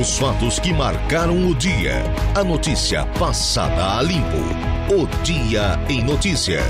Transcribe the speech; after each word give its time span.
Os 0.00 0.16
fatos 0.16 0.60
que 0.60 0.72
marcaram 0.72 1.48
o 1.48 1.54
dia. 1.56 2.04
A 2.36 2.44
notícia 2.44 3.04
passada 3.18 3.98
a 3.98 4.02
limpo. 4.02 4.36
O 4.94 5.08
Dia 5.24 5.76
em 5.88 6.04
Notícia. 6.04 6.60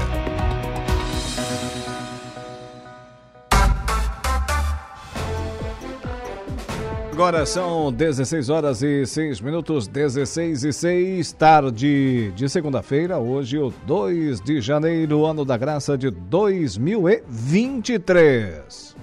Agora 7.12 7.44
são 7.44 7.92
16 7.92 8.48
horas 8.48 8.82
e 8.82 9.04
6 9.04 9.42
minutos, 9.42 9.86
16 9.86 10.64
e 10.64 10.72
6, 10.72 11.32
tarde 11.32 12.32
de 12.34 12.48
segunda-feira, 12.48 13.18
hoje 13.18 13.58
o 13.58 13.70
2 13.84 14.40
de 14.40 14.62
janeiro, 14.62 15.26
ano 15.26 15.44
da 15.44 15.58
graça 15.58 15.98
de 15.98 16.10
2023. 16.10 18.96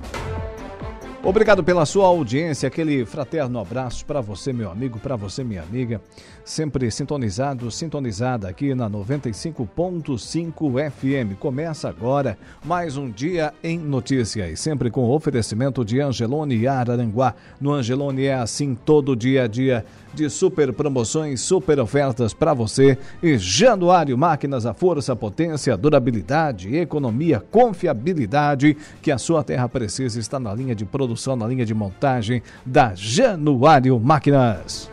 Obrigado 1.25 1.63
pela 1.63 1.87
sua 1.87 2.05
audiência, 2.05 2.67
aquele 2.67 3.03
fraterno 3.03 3.57
abraço 3.57 4.05
para 4.05 4.21
você, 4.21 4.53
meu 4.53 4.69
amigo, 4.69 4.99
para 4.99 5.15
você, 5.15 5.43
minha 5.43 5.63
amiga, 5.63 5.99
sempre 6.43 6.91
sintonizado, 6.91 7.71
sintonizada 7.71 8.47
aqui 8.47 8.75
na 8.75 8.87
95.5 8.87 10.91
FM. 10.91 11.35
Começa 11.39 11.89
agora 11.89 12.37
mais 12.63 12.95
um 12.95 13.09
dia 13.09 13.51
em 13.63 13.79
notícias, 13.79 14.59
sempre 14.59 14.91
com 14.91 15.09
oferecimento 15.09 15.83
de 15.83 15.99
Angelone 15.99 16.67
Araranguá. 16.67 17.33
No 17.59 17.73
Angelone 17.73 18.25
é 18.25 18.35
assim 18.35 18.75
todo 18.75 19.15
dia 19.15 19.45
a 19.45 19.47
dia 19.47 19.83
de 20.15 20.29
super 20.29 20.73
promoções, 20.73 21.41
super 21.41 21.79
ofertas 21.79 22.33
para 22.33 22.53
você. 22.53 22.97
E 23.21 23.37
Januário 23.37 24.17
Máquinas, 24.17 24.65
a 24.65 24.73
força, 24.73 25.15
potência, 25.15 25.75
durabilidade, 25.77 26.75
economia, 26.75 27.43
confiabilidade 27.51 28.75
que 29.01 29.11
a 29.11 29.17
sua 29.17 29.43
terra 29.43 29.69
precisa 29.69 30.19
está 30.19 30.39
na 30.39 30.53
linha 30.53 30.73
de 30.73 30.85
produção, 30.85 31.35
na 31.35 31.47
linha 31.47 31.65
de 31.65 31.73
montagem 31.73 32.41
da 32.65 32.95
Januário 32.95 33.99
Máquinas. 33.99 34.89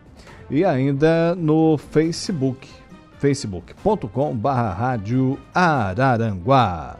e 0.49 0.63
ainda 0.63 1.35
no 1.35 1.77
Facebook 1.77 2.76
facebook.com 3.19 4.35
barra 4.35 4.73
rádio 4.73 5.37
Araranguá. 5.53 6.97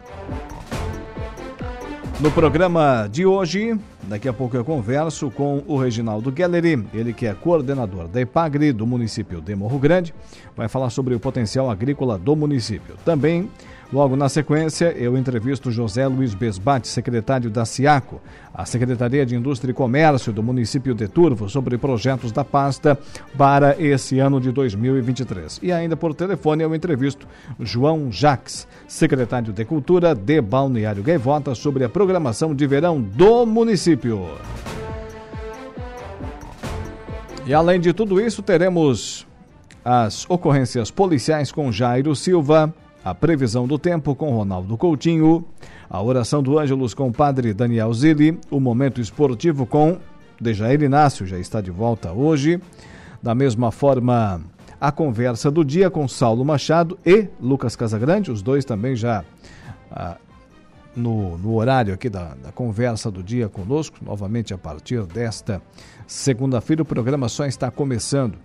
No 2.20 2.32
programa 2.32 3.08
de 3.12 3.28
hoje, 3.28 3.80
daqui 4.04 4.28
a 4.28 4.34
pouco 4.34 4.58
eu 4.58 4.66
converso 4.66 5.30
com 5.30 5.64
o 5.68 5.78
Reginaldo 5.78 6.34
Gelleri, 6.36 6.84
ele 6.92 7.14
que 7.14 7.28
é 7.28 7.34
coordenador 7.36 8.08
da 8.08 8.20
EPAGRE 8.20 8.74
do 8.74 8.88
município 8.88 9.40
de 9.40 9.56
Morro 9.56 9.78
Grande, 9.78 10.16
vai 10.56 10.68
falar 10.68 10.90
sobre 10.90 11.14
o 11.14 11.20
potencial 11.20 11.70
agrícola 11.70 12.18
do 12.18 12.36
município. 12.36 12.96
Também 13.06 13.48
Logo 13.92 14.18
na 14.18 14.28
sequência, 14.28 14.94
eu 14.98 15.18
entrevisto 15.18 15.72
José 15.72 16.06
Luiz 16.08 16.34
Besbate, 16.34 16.90
secretário 16.90 17.50
da 17.50 17.64
SIACO, 17.64 18.20
a 18.54 18.66
Secretaria 18.66 19.26
de 19.26 19.34
Indústria 19.34 19.72
e 19.72 19.74
Comércio 19.74 20.34
do 20.34 20.44
município 20.44 20.94
de 20.94 21.08
Turvo, 21.08 21.50
sobre 21.50 21.78
projetos 21.78 22.34
da 22.34 22.44
pasta 22.44 23.00
para 23.38 23.82
esse 23.82 24.20
ano 24.20 24.42
de 24.42 24.52
2023. 24.52 25.62
E 25.64 25.72
ainda 25.72 25.96
por 25.96 26.14
telefone 26.14 26.64
eu 26.64 26.76
entrevisto 26.76 27.26
João 27.62 28.12
Jacques, 28.12 28.68
secretário 28.90 29.54
de 29.54 29.64
Cultura 29.64 30.14
de 30.14 30.42
Balneário 30.42 31.02
Gaivota, 31.02 31.56
sobre 31.56 31.86
a 31.86 31.90
programação 31.90 32.54
de 32.54 32.68
verão 32.68 33.02
do 33.02 33.46
município. 33.46 34.28
E 37.46 37.54
além 37.54 37.80
de 37.80 37.94
tudo 37.94 38.20
isso, 38.20 38.42
teremos 38.42 39.26
as 39.86 40.30
ocorrências 40.30 40.92
policiais 40.92 41.54
com 41.54 41.72
Jairo 41.72 42.14
Silva, 42.14 42.74
a 43.04 43.14
previsão 43.16 43.68
do 43.68 43.78
tempo 43.78 44.16
com 44.16 44.36
Ronaldo 44.36 44.78
Coutinho, 44.78 45.46
a 45.90 46.02
oração 46.02 46.44
do 46.44 46.60
Ângelus 46.60 46.94
com 46.94 47.08
o 47.08 47.14
padre 47.14 47.54
Daniel 47.54 47.94
Zilli, 47.94 48.38
o 48.52 48.60
momento 48.60 49.00
esportivo 49.00 49.66
com 49.66 49.98
Dejair 50.40 50.82
Inácio, 50.82 51.26
já 51.26 51.40
está 51.40 51.62
de 51.62 51.72
volta 51.72 52.12
hoje. 52.12 52.60
Da 53.22 53.34
mesma 53.34 53.72
forma, 53.72 54.42
a 54.80 54.92
conversa 54.92 55.50
do 55.50 55.64
dia 55.64 55.90
com 55.90 56.08
Saulo 56.08 56.46
Machado 56.46 56.98
e 57.06 57.28
Lucas 57.42 57.76
Casagrande, 57.76 58.32
os 58.32 58.42
dois 58.42 58.64
também 58.64 58.96
já 58.96 59.24
ah, 59.92 60.18
no, 60.96 61.38
no, 61.38 61.56
horário 61.56 61.94
aqui 61.94 62.10
da, 62.10 62.36
da 62.36 62.52
conversa 62.52 63.10
do 63.10 63.24
dia 63.24 63.48
conosco, 63.48 63.98
novamente 64.02 64.54
a 64.54 64.58
partir 64.58 65.04
desta 65.04 65.62
segunda-feira. 66.06 66.82
O 66.82 66.86
programa 66.86 67.30
só 67.30 67.46
está 67.46 67.72
começando. 67.72 68.38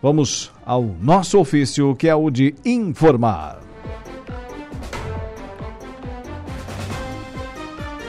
Vamos 0.00 0.50
ao 0.66 0.82
nosso 0.82 1.38
ofício, 1.38 1.94
que 1.94 2.08
é 2.08 2.14
o 2.14 2.28
de 2.28 2.54
informar. 2.64 3.61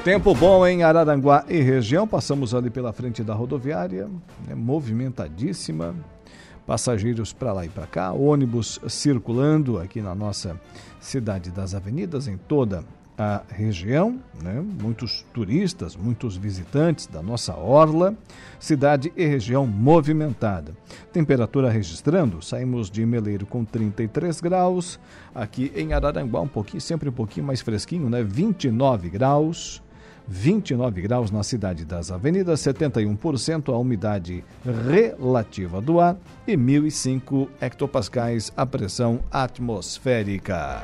Tempo 0.03 0.35
bom 0.35 0.67
em 0.67 0.83
Araranguá 0.83 1.45
e 1.47 1.61
região. 1.61 2.05
Passamos 2.05 2.53
ali 2.53 2.69
pela 2.69 2.91
frente 2.91 3.23
da 3.23 3.33
rodoviária, 3.33 4.09
né, 4.45 4.53
movimentadíssima. 4.53 5.95
Passageiros 6.67 7.31
para 7.31 7.53
lá 7.53 7.65
e 7.65 7.69
para 7.69 7.87
cá, 7.87 8.11
ônibus 8.11 8.81
circulando 8.87 9.79
aqui 9.79 10.01
na 10.01 10.13
nossa 10.13 10.59
cidade 10.99 11.51
das 11.51 11.73
avenidas, 11.73 12.27
em 12.27 12.37
toda 12.37 12.83
a 13.17 13.43
região, 13.49 14.19
né? 14.41 14.63
muitos 14.81 15.25
turistas, 15.33 15.95
muitos 15.95 16.35
visitantes 16.35 17.05
da 17.05 17.21
nossa 17.21 17.55
orla, 17.55 18.15
cidade 18.59 19.13
e 19.15 19.25
região 19.25 19.67
movimentada. 19.67 20.73
Temperatura 21.11 21.69
registrando, 21.69 22.41
saímos 22.41 22.89
de 22.89 23.05
Meleiro 23.05 23.45
com 23.45 23.63
33 23.63 24.41
graus, 24.41 24.99
aqui 25.33 25.71
em 25.75 25.93
Araranguá 25.93 26.41
um 26.41 26.47
pouquinho, 26.47 26.81
sempre 26.81 27.09
um 27.09 27.13
pouquinho 27.13 27.45
mais 27.45 27.61
fresquinho, 27.61 28.09
né? 28.09 28.23
29 28.23 29.09
graus. 29.09 29.82
29 30.27 31.01
graus 31.01 31.31
na 31.31 31.43
cidade 31.43 31.85
das 31.85 32.11
avenidas, 32.11 32.61
71% 32.61 33.73
a 33.73 33.77
umidade 33.77 34.43
relativa 34.63 35.81
do 35.81 35.99
ar 35.99 36.17
e 36.47 36.55
1.005 36.55 37.47
hectopascais 37.59 38.51
a 38.55 38.65
pressão 38.65 39.19
atmosférica. 39.31 40.83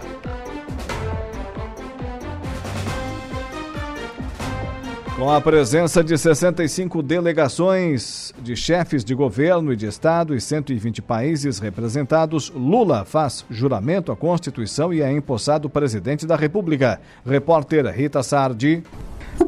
Com 5.20 5.30
a 5.30 5.42
presença 5.42 6.02
de 6.02 6.18
65 6.18 7.04
delegações 7.04 8.34
de 8.42 8.56
chefes 8.56 9.04
de 9.04 9.14
governo 9.14 9.74
e 9.74 9.76
de 9.76 9.86
Estado 9.86 10.34
e 10.34 10.40
120 10.40 11.02
países 11.02 11.60
representados, 11.60 12.50
Lula 12.56 13.04
faz 13.04 13.46
juramento 13.50 14.14
à 14.14 14.16
Constituição 14.16 14.94
e 14.94 15.02
é 15.02 15.12
empossado 15.12 15.70
presidente 15.70 16.26
da 16.26 16.38
República. 16.38 17.02
Repórter 17.26 17.86
Rita 17.88 18.24
Sardi. 18.24 18.82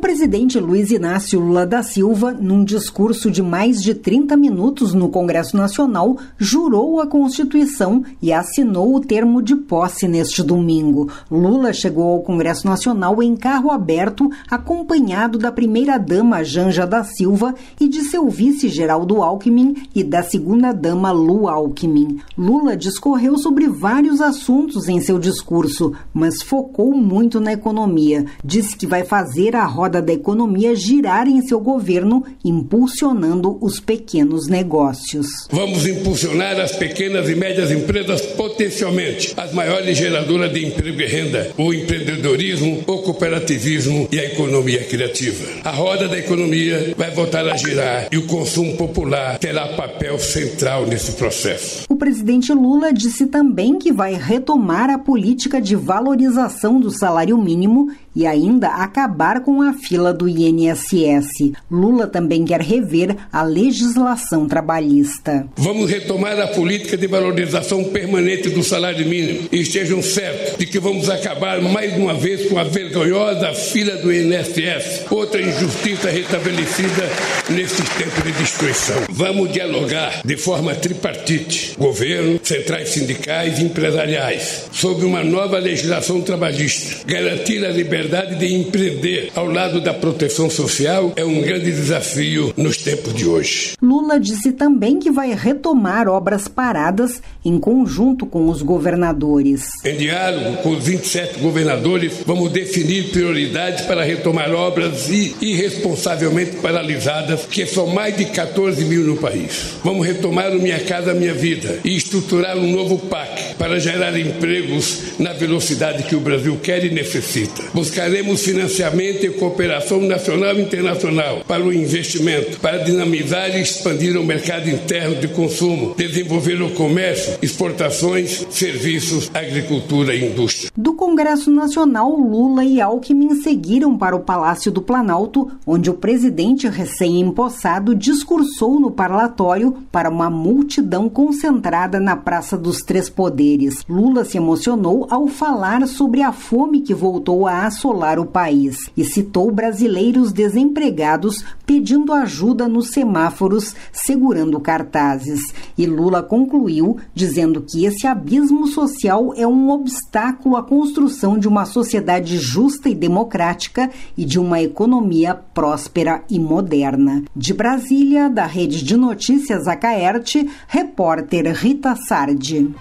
Presidente 0.02 0.60
Luiz 0.60 0.90
Inácio 0.90 1.40
Lula 1.40 1.64
da 1.64 1.84
Silva, 1.84 2.34
num 2.34 2.66
discurso 2.66 3.30
de 3.30 3.44
mais 3.44 3.84
de 3.84 3.94
30 3.94 4.36
minutos 4.36 4.96
no 4.96 5.10
Congresso 5.10 5.56
Nacional, 5.56 6.18
jurou 6.40 7.00
a 7.00 7.06
Constituição 7.06 8.04
e 8.20 8.34
assinou 8.34 8.96
o 8.96 9.00
termo 9.00 9.44
de 9.44 9.56
posse 9.56 10.08
neste 10.08 10.42
domingo. 10.42 11.08
Lula 11.30 11.72
chegou 11.72 12.14
ao 12.14 12.22
Congresso 12.24 12.66
Nacional 12.66 13.22
em 13.22 13.36
carro 13.36 13.70
aberto, 13.70 14.28
acompanhado 14.50 15.38
da 15.38 15.52
primeira-dama 15.52 16.44
Janja 16.44 16.88
da 16.88 17.04
Silva 17.04 17.54
e 17.80 17.88
de 17.88 18.02
seu 18.02 18.28
vice 18.28 18.70
Geraldo 18.70 19.22
Alckmin 19.22 19.84
e 19.94 20.04
da 20.04 20.24
segunda-dama 20.24 21.12
Lu 21.12 21.48
Alckmin. 21.48 22.18
Lula 22.36 22.76
discorreu 22.76 23.38
sobre 23.38 23.68
vários 23.68 24.20
assuntos 24.20 24.90
em 24.90 25.00
seu 25.00 25.20
discurso, 25.20 25.94
mas 26.12 26.42
focou 26.42 26.92
muito 26.96 27.40
na 27.40 27.54
economia. 27.54 28.26
Disse 28.44 28.76
que 28.76 28.88
vai 28.88 29.04
fazer 29.04 29.56
a 29.56 29.64
roda 29.64 29.91
roda 29.92 30.02
da 30.02 30.14
economia 30.14 30.74
girar 30.74 31.28
em 31.28 31.42
seu 31.42 31.60
governo, 31.60 32.24
impulsionando 32.46 33.58
os 33.60 33.82
pequenos 33.82 34.48
negócios. 34.48 35.28
Vamos 35.52 35.86
impulsionar 35.86 36.58
as 36.62 36.72
pequenas 36.72 37.28
e 37.28 37.36
médias 37.36 37.72
empresas 37.72 38.22
potencialmente 38.22 39.34
as 39.36 39.52
maiores 39.54 39.98
geradoras 39.98 40.54
de 40.54 40.66
emprego 40.66 41.02
e 41.02 41.06
renda, 41.06 41.52
o 41.58 41.74
empreendedorismo, 41.74 42.84
o 42.88 43.00
cooperativismo 43.00 44.08
e 44.10 44.20
a 44.20 44.26
economia 44.26 44.86
criativa. 44.86 45.46
A 45.66 45.72
roda 45.72 46.08
da 46.08 46.18
economia 46.18 46.94
vai 46.96 47.12
voltar 47.12 47.46
a 47.48 47.58
girar 47.58 48.08
e 48.12 48.18
o 48.18 48.28
consumo 48.28 48.78
popular 48.78 49.40
terá 49.40 49.68
papel 49.76 50.18
central 50.20 50.86
nesse 50.86 51.14
processo. 51.14 51.86
O 51.90 51.98
presidente 51.98 52.54
Lula 52.54 52.94
disse 52.94 53.28
também 53.28 53.78
que 53.78 53.92
vai 53.92 54.14
retomar 54.14 54.90
a 54.90 54.98
política 54.98 55.60
de 55.60 55.76
valorização 55.76 56.80
do 56.80 56.92
salário 56.92 57.38
mínimo 57.38 57.92
e 58.16 58.28
ainda 58.28 58.70
acabar 58.70 59.42
com 59.42 59.62
a 59.62 59.74
fila 59.82 60.14
do 60.14 60.28
INSS. 60.28 61.52
Lula 61.70 62.08
também 62.08 62.46
quer 62.46 62.62
rever 62.62 63.16
a 63.32 63.44
legislação 63.44 64.48
trabalhista. 64.48 65.48
Vamos 65.58 65.90
retomar 65.90 66.40
a 66.40 66.48
política 66.48 66.98
de 66.98 67.08
valorização 67.08 67.84
permanente 67.86 68.50
do 68.50 68.64
salário 68.64 69.06
mínimo 69.08 69.48
e 69.52 69.62
estejam 69.62 70.02
certos 70.02 70.58
de 70.58 70.66
que 70.66 70.80
vamos 70.80 71.10
acabar 71.10 71.62
mais 71.62 71.96
uma 71.98 72.14
vez 72.14 72.48
com 72.50 72.58
a 72.58 72.64
vergonhosa 72.64 73.54
fila 73.54 73.98
do 73.98 74.12
INSS, 74.12 75.06
outra 75.10 75.42
injustiça 75.42 76.10
restabelecida 76.10 77.10
nesses 77.50 77.90
tempos 77.90 78.24
de 78.24 78.32
destruição. 78.34 79.04
Vamos 79.10 79.52
dialogar 79.52 80.22
de 80.24 80.38
forma 80.38 80.76
tripartite, 80.76 81.76
governo, 81.78 82.40
centrais 82.44 82.90
sindicais 82.90 83.60
e 83.60 83.64
empresariais, 83.64 84.66
sobre 84.72 85.06
uma 85.06 85.24
nova 85.24 85.58
legislação 85.58 86.22
trabalhista, 86.22 87.06
garantir 87.06 87.66
a 87.66 87.70
liberdade 87.70 88.36
de 88.36 88.54
empreender 88.54 89.32
ao 89.36 89.46
lado 89.46 89.71
da 89.80 89.94
proteção 89.94 90.50
social 90.50 91.14
é 91.16 91.24
um 91.24 91.42
grande 91.42 91.72
desafio 91.72 92.54
nos 92.58 92.78
tempos 92.78 93.14
de 93.14 93.26
hoje. 93.26 93.74
Lula 93.82 94.20
disse 94.20 94.52
também 94.52 95.00
que 95.00 95.12
vai 95.12 95.34
retomar 95.34 96.08
obras 96.08 96.48
paradas 96.48 97.22
em 97.46 97.60
conjunto 97.60 98.26
com 98.26 98.50
os 98.50 98.62
governadores. 98.62 99.70
Em 99.86 99.96
diálogo 99.96 100.58
com 100.58 100.72
os 100.72 100.84
27 100.84 101.40
governadores, 101.40 102.14
vamos 102.26 102.52
definir 102.52 103.12
prioridades 103.12 103.86
para 103.86 104.04
retomar 104.04 104.52
obras 104.52 105.10
irresponsavelmente 105.10 106.58
paralisadas, 106.58 107.46
que 107.46 107.66
são 107.66 107.88
mais 107.88 108.16
de 108.18 108.26
14 108.26 108.84
mil 108.86 109.04
no 109.04 109.18
país. 109.18 109.76
Vamos 109.84 110.06
retomar 110.06 110.52
o 110.52 110.62
Minha 110.62 110.80
Casa 110.80 111.14
Minha 111.14 111.34
Vida 111.34 111.80
e 111.84 111.96
estruturar 111.96 112.58
um 112.58 112.72
novo 112.72 112.98
PAC 112.98 113.56
para 113.58 113.80
gerar 113.80 114.18
empregos 114.20 115.20
na 115.20 115.34
velocidade 115.34 116.04
que 116.04 116.16
o 116.16 116.20
Brasil 116.20 116.58
quer 116.62 116.84
e 116.84 116.90
necessita. 116.90 117.64
Buscaremos 117.74 118.44
financiamento 118.44 119.26
e 119.26 119.30
cooperação 119.30 119.61
nacional 119.68 120.56
e 120.56 120.62
internacional 120.62 121.42
para 121.48 121.64
o 121.64 121.74
investimento, 121.74 122.60
para 122.60 122.80
dinamizar 122.80 123.56
e 123.56 123.62
expandir 123.62 124.18
o 124.18 124.24
mercado 124.24 124.70
interno 124.70 125.16
de 125.16 125.28
consumo, 125.28 125.94
desenvolver 125.96 126.62
o 126.62 126.72
comércio, 126.72 127.38
exportações, 127.42 128.46
serviços, 128.50 129.30
agricultura 129.34 130.16
e 130.16 130.32
indústria. 130.32 130.72
Do 130.76 130.94
Congresso 130.94 131.52
Nacional, 131.52 132.10
Lula 132.12 132.64
e 132.64 132.82
Alckmin 132.82 133.36
seguiram 133.42 133.98
para 133.98 134.16
o 134.16 134.22
Palácio 134.22 134.72
do 134.72 134.82
Planalto, 134.82 135.52
onde 135.66 135.90
o 135.90 135.94
presidente 135.94 136.68
recém-empossado 136.68 137.94
discursou 137.96 138.80
no 138.80 138.92
parlatório 138.92 139.78
para 139.92 140.10
uma 140.10 140.30
multidão 140.30 141.10
concentrada 141.10 142.00
na 142.00 142.16
Praça 142.16 142.58
dos 142.58 142.80
Três 142.80 143.10
Poderes. 143.10 143.86
Lula 143.88 144.26
se 144.26 144.38
emocionou 144.38 145.08
ao 145.10 145.28
falar 145.28 145.88
sobre 145.88 146.22
a 146.22 146.32
fome 146.32 146.82
que 146.82 146.94
voltou 146.94 147.48
a 147.48 147.66
assolar 147.66 148.20
o 148.20 148.26
país 148.26 148.78
e 148.96 149.04
citou 149.04 149.51
brasileiros 149.52 150.32
desempregados 150.32 151.44
pedindo 151.66 152.14
ajuda 152.14 152.68
nos 152.68 152.90
semáforos, 152.90 153.76
segurando 153.92 154.60
cartazes. 154.60 155.40
E 155.78 155.86
Lula 155.86 156.24
concluiu 156.24 156.98
dizendo 157.14 157.62
que 157.62 157.86
esse 157.86 158.08
abismo 158.08 158.68
social 158.68 159.34
é 159.36 159.46
um 159.46 159.70
obstáculo 159.70 160.56
à 160.56 160.64
construção 160.64 161.38
de 161.38 161.48
uma 161.48 161.66
sociedade 161.66 162.38
justa 162.38 162.90
e 162.90 162.96
democrática 162.96 163.90
e 164.18 164.26
de 164.26 164.40
uma 164.40 164.62
economia 164.62 165.36
próspera 165.36 166.24
e 166.30 166.40
moderna. 166.40 167.24
De 167.36 167.54
Brasília, 167.54 168.30
da 168.30 168.46
Rede 168.46 168.84
de 168.84 168.98
Notícias 168.98 169.68
Acaerte, 169.68 170.50
repórter 170.68 171.54
Rita 171.54 171.96
Sardi. 171.96 172.74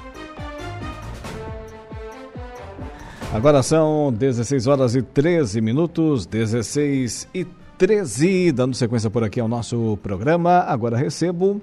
Agora 3.32 3.62
são 3.62 4.12
16 4.12 4.66
horas 4.66 4.96
e 4.96 5.02
13 5.02 5.60
minutos, 5.60 6.26
16 6.26 7.28
e 7.32 7.46
13, 7.78 8.50
dando 8.50 8.74
sequência 8.74 9.08
por 9.08 9.22
aqui 9.22 9.38
ao 9.38 9.46
nosso 9.46 9.96
programa. 10.02 10.58
Agora 10.66 10.96
recebo 10.96 11.62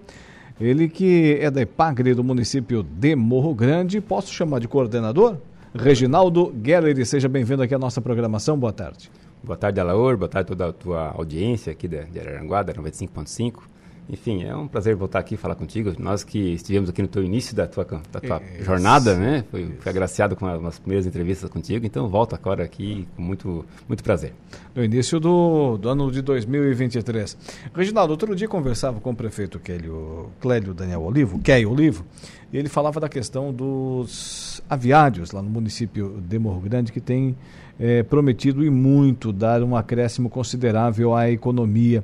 ele 0.61 0.87
que 0.87 1.37
é 1.41 1.51
da 1.51 1.61
EPAGRE 1.61 2.13
do 2.13 2.23
município 2.23 2.83
de 2.83 3.17
Morro 3.17 3.53
Grande. 3.53 3.99
Posso 3.99 4.33
chamar 4.33 4.59
de 4.59 4.67
coordenador? 4.67 5.35
Reginaldo 5.75 6.55
Geller, 6.63 7.05
seja 7.05 7.27
bem-vindo 7.27 7.61
aqui 7.61 7.75
à 7.75 7.79
nossa 7.79 7.99
programação. 7.99 8.57
Boa 8.57 8.71
tarde. 8.71 9.11
Boa 9.43 9.57
tarde, 9.57 9.77
Alaor. 9.81 10.15
Boa 10.15 10.29
tarde 10.29 10.45
a 10.45 10.55
toda 10.55 10.69
a 10.69 10.73
tua 10.73 11.09
audiência 11.09 11.73
aqui 11.73 11.87
de, 11.87 11.97
Araranguá, 11.97 12.63
da 12.63 12.73
95.5. 12.73 13.63
Enfim, 14.09 14.43
é 14.43 14.55
um 14.55 14.67
prazer 14.67 14.95
voltar 14.95 15.19
aqui 15.19 15.35
e 15.35 15.37
falar 15.37 15.55
contigo. 15.55 15.93
Nós 15.97 16.23
que 16.23 16.53
estivemos 16.53 16.89
aqui 16.89 17.01
no 17.01 17.07
teu 17.07 17.23
início 17.23 17.55
da 17.55 17.67
tua, 17.67 17.85
da 18.11 18.19
tua 18.19 18.41
jornada, 18.61 19.15
né? 19.15 19.45
Foi, 19.49 19.65
fui 19.79 19.89
agraciado 19.89 20.35
com 20.35 20.45
as 20.67 20.79
primeiras 20.79 21.05
entrevistas 21.05 21.49
contigo, 21.49 21.85
então 21.85 22.07
volto 22.07 22.35
agora 22.35 22.63
aqui 22.63 23.07
com 23.15 23.21
muito, 23.21 23.65
muito 23.87 24.03
prazer. 24.03 24.33
No 24.75 24.83
início 24.83 25.19
do, 25.19 25.77
do 25.77 25.89
ano 25.89 26.11
de 26.11 26.21
2023. 26.21 27.37
Reginaldo, 27.73 28.11
outro 28.11 28.35
dia 28.35 28.47
conversava 28.47 28.99
com 28.99 29.11
o 29.11 29.15
prefeito 29.15 29.59
Célio, 29.77 30.29
Clélio 30.39 30.73
Daniel 30.73 31.01
Olivo, 31.01 31.39
Kélio 31.39 31.71
Olivo, 31.71 32.05
e 32.51 32.57
ele 32.57 32.67
falava 32.67 32.99
da 32.99 33.07
questão 33.07 33.53
dos 33.53 34.61
aviários 34.69 35.31
lá 35.31 35.41
no 35.41 35.49
município 35.49 36.21
de 36.27 36.39
Morro 36.39 36.61
Grande, 36.61 36.91
que 36.91 36.99
tem 36.99 37.35
é, 37.79 38.01
prometido 38.03 38.65
e 38.65 38.69
muito 38.69 39.31
dar 39.31 39.61
um 39.63 39.75
acréscimo 39.75 40.29
considerável 40.29 41.15
à 41.15 41.29
economia 41.29 42.03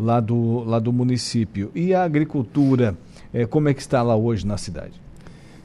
lá 0.00 0.20
do, 0.20 0.64
lá 0.64 0.78
do 0.78 0.92
município. 0.92 1.70
E 1.74 1.94
a 1.94 2.02
agricultura, 2.02 2.96
é, 3.32 3.46
como 3.46 3.68
é 3.68 3.74
que 3.74 3.80
está 3.80 4.02
lá 4.02 4.16
hoje 4.16 4.46
na 4.46 4.56
cidade? 4.56 5.00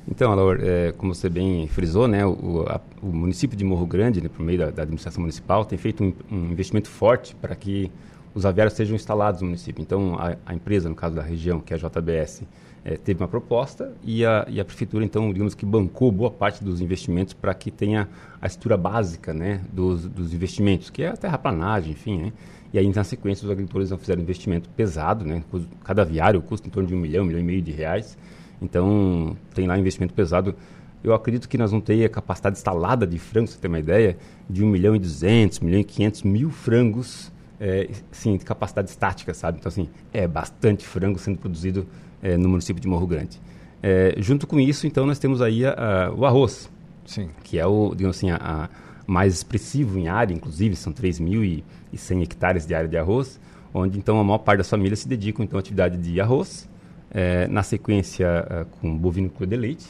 Então, 0.08 0.32
Alaor, 0.32 0.60
é, 0.62 0.92
como 0.92 1.16
você 1.16 1.30
bem 1.30 1.68
frisou, 1.68 2.08
né, 2.08 2.24
o, 2.26 2.64
a, 2.68 2.80
o 3.02 3.08
município 3.08 3.58
de 3.58 3.64
Morro 3.64 3.88
Grande, 3.88 4.22
né, 4.22 4.30
por 4.30 4.44
meio 4.44 4.60
da, 4.60 4.70
da, 4.70 4.84
administração 4.84 5.22
municipal, 5.22 5.66
tem 5.66 5.78
feito 5.80 6.04
um, 6.04 6.14
um 6.32 6.52
investimento 6.52 6.90
forte 6.90 7.36
para 7.36 7.56
que 7.56 7.92
os 8.36 8.46
aviários 8.46 8.76
sejam 8.76 8.96
instalados 8.96 9.42
no 9.42 9.48
município. 9.48 9.82
Então, 9.82 10.16
a, 10.20 10.36
a 10.46 10.54
empresa, 10.54 10.88
no 10.90 10.96
caso 10.96 11.16
da 11.16 11.24
região, 11.24 11.60
que 11.60 11.74
é 11.74 11.78
a 11.78 11.80
JBS, 11.80 12.44
é, 12.84 12.98
teve 12.98 13.24
uma 13.24 13.28
proposta 13.28 13.94
e 14.04 14.24
a, 14.24 14.46
e 14.48 14.60
a 14.60 14.66
prefeitura, 14.66 15.04
então, 15.04 15.34
digamos 15.34 15.56
que 15.56 15.66
bancou 15.66 16.12
boa 16.12 16.30
parte 16.30 16.64
dos 16.64 16.82
investimentos 16.82 17.34
para 17.34 17.52
que 17.56 17.72
tenha 17.72 18.08
a 18.40 18.46
estrutura 18.46 18.78
básica 18.78 19.34
né, 19.34 19.62
dos, 19.74 20.06
dos 20.06 20.36
investimentos, 20.36 20.92
que 20.92 21.02
é 21.02 21.08
a 21.08 21.18
terraplanagem, 21.18 21.94
enfim, 21.94 22.20
né? 22.20 22.34
E 22.76 22.78
aí, 22.78 22.92
na 22.94 23.06
sequência, 23.06 23.46
os 23.46 23.50
agricultores 23.50 23.90
não 23.90 23.98
fizeram 23.98 24.22
investimento 24.22 24.68
pesado, 24.68 25.24
né? 25.24 25.42
Cada 25.86 26.02
aviário 26.02 26.42
custa 26.42 26.68
em 26.68 26.70
torno 26.70 26.90
de 26.90 26.94
um 26.94 27.00
milhão, 27.00 27.24
um 27.24 27.28
milhão 27.28 27.40
e 27.40 27.44
meio 27.44 27.62
de 27.62 27.72
reais. 27.72 28.18
Então, 28.62 29.38
tem 29.54 29.66
lá 29.66 29.80
investimento 29.80 30.14
pesado. 30.14 30.54
Eu 31.02 31.14
acredito 31.14 31.48
que 31.48 31.58
nós 31.58 31.72
vamos 31.72 31.86
ter 31.86 32.04
a 32.04 32.10
capacidade 32.10 32.58
instalada 32.58 33.08
de 33.08 33.18
frangos, 33.18 33.52
você 33.52 33.60
ter 33.62 33.70
uma 33.70 33.80
ideia, 33.80 34.18
de 34.50 34.62
um 34.62 34.68
milhão 34.68 34.94
e 34.94 35.00
duzentos, 35.00 35.62
um 35.62 35.66
milhão 35.68 35.80
e 35.80 35.86
quinhentos 35.86 36.22
mil 36.24 36.50
frangos, 36.50 37.32
é, 37.62 37.90
sim, 38.12 38.36
de 38.36 38.44
capacidade 38.44 38.90
estática, 38.90 39.34
sabe? 39.34 39.60
Então, 39.60 39.70
assim, 39.70 39.88
é 40.12 40.28
bastante 40.28 40.86
frango 40.86 41.18
sendo 41.18 41.38
produzido 41.38 41.88
é, 42.22 42.36
no 42.36 42.50
município 42.50 42.82
de 42.82 42.90
Morro 42.90 43.08
Grande. 43.08 43.40
É, 43.82 44.16
junto 44.18 44.46
com 44.46 44.60
isso, 44.60 44.86
então, 44.86 45.06
nós 45.06 45.18
temos 45.18 45.42
aí 45.42 45.66
a, 45.66 46.08
a, 46.08 46.12
o 46.12 46.26
arroz, 46.26 46.70
sim. 47.06 47.30
que 47.42 47.58
é 47.58 47.66
o, 47.66 47.96
digamos 47.96 48.18
assim, 48.18 48.32
a, 48.32 48.36
a 48.36 48.70
mais 49.08 49.34
expressivo 49.34 49.98
em 49.98 50.08
área, 50.08 50.34
inclusive, 50.34 50.76
são 50.76 50.92
3.100 50.92 52.24
hectares 52.24 52.66
de 52.66 52.74
área 52.74 52.88
de 52.88 52.98
arroz, 52.98 53.40
onde 53.74 53.98
então 53.98 54.20
a 54.20 54.24
maior 54.24 54.40
parte 54.40 54.60
das 54.60 54.70
famílias 54.70 55.00
se 55.00 55.08
dedicam 55.08 55.44
então 55.44 55.58
à 55.58 55.60
atividade 55.60 55.98
de 55.98 56.20
arroz, 56.22 56.70
é, 57.12 57.48
na 57.48 57.62
sequência 57.62 58.26
é, 58.50 58.66
com 58.80 58.98
bovino 58.98 59.32
de 59.40 59.56
leite, 59.56 59.86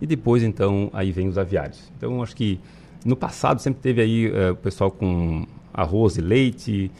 e 0.00 0.06
depois 0.06 0.42
então 0.42 0.90
aí 0.92 1.10
vem 1.12 1.28
os 1.28 1.38
aviários. 1.38 1.90
Então 1.96 2.22
acho 2.22 2.36
que 2.36 2.60
no 3.04 3.16
passado 3.16 3.60
sempre 3.60 3.80
teve 3.80 4.00
aí 4.02 4.26
é, 4.26 4.50
o 4.50 4.56
pessoal 4.56 4.90
com 4.90 5.46
arroz 5.72 6.16
e 6.16 6.20
leite, 6.20 6.90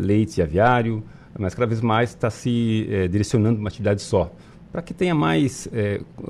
leite 0.00 0.38
e 0.38 0.42
aviário, 0.42 1.02
mas 1.38 1.54
cada 1.54 1.66
vez 1.66 1.80
mais 1.80 2.10
está 2.10 2.28
se 2.28 2.86
direcionando 3.10 3.58
uma 3.58 3.68
atividade 3.68 4.02
só, 4.02 4.30
para 4.70 4.82
que 4.82 4.92
tenha 4.92 5.14
mais, 5.14 5.68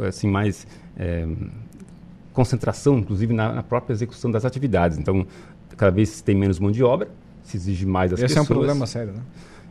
assim, 0.07 0.29
mais 0.29 0.67
concentração, 2.33 2.99
inclusive, 2.99 3.33
na, 3.33 3.53
na, 3.53 3.63
própria 3.63 3.93
execução 3.93 4.31
das 4.31 4.45
atividades. 4.45 4.99
Então, 4.99 5.27
cada 5.77 5.91
vez 5.91 6.21
tem 6.23 6.35
menos 6.35 6.59
mão 6.59 6.71
de 6.71 6.83
obra, 6.83 7.09
se 7.43 7.57
exige 7.57 7.87
mais 7.87 8.11
das 8.11 8.21
Esse 8.21 8.29
pessoas. 8.29 8.45
Esse 8.45 8.53
é 8.53 8.55
um 8.55 8.59
problema 8.59 8.87
sério, 8.87 9.13
né? 9.13 9.23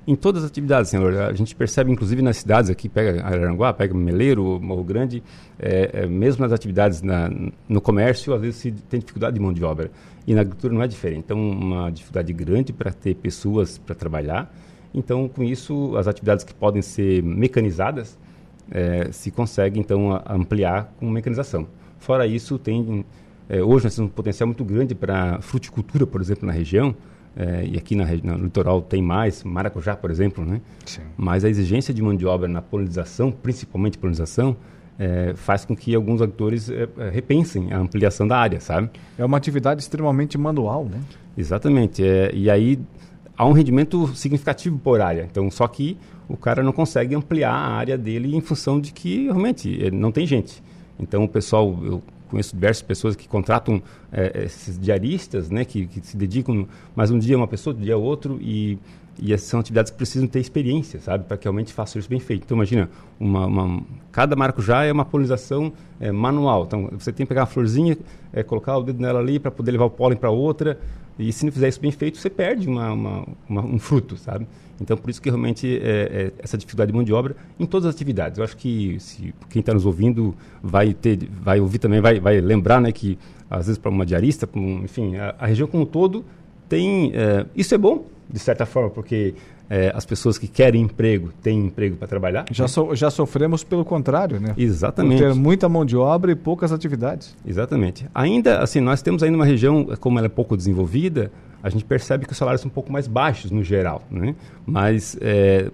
em 0.07 0.15
todas 0.15 0.43
as 0.43 0.49
atividades, 0.49 0.89
senhor. 0.89 1.15
A 1.15 1.33
gente 1.33 1.55
percebe, 1.55 1.91
inclusive, 1.91 2.21
nas 2.21 2.37
cidades 2.37 2.69
aqui, 2.69 2.89
pega 2.89 3.23
Araranguá, 3.23 3.71
pega 3.71 3.93
Meleiro, 3.93 4.59
Morro 4.59 4.83
Grande, 4.83 5.23
é, 5.59 5.89
é, 5.93 6.07
mesmo 6.07 6.41
nas 6.43 6.51
atividades 6.51 7.01
na, 7.01 7.29
no 7.69 7.79
comércio, 7.79 8.33
às 8.33 8.41
vezes 8.41 8.55
se 8.57 8.71
tem 8.71 8.99
dificuldade 8.99 9.35
de 9.35 9.39
mão 9.39 9.53
de 9.53 9.63
obra. 9.63 9.91
E 10.25 10.33
na 10.33 10.41
agricultura 10.41 10.73
não 10.73 10.81
é 10.81 10.87
diferente. 10.87 11.19
Então, 11.19 11.39
uma 11.39 11.89
dificuldade 11.91 12.33
grande 12.33 12.73
para 12.73 12.91
ter 12.91 13.15
pessoas 13.15 13.77
para 13.77 13.95
trabalhar. 13.95 14.53
Então, 14.93 15.27
com 15.27 15.43
isso, 15.43 15.95
as 15.95 16.07
atividades 16.07 16.43
que 16.43 16.53
podem 16.53 16.81
ser 16.81 17.23
mecanizadas, 17.23 18.17
é, 18.69 19.11
se 19.11 19.31
consegue, 19.31 19.79
então, 19.79 20.13
a, 20.13 20.33
ampliar 20.33 20.93
com 20.99 21.09
mecanização. 21.09 21.67
Fora 22.01 22.27
isso, 22.27 22.58
tem... 22.60 23.05
É, 23.48 23.62
hoje 23.62 23.86
nós 23.86 23.96
temos 23.96 24.12
um 24.12 24.13
potencial 24.13 24.48
muito 24.48 24.65
grande 24.65 24.93
para 24.93 25.39
fruticultura, 25.41 26.05
por 26.05 26.20
exemplo, 26.20 26.46
na 26.46 26.51
região, 26.51 26.96
é, 27.36 27.65
e 27.65 27.77
aqui 27.77 27.96
na, 27.96 28.05
no 28.05 28.43
litoral 28.43 28.81
tem 28.81 29.01
mais, 29.01 29.43
maracujá, 29.43 29.96
por 29.96 30.10
exemplo, 30.10 30.43
né? 30.43 30.60
Sim. 30.86 31.01
Mas 31.15 31.46
a 31.46 31.50
exigência 31.50 31.93
de 31.93 32.01
mão 32.01 32.15
de 32.15 32.25
obra 32.25 32.48
na 32.48 32.62
polinização, 32.62 33.31
principalmente 33.31 33.98
polinização, 33.98 34.58
é, 34.98 35.34
faz 35.36 35.63
com 35.63 35.75
que 35.75 35.93
alguns 35.93 36.22
agricultores 36.22 36.70
é, 36.70 36.88
é, 36.98 37.10
repensem 37.10 37.72
a 37.72 37.77
ampliação 37.77 38.27
da 38.27 38.38
área, 38.38 38.60
sabe? 38.60 38.89
É 39.17 39.24
uma 39.24 39.38
atividade 39.38 39.81
extremamente 39.81 40.38
manual, 40.38 40.86
né? 40.86 41.00
Exatamente. 41.38 42.03
É, 42.03 42.31
e 42.34 42.50
aí 42.50 42.79
há 43.38 43.46
um 43.46 43.51
rendimento 43.51 44.08
significativo 44.15 44.77
por 44.79 45.01
área. 45.01 45.27
Então, 45.29 45.50
só 45.51 45.67
que 45.67 45.98
o 46.27 46.36
cara 46.36 46.63
não 46.63 46.72
consegue 46.72 47.13
ampliar 47.15 47.53
a 47.53 47.74
área 47.74 47.98
dele 47.98 48.36
em 48.36 48.41
função 48.41 48.79
de 48.79 48.91
que 48.91 49.25
realmente 49.25 49.91
não 49.91 50.12
tem 50.12 50.25
gente. 50.25 50.63
Então, 51.00 51.24
o 51.24 51.27
pessoal, 51.27 51.77
eu 51.83 52.01
conheço 52.29 52.55
diversas 52.55 52.81
pessoas 52.81 53.15
que 53.15 53.27
contratam 53.27 53.81
é, 54.12 54.43
esses 54.45 54.79
diaristas, 54.79 55.50
né, 55.50 55.65
que, 55.65 55.86
que, 55.86 56.05
se 56.05 56.15
dedicam, 56.15 56.65
mais 56.95 57.12
um 57.12 57.19
dia 57.19 57.38
uma 57.38 57.48
pessoa, 57.48 57.74
outro 57.74 57.86
dia 57.86 57.98
outro, 57.98 58.39
e, 58.41 58.79
e 59.19 59.38
são 59.38 59.60
atividades 59.60 59.91
que 59.91 59.98
precisam 59.98 60.27
ter 60.27 60.39
experiência, 60.39 61.00
sabe, 61.01 61.25
para 61.25 61.38
que 61.38 61.43
realmente 61.43 61.74
façam 61.74 62.00
isso 62.00 62.10
bem 62.10 62.19
feito. 62.19 62.43
Então, 62.45 62.55
imagina, 62.55 62.89
uma, 63.19 63.45
uma, 63.45 63.83
cada 64.12 64.36
maracujá 64.36 64.86
é 64.86 64.91
uma 64.91 65.05
polinização 65.05 65.74
é, 66.00 66.12
manual. 66.12 66.63
Então, 66.65 66.89
você 66.98 67.12
tem 67.12 67.25
que 67.25 67.29
pegar 67.29 67.41
uma 67.41 67.48
florzinha, 67.48 67.98
é, 68.31 68.41
colocar 68.43 68.77
o 68.77 68.83
dedo 68.83 69.01
nela 69.01 69.19
ali 69.19 69.38
para 69.38 69.51
poder 69.51 69.71
levar 69.71 69.86
o 69.86 69.89
pólen 69.89 70.17
para 70.17 70.29
outra, 70.29 70.79
e 71.19 71.31
se 71.31 71.45
não 71.45 71.51
fizer 71.51 71.67
isso 71.67 71.79
bem 71.79 71.91
feito, 71.91 72.17
você 72.17 72.29
perde 72.29 72.67
uma, 72.67 72.91
uma, 72.93 73.27
uma, 73.48 73.65
um 73.65 73.77
fruto, 73.77 74.15
sabe? 74.17 74.48
Então, 74.81 74.97
por 74.97 75.09
isso 75.09 75.21
que 75.21 75.29
realmente 75.29 75.79
é, 75.81 75.89
é, 75.89 76.31
essa 76.39 76.57
dificuldade 76.57 76.91
de 76.91 76.95
mão 76.95 77.03
de 77.03 77.13
obra 77.13 77.35
em 77.59 77.65
todas 77.65 77.88
as 77.88 77.95
atividades. 77.95 78.39
Eu 78.39 78.43
acho 78.43 78.57
que 78.57 79.00
se 79.00 79.33
quem 79.50 79.59
está 79.59 79.73
nos 79.73 79.85
ouvindo 79.85 80.35
vai 80.61 80.93
ter, 80.93 81.29
vai 81.29 81.59
ouvir 81.59 81.77
também, 81.77 82.01
vai, 82.01 82.19
vai 82.19 82.41
lembrar, 82.41 82.81
né, 82.81 82.91
que 82.91 83.17
às 83.50 83.67
vezes 83.67 83.77
para 83.77 83.91
uma 83.91 84.05
diarista, 84.05 84.50
um, 84.55 84.83
enfim, 84.83 85.17
a, 85.17 85.35
a, 85.38 85.45
região 85.45 85.67
como 85.67 85.83
um 85.83 85.85
todo 85.85 86.25
tem, 86.67 87.11
é, 87.13 87.45
isso 87.55 87.75
é 87.75 87.77
bom 87.77 88.05
de 88.31 88.39
certa 88.39 88.65
forma, 88.65 88.89
porque 88.89 89.35
é, 89.69 89.91
as 89.93 90.05
pessoas 90.05 90.38
que 90.38 90.47
querem 90.47 90.81
emprego 90.81 91.31
têm 91.43 91.65
emprego 91.65 91.97
para 91.97 92.07
trabalhar. 92.07 92.45
Já, 92.51 92.67
so, 92.67 92.95
já 92.95 93.09
sofremos 93.09 93.63
pelo 93.63 93.83
contrário, 93.83 94.39
né? 94.39 94.53
Exatamente. 94.57 95.21
Por 95.21 95.33
ter 95.33 95.35
muita 95.35 95.67
mão 95.67 95.85
de 95.85 95.97
obra 95.97 96.31
e 96.31 96.35
poucas 96.35 96.71
atividades. 96.71 97.35
Exatamente. 97.45 98.05
Ainda 98.15 98.59
assim, 98.59 98.79
nós 98.79 99.01
temos 99.01 99.21
ainda 99.21 99.38
uma 99.38 99.45
região, 99.45 99.85
como 100.00 100.17
ela 100.17 100.27
é 100.27 100.29
pouco 100.29 100.55
desenvolvida, 100.55 101.31
a 101.63 101.69
gente 101.69 101.85
percebe 101.85 102.25
que 102.25 102.31
os 102.31 102.37
salários 102.37 102.61
são 102.61 102.69
um 102.69 102.73
pouco 102.73 102.91
mais 102.91 103.07
baixos 103.07 103.51
no 103.51 103.63
geral, 103.63 104.03
né? 104.09 104.35
Mas 104.65 105.17
é, 105.21 105.69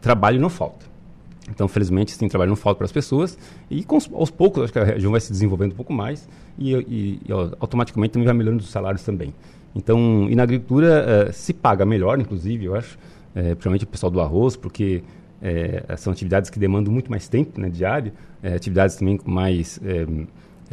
trabalho 0.00 0.40
não 0.40 0.48
falta. 0.48 0.86
Então, 1.50 1.68
felizmente, 1.68 2.18
tem 2.18 2.28
trabalho 2.28 2.48
não 2.48 2.56
falta 2.56 2.78
para 2.78 2.86
as 2.86 2.92
pessoas 2.92 3.36
e 3.70 3.84
com, 3.84 3.98
aos 4.14 4.30
poucos 4.30 4.64
acho 4.64 4.72
que 4.72 4.78
a 4.78 4.84
região 4.84 5.12
vai 5.12 5.20
se 5.20 5.30
desenvolvendo 5.30 5.72
um 5.72 5.76
pouco 5.76 5.92
mais 5.92 6.26
e, 6.58 6.72
e, 6.74 7.20
e 7.26 7.32
automaticamente 7.60 8.12
também 8.12 8.24
vai 8.24 8.34
melhorando 8.34 8.62
os 8.62 8.70
salários 8.70 9.02
também. 9.02 9.34
Então, 9.74 10.26
e 10.30 10.34
na 10.34 10.44
agricultura 10.44 11.28
uh, 11.28 11.32
se 11.32 11.52
paga 11.52 11.84
melhor, 11.84 12.18
inclusive, 12.18 12.64
eu 12.64 12.74
acho 12.76 12.96
é, 13.34 13.50
principalmente 13.50 13.84
o 13.84 13.88
pessoal 13.88 14.10
do 14.10 14.20
arroz, 14.20 14.56
porque 14.56 15.02
é, 15.42 15.96
são 15.96 16.12
atividades 16.12 16.48
que 16.48 16.58
demandam 16.58 16.92
muito 16.92 17.10
mais 17.10 17.28
tempo 17.28 17.60
né, 17.60 17.68
diário, 17.68 18.12
é, 18.42 18.54
atividades 18.54 18.96
também 18.96 19.16
com 19.16 19.30
mais 19.30 19.80
é, 19.84 20.06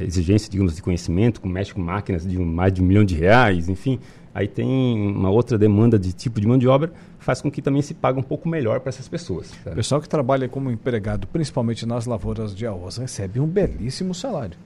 exigência, 0.03 0.49
digamos, 0.49 0.75
de 0.75 0.81
conhecimento, 0.81 1.41
com 1.41 1.49
mexe 1.49 1.73
com 1.73 1.81
máquinas 1.81 2.25
de 2.25 2.37
mais 2.37 2.71
de 2.71 2.81
um 2.81 2.85
milhão 2.85 3.03
de 3.03 3.15
reais, 3.15 3.67
enfim. 3.67 3.99
Aí 4.33 4.47
tem 4.47 5.11
uma 5.11 5.29
outra 5.29 5.57
demanda 5.57 6.00
de 6.00 6.13
tipo 6.13 6.39
de 6.39 6.47
mão 6.47 6.57
de 6.57 6.67
obra, 6.67 6.91
faz 7.19 7.41
com 7.41 7.51
que 7.51 7.61
também 7.61 7.81
se 7.81 7.93
pague 7.93 8.17
um 8.17 8.23
pouco 8.23 8.47
melhor 8.47 8.79
para 8.79 8.89
essas 8.89 9.07
pessoas. 9.07 9.51
O 9.65 9.75
pessoal 9.75 10.00
que 10.00 10.07
trabalha 10.07 10.47
como 10.47 10.71
empregado, 10.71 11.27
principalmente 11.27 11.85
nas 11.85 12.05
lavouras 12.05 12.55
de 12.55 12.65
arroz, 12.65 12.97
recebe 12.97 13.39
um 13.39 13.47
belíssimo 13.47 14.13
salário. 14.13 14.57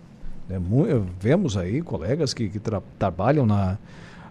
Né? 0.47 0.61
Vemos 1.19 1.57
aí 1.57 1.81
colegas 1.81 2.33
que, 2.33 2.47
que 2.47 2.59
tra 2.59 2.81
trabalham 2.99 3.45
na, 3.45 3.77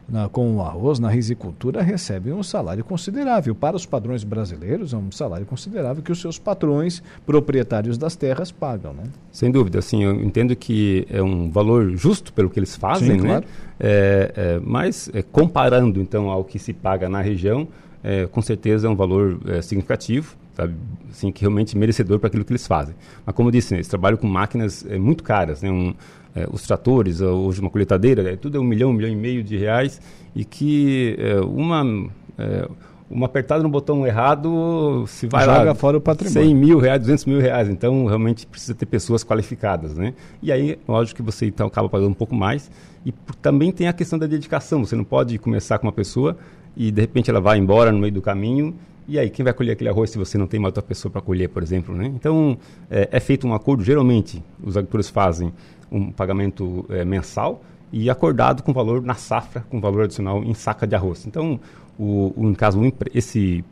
na, 0.08 0.28
com 0.28 0.56
o 0.56 0.62
arroz 0.62 0.98
na 0.98 1.08
risicultura 1.08 1.82
recebem 1.82 2.32
um 2.32 2.42
salário 2.42 2.84
considerável. 2.84 3.54
Para 3.54 3.76
os 3.76 3.86
padrões 3.86 4.24
brasileiros, 4.24 4.92
é 4.92 4.96
um 4.96 5.10
salário 5.10 5.46
considerável 5.46 6.02
que 6.02 6.12
os 6.12 6.20
seus 6.20 6.38
patrões, 6.38 7.02
proprietários 7.26 7.96
das 7.96 8.14
terras, 8.16 8.50
pagam. 8.50 8.92
Né? 8.92 9.04
Sem 9.32 9.50
dúvida, 9.50 9.78
assim, 9.78 10.04
eu 10.04 10.14
entendo 10.14 10.54
que 10.54 11.06
é 11.10 11.22
um 11.22 11.50
valor 11.50 11.96
justo 11.96 12.32
pelo 12.32 12.50
que 12.50 12.58
eles 12.58 12.76
fazem, 12.76 13.16
Sim, 13.18 13.22
né? 13.22 13.28
Claro. 13.28 13.44
É, 13.80 14.32
é, 14.36 14.60
mas 14.62 15.10
é, 15.12 15.22
comparando 15.22 16.00
então 16.00 16.30
ao 16.30 16.44
que 16.44 16.58
se 16.58 16.72
paga 16.72 17.08
na 17.08 17.20
região, 17.20 17.66
é, 18.02 18.26
com 18.26 18.42
certeza 18.42 18.86
é 18.86 18.90
um 18.90 18.96
valor 18.96 19.40
é, 19.46 19.62
significativo 19.62 20.36
sabe? 20.54 20.74
Assim, 21.10 21.30
que 21.30 21.42
realmente 21.42 21.76
merecedor 21.76 22.18
para 22.18 22.28
aquilo 22.28 22.44
que 22.44 22.52
eles 22.52 22.66
fazem. 22.66 22.94
Mas 23.26 23.34
como 23.34 23.48
eu 23.48 23.52
disse, 23.52 23.72
né, 23.72 23.78
eles 23.78 23.88
trabalham 23.88 24.16
com 24.16 24.26
máquinas 24.26 24.86
é, 24.88 24.98
muito 24.98 25.22
caras, 25.22 25.62
né? 25.62 25.70
Um, 25.70 25.94
é, 26.34 26.46
os 26.50 26.62
tratores, 26.62 27.20
hoje 27.20 27.60
uma 27.60 27.70
coletadeira, 27.70 28.32
é, 28.32 28.36
tudo 28.36 28.56
é 28.56 28.60
um 28.60 28.64
milhão, 28.64 28.90
um 28.90 28.92
milhão 28.92 29.10
e 29.10 29.16
meio 29.16 29.42
de 29.42 29.56
reais 29.56 30.00
e 30.34 30.44
que 30.44 31.16
é, 31.18 31.40
uma 31.40 32.10
é, 32.36 32.68
uma 33.10 33.26
apertada 33.26 33.62
no 33.62 33.68
botão 33.68 34.06
errado 34.06 35.04
se 35.06 35.26
vai 35.26 35.44
Joga 35.44 35.62
lá 35.62 35.74
fora 35.74 35.98
o 35.98 36.00
patrimônio. 36.00 36.48
100 36.48 36.54
mil 36.54 36.78
reais, 36.78 37.00
200 37.00 37.24
mil 37.26 37.40
reais. 37.40 37.68
Então, 37.68 38.06
realmente 38.06 38.46
precisa 38.46 38.74
ter 38.74 38.86
pessoas 38.86 39.22
qualificadas, 39.22 39.96
né? 39.96 40.14
E 40.42 40.50
aí, 40.50 40.78
lógico 40.88 41.18
que 41.18 41.22
você 41.22 41.46
então 41.46 41.66
acaba 41.66 41.88
pagando 41.88 42.10
um 42.10 42.14
pouco 42.14 42.34
mais. 42.34 42.70
E 43.04 43.12
também 43.40 43.70
tem 43.70 43.86
a 43.86 43.92
questão 43.92 44.18
da 44.18 44.26
dedicação. 44.26 44.84
Você 44.84 44.96
não 44.96 45.04
pode 45.04 45.38
começar 45.38 45.78
com 45.78 45.86
uma 45.86 45.92
pessoa 45.92 46.36
e 46.76 46.90
de 46.90 47.00
repente 47.00 47.30
ela 47.30 47.40
vai 47.40 47.58
embora 47.58 47.92
no 47.92 47.98
meio 47.98 48.12
do 48.12 48.22
caminho 48.22 48.74
e 49.06 49.18
aí, 49.18 49.28
quem 49.28 49.44
vai 49.44 49.52
colher 49.52 49.72
aquele 49.72 49.90
arroz 49.90 50.08
se 50.10 50.16
você 50.16 50.38
não 50.38 50.46
tem 50.46 50.58
uma 50.58 50.68
outra 50.68 50.82
pessoa 50.82 51.12
para 51.12 51.20
colher, 51.20 51.50
por 51.50 51.62
exemplo? 51.62 51.94
Né? 51.94 52.06
Então, 52.06 52.56
é, 52.90 53.08
é, 53.12 53.20
feito 53.20 53.46
um 53.46 53.52
acordo, 53.52 53.84
geralmente, 53.84 54.42
os 54.62 54.78
agricultores 54.78 55.10
fazem 55.10 55.52
um 55.94 56.10
pagamento 56.10 56.84
é, 56.88 57.04
mensal 57.04 57.62
e 57.92 58.10
acordado 58.10 58.62
com 58.62 58.72
valor 58.72 59.00
na 59.00 59.14
safra, 59.14 59.64
com 59.70 59.80
valor 59.80 60.04
adicional 60.04 60.42
em 60.42 60.52
saca 60.52 60.86
de 60.86 60.96
arroz. 60.96 61.26
Então, 61.26 61.60
o, 61.98 62.32
o 62.36 62.42
no 62.48 62.56
caso, 62.56 62.80
esse 63.14 63.64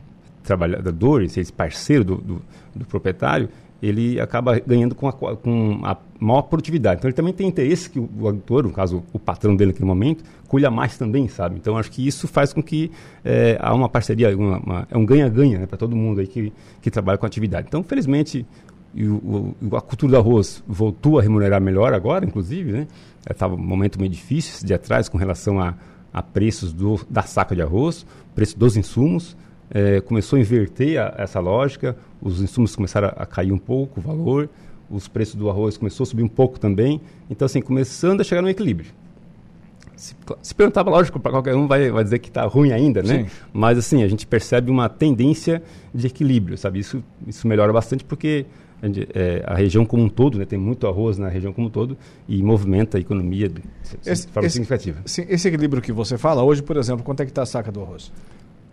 trabalhador, 0.45 1.23
esse 1.23 1.53
parceiro 1.53 2.05
do, 2.05 2.17
do, 2.17 2.43
do 2.75 2.85
proprietário, 2.85 3.49
ele 3.83 4.21
acaba 4.21 4.61
ganhando 4.61 4.95
com 4.95 5.09
a, 5.09 5.13
com 5.13 5.81
a 5.83 5.97
maior 6.21 6.43
produtividade. 6.43 6.99
Então, 6.99 7.09
ele 7.09 7.17
também 7.17 7.33
tem 7.33 7.49
interesse 7.49 7.91
que 7.91 7.99
o, 7.99 8.09
o 8.21 8.29
agricultor, 8.29 8.63
no 8.63 8.71
caso, 8.71 9.03
o 9.13 9.19
patrão 9.19 9.57
dele 9.57 9.73
naquele 9.73 9.89
momento, 9.89 10.23
colha 10.47 10.71
mais 10.71 10.97
também, 10.97 11.27
sabe? 11.27 11.57
Então, 11.57 11.77
acho 11.77 11.91
que 11.91 12.07
isso 12.07 12.29
faz 12.29 12.53
com 12.53 12.63
que 12.63 12.93
é, 13.25 13.59
há 13.61 13.75
uma 13.75 13.89
parceria, 13.89 14.37
uma, 14.37 14.59
uma, 14.59 14.89
é 14.89 14.97
um 14.97 15.05
ganha-ganha 15.05 15.59
né, 15.59 15.67
para 15.67 15.77
todo 15.77 15.97
mundo 15.97 16.21
aí 16.21 16.29
que, 16.29 16.53
que 16.81 16.93
trabalha 16.93 17.19
com 17.19 17.27
atividade. 17.27 17.67
Então, 17.67 17.83
felizmente, 17.83 18.47
o, 18.95 19.55
o, 19.63 19.77
a 19.77 19.81
cultura 19.81 20.13
do 20.13 20.19
arroz 20.19 20.63
voltou 20.67 21.19
a 21.19 21.23
remunerar 21.23 21.61
melhor 21.61 21.95
agora, 21.95 22.25
inclusive, 22.25 22.73
né? 22.73 22.87
Estava 23.29 23.55
um 23.55 23.59
momento 23.59 23.99
meio 23.99 24.11
difícil 24.11 24.55
esse 24.55 24.67
dia 24.67 24.77
atrás 24.77 25.09
com 25.09 25.17
relação 25.17 25.61
a, 25.61 25.75
a 26.13 26.23
preços 26.23 26.73
do, 26.73 27.01
da 27.09 27.23
saca 27.23 27.55
de 27.55 27.63
arroz, 27.63 28.05
preço 28.35 28.59
dos 28.59 28.77
insumos, 28.77 29.37
é, 29.71 30.01
começou 30.01 30.37
a 30.37 30.41
inverter 30.41 31.01
a, 31.01 31.15
essa 31.17 31.41
lógica, 31.41 31.97
os 32.21 32.43
insumos 32.43 32.77
começaram 32.77 33.09
a, 33.09 33.23
a, 33.23 33.27
cair 33.27 33.53
um 33.53 33.59
pouco 33.59 34.01
o 34.01 34.03
valor, 34.03 34.49
os 34.91 35.09
preços 35.09 35.35
do 35.35 35.49
arroz 35.49 35.79
começou 35.79 36.05
a 36.05 36.07
subir 36.07 36.23
um 36.23 36.29
pouco 36.29 36.61
também, 36.61 37.01
então 37.31 37.47
assim, 37.47 37.63
começando 37.63 38.21
a 38.21 38.25
chegar 38.25 38.43
no 38.43 38.51
equilíbrio. 38.51 38.91
Se, 39.97 40.17
se 40.43 40.55
perguntar, 40.55 40.83
lógico, 40.83 41.21
para 41.21 41.31
qualquer 41.31 41.55
um 41.55 41.67
vai, 41.67 41.91
vai 41.91 42.03
dizer 42.03 42.19
que 42.19 42.29
está 42.29 42.45
ruim 42.45 42.73
ainda, 42.73 43.03
né? 43.03 43.25
Sim. 43.25 43.27
Mas 43.53 43.79
assim, 43.79 44.03
a 44.03 44.09
gente 44.09 44.27
percebe 44.27 44.71
uma 44.71 44.89
tendência 44.89 45.63
de 45.95 46.09
equilíbrio, 46.09 46.59
sabe? 46.59 46.81
Isso, 46.81 47.03
isso 47.27 47.47
melhora 47.47 47.73
bastante 47.73 48.03
porque 48.03 48.47
é, 49.15 49.43
a 49.47 49.55
região 49.55 49.85
como 49.85 50.03
um 50.03 50.09
todo, 50.09 50.39
né, 50.39 50.45
tem 50.45 50.59
muito 50.59 50.87
arroz 50.87 51.17
na 51.17 51.29
região 51.29 51.53
como 51.53 51.69
um 51.69 51.71
todo 51.71 51.97
e 52.29 52.43
movimenta 52.43 52.99
a 52.99 53.01
economia 53.01 53.49
de, 53.49 53.63
esse, 54.05 54.27
forma 54.27 54.47
esse, 54.47 54.55
significativa. 54.55 55.01
Sim, 55.05 55.25
esse 55.29 55.47
equilíbrio 55.47 55.81
que 55.81 55.93
você 55.93 56.19
fala, 56.19 56.43
hoje, 56.43 56.63
por 56.63 56.77
exemplo, 56.77 57.05
quanto 57.05 57.21
é 57.21 57.25
que 57.25 57.31
está 57.31 57.43
a 57.43 57.47
saca 57.47 57.71
do 57.71 57.81
arroz? 57.81 58.13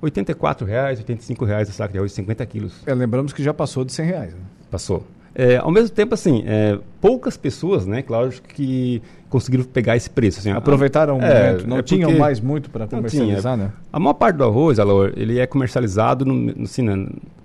84 0.01 0.65
reais, 0.65 0.99
85 0.99 1.45
reais 1.45 1.69
a 1.69 1.73
saca 1.73 1.91
de 1.91 1.99
arroz, 1.99 2.11
50 2.13 2.45
quilos. 2.45 2.73
É, 2.85 2.93
lembramos 2.93 3.33
que 3.33 3.43
já 3.43 3.53
passou 3.53 3.85
de 3.85 3.93
100 3.93 4.05
reais. 4.05 4.33
Né? 4.33 4.39
Passou. 4.71 5.05
É, 5.35 5.57
ao 5.57 5.71
mesmo 5.71 5.89
tempo, 5.89 6.13
assim, 6.13 6.43
é, 6.45 6.77
poucas 6.99 7.37
pessoas, 7.37 7.85
né, 7.85 8.01
claro 8.01 8.31
que 8.53 9.01
conseguiram 9.29 9.63
pegar 9.63 9.95
esse 9.95 10.09
preço. 10.09 10.39
Assim, 10.39 10.51
Aproveitaram 10.51 11.17
o 11.17 11.21
é, 11.21 11.51
momento, 11.51 11.67
não 11.67 11.77
é 11.77 11.81
tinham 11.83 12.17
mais 12.17 12.39
muito 12.39 12.69
para 12.69 12.87
comercializar, 12.87 13.55
né? 13.55 13.71
A 13.93 13.99
maior 13.99 14.15
parte 14.15 14.37
do 14.37 14.43
arroz, 14.43 14.79
Alor, 14.79 15.13
ele 15.15 15.39
é 15.39 15.45
comercializado 15.45 16.25
no, 16.25 16.33
no, 16.33 16.63
assim, 16.63 16.83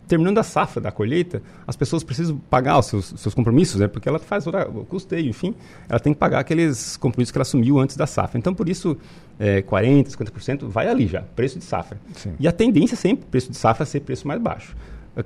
terminando 0.07 0.39
a 0.39 0.43
safra 0.43 0.81
da 0.81 0.91
colheita, 0.91 1.43
as 1.67 1.77
pessoas 1.77 2.03
precisam 2.03 2.37
pagar 2.51 2.79
os 2.79 2.87
seus, 2.87 3.15
seus 3.17 3.35
compromissos, 3.35 3.81
né? 3.81 3.89
porque 3.89 4.09
ela 4.09 4.19
faz 4.19 4.47
o 4.47 4.53
custeio, 4.89 5.29
enfim, 5.29 5.55
ela 5.89 5.99
tem 5.99 6.13
que 6.13 6.19
pagar 6.19 6.41
aqueles 6.41 6.97
compromissos 6.97 7.33
que 7.33 7.39
ela 7.39 7.43
assumiu 7.43 7.79
antes 7.79 7.97
da 7.97 8.07
safra. 8.07 8.39
Então, 8.39 8.55
por 8.55 8.69
isso, 8.69 8.97
é, 9.39 9.63
40%, 9.63 10.09
50% 10.09 10.67
vai 10.67 10.89
ali 10.89 11.07
já, 11.07 11.23
preço 11.35 11.59
de 11.59 11.65
safra. 11.65 11.99
Sim. 12.15 12.35
E 12.39 12.47
a 12.47 12.53
tendência 12.53 12.95
é 12.95 12.97
sempre, 12.97 13.27
preço 13.31 13.51
de 13.51 13.57
safra, 13.57 13.87
ser 13.87 14.01
preço 14.01 14.29
mais 14.29 14.41
baixo. 14.41 14.77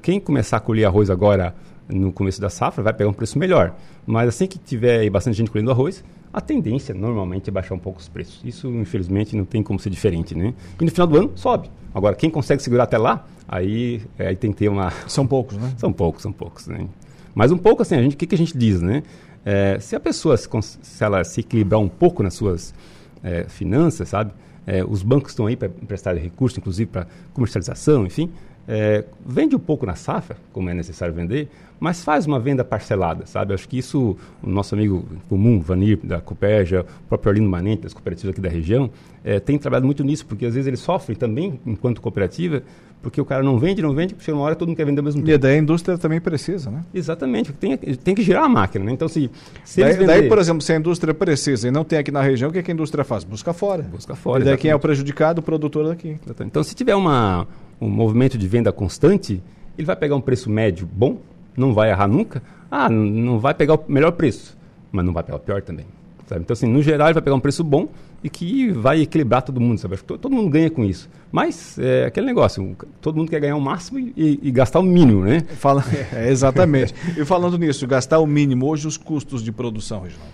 Quem 0.03 0.21
começar 0.21 0.59
a 0.59 0.61
colher 0.61 0.85
arroz 0.85 1.09
agora 1.09 1.55
no 1.89 2.13
começo 2.13 2.41
da 2.41 2.51
safra 2.51 2.83
vai 2.83 2.93
pegar 2.93 3.11
um 3.11 3.13
preço 3.13 3.39
melhor. 3.39 3.75
Mas 4.07 4.29
assim 4.29 4.47
que 4.47 4.59
tiver 4.59 5.09
bastante 5.11 5.37
gente 5.37 5.51
colhendo 5.51 5.71
arroz, 5.71 6.05
a 6.33 6.41
tendência 6.41 6.95
normalmente 6.95 7.49
é 7.49 7.53
baixar 7.53 7.75
um 7.75 7.79
pouco 7.79 8.01
os 8.01 8.09
preços. 8.09 8.41
Isso, 8.45 8.69
infelizmente, 8.69 9.35
não 9.35 9.45
tem 9.45 9.63
como 9.63 9.79
ser 9.79 9.91
diferente, 9.91 10.35
né? 10.35 10.55
E 10.81 10.85
no 10.85 10.91
final 10.91 11.07
do 11.07 11.17
ano, 11.17 11.33
sobe. 11.35 11.71
Agora, 11.95 12.15
quem 12.15 12.31
consegue 12.31 12.63
segurar 12.63 12.85
até 12.85 12.99
lá, 12.99 13.27
aí, 13.49 14.03
aí 14.19 14.37
tem 14.37 14.53
que 14.53 14.59
ter 14.59 14.69
uma... 14.69 14.93
São 15.09 15.27
poucos, 15.27 15.57
né? 15.57 15.73
São 15.77 15.93
poucos, 15.93 16.23
são 16.23 16.33
poucos, 16.33 16.67
né? 16.67 16.87
Mas 17.35 17.51
um 17.51 17.59
pouco, 17.59 17.83
assim, 17.83 17.95
a 17.95 18.03
gente, 18.03 18.15
o 18.15 18.17
que, 18.17 18.27
que 18.27 18.35
a 18.35 18.39
gente 18.39 18.57
diz, 18.57 18.83
né? 18.83 19.03
É, 19.45 19.79
se 19.81 19.97
a 19.97 20.01
pessoa, 20.01 20.37
se, 20.37 20.49
se, 20.83 21.05
ela 21.05 21.25
se 21.25 21.41
equilibrar 21.41 21.81
um 21.81 21.89
pouco 21.89 22.23
nas 22.23 22.35
suas 22.35 22.75
é, 23.23 23.45
finanças, 23.45 24.09
sabe? 24.09 24.33
É, 24.67 24.85
os 24.85 25.03
bancos 25.03 25.33
estão 25.33 25.47
aí 25.47 25.57
para 25.57 25.69
emprestar 25.69 26.15
recursos, 26.17 26.59
inclusive 26.59 26.91
para 26.91 27.07
comercialização, 27.33 28.05
enfim. 28.05 28.31
É, 28.71 29.03
vende 29.25 29.57
um 29.57 29.59
pouco 29.59 29.87
na 29.87 29.95
safra, 29.95 30.37
como 30.53 30.69
é 30.69 30.75
necessário 30.75 31.15
vender, 31.15 31.49
mas 31.81 32.05
faz 32.05 32.27
uma 32.27 32.39
venda 32.39 32.63
parcelada, 32.63 33.25
sabe? 33.25 33.55
Acho 33.55 33.67
que 33.67 33.79
isso, 33.79 34.15
o 34.43 34.51
nosso 34.51 34.75
amigo 34.75 35.07
comum, 35.27 35.59
Vanir, 35.59 35.99
da 36.05 36.21
Coperja, 36.21 36.85
o 37.05 37.09
próprio 37.09 37.31
Arlindo 37.31 37.49
Manente, 37.49 37.85
das 37.85 37.95
cooperativas 37.95 38.33
aqui 38.33 38.43
da 38.43 38.49
região, 38.51 38.91
é, 39.25 39.41
tem 39.41 39.57
trabalhado 39.59 39.87
muito 39.87 40.05
nisso, 40.05 40.27
porque 40.27 40.45
às 40.45 40.55
vezes 40.55 40.67
eles 40.67 40.81
sofrem 40.81 41.17
também, 41.17 41.59
enquanto 41.65 42.03
cooperativa, 42.03 42.63
porque 43.01 43.19
o 43.21 43.25
cara 43.25 43.43
não 43.43 43.59
vende, 43.59 43.81
não 43.81 43.95
vende, 43.95 44.15
chega 44.19 44.37
uma 44.37 44.45
hora 44.45 44.55
todo 44.55 44.69
mundo 44.69 44.77
quer 44.77 44.85
vender 44.85 45.01
ao 45.01 45.05
mesmo 45.05 45.23
tempo. 45.23 45.33
E 45.33 45.39
daí 45.39 45.55
a 45.55 45.59
indústria 45.59 45.97
também 45.97 46.21
precisa, 46.21 46.71
né? 46.71 46.83
Exatamente, 46.93 47.53
tem, 47.53 47.77
tem 47.77 48.15
que 48.15 48.23
girar 48.23 48.45
a 48.45 48.49
máquina, 48.49 48.85
né? 48.85 48.93
Então, 48.93 49.09
se, 49.09 49.31
se 49.65 49.81
daí, 49.81 49.93
vender... 49.93 50.07
daí, 50.07 50.29
por 50.29 50.39
exemplo, 50.39 50.61
se 50.61 50.73
a 50.73 50.77
indústria 50.77 51.15
precisa 51.15 51.69
e 51.69 51.71
não 51.71 51.85
tem 51.85 51.99
aqui 51.99 52.11
na 52.11 52.21
região, 52.21 52.51
o 52.51 52.53
que, 52.53 52.59
é 52.59 52.63
que 52.63 52.71
a 52.71 52.75
indústria 52.75 53.05
faz? 53.05 53.25
Busca 53.25 53.55
fora. 53.55 53.83
Busca 53.83 54.15
fora, 54.15 54.41
E 54.41 54.45
daí 54.45 54.49
exatamente. 54.49 54.61
quem 54.61 54.71
é 54.73 54.75
o 54.75 54.81
prejudicado? 54.81 55.39
O 55.39 55.43
produtor 55.43 55.89
daqui. 55.89 56.19
Exatamente. 56.23 56.51
Então, 56.51 56.63
se 56.63 56.75
tiver 56.75 56.97
uma, 56.97 57.47
um 57.81 57.89
movimento 57.89 58.37
de 58.37 58.49
venda 58.49 58.73
constante, 58.73 59.43
ele 59.77 59.87
vai 59.87 59.97
pegar 59.97 60.17
um 60.17 60.21
preço 60.21 60.51
médio 60.51 60.89
bom, 60.91 61.19
não 61.57 61.73
vai 61.73 61.91
errar 61.91 62.09
nunca. 62.09 62.43
Ah, 62.71 62.89
não 62.89 63.39
vai 63.39 63.55
pegar 63.55 63.75
o 63.75 63.85
melhor 63.89 64.13
preço, 64.13 64.57
mas 64.93 65.05
não 65.05 65.13
vai 65.13 65.23
pegar 65.23 65.37
o 65.37 65.41
pior 65.41 65.63
também. 65.63 65.87
Sabe? 66.27 66.43
Então, 66.43 66.53
assim, 66.53 66.67
no 66.67 66.83
geral, 66.83 67.09
ele 67.09 67.15
vai 67.15 67.23
pegar 67.23 67.37
um 67.37 67.41
preço 67.41 67.65
bom 67.65 67.89
e 68.23 68.29
que 68.29 68.71
vai 68.71 69.01
equilibrar 69.01 69.41
todo 69.41 69.61
mundo, 69.61 69.79
sabe? 69.79 69.97
Todo, 69.97 70.29
mundo 70.29 70.51
ganha 70.51 70.69
com 70.69 70.85
isso. 70.85 71.09
Mas 71.33 71.79
é 71.79 72.05
aquele 72.07 72.27
negócio, 72.27 72.77
todo 73.01 73.17
mundo 73.17 73.31
quer 73.31 73.41
ganhar 73.41 73.57
o 73.57 73.61
máximo 73.61 73.99
e, 73.99 74.39
e 74.43 74.51
gastar 74.51 74.81
o 74.81 74.83
mínimo, 74.83 75.25
né? 75.25 75.41
Fala, 75.41 75.83
é, 76.13 76.29
exatamente. 76.31 76.95
e 77.17 77.25
falando 77.25 77.57
nisso, 77.57 77.87
gastar 77.87 78.19
o 78.19 78.27
mínimo, 78.27 78.67
hoje 78.67 78.87
os 78.87 78.97
custos 78.97 79.43
de 79.43 79.51
produção, 79.51 80.03
Reginaldo? 80.03 80.33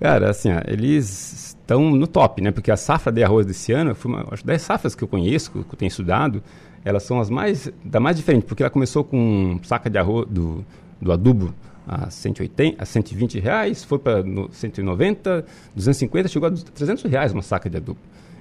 Cara, 0.00 0.30
assim, 0.30 0.50
ó, 0.50 0.60
eles 0.66 1.43
estão 1.64 1.90
no 1.90 2.06
top, 2.06 2.42
né? 2.42 2.52
Porque 2.52 2.70
a 2.70 2.76
safra 2.76 3.10
de 3.10 3.24
arroz 3.24 3.46
desse 3.46 3.72
ano, 3.72 3.94
foi 3.94 4.12
uma, 4.12 4.26
acho 4.30 4.46
10 4.46 4.62
safras 4.62 4.94
que 4.94 5.02
eu 5.02 5.08
conheço, 5.08 5.50
que 5.50 5.58
eu 5.58 5.64
tenho 5.76 5.88
estudado, 5.88 6.42
elas 6.84 7.02
são 7.02 7.18
as 7.18 7.30
mais, 7.30 7.72
da 7.82 7.98
mais 7.98 8.16
diferente, 8.16 8.44
porque 8.44 8.62
ela 8.62 8.70
começou 8.70 9.02
com 9.02 9.58
saca 9.62 9.88
de 9.88 9.98
arroz 9.98 10.28
do, 10.28 10.64
do 11.00 11.10
adubo 11.10 11.54
a 11.88 12.10
180, 12.10 12.82
a 12.82 12.86
120 12.86 13.40
reais, 13.40 13.82
foi 13.82 13.98
para 13.98 14.22
190, 14.50 15.44
250, 15.74 16.28
chegou 16.28 16.48
a 16.48 16.52
300 16.52 17.04
reais 17.04 17.32
uma 17.32 17.42
saca 17.42 17.68
de 17.68 17.78
adubo. 17.78 17.98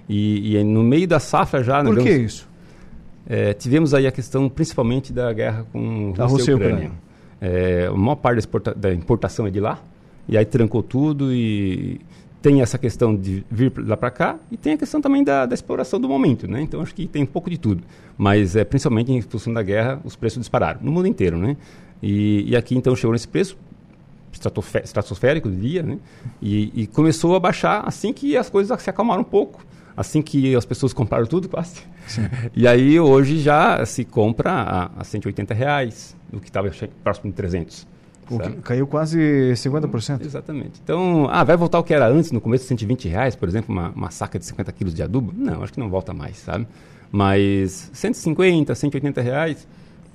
E, 0.07 0.55
e 0.55 0.63
no 0.63 0.83
meio 0.83 1.07
da 1.07 1.19
safra 1.19 1.63
já... 1.63 1.81
Por 1.83 1.97
que 1.97 2.11
isso? 2.11 2.47
É, 3.25 3.53
tivemos 3.53 3.93
aí 3.93 4.05
a 4.05 4.11
questão 4.11 4.49
principalmente 4.49 5.13
da 5.13 5.31
guerra 5.31 5.65
com 5.71 6.13
a 6.17 6.25
Rússia 6.25 6.51
e 6.51 6.55
Ucrânia. 6.55 6.91
É, 7.39 7.87
a 7.87 7.95
maior 7.95 8.15
parte 8.15 8.45
da, 8.45 8.73
da 8.73 8.93
importação 8.93 9.47
é 9.47 9.49
de 9.49 9.61
lá, 9.61 9.79
e 10.27 10.37
aí 10.37 10.45
trancou 10.45 10.83
tudo 10.83 11.33
e 11.33 12.01
tem 12.43 12.61
essa 12.61 12.77
questão 12.77 13.15
de 13.15 13.45
vir 13.49 13.71
lá 13.77 13.95
para 13.95 14.11
cá 14.11 14.37
e 14.51 14.57
tem 14.57 14.73
a 14.73 14.77
questão 14.77 14.99
também 14.99 15.23
da, 15.23 15.45
da, 15.45 15.55
exploração 15.55 15.97
do 15.97 16.09
momento, 16.09 16.45
né? 16.45 16.61
Então 16.61 16.81
acho 16.81 16.93
que 16.93 17.07
tem 17.07 17.23
um 17.23 17.25
pouco 17.25 17.49
de 17.49 17.57
tudo, 17.57 17.81
mas 18.17 18.57
é 18.57 18.65
principalmente 18.65 19.13
em 19.13 19.21
função 19.21 19.53
da 19.53 19.63
guerra 19.63 20.01
os 20.03 20.17
preços 20.17 20.41
dispararam 20.41 20.81
no 20.83 20.91
mundo 20.91 21.07
inteiro, 21.07 21.37
né? 21.37 21.55
E, 22.01 22.43
e 22.49 22.55
aqui 22.57 22.75
então 22.75 22.93
chegou 22.97 23.13
nesse 23.13 23.29
preço 23.29 23.57
estratosférico, 24.83 25.49
diria, 25.49 25.83
né? 25.83 25.97
E, 26.41 26.81
e, 26.81 26.87
começou 26.87 27.33
a 27.33 27.39
baixar 27.39 27.87
assim 27.87 28.11
que 28.11 28.35
as 28.35 28.49
coisas 28.49 28.81
se 28.81 28.89
acalmaram 28.89 29.21
um 29.21 29.25
pouco, 29.25 29.65
assim 29.95 30.21
que 30.21 30.53
as 30.53 30.65
pessoas 30.65 30.91
compraram 30.91 31.25
tudo 31.25 31.47
quase. 31.47 31.81
Sim. 32.07 32.23
E 32.53 32.67
aí 32.67 32.99
hoje 32.99 33.39
já 33.39 33.85
se 33.85 34.03
compra 34.03 34.51
a, 34.51 34.91
a 34.97 35.03
180 35.05 35.53
reais, 35.53 36.13
o 36.33 36.41
que 36.41 36.49
estava 36.49 36.69
próximo 37.01 37.29
de 37.31 37.37
300. 37.37 37.92
Caiu 38.63 38.87
quase 38.87 39.19
50%. 39.55 40.21
Exatamente. 40.25 40.79
Então, 40.83 41.27
ah, 41.29 41.43
vai 41.43 41.57
voltar 41.57 41.79
o 41.79 41.83
que 41.83 41.93
era 41.93 42.07
antes, 42.07 42.31
no 42.31 42.41
começo, 42.41 42.65
120 42.65 43.07
reais, 43.07 43.35
por 43.35 43.47
exemplo, 43.47 43.73
uma, 43.73 43.89
uma 43.89 44.11
saca 44.11 44.39
de 44.39 44.45
50 44.45 44.71
quilos 44.71 44.93
de 44.93 45.03
adubo? 45.03 45.33
Não, 45.35 45.63
acho 45.63 45.73
que 45.73 45.79
não 45.79 45.89
volta 45.89 46.13
mais, 46.13 46.37
sabe? 46.37 46.67
Mas 47.11 47.91
150, 47.93 48.73
180 48.73 49.21
reais, 49.21 49.67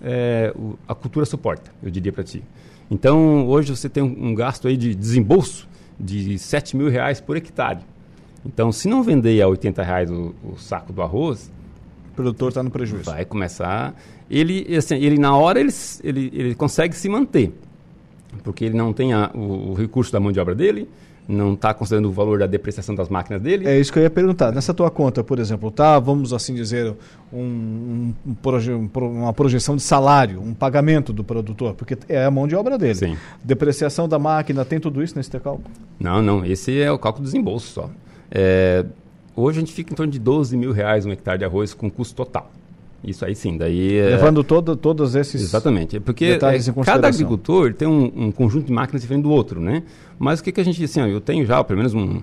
é, 0.03 0.53
o, 0.57 0.79
a 0.87 0.95
cultura 0.95 1.25
suporta, 1.27 1.71
eu 1.83 1.91
diria 1.91 2.13
para 2.13 2.25
ti. 2.25 2.43
Então, 2.91 3.47
hoje 3.47 3.75
você 3.75 3.89
tem 3.89 4.03
um, 4.03 4.29
um, 4.29 4.35
gasto 4.35 4.67
aí 4.67 4.77
de 4.77 4.95
desembolso 4.95 5.69
de 6.01 6.39
7 6.39 6.77
mil 6.77 6.89
reais 6.89 7.21
por 7.21 7.37
hectare. 7.37 7.81
Então, 8.45 8.73
se 8.73 8.89
não 8.89 9.03
vender 9.03 9.41
a 9.43 9.49
80 9.49 9.83
reais 9.83 10.11
o, 10.11 10.35
o 10.43 10.57
saco 10.59 10.93
do 10.93 11.03
arroz... 11.03 11.51
O 12.13 12.15
produtor 12.19 12.49
está 12.49 12.63
no 12.63 12.71
prejuízo. 12.71 13.05
Vai 13.05 13.25
começar... 13.25 13.95
Ele, 14.31 14.77
assim, 14.77 14.97
ele 14.97 15.19
na 15.19 15.35
hora, 15.35 15.59
ele, 15.59 15.73
ele, 16.03 16.31
ele 16.35 16.55
consegue 16.55 16.95
se 16.95 17.09
manter 17.09 17.53
porque 18.43 18.65
ele 18.65 18.77
não 18.77 18.93
tem 18.93 19.13
a, 19.13 19.31
o, 19.35 19.71
o, 19.71 19.75
recurso 19.75 20.13
da 20.13 20.21
mão 20.21 20.33
de 20.33 20.41
obra 20.41 20.55
dele, 20.55 20.89
não 21.29 21.53
está 21.53 21.75
considerando 21.75 22.09
o 22.09 22.13
valor 22.13 22.39
da 22.39 22.47
depreciação 22.47 22.95
das 22.95 23.09
máquinas 23.09 23.43
dele. 23.43 23.69
É 23.69 23.79
isso 23.79 23.93
que 23.93 23.99
eu 23.99 24.03
ia 24.03 24.11
perguntar. 24.11 24.51
Nessa 24.51 24.73
tua 24.73 24.91
conta, 24.91 25.23
por 25.23 25.39
exemplo, 25.39 25.71
tá, 25.71 25.99
vamos 25.99 26.33
assim 26.33 26.55
dizer, 26.55 26.95
um, 27.33 28.15
um, 28.27 28.35
proje 28.35 28.73
uma 28.73 29.33
projeção 29.35 29.77
de 29.77 29.83
salário, 29.83 30.41
um 30.41 30.55
pagamento 30.55 31.13
do 31.13 31.23
produtor, 31.23 31.75
porque 31.75 31.99
é 32.09 32.25
a 32.25 32.31
mão 32.31 32.49
de 32.49 32.57
obra 32.57 32.79
dele. 32.79 32.95
Sim. 32.95 33.17
Depreciação 33.45 34.09
da 34.09 34.19
máquina, 34.19 34.65
tem 34.65 34.81
tudo 34.81 35.03
isso 35.03 35.17
nesse 35.17 35.31
teu 35.31 35.41
cálculo? 35.41 35.69
Não, 36.01 36.23
não. 36.23 36.45
Esse 36.45 36.81
é 36.81 36.91
o 36.91 36.99
cálculo 36.99 37.25
do 37.25 37.27
desembolso 37.27 37.73
só. 37.73 37.91
É, 38.31 38.87
hoje 39.37 39.59
a 39.59 39.61
gente 39.61 39.73
fica 39.73 39.93
em 39.93 39.97
torno 39.97 40.11
de 40.11 40.19
12 40.19 40.57
mil 40.57 40.73
reais 40.73 41.05
um 41.05 41.13
hectare 41.13 41.39
de 41.39 41.45
arroz 41.45 41.75
com 41.75 41.91
custo 41.91 42.15
total. 42.15 42.51
Isso 43.03 43.25
aí 43.25 43.35
sim, 43.35 43.57
daí... 43.57 43.97
É 43.97 44.11
Levando 44.11 44.43
todo, 44.43 44.75
todos 44.75 45.15
esses 45.15 45.41
Exatamente, 45.41 46.01
porque 46.01 46.25
é, 46.25 46.39
cada 46.85 47.09
agricultor 47.09 47.73
tem 47.73 47.87
um, 47.87 48.27
um, 48.27 48.33
conjunto 48.33 48.67
de 48.67 48.73
máquinas 48.73 49.03
diferente 49.03 49.23
do 49.23 49.31
outro, 49.31 49.61
né? 49.61 49.85
Mas 50.19 50.41
o 50.41 50.45
que, 50.45 50.51
que 50.51 50.61
a 50.61 50.65
gente, 50.65 50.83
assim, 50.83 51.01
ó, 51.01 51.07
eu 51.07 51.21
tenho 51.21 51.47
já 51.47 51.63
pelo 51.63 51.79
menos 51.79 51.95
um, 51.95 52.21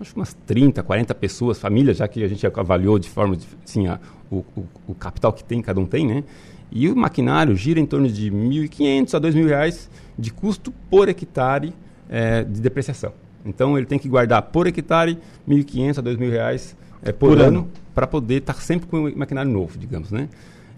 acho 0.00 0.14
umas 0.14 0.32
30, 0.46 0.82
40 0.82 1.14
pessoas, 1.14 1.58
famílias, 1.58 1.96
já 1.96 2.06
que 2.06 2.22
a 2.22 2.28
gente 2.28 2.46
avaliou 2.46 2.98
de 2.98 3.08
forma, 3.08 3.36
assim, 3.64 3.88
a, 3.88 3.98
o, 4.30 4.44
o, 4.56 4.64
o, 4.88 4.94
capital 4.94 5.32
que 5.32 5.42
tem, 5.42 5.60
cada 5.60 5.80
um 5.80 5.86
tem, 5.86 6.06
né? 6.06 6.22
E 6.70 6.88
o 6.88 6.96
maquinário 6.96 7.54
gira 7.56 7.80
em 7.80 7.86
torno 7.86 8.08
de 8.08 8.30
1.500 8.30 9.14
a 9.14 9.20
2.000 9.20 9.46
reais 9.46 9.90
de 10.18 10.32
custo 10.32 10.72
por 10.88 11.08
hectare 11.08 11.74
é, 12.08 12.44
de 12.44 12.60
depreciação. 12.60 13.12
Então, 13.44 13.76
ele 13.76 13.86
tem 13.86 13.98
que 13.98 14.08
guardar 14.08 14.42
por 14.42 14.66
hectare 14.66 15.18
1.500 15.48 15.98
a 15.98 16.02
2.000 16.02 16.30
reais 16.30 16.76
é, 17.02 17.12
por, 17.12 17.30
por, 17.30 17.40
ano, 17.40 17.60
ano 17.60 17.68
para 17.94 18.06
poder 18.06 18.36
estar 18.36 18.54
tá 18.54 18.60
sempre 18.60 18.86
com 18.86 19.04
o 19.04 19.18
maquinário 19.18 19.50
novo, 19.50 19.78
digamos, 19.78 20.10
né? 20.10 20.28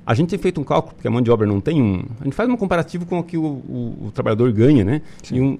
A 0.06 0.14
gente 0.14 0.30
tem 0.30 0.38
feito 0.38 0.60
um 0.60 0.64
cálculo, 0.64 0.94
porque 0.94 1.08
a 1.08 1.10
mão 1.10 1.22
de 1.22 1.30
obra 1.30 1.46
não 1.46 1.60
tem 1.60 1.80
um... 1.80 2.04
A 2.20 2.24
gente 2.24 2.34
faz 2.34 2.48
um 2.48 2.56
comparativo 2.56 3.06
com 3.06 3.18
o 3.18 3.22
que 3.22 3.38
o, 3.38 3.42
o, 3.42 4.06
o 4.06 4.10
trabalhador 4.12 4.52
ganha, 4.52 4.84
né? 4.84 5.00
Sim. 5.22 5.36
E 5.36 5.40
um, 5.40 5.58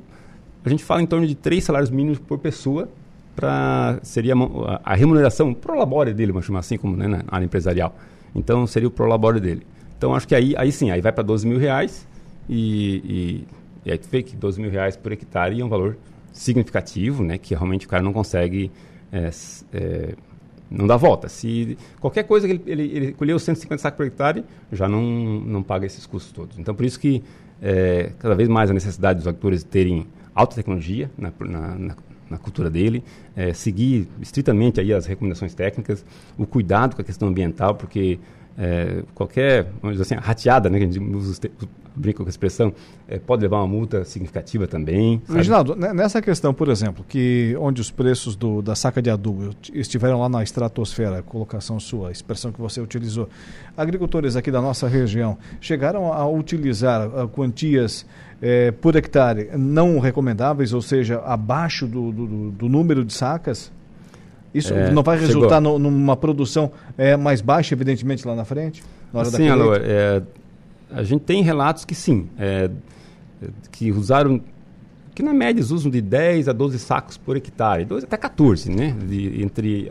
a 0.64 0.68
gente 0.68 0.84
fala 0.84 1.02
em 1.02 1.06
torno 1.06 1.26
de 1.26 1.34
três 1.34 1.64
salários 1.64 1.90
mínimos 1.90 2.18
por 2.18 2.38
pessoa 2.38 2.88
para 3.34 3.98
seria 4.02 4.34
a, 4.34 4.92
a, 4.92 4.94
remuneração 4.94 5.52
pro 5.52 5.76
labore 5.76 6.12
dele, 6.12 6.32
vamos 6.32 6.46
chamar 6.46 6.60
assim, 6.60 6.76
como 6.76 6.96
né, 6.96 7.08
na 7.08 7.24
área 7.28 7.44
empresarial. 7.44 7.96
Então, 8.34 8.66
seria 8.66 8.88
o 8.88 8.90
pro 8.90 9.06
labore 9.06 9.40
dele. 9.40 9.66
Então, 9.96 10.14
acho 10.14 10.28
que 10.28 10.34
aí, 10.34 10.54
aí 10.56 10.70
sim, 10.70 10.90
aí 10.90 11.00
vai 11.00 11.12
para 11.12 11.22
12 11.22 11.46
mil 11.46 11.58
reais 11.58 12.06
e, 12.48 12.96
e, 13.04 13.46
e 13.86 13.92
aí 13.92 13.98
tu 13.98 14.08
vê 14.10 14.22
que 14.22 14.36
12 14.36 14.60
mil 14.60 14.70
reais 14.70 14.96
por 14.96 15.12
hectare 15.12 15.60
é 15.60 15.64
um 15.64 15.68
valor 15.68 15.96
significativo, 16.32 17.22
né? 17.22 17.38
Que 17.38 17.54
realmente 17.54 17.86
o 17.86 17.88
cara 17.88 18.02
não 18.02 18.12
consegue... 18.12 18.70
É, 19.12 19.30
é, 19.72 20.14
não 20.74 20.86
dá 20.86 20.96
volta. 20.96 21.28
Se 21.28 21.78
qualquer 22.00 22.24
coisa 22.24 22.46
que 22.46 22.52
ele, 22.52 22.62
ele, 22.66 22.82
ele 22.96 23.12
colheu 23.12 23.38
150 23.38 23.80
sacos 23.80 23.96
por 23.96 24.06
hectare, 24.06 24.44
já 24.72 24.88
não, 24.88 25.02
não 25.02 25.62
paga 25.62 25.86
esses 25.86 26.04
custos 26.06 26.32
todos. 26.32 26.58
Então, 26.58 26.74
por 26.74 26.84
isso 26.84 26.98
que 26.98 27.22
é, 27.62 28.12
cada 28.18 28.34
vez 28.34 28.48
mais 28.48 28.70
a 28.70 28.74
necessidade 28.74 29.18
dos 29.18 29.28
agricultores 29.28 29.62
terem 29.62 30.06
alta 30.34 30.56
tecnologia 30.56 31.10
na, 31.16 31.32
na, 31.40 31.78
na, 31.78 31.96
na 32.30 32.38
cultura 32.38 32.68
dele, 32.68 33.02
é, 33.36 33.52
seguir 33.52 34.08
estritamente 34.20 34.80
aí 34.80 34.92
as 34.92 35.06
recomendações 35.06 35.54
técnicas, 35.54 36.04
o 36.36 36.46
cuidado 36.46 36.96
com 36.96 37.02
a 37.02 37.04
questão 37.04 37.28
ambiental, 37.28 37.74
porque 37.74 38.18
é, 38.56 39.02
qualquer, 39.14 39.66
vamos 39.82 39.98
dizer 39.98 40.14
assim, 40.14 40.24
rateada, 40.24 40.70
né, 40.70 40.78
que 40.78 40.84
a 40.84 40.86
gente 40.86 41.00
usa, 41.00 41.40
brinca 41.94 42.18
com 42.18 42.26
a 42.26 42.28
expressão, 42.28 42.72
é, 43.08 43.18
pode 43.18 43.42
levar 43.42 43.58
uma 43.58 43.66
multa 43.66 44.04
significativa 44.04 44.66
também. 44.66 45.22
Sabe? 45.26 45.38
Reginaldo, 45.38 45.76
nessa 45.76 46.20
questão, 46.20 46.52
por 46.52 46.68
exemplo, 46.68 47.04
que 47.08 47.56
onde 47.58 47.80
os 47.80 47.90
preços 47.90 48.34
do, 48.34 48.60
da 48.62 48.74
saca 48.74 49.00
de 49.00 49.10
adubo 49.10 49.50
estiveram 49.72 50.20
lá 50.20 50.28
na 50.28 50.42
estratosfera, 50.42 51.22
colocação 51.22 51.78
sua, 51.78 52.10
expressão 52.10 52.52
que 52.52 52.60
você 52.60 52.80
utilizou, 52.80 53.28
agricultores 53.76 54.36
aqui 54.36 54.50
da 54.50 54.60
nossa 54.60 54.88
região 54.88 55.38
chegaram 55.60 56.12
a 56.12 56.28
utilizar 56.28 57.08
uh, 57.08 57.28
quantias 57.28 58.06
é, 58.42 58.72
por 58.72 58.96
hectare 58.96 59.50
não 59.56 59.98
recomendáveis, 59.98 60.72
ou 60.72 60.82
seja, 60.82 61.20
abaixo 61.20 61.86
do, 61.86 62.12
do, 62.12 62.50
do 62.50 62.68
número 62.68 63.04
de 63.04 63.12
sacas? 63.12 63.72
Isso 64.54 64.72
é, 64.72 64.90
não 64.92 65.02
vai 65.02 65.18
resultar 65.18 65.60
no, 65.60 65.78
numa 65.78 66.16
produção 66.16 66.70
é, 66.96 67.16
mais 67.16 67.40
baixa, 67.40 67.74
evidentemente, 67.74 68.26
lá 68.26 68.36
na 68.36 68.44
frente? 68.44 68.84
Na 69.12 69.20
hora 69.20 69.30
sim, 69.30 69.48
Alô, 69.48 69.74
é, 69.74 70.22
a 70.92 71.02
gente 71.02 71.22
tem 71.22 71.42
relatos 71.42 71.84
que 71.84 71.94
sim, 71.94 72.28
é, 72.38 72.70
que 73.72 73.90
usaram, 73.90 74.40
que 75.12 75.24
na 75.24 75.34
média 75.34 75.60
usam 75.60 75.90
de 75.90 76.00
10 76.00 76.48
a 76.48 76.52
12 76.52 76.78
sacos 76.78 77.16
por 77.16 77.36
hectare, 77.36 77.84
12, 77.84 78.06
até 78.06 78.16
14, 78.16 78.70
né, 78.70 78.96
de, 79.06 79.42
entre 79.42 79.88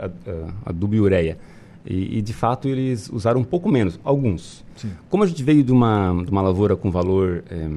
adubo 0.65 0.95
e 0.95 1.01
ureia. 1.01 1.37
E, 1.85 2.19
e, 2.19 2.21
de 2.21 2.31
fato 2.31 2.69
eles 2.69 3.09
usaram 3.11 3.41
um 3.41 3.43
pouco 3.43 3.69
menos, 3.69 3.99
alguns. 4.05 4.63
Sim. 4.77 4.91
Como 5.09 5.21
a 5.21 5.27
gente 5.27 5.43
veio 5.43 5.61
de 5.61 5.73
uma, 5.73 6.23
de 6.23 6.31
uma 6.31 6.41
lavoura 6.41 6.77
com 6.77 6.89
valor 6.89 7.43
é, 7.51 7.67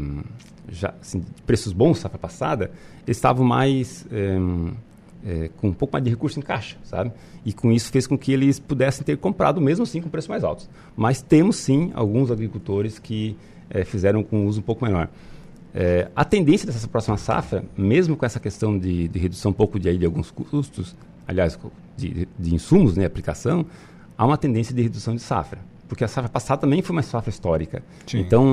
já, 0.68 0.94
assim, 1.00 1.24
preços 1.44 1.72
bons 1.72 1.98
safra 1.98 2.16
passada, 2.16 2.70
eles 3.04 3.16
estavam 3.16 3.44
mais 3.44 4.06
é, 5.26 5.50
com 5.56 5.68
um 5.68 5.72
pouco 5.72 5.92
mais 5.92 6.04
de 6.04 6.10
recurso 6.10 6.38
em 6.38 6.42
caixa, 6.42 6.76
sabe? 6.84 7.12
E 7.44 7.52
com 7.52 7.72
isso 7.72 7.90
fez 7.90 8.06
com 8.06 8.16
que 8.16 8.32
eles 8.32 8.60
pudessem 8.60 9.04
ter 9.04 9.16
comprado 9.16 9.60
mesmo 9.60 9.82
assim 9.82 10.00
com 10.00 10.08
preços 10.08 10.28
mais 10.28 10.44
altos. 10.44 10.68
Mas 10.96 11.20
temos 11.20 11.56
sim 11.56 11.90
alguns 11.94 12.30
agricultores 12.30 12.98
que 12.98 13.36
é, 13.68 13.84
fizeram 13.84 14.22
com 14.22 14.46
uso 14.46 14.60
um 14.60 14.62
pouco 14.62 14.84
menor. 14.84 15.08
É, 15.74 16.08
a 16.14 16.24
tendência 16.24 16.66
dessa 16.66 16.86
próxima 16.86 17.16
safra, 17.16 17.64
mesmo 17.76 18.16
com 18.16 18.24
essa 18.24 18.38
questão 18.38 18.78
de, 18.78 19.08
de 19.08 19.18
redução 19.18 19.50
um 19.50 19.54
pouco 19.54 19.78
de, 19.78 19.88
aí, 19.88 19.98
de 19.98 20.06
alguns 20.06 20.30
custos, 20.30 20.94
aliás, 21.26 21.58
de, 21.96 22.28
de 22.38 22.54
insumos, 22.54 22.96
né, 22.96 23.04
aplicação, 23.04 23.66
há 24.16 24.24
uma 24.24 24.38
tendência 24.38 24.74
de 24.74 24.80
redução 24.80 25.14
de 25.14 25.20
safra 25.20 25.58
porque 25.88 26.04
a 26.04 26.08
safra 26.08 26.28
passada 26.28 26.62
também 26.62 26.82
foi 26.82 26.94
uma 26.94 27.02
safra 27.02 27.30
histórica. 27.30 27.82
Sim. 28.06 28.18
Então, 28.18 28.44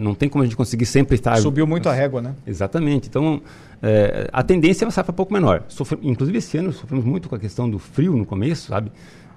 não 0.00 0.14
tem 0.14 0.28
como 0.28 0.42
a 0.42 0.46
gente 0.46 0.56
conseguir 0.56 0.86
sempre 0.86 1.14
estar... 1.14 1.36
Subiu 1.38 1.66
muito 1.66 1.88
a 1.88 1.92
régua, 1.92 2.20
né? 2.20 2.34
Exatamente. 2.46 3.08
Então, 3.08 3.40
é, 3.82 4.28
a 4.32 4.42
tendência 4.42 4.84
é 4.84 4.86
uma 4.86 4.92
safra 4.92 5.12
um 5.12 5.14
pouco 5.14 5.32
menor. 5.32 5.64
Sofre, 5.68 5.98
inclusive, 6.02 6.38
esse 6.38 6.58
ano 6.58 6.72
sofremos 6.72 7.04
muito 7.04 7.28
com 7.28 7.34
a 7.34 7.38
questão 7.38 7.68
do 7.68 7.78
frio 7.78 8.16
no 8.16 8.26
começo, 8.26 8.68
sabe? 8.68 8.92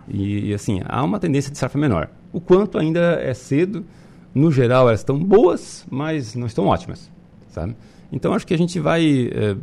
E, 0.08 0.54
assim, 0.54 0.82
há 0.86 1.04
uma 1.04 1.20
tendência 1.20 1.52
de 1.52 1.58
safra 1.58 1.80
menor. 1.80 2.10
O 2.34 2.42
quanto 2.42 2.78
ainda 2.78 3.20
é 3.22 3.34
cedo, 3.34 3.86
no 4.34 4.52
geral, 4.52 4.88
elas 4.88 5.00
estão 5.00 5.18
boas, 5.18 5.86
mas 5.90 6.36
não 6.36 6.48
estão 6.48 6.66
ótimas, 6.66 7.10
sabe? 7.50 7.76
Então, 8.12 8.34
acho 8.34 8.46
que 8.46 8.54
a 8.54 8.58
gente 8.58 8.80
vai... 8.80 9.30
É, 9.34 9.56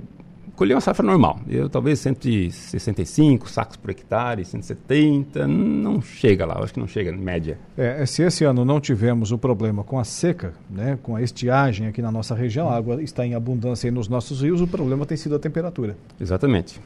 colher 0.54 0.74
uma 0.74 0.80
safra 0.80 1.04
normal. 1.04 1.40
Eu 1.48 1.68
talvez 1.68 1.98
165 2.00 3.48
sacos 3.48 3.76
por 3.76 3.90
hectare, 3.90 4.44
170, 4.44 5.46
não 5.46 6.00
chega 6.00 6.46
lá, 6.46 6.58
acho 6.62 6.74
que 6.74 6.80
não 6.80 6.86
chega 6.86 7.10
em 7.10 7.18
média. 7.18 7.58
É, 7.76 8.04
se 8.06 8.22
esse 8.22 8.44
ano 8.44 8.64
não 8.64 8.80
tivemos 8.80 9.32
o 9.32 9.38
problema 9.38 9.84
com 9.84 9.98
a 9.98 10.04
seca, 10.04 10.54
né, 10.70 10.98
com 11.02 11.16
a 11.16 11.22
estiagem 11.22 11.86
aqui 11.86 12.00
na 12.00 12.10
nossa 12.10 12.34
região, 12.34 12.68
a 12.68 12.76
água 12.76 13.02
está 13.02 13.26
em 13.26 13.34
abundância 13.34 13.90
nos 13.90 14.08
nossos 14.08 14.42
rios, 14.42 14.60
o 14.60 14.66
problema 14.66 15.04
tem 15.04 15.16
sido 15.16 15.34
a 15.34 15.38
temperatura. 15.38 15.96
Exatamente. 16.20 16.80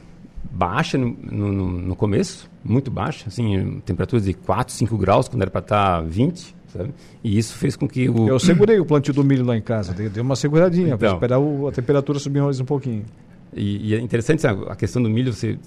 Baixa 0.51 0.97
no, 0.97 1.15
no, 1.21 1.69
no 1.69 1.95
começo, 1.95 2.49
muito 2.63 2.89
baixa, 2.89 3.27
assim, 3.27 3.81
temperaturas 3.85 4.25
de 4.25 4.33
4, 4.33 4.73
5 4.73 4.97
graus, 4.97 5.27
quando 5.27 5.41
era 5.41 5.51
para 5.51 5.61
estar 5.61 6.01
20, 6.01 6.59
Sabe? 6.69 6.93
E 7.23 7.35
isso 7.35 7.55
fez 7.55 7.75
com 7.75 7.87
que 7.87 8.07
o... 8.07 8.27
Eu 8.27 8.39
segurei 8.39 8.77
o 8.79 8.85
plantio 8.85 9.11
do 9.11 9.23
milho 9.23 9.43
lá 9.43 9.57
em 9.57 9.61
casa, 9.61 9.91
dei 9.91 10.21
uma 10.21 10.35
seguradinha 10.35 10.93
então, 10.93 10.97
para 10.97 11.13
esperar 11.13 11.39
o, 11.39 11.67
a 11.67 11.71
temperatura 11.71 12.19
subir 12.19 12.43
mais 12.43 12.59
um 12.59 12.65
pouquinho. 12.65 13.05
E, 13.53 13.89
e, 13.89 13.95
é 13.95 13.99
interessante 13.99 14.45
a 14.45 14.75
questão 14.75 15.01
do 15.01 15.09
milho, 15.09 15.33
você, 15.33 15.57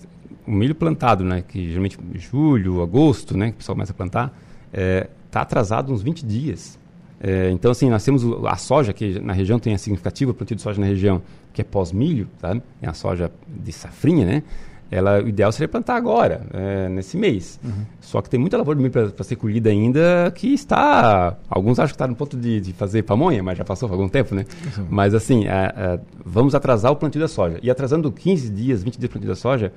o 0.46 0.52
milho 0.52 0.74
plantado, 0.74 1.24
né, 1.24 1.42
que 1.46 1.68
geralmente 1.68 1.98
julho, 2.14 2.82
agosto, 2.82 3.36
né, 3.36 3.48
que 3.48 3.54
o 3.54 3.56
pessoal 3.58 3.76
começa 3.76 3.92
a 3.92 3.94
plantar, 3.94 4.26
está 4.66 4.80
é, 4.80 5.10
tá 5.30 5.40
atrasado 5.42 5.92
uns 5.92 6.02
20 6.02 6.24
dias. 6.24 6.78
É, 7.20 7.50
então, 7.50 7.70
assim, 7.70 7.88
nós 7.88 8.04
temos 8.04 8.24
a 8.46 8.56
soja, 8.56 8.92
que 8.92 9.20
na 9.20 9.32
região 9.32 9.58
tem 9.58 9.74
a 9.74 9.78
significativa 9.78 10.34
plantio 10.34 10.56
de 10.56 10.62
soja 10.62 10.80
na 10.80 10.86
região, 10.86 11.22
que 11.52 11.60
é 11.60 11.64
pós-milho, 11.64 12.28
sabe? 12.40 12.62
É 12.80 12.88
a 12.88 12.94
soja 12.94 13.30
de 13.46 13.72
safrinha, 13.72 14.26
né? 14.26 14.42
Ela, 14.92 15.22
o 15.22 15.28
ideal 15.28 15.50
seria 15.50 15.68
plantar 15.68 15.96
agora, 15.96 16.42
é, 16.52 16.86
nesse 16.90 17.16
mês. 17.16 17.58
Uhum. 17.64 17.86
Só 17.98 18.20
que 18.20 18.28
tem 18.28 18.38
muita 18.38 18.58
lavoura 18.58 18.76
de 18.76 18.82
milho 18.82 19.10
para 19.10 19.24
ser 19.24 19.36
colhida 19.36 19.70
ainda 19.70 20.30
que 20.34 20.52
está. 20.52 21.34
Alguns 21.48 21.78
acham 21.78 21.88
que 21.88 21.94
está 21.94 22.06
no 22.06 22.14
ponto 22.14 22.36
de, 22.36 22.60
de, 22.60 22.74
fazer 22.74 23.02
pamonha, 23.02 23.42
mas 23.42 23.56
já 23.56 23.64
passou 23.64 23.88
há 23.88 23.92
algum 23.92 24.06
tempo, 24.06 24.34
né? 24.34 24.44
Uhum. 24.76 24.86
Mas 24.90 25.14
assim, 25.14 25.46
é, 25.46 25.72
é, 25.74 26.00
vamos 26.22 26.54
atrasar 26.54 26.92
o 26.92 26.96
plantio 26.96 27.22
da 27.22 27.26
soja. 27.26 27.58
E 27.62 27.70
atrasando 27.70 28.12
15 28.12 28.50
dias, 28.50 28.82
20 28.82 28.98
dias 28.98 29.08
o 29.08 29.12
plantio 29.12 29.30
da 29.30 29.34
soja, 29.34 29.72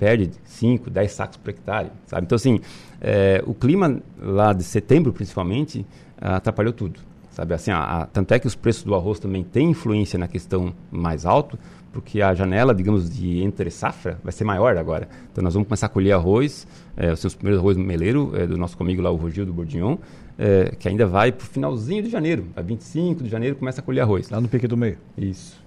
perde 0.00 0.32
5, 0.42 0.90
10 0.90 1.12
sacos 1.12 1.36
por 1.36 1.50
hectare, 1.50 1.90
sabe? 2.04 2.26
Então, 2.26 2.34
assim, 2.34 2.58
é, 3.00 3.42
o 3.46 3.54
clima 3.54 4.00
lá 4.20 4.52
de 4.52 4.64
setembro, 4.64 5.12
principalmente, 5.12 5.86
atrapalhou 6.20 6.72
tudo. 6.72 6.98
Sabe 7.30 7.52
assim, 7.54 7.70
a, 7.70 8.08
tanto 8.12 8.32
é 8.32 8.38
que 8.38 8.46
os 8.46 8.54
preços 8.54 8.82
do 8.82 8.94
arroz 8.94 9.20
também 9.20 9.44
têm 9.44 9.70
influência 9.70 10.18
na 10.18 10.26
questão 10.26 10.72
mais 10.90 11.26
alto, 11.26 11.58
porque 11.96 12.20
a 12.20 12.34
janela, 12.34 12.74
digamos, 12.74 13.08
de 13.08 13.42
entre 13.42 13.70
safra 13.70 14.18
vai 14.22 14.30
ser 14.30 14.44
maior 14.44 14.76
agora. 14.76 15.08
Então 15.32 15.42
nós 15.42 15.54
vamos 15.54 15.66
começar 15.66 15.86
a 15.86 15.88
colher 15.88 16.12
arroz, 16.12 16.66
é, 16.94 17.10
os 17.10 17.20
seus 17.20 17.34
primeiros 17.34 17.58
arroz 17.58 17.74
meleiro, 17.74 18.32
é, 18.36 18.46
do 18.46 18.58
nosso 18.58 18.76
comigo 18.76 19.00
lá, 19.00 19.10
o 19.10 19.16
Rogil 19.16 19.46
do 19.46 19.52
Bourdignon, 19.54 19.96
é, 20.38 20.74
que 20.78 20.90
ainda 20.90 21.06
vai 21.06 21.32
para 21.32 21.42
o 21.42 21.46
finalzinho 21.48 22.02
de 22.02 22.10
janeiro, 22.10 22.48
a 22.54 22.60
25 22.60 23.24
de 23.24 23.30
janeiro 23.30 23.56
começa 23.56 23.80
a 23.80 23.82
colher 23.82 24.02
arroz. 24.02 24.28
Lá 24.28 24.38
no 24.42 24.46
Pique 24.46 24.68
do 24.68 24.76
Meio. 24.76 24.98
Isso. 25.16 25.58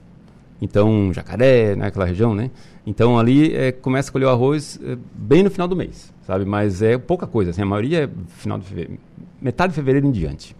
Então, 0.62 1.12
Jacaré, 1.12 1.76
né, 1.76 1.88
aquela 1.88 2.06
região, 2.06 2.36
né? 2.36 2.52
Então 2.86 3.18
ali 3.18 3.56
é, 3.56 3.72
começa 3.72 4.12
a 4.12 4.12
colher 4.12 4.28
o 4.28 4.30
arroz 4.30 4.80
bem 5.16 5.42
no 5.42 5.50
final 5.50 5.68
do 5.68 5.76
mês, 5.76 6.14
sabe? 6.28 6.46
Mas 6.46 6.84
é 6.84 6.96
pouca 7.00 7.26
coisa, 7.26 7.50
assim, 7.50 7.64
a 7.64 7.66
maioria 7.66 8.04
é 8.04 8.10
final 8.28 8.60
de 8.60 8.66
fevereiro, 8.66 9.02
metade 9.42 9.72
de 9.72 9.76
fevereiro 9.76 10.06
em 10.06 10.12
diante. 10.12 10.56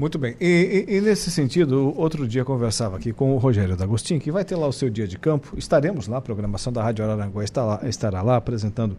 Muito 0.00 0.18
bem. 0.18 0.34
E, 0.40 0.86
e, 0.88 0.96
e, 0.96 1.00
nesse 1.02 1.30
sentido, 1.30 1.92
outro 1.94 2.26
dia 2.26 2.42
conversava 2.42 2.96
aqui 2.96 3.12
com 3.12 3.34
o 3.34 3.36
Rogério 3.36 3.76
D'Agostinho, 3.76 4.18
que 4.18 4.32
vai 4.32 4.42
ter 4.42 4.56
lá 4.56 4.66
o 4.66 4.72
seu 4.72 4.88
dia 4.88 5.06
de 5.06 5.18
campo. 5.18 5.52
Estaremos 5.58 6.08
lá, 6.08 6.16
a 6.16 6.20
programação 6.22 6.72
da 6.72 6.82
Rádio 6.82 7.04
Araranguá 7.04 7.44
está 7.44 7.62
lá, 7.62 7.80
estará 7.86 8.22
lá 8.22 8.36
apresentando 8.36 8.96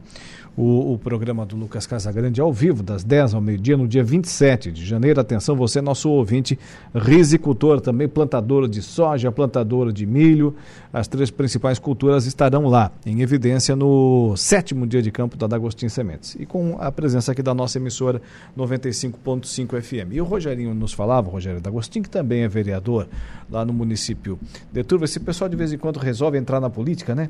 o, 0.56 0.94
o, 0.94 1.00
programa 1.00 1.44
do 1.44 1.56
Lucas 1.56 1.88
Casagrande 1.88 2.40
ao 2.40 2.54
vivo, 2.54 2.84
das 2.84 3.04
10 3.04 3.34
ao 3.34 3.42
meio-dia, 3.42 3.76
no 3.78 3.88
dia 3.88 4.04
27 4.04 4.72
de 4.72 4.86
janeiro. 4.86 5.20
Atenção, 5.20 5.56
você, 5.56 5.82
nosso 5.82 6.08
ouvinte, 6.08 6.60
risicultor, 6.94 7.82
também 7.82 8.08
plantador 8.08 8.68
de 8.68 8.84
soja, 8.84 9.32
plantador 9.32 9.92
de 9.92 10.06
milho. 10.06 10.56
As 10.94 11.08
três 11.08 11.32
principais 11.32 11.80
culturas 11.80 12.28
estarão 12.28 12.68
lá, 12.68 12.92
em 13.06 13.22
evidência, 13.22 13.76
no 13.76 14.36
sétimo 14.38 14.86
dia 14.86 15.02
de 15.02 15.10
campo 15.10 15.38
da 15.38 15.48
D'Agostinho 15.48 15.90
Sementes. 15.90 16.36
E 16.40 16.46
com 16.46 16.78
a 16.80 16.92
presença 16.92 17.32
aqui 17.32 17.42
da 17.42 17.54
nossa 17.54 17.80
emissora 17.80 18.22
95.5 18.56 19.82
FM. 19.82 20.14
E 20.14 20.22
o 20.22 20.26
Rogerinho 20.26 20.76
nos 20.76 20.91
falava, 20.96 21.28
o 21.30 21.32
Rogério 21.32 21.62
D'Agostinho, 21.62 22.04
que 22.04 22.10
também 22.10 22.42
é 22.42 22.48
vereador 22.48 23.08
lá 23.50 23.66
no 23.66 23.74
município 23.74 24.40
de 24.72 24.84
Turva. 24.84 25.06
Esse 25.06 25.20
pessoal 25.20 25.50
de 25.50 25.56
vez 25.56 25.72
em 25.74 25.78
quando 25.78 25.98
resolve 26.00 26.38
entrar 26.38 26.60
na 26.60 26.70
política, 26.70 27.14
né? 27.14 27.30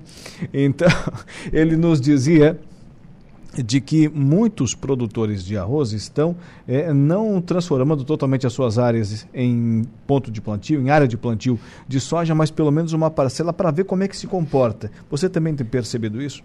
Então, 0.54 0.88
ele 1.52 1.76
nos 1.76 2.00
dizia 2.00 2.60
de 3.54 3.82
que 3.82 4.08
muitos 4.08 4.74
produtores 4.74 5.44
de 5.44 5.58
arroz 5.58 5.92
estão 5.92 6.36
é, 6.68 6.94
não 6.94 7.42
transformando 7.42 8.04
totalmente 8.04 8.48
as 8.48 8.54
suas 8.54 8.78
áreas 8.78 9.28
em 9.34 9.84
ponto 10.08 10.32
de 10.32 10.40
plantio, 10.40 10.80
em 10.80 10.90
área 10.90 11.08
de 11.08 11.18
plantio 11.18 11.60
de 11.88 12.00
soja, 12.00 12.34
mas 12.34 12.50
pelo 12.50 12.72
menos 12.72 12.94
uma 12.94 13.12
parcela 13.12 13.52
para 13.52 13.72
ver 13.72 13.84
como 13.84 14.04
é 14.04 14.08
que 14.08 14.16
se 14.16 14.28
comporta. 14.28 14.90
Você 15.10 15.28
também 15.28 15.54
tem 15.54 15.66
percebido 15.66 16.22
isso? 16.22 16.42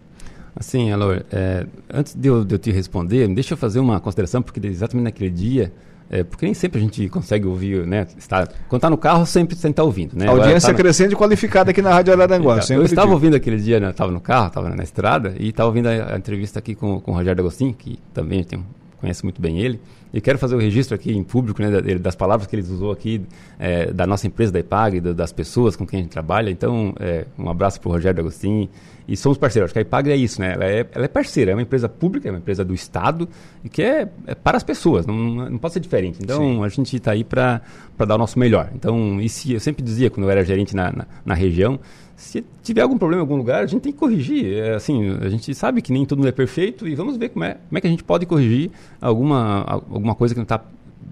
Assim, 0.55 0.91
Alor, 0.91 1.23
é, 1.31 1.67
antes 1.93 2.15
de 2.15 2.29
eu, 2.29 2.45
de 2.45 2.55
eu, 2.55 2.59
te 2.59 2.73
responder, 2.73 3.29
deixa 3.35 3.53
eu 3.53 3.59
fazer 3.59 3.79
uma 3.79 4.01
consideração, 4.01 4.41
porque 4.41 4.67
exatamente 4.67 5.05
naquele 5.05 5.31
dia 5.31 5.73
é, 6.09 6.23
porque 6.23 6.47
nem 6.47 6.55
sempre 6.55 6.79
a 6.79 6.83
gente 6.83 7.09
consegue 7.09 7.47
ouvir, 7.47 7.87
né? 7.87 8.07
Está, 8.16 8.47
quando 8.69 8.79
está 8.79 8.90
no 8.90 8.97
carro, 8.97 9.27
sempre 9.27 9.57
está 9.57 9.83
ouvindo, 9.83 10.16
né? 10.16 10.29
A 10.29 10.31
audiência 10.31 10.73
tá 10.73 10.75
crescente 10.75 11.12
e 11.12 11.16
qualificada 11.16 11.71
aqui 11.71 11.83
na 11.83 11.90
Rádio 11.90 12.12
Araranguá. 12.12 12.61
Então, 12.62 12.77
eu 12.77 12.85
estava 12.85 13.11
ouvindo 13.11 13.35
aquele 13.35 13.57
dia, 13.57 13.79
estava 13.90 14.11
né, 14.11 14.14
no 14.14 14.21
carro, 14.21 14.47
estava 14.47 14.69
na 14.71 14.83
estrada, 14.83 15.35
e 15.38 15.49
estava 15.49 15.69
ouvindo 15.69 15.88
a, 15.88 16.14
a, 16.14 16.16
entrevista 16.16 16.61
aqui 16.61 16.75
com, 16.75 17.01
com 17.01 17.11
o 17.11 17.14
Rogério 17.14 17.40
Agostinho, 17.40 17.75
que 17.75 17.99
também 18.14 18.45
tem, 18.45 18.64
conhece 19.01 19.23
muito 19.25 19.41
bem 19.41 19.61
ele. 19.61 19.81
E 20.13 20.21
quero 20.21 20.39
fazer 20.39 20.55
o 20.55 20.59
registro 20.59 20.95
aqui 20.95 21.13
em 21.13 21.23
público 21.23 21.61
né, 21.61 21.99
das 21.99 22.15
palavras 22.15 22.47
que 22.47 22.57
ele 22.57 22.63
usou 22.63 22.91
aqui, 22.91 23.21
é, 23.59 23.93
da 23.93 24.07
nossa 24.07 24.27
empresa, 24.27 24.53
da 24.53 24.61
IPAG, 24.61 25.01
das 25.01 25.33
pessoas 25.33 25.77
com 25.77 25.87
quem 25.87 26.01
a 26.01 26.03
gente 26.03 26.13
trabalha. 26.13 26.51
Então, 26.51 26.95
é, 26.99 27.27
um 27.39 27.51
abraço 27.51 27.81
para 27.81 27.89
o 27.89 27.93
Rogério 27.93 28.21
Agostinho 28.21 28.69
e 29.09 29.17
somos 29.17 29.37
parceiros. 29.37 29.67
Acho 29.67 29.75
que 29.75 29.79
a 29.79 29.83
IPAG 29.83 30.11
é 30.11 30.17
isso, 30.17 30.41
né? 30.41 30.55
Ela 30.55 30.65
é, 30.65 30.87
ela 30.93 31.05
é 31.05 31.09
parceira, 31.09 31.53
é 31.53 31.55
uma 31.55 31.63
empresa 31.63 31.89
pública, 31.89 32.29
é 32.29 32.33
uma 32.33 32.39
empresa 32.39 32.65
do 32.65 32.75
Estado 32.75 33.29
e 33.63 33.69
que 33.69 33.83
é, 33.83 34.09
é 34.27 34.35
para 34.35 34.57
as 34.57 34.63
pessoas, 34.63 35.07
não, 35.07 35.15
não 35.17 35.59
pode 35.59 35.75
ser 35.75 35.81
diferente. 35.81 36.19
Então, 36.23 36.39
Sim. 36.39 36.65
a 36.65 36.69
gente 36.69 36.97
está 36.97 37.13
aí 37.13 37.23
para 37.23 37.61
dar 37.99 38.15
o 38.15 38.19
nosso 38.19 38.39
melhor. 38.39 38.71
Então, 38.75 39.19
se, 39.29 39.53
eu 39.53 39.61
sempre 39.61 39.83
dizia, 39.83 40.11
quando 40.11 40.25
eu 40.25 40.31
era 40.31 40.45
gerente 40.45 40.75
na, 40.75 40.91
na, 40.91 41.07
na 41.25 41.35
região, 41.35 41.79
Se 42.17 42.43
tiver 42.63 42.81
algum 42.81 42.97
problema 42.97 43.21
em 43.21 43.25
algum 43.25 43.37
lugar, 43.37 43.63
a 43.63 43.67
gente 43.67 43.83
tem 43.83 43.93
que 43.93 43.99
corrigir. 43.99 44.55
É, 44.55 44.75
assim, 44.75 45.17
a 45.21 45.29
gente 45.29 45.55
sabe 45.55 45.83
que 45.83 45.93
nem 45.93 46.07
todo 46.07 46.19
mundo 46.19 46.29
é 46.29 46.33
perfeito 46.33 46.89
e 46.89 46.95
vamos 46.95 47.17
ver 47.17 47.29
como 47.29 47.45
é, 47.45 47.59
como 47.69 47.79
é 47.79 47.81
que 47.81 47.87
a 47.87 47.91
gente 47.91 48.03
pode 48.03 48.25
corrigir 48.25 48.71
alguma, 49.01 49.63
alguma 49.63 50.15
coisa 50.15 50.35
que 50.35 50.39
não 50.39 50.45
está 50.45 50.65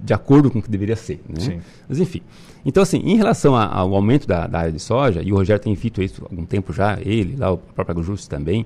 de 0.03 0.13
acordo 0.13 0.51
com 0.51 0.59
o 0.59 0.63
que 0.63 0.71
deveria 0.71 0.97
ser. 0.97 1.21
Né? 1.29 1.61
Mas 1.89 2.01
enfim. 2.01 2.23
Então, 2.65 2.83
assim, 2.83 2.99
em 2.99 3.17
relação 3.17 3.55
ao 3.55 3.95
aumento 3.95 4.27
da, 4.27 4.47
da, 4.47 4.61
área 4.61 4.73
de 4.73 4.81
soja, 4.81 5.23
e 5.23 5.31
o 5.31 5.37
Rogério 5.37 5.63
tem 5.63 5.75
feito 5.77 6.03
isso 6.03 6.23
há 6.23 6.33
algum 6.33 6.47
tempo 6.47 6.73
já, 6.73 6.99
ele, 7.01 7.37
lá 7.37 7.53
o 7.53 7.59
próprio 7.59 7.93
Agrojusto 7.93 8.29
também, 8.29 8.65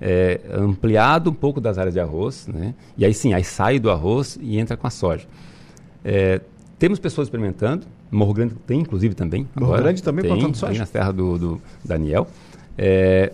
é, 0.00 0.40
ampliado 0.52 1.30
um 1.30 1.34
pouco 1.34 1.60
das 1.60 1.76
áreas 1.76 1.94
de 1.94 2.00
arroz, 2.00 2.46
né? 2.46 2.74
E 2.96 3.04
aí 3.04 3.12
sim, 3.12 3.34
aí 3.34 3.44
sai 3.44 3.78
do 3.78 3.90
arroz 3.90 4.38
e 4.40 4.58
entra 4.58 4.76
com 4.76 4.86
a 4.86 4.90
soja. 4.90 5.26
É, 6.04 6.40
temos 6.78 6.98
pessoas 6.98 7.26
experimentando, 7.26 7.86
Morro 8.10 8.34
Grande 8.34 8.54
tem 8.66 8.80
inclusive 8.80 9.14
também. 9.14 9.48
Morro 9.54 9.72
agora, 9.72 9.82
Grande 9.82 10.02
também 10.02 10.24
tem, 10.24 10.32
plantando 10.32 10.56
soja? 10.56 10.72
Tem 10.72 10.80
na 10.80 10.86
terra 10.86 11.12
do, 11.12 11.38
do 11.38 11.62
Daniel. 11.84 12.26
É, 12.76 13.32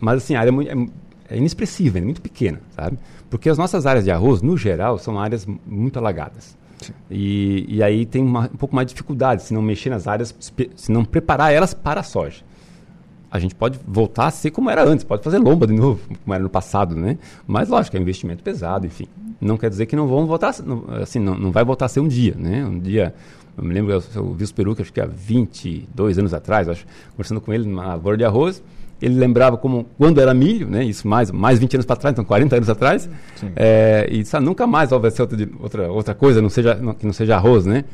mas 0.00 0.18
assim, 0.18 0.34
a 0.34 0.40
área 0.40 0.50
é, 0.50 1.34
é, 1.34 1.36
inexpressiva, 1.36 1.98
é 1.98 2.00
muito 2.00 2.20
pequena, 2.20 2.60
sabe? 2.74 2.98
Porque 3.30 3.48
as 3.48 3.58
nossas 3.58 3.86
áreas 3.86 4.04
de 4.04 4.10
arroz, 4.10 4.42
no 4.42 4.56
geral, 4.56 4.98
são 4.98 5.18
áreas 5.18 5.46
muito 5.66 5.98
alagadas. 5.98 6.56
E, 7.10 7.64
e 7.68 7.82
aí 7.82 8.04
tem 8.04 8.22
uma, 8.22 8.42
um 8.42 8.56
pouco 8.56 8.76
mais 8.76 8.86
de 8.86 8.92
dificuldade 8.92 9.42
se 9.42 9.54
não 9.54 9.62
mexer 9.62 9.90
nas 9.90 10.06
áreas, 10.06 10.34
se 10.76 10.92
não 10.92 11.04
preparar 11.04 11.52
elas 11.52 11.72
para 11.72 12.00
a 12.00 12.02
soja 12.02 12.42
a 13.34 13.40
gente 13.40 13.52
pode 13.52 13.80
voltar 13.84 14.28
a 14.28 14.30
ser 14.30 14.52
como 14.52 14.70
era 14.70 14.84
antes, 14.84 15.04
pode 15.04 15.24
fazer 15.24 15.38
lomba 15.38 15.66
de 15.66 15.72
novo, 15.72 16.00
como 16.22 16.32
era 16.32 16.40
no 16.40 16.48
passado, 16.48 16.94
né? 16.94 17.18
Mas 17.44 17.68
lógico, 17.68 17.96
é 17.96 17.98
um 17.98 18.02
investimento 18.04 18.44
pesado, 18.44 18.86
enfim. 18.86 19.08
Não 19.40 19.56
quer 19.56 19.68
dizer 19.68 19.86
que 19.86 19.96
não 19.96 20.06
vão 20.06 20.24
voltar, 20.24 20.54
assim, 21.02 21.18
não, 21.18 21.36
não 21.36 21.50
vai 21.50 21.64
voltar 21.64 21.86
a 21.86 21.88
ser 21.88 21.98
um 21.98 22.06
dia, 22.06 22.36
né? 22.38 22.64
Um 22.64 22.78
dia, 22.78 23.12
eu 23.56 23.64
me 23.64 23.72
lembro, 23.72 23.92
eu, 23.92 24.02
eu 24.14 24.32
vi 24.32 24.44
os 24.44 24.52
peru, 24.52 24.74
que 24.74 24.82
acho 24.82 24.92
que 24.92 25.00
há 25.00 25.06
22 25.06 26.18
anos 26.18 26.34
atrás, 26.34 26.68
acho, 26.68 26.86
conversando 27.12 27.40
com 27.40 27.52
ele 27.52 27.66
numa 27.66 27.86
lavoura 27.86 28.16
de 28.16 28.24
arroz, 28.24 28.62
ele 29.00 29.14
lembrava 29.16 29.56
como 29.56 29.86
quando 29.98 30.20
era 30.20 30.32
milho, 30.32 30.68
né? 30.68 30.84
Isso 30.84 31.06
mais, 31.06 31.30
mais 31.30 31.58
20 31.58 31.74
anos 31.74 31.86
para 31.86 31.96
trás, 31.96 32.12
então 32.12 32.24
40 32.24 32.56
anos 32.56 32.70
atrás. 32.70 33.08
É, 33.54 34.06
e 34.10 34.22
disse, 34.22 34.36
ah, 34.36 34.40
nunca 34.40 34.66
mais 34.66 34.90
vai 34.90 35.10
ser 35.10 35.22
outra, 35.22 35.48
outra, 35.60 35.92
outra 35.92 36.14
coisa 36.14 36.40
não 36.40 36.48
seja, 36.48 36.74
não, 36.74 36.94
que 36.94 37.04
não 37.04 37.12
seja 37.12 37.36
arroz, 37.36 37.66
né? 37.66 37.84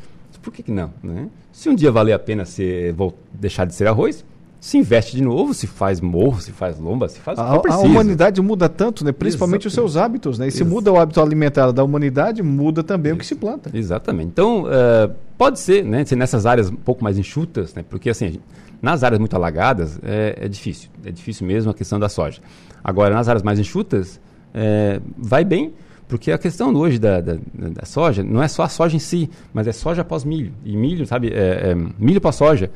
Por 0.41 0.51
que, 0.53 0.63
que 0.63 0.71
não? 0.71 0.91
Né? 1.03 1.27
Se 1.51 1.69
um 1.69 1.75
dia 1.75 1.91
valer 1.91 2.13
a 2.13 2.19
pena 2.19 2.45
ser, 2.45 2.93
vou, 2.93 3.15
deixar 3.33 3.65
de 3.65 3.75
ser 3.75 3.87
arroz, 3.87 4.25
se 4.61 4.77
investe 4.77 5.17
de 5.17 5.23
novo, 5.23 5.55
se 5.55 5.65
faz 5.65 5.99
morro, 5.99 6.39
se 6.39 6.51
faz 6.51 6.77
lomba, 6.77 7.09
se 7.09 7.19
faz 7.19 7.39
a, 7.39 7.55
o 7.55 7.61
que 7.61 7.71
A 7.71 7.79
humanidade 7.79 8.39
muda 8.43 8.69
tanto, 8.69 9.03
né? 9.03 9.11
principalmente 9.11 9.65
Exatamente. 9.65 9.67
os 9.67 9.93
seus 9.93 9.97
hábitos. 9.97 10.37
Né? 10.37 10.49
E 10.49 10.51
se 10.51 10.63
muda 10.63 10.91
o 10.91 10.99
hábito 10.99 11.19
alimentar 11.19 11.71
da 11.71 11.83
humanidade, 11.83 12.43
muda 12.43 12.83
também 12.83 13.11
o 13.11 13.17
que 13.17 13.25
se 13.25 13.33
planta. 13.33 13.71
Exatamente. 13.73 14.27
Então, 14.27 14.65
uh, 14.65 15.11
pode 15.35 15.59
ser, 15.59 15.83
né? 15.83 16.05
ser 16.05 16.15
nessas 16.15 16.45
áreas 16.45 16.69
um 16.69 16.75
pouco 16.75 17.03
mais 17.03 17.17
enxutas, 17.17 17.73
né? 17.73 17.83
porque 17.89 18.11
assim, 18.11 18.39
nas 18.79 19.03
áreas 19.03 19.17
muito 19.17 19.35
alagadas 19.35 19.99
é, 20.03 20.37
é, 20.39 20.47
difícil. 20.47 20.91
É 21.03 21.11
difícil 21.11 21.47
mesmo 21.47 21.71
a 21.71 21.73
questão 21.73 21.99
da 21.99 22.07
soja. 22.07 22.39
Agora, 22.83 23.15
nas 23.15 23.27
áreas 23.27 23.41
mais 23.41 23.57
enxutas, 23.57 24.21
é, 24.53 25.01
vai 25.17 25.43
bem, 25.43 25.73
porque 26.07 26.31
a 26.31 26.37
questão 26.37 26.71
hoje 26.75 26.99
da, 26.99 27.19
da, 27.19 27.37
da, 27.53 27.85
soja 27.85 28.23
não 28.23 28.43
é 28.43 28.47
só 28.47 28.61
a 28.61 28.69
soja 28.69 28.95
em 28.95 28.99
si, 28.99 29.27
mas 29.51 29.65
é 29.65 29.71
soja 29.71 30.03
após 30.03 30.23
milho. 30.23 30.53
E 30.63 30.77
milho, 30.77 31.07
sabe, 31.07 31.29
é, 31.29 31.71
é 31.71 31.75
milho 31.97 32.19
após 32.19 32.35
soja. 32.35 32.69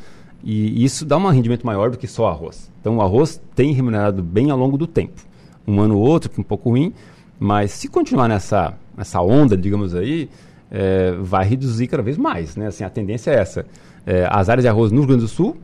E 0.43 0.83
isso 0.83 1.05
dá 1.05 1.17
um 1.17 1.27
rendimento 1.27 1.65
maior 1.65 1.89
do 1.89 1.97
que 1.97 2.07
só 2.07 2.27
arroz. 2.27 2.71
Então 2.79 2.97
o 2.97 3.01
arroz 3.01 3.41
tem 3.55 3.73
remunerado 3.73 4.21
bem 4.21 4.51
ao 4.51 4.57
longo 4.57 4.77
do 4.77 4.85
tempo. 4.85 5.21
Um 5.67 5.79
ano 5.79 5.97
ou 5.97 6.05
outro, 6.05 6.31
um 6.37 6.43
pouco 6.43 6.69
ruim, 6.69 6.93
mas 7.39 7.71
se 7.71 7.87
continuar 7.87 8.27
nessa, 8.27 8.77
nessa 8.95 9.21
onda, 9.21 9.57
digamos 9.57 9.95
aí, 9.95 10.29
é, 10.69 11.11
vai 11.19 11.45
reduzir 11.45 11.87
cada 11.87 12.03
vez 12.03 12.17
mais. 12.17 12.55
Né? 12.55 12.67
Assim, 12.67 12.83
a 12.83 12.89
tendência 12.89 13.31
é 13.31 13.35
essa. 13.35 13.65
É, 14.05 14.27
as 14.29 14.49
áreas 14.49 14.63
de 14.63 14.67
arroz 14.67 14.91
no 14.91 14.99
Rio 14.99 15.07
Grande 15.07 15.23
do 15.23 15.27
Sul 15.27 15.57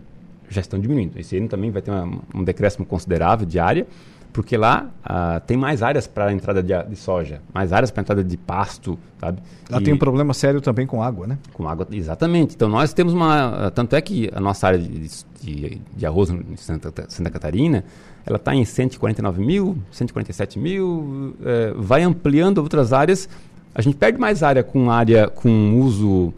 já 0.50 0.62
estão 0.62 0.80
diminuindo. 0.80 1.18
Esse 1.18 1.38
ano 1.38 1.48
também 1.48 1.72
vai 1.72 1.82
ter 1.82 1.92
uma, 1.92 2.20
um 2.34 2.44
decréscimo 2.44 2.86
considerável 2.86 3.46
de 3.46 3.60
área, 3.60 3.88
porque 4.32 4.56
lá 4.56 4.90
ah, 5.04 5.42
tem 5.46 5.58
mais 5.58 5.84
áreas 5.84 6.08
para 6.08 6.28
a 6.28 6.34
entrada 6.34 6.64
de, 6.64 6.74
de, 6.84 6.96
soja, 6.96 7.42
mais 7.54 7.74
áreas 7.74 7.92
para 7.92 8.02
a 8.02 8.04
entrada 8.04 8.24
de 8.24 8.38
pasto, 8.38 8.98
sabe? 9.20 9.42
Lá 9.70 9.80
e, 9.80 9.84
tem 9.84 9.94
um 9.94 9.98
problema 9.98 10.34
sério 10.34 10.62
também 10.62 10.88
com 10.88 11.04
água, 11.04 11.28
né? 11.28 11.38
Com 11.54 11.68
água, 11.68 11.88
exatamente. 11.92 12.56
Então 12.56 12.70
nós 12.70 12.94
temos 12.94 13.14
uma, 13.14 13.72
tanto 13.76 13.96
é 13.96 14.02
que 14.02 14.30
a 14.34 14.40
nossa 14.40 14.68
área 14.68 14.80
de, 14.80 15.10
de, 15.42 15.82
de 15.96 16.06
arroz 16.06 16.30
em 16.30 16.56
Santa, 16.56 16.94
Santa 17.08 17.30
Catarina, 17.30 17.84
ela 18.26 18.38
está 18.38 18.56
em 18.56 18.64
149 18.64 19.44
mil, 19.44 19.78
147 19.92 20.60
mil, 20.60 21.36
é, 21.44 21.74
vai 21.76 22.04
ampliando 22.04 22.60
outras 22.60 22.94
áreas. 22.94 23.28
A 23.74 23.82
gente 23.82 23.96
perde 23.96 24.20
mais 24.20 24.44
área 24.44 24.64
com 24.64 24.92
área 24.92 25.28
com 25.28 25.80
uso 25.80 26.34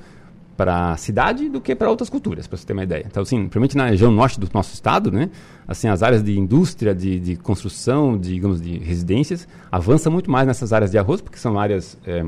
para 0.56 0.92
a 0.92 0.98
cidade 0.98 1.50
do 1.50 1.60
que 1.60 1.76
para 1.76 1.90
outras 1.90 2.10
culturas, 2.10 2.46
para 2.46 2.58
você 2.58 2.66
ter 2.66 2.74
uma 2.74 2.84
ideia. 2.84 3.04
Então, 3.08 3.24
assim, 3.24 3.38
principalmente 3.38 3.76
na 3.76 3.88
região 3.88 4.12
norte 4.12 4.40
do 4.40 4.48
nosso 4.54 4.74
estado, 4.74 5.12
né, 5.12 5.30
assim, 5.68 5.88
as 5.88 6.04
áreas 6.04 6.24
de 6.24 6.38
indústria, 6.38 6.94
de, 6.94 7.20
de 7.20 7.36
construção, 7.36 8.18
de, 8.18 8.34
digamos, 8.34 8.62
de 8.62 8.78
residências, 8.78 9.48
avança 9.72 10.10
muito 10.10 10.30
mais 10.30 10.46
nessas 10.46 10.72
áreas 10.72 10.92
de 10.92 10.98
arroz, 10.98 11.22
porque 11.22 11.40
são 11.40 11.60
áreas 11.60 11.98
é, 12.06 12.22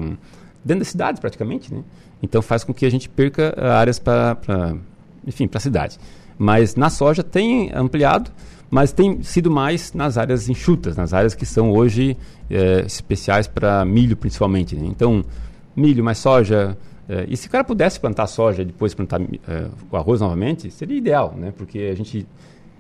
dentro 0.64 0.80
das 0.80 0.88
cidades, 0.88 1.20
praticamente, 1.20 1.74
né? 1.74 1.84
Então, 2.22 2.42
faz 2.42 2.64
com 2.64 2.74
que 2.74 2.86
a 2.86 2.90
gente 2.90 3.08
perca 3.08 3.54
eh, 3.56 3.70
áreas 3.70 4.00
para, 4.00 4.38
enfim, 5.28 5.48
para 5.48 5.60
a 5.60 5.62
cidade. 5.62 6.00
Mas 6.38 6.76
na 6.76 6.90
soja 6.90 7.24
tem 7.24 7.72
ampliado, 7.74 8.32
mas 8.70 8.92
tem 8.92 9.22
sido 9.22 9.52
mais 9.52 9.94
nas 9.94 10.18
áreas 10.18 10.50
enxutas, 10.50 10.98
nas 10.98 11.14
áreas 11.14 11.36
que 11.36 11.46
são 11.46 11.72
hoje 11.72 12.18
é, 12.50 12.82
especiais 12.82 13.48
para 13.48 13.86
milho, 13.86 14.18
principalmente. 14.18 14.76
Né? 14.76 14.88
Então, 14.88 15.24
milho 15.76 16.04
mais 16.04 16.18
soja, 16.18 16.76
é, 17.08 17.26
e 17.30 17.38
se 17.38 17.48
o 17.48 17.50
cara 17.52 17.63
pudesse 17.63 18.00
plantar 18.00 18.28
soja 18.28 18.62
e 18.62 18.65
depois 18.65 18.94
plantar 18.94 19.22
é, 19.22 19.68
o 19.91 19.96
arroz 19.96 20.22
novamente, 20.22 20.72
seria 20.72 20.98
ideal, 20.98 21.36
né? 21.38 21.54
Porque 21.56 21.89
a 21.91 21.96
gente 21.96 22.26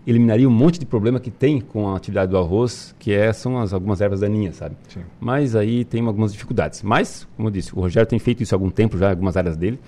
eliminaria 0.05 0.47
um 0.47 0.51
monte 0.51 0.79
de 0.79 0.85
problema 0.85 1.19
que 1.19 1.31
tem 1.31 1.59
com 1.59 1.89
a 1.89 1.97
atividade 1.97 2.31
do 2.31 2.37
arroz, 2.37 2.95
que 2.99 3.11
é, 3.11 3.31
são 3.33 3.59
as, 3.59 3.73
algumas 3.73 4.01
ervas 4.01 4.19
daninhas, 4.19 4.55
sabe? 4.55 4.75
Sim. 4.87 5.01
Mas 5.19 5.55
aí 5.55 5.83
tem 5.83 6.05
algumas 6.05 6.31
dificuldades. 6.31 6.81
Mas, 6.83 7.27
como 7.35 7.47
eu 7.47 7.51
disse, 7.51 7.75
o 7.75 7.81
Rogério 7.81 8.07
tem 8.07 8.19
feito 8.19 8.43
isso 8.43 8.53
há 8.53 8.57
algum 8.57 8.69
tempo 8.69 8.97
já, 8.97 9.09
algumas 9.09 9.35
áreas 9.35 9.57
dele, 9.57 9.79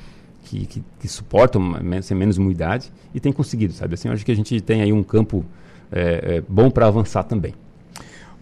que, 0.43 0.65
que, 0.65 0.83
que 0.99 1.07
suportam 1.07 1.61
menos, 1.61 2.09
menos 2.11 2.37
umidade 2.37 2.91
e 3.13 3.19
tem 3.19 3.31
conseguido, 3.31 3.73
sabe? 3.73 3.93
Assim, 3.93 4.07
eu 4.07 4.13
acho 4.13 4.25
que 4.25 4.31
a 4.31 4.35
gente 4.35 4.59
tem 4.61 4.81
aí 4.81 4.93
um 4.93 5.03
campo 5.03 5.45
é, 5.91 6.37
é 6.37 6.43
bom 6.47 6.69
para 6.69 6.87
avançar 6.87 7.23
também. 7.23 7.53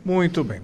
Muito 0.04 0.44
bem. 0.44 0.62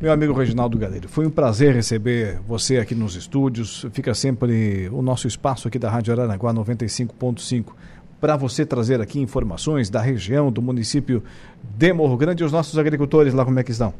Meu 0.00 0.12
amigo 0.12 0.32
Reginaldo 0.32 0.78
Galeiro, 0.78 1.08
foi 1.08 1.26
um 1.26 1.30
prazer 1.30 1.74
receber 1.74 2.38
você 2.46 2.76
aqui 2.76 2.94
nos 2.94 3.16
estúdios. 3.16 3.84
Fica 3.92 4.14
sempre 4.14 4.88
o 4.92 5.02
nosso 5.02 5.26
espaço 5.26 5.66
aqui 5.66 5.76
da 5.76 5.90
Rádio 5.90 6.12
Aranaguá 6.12 6.54
95.5 6.54 7.72
para 8.20 8.36
você 8.36 8.64
trazer 8.64 9.00
aqui 9.00 9.18
informações 9.18 9.90
da 9.90 10.00
região, 10.00 10.52
do 10.52 10.62
município 10.62 11.20
de 11.76 11.92
Morro 11.92 12.16
Grande. 12.16 12.44
E 12.44 12.46
os 12.46 12.52
nossos 12.52 12.78
agricultores 12.78 13.34
lá, 13.34 13.44
como 13.44 13.58
é 13.58 13.64
que 13.64 13.72
estão? 13.72 13.92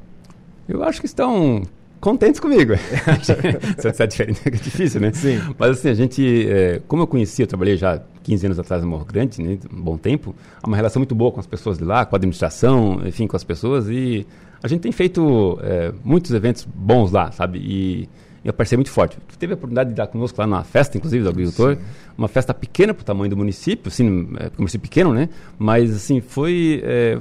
Eu 0.68 0.84
acho 0.84 1.00
que 1.00 1.06
estão 1.06 1.62
contentes 2.00 2.38
comigo. 2.38 2.74
Se 3.76 4.02
é 4.02 4.06
diferente, 4.06 4.40
é 4.44 4.50
difícil, 4.50 5.00
né? 5.00 5.12
Sim. 5.12 5.40
Mas 5.58 5.78
assim, 5.78 5.88
a 5.88 5.94
gente, 5.94 6.48
é, 6.48 6.80
como 6.86 7.02
eu 7.02 7.08
conhecia, 7.08 7.42
eu 7.42 7.48
trabalhei 7.48 7.76
já 7.76 8.00
15 8.22 8.46
anos 8.46 8.58
atrás 8.60 8.84
no 8.84 8.88
Morro 8.88 9.04
Grande, 9.04 9.42
né, 9.42 9.58
um 9.74 9.82
bom 9.82 9.96
tempo, 9.96 10.32
há 10.62 10.68
uma 10.68 10.76
relação 10.76 11.00
muito 11.00 11.16
boa 11.16 11.32
com 11.32 11.40
as 11.40 11.46
pessoas 11.46 11.76
de 11.76 11.82
lá, 11.82 12.06
com 12.06 12.14
a 12.14 12.18
administração, 12.18 13.00
enfim, 13.04 13.26
com 13.26 13.34
as 13.34 13.42
pessoas 13.42 13.88
e 13.88 14.24
a 14.62 14.68
gente 14.68 14.80
tem 14.80 14.92
feito 14.92 15.58
é, 15.62 15.92
muitos 16.04 16.32
eventos 16.32 16.64
bons 16.64 17.12
lá, 17.12 17.30
sabe? 17.30 17.58
E, 17.58 18.08
e 18.44 18.48
a 18.48 18.52
parceria 18.52 18.78
muito 18.78 18.90
forte. 18.90 19.18
Teve 19.38 19.52
a 19.52 19.56
oportunidade 19.56 19.90
de 19.90 19.96
dar 19.96 20.06
conosco 20.06 20.40
lá 20.40 20.46
na 20.46 20.64
festa, 20.64 20.96
inclusive, 20.96 21.22
do 21.22 21.30
agricultor. 21.30 21.78
Uma 22.18 22.26
festa 22.26 22.52
pequena 22.52 22.92
para 22.92 23.02
o 23.02 23.04
tamanho 23.04 23.30
do 23.30 23.36
município, 23.36 23.86
assim, 23.88 24.28
é, 24.40 24.50
município 24.58 24.88
pequeno, 24.88 25.14
né? 25.14 25.28
Mas, 25.56 25.94
assim, 25.94 26.20
foi... 26.20 26.82
É, 26.84 27.16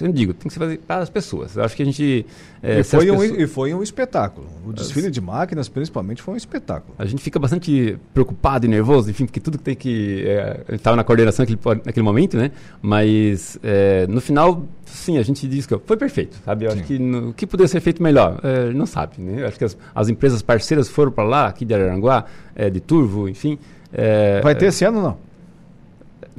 eu 0.00 0.12
digo, 0.12 0.32
tem 0.32 0.46
que 0.46 0.52
ser 0.52 0.60
fazer 0.60 0.78
para 0.78 1.02
as 1.02 1.10
pessoas. 1.10 1.56
Eu 1.56 1.64
acho 1.64 1.74
que 1.74 1.82
a 1.82 1.84
gente... 1.84 2.24
É, 2.62 2.78
e, 2.78 2.84
foi 2.84 3.10
um, 3.10 3.18
pessoas... 3.18 3.40
e 3.40 3.46
foi 3.48 3.74
um 3.74 3.82
espetáculo. 3.82 4.46
O 4.64 4.72
desfile 4.72 5.10
de 5.10 5.20
máquinas, 5.20 5.68
principalmente, 5.68 6.22
foi 6.22 6.34
um 6.34 6.36
espetáculo. 6.36 6.94
A 6.96 7.04
gente 7.04 7.20
fica 7.20 7.40
bastante 7.40 7.98
preocupado 8.14 8.64
e 8.64 8.68
nervoso, 8.68 9.10
enfim, 9.10 9.26
porque 9.26 9.40
tudo 9.40 9.58
que 9.58 9.64
tem 9.64 9.74
que... 9.74 10.24
É, 10.24 10.66
estava 10.76 10.96
na 10.96 11.02
coordenação 11.02 11.44
naquele, 11.44 11.82
naquele 11.84 12.04
momento, 12.04 12.36
né? 12.36 12.52
Mas, 12.80 13.58
é, 13.60 14.06
no 14.06 14.20
final 14.20 14.62
sim, 14.92 15.18
a 15.18 15.22
gente 15.22 15.48
diz 15.48 15.66
que 15.66 15.76
foi 15.78 15.96
perfeito, 15.96 16.38
sabe? 16.44 16.66
Eu 16.66 16.70
sim. 16.70 16.78
acho 16.78 16.86
que 16.86 16.98
no, 16.98 17.30
o 17.30 17.34
que 17.34 17.46
poderia 17.46 17.68
ser 17.68 17.80
feito 17.80 18.02
melhor, 18.02 18.38
é, 18.42 18.72
não 18.72 18.86
sabe, 18.86 19.20
né? 19.20 19.42
Eu 19.42 19.48
acho 19.48 19.58
que 19.58 19.64
as, 19.64 19.76
as 19.94 20.08
empresas 20.08 20.42
parceiras 20.42 20.88
foram 20.88 21.10
para 21.10 21.24
lá, 21.24 21.46
aqui 21.46 21.64
de 21.64 21.74
Araranguá, 21.74 22.26
é, 22.54 22.70
de 22.70 22.80
Turvo, 22.80 23.28
enfim. 23.28 23.58
É, 23.92 24.40
Vai 24.42 24.54
ter 24.54 24.66
esse 24.66 24.84
ano 24.84 25.02
não? 25.02 25.16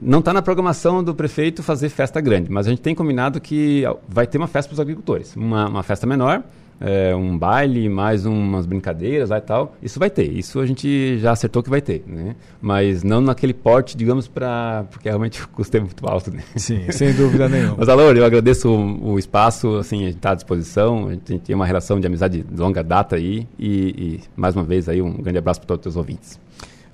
Não 0.02 0.20
está 0.20 0.34
na 0.34 0.42
programação 0.42 1.04
do 1.04 1.14
prefeito 1.14 1.62
fazer 1.62 1.88
festa 1.90 2.20
grande, 2.20 2.52
mas 2.52 2.68
a 2.68 2.70
gente 2.72 2.82
tem 2.82 2.96
combinado 2.96 3.40
que 3.40 3.84
vai 4.10 4.26
ter 4.26 4.38
uma 4.38 4.48
festa 4.48 4.70
para 4.70 4.74
os 4.74 4.80
agricultores, 4.80 5.36
uma, 5.36 5.68
uma 5.68 5.84
festa 5.84 6.08
menor, 6.08 6.44
é, 6.84 7.16
um 7.16 7.38
baile, 7.38 7.88
mais 7.88 8.26
umas 8.26 8.66
brincadeiras 8.66 9.30
lá 9.30 9.38
e 9.38 9.42
tal, 9.42 9.76
isso 9.82 10.00
vai 10.00 10.10
ter. 10.10 10.30
Isso 10.32 10.60
a 10.60 10.66
gente 10.66 11.18
já 11.20 11.32
acertou 11.32 11.64
que 11.64 11.70
vai 11.70 11.82
ter, 11.82 12.04
né? 12.06 12.36
Mas 12.62 13.04
não 13.04 13.22
naquele 13.22 13.54
porte, 13.54 13.96
digamos, 13.96 14.28
para 14.28 14.86
porque 14.92 15.08
realmente 15.08 15.42
o 15.44 15.48
custo 15.48 15.78
é 15.78 15.80
muito 15.80 16.06
alto, 16.06 16.32
né? 16.32 16.44
Sim, 16.58 16.92
sem 16.92 17.14
dúvida 17.14 17.48
nenhuma. 17.48 17.76
Mas, 17.80 17.88
Alô, 17.88 18.12
eu 18.12 18.26
agradeço 18.26 18.70
o, 18.70 19.14
o, 19.14 19.20
espaço, 19.20 19.78
assim, 19.78 20.04
a 20.04 20.08
gente 20.08 20.18
está 20.18 20.32
à 20.32 20.36
disposição, 20.36 21.08
a 21.08 21.12
gente 21.12 21.40
tem 21.40 21.56
uma 21.56 21.66
relação 21.66 22.00
de 22.00 22.08
amizade 22.08 22.44
de 22.44 22.62
longa 22.62 22.84
data 22.84 23.16
aí 23.16 23.48
e, 23.58 23.70
e 23.70 24.20
mais 24.36 24.56
uma 24.56 24.64
vez 24.64 24.90
aí 24.90 25.02
um 25.02 25.14
grande 25.14 25.38
abraço 25.38 25.62
para 25.62 25.68
todos 25.68 25.88
os 25.88 25.96
ouvintes. 25.96 26.40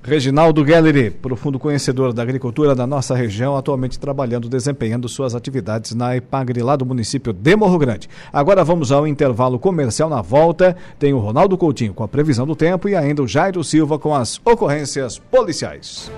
Reginaldo 0.01 0.65
Gelleri, 0.65 1.11
profundo 1.11 1.59
conhecedor 1.59 2.13
da 2.13 2.21
agricultura 2.23 2.73
da 2.73 2.87
nossa 2.87 3.13
região, 3.13 3.57
atualmente 3.57 3.99
trabalhando, 3.99 4.47
desempenhando 4.47 5.09
suas 5.09 5.35
atividades 5.35 5.93
na 5.93 6.15
Epagre, 6.15 6.63
lá 6.63 6.75
do 6.77 6.85
município 6.85 7.33
de 7.33 7.55
Morro 7.55 7.77
Grande. 7.77 8.09
Agora 8.31 8.63
vamos 8.63 8.93
ao 8.93 9.05
intervalo 9.05 9.59
comercial. 9.59 10.09
Na 10.09 10.21
volta, 10.21 10.75
tem 10.97 11.13
o 11.13 11.19
Ronaldo 11.19 11.57
Coutinho 11.57 11.93
com 11.93 12.03
a 12.03 12.07
previsão 12.07 12.47
do 12.47 12.55
tempo 12.55 12.87
e 12.87 12.95
ainda 12.95 13.21
o 13.21 13.27
Jairo 13.27 13.61
Silva 13.63 13.99
com 13.99 14.15
as 14.15 14.39
ocorrências 14.45 15.19
policiais. 15.19 16.09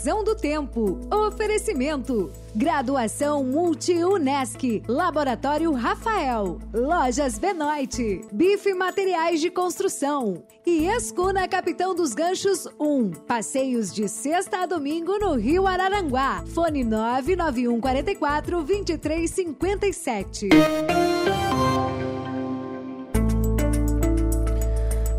Previsão 0.00 0.24
do 0.24 0.34
tempo. 0.34 0.98
Oferecimento. 1.12 2.32
Graduação 2.54 3.44
Multi-UNESC. 3.44 4.82
Laboratório 4.88 5.70
Rafael. 5.72 6.58
Lojas 6.72 7.38
Benoit. 7.38 8.22
Bife 8.32 8.72
Materiais 8.72 9.42
de 9.42 9.50
Construção. 9.50 10.42
E 10.64 10.86
Escuna 10.86 11.46
Capitão 11.46 11.94
dos 11.94 12.14
Ganchos 12.14 12.66
1. 12.80 13.10
Passeios 13.26 13.92
de 13.92 14.08
sexta 14.08 14.62
a 14.62 14.66
domingo 14.66 15.18
no 15.18 15.34
Rio 15.34 15.66
Araranguá. 15.66 16.44
Fone 16.46 16.82
99144 16.82 18.64
2357. 18.64 20.48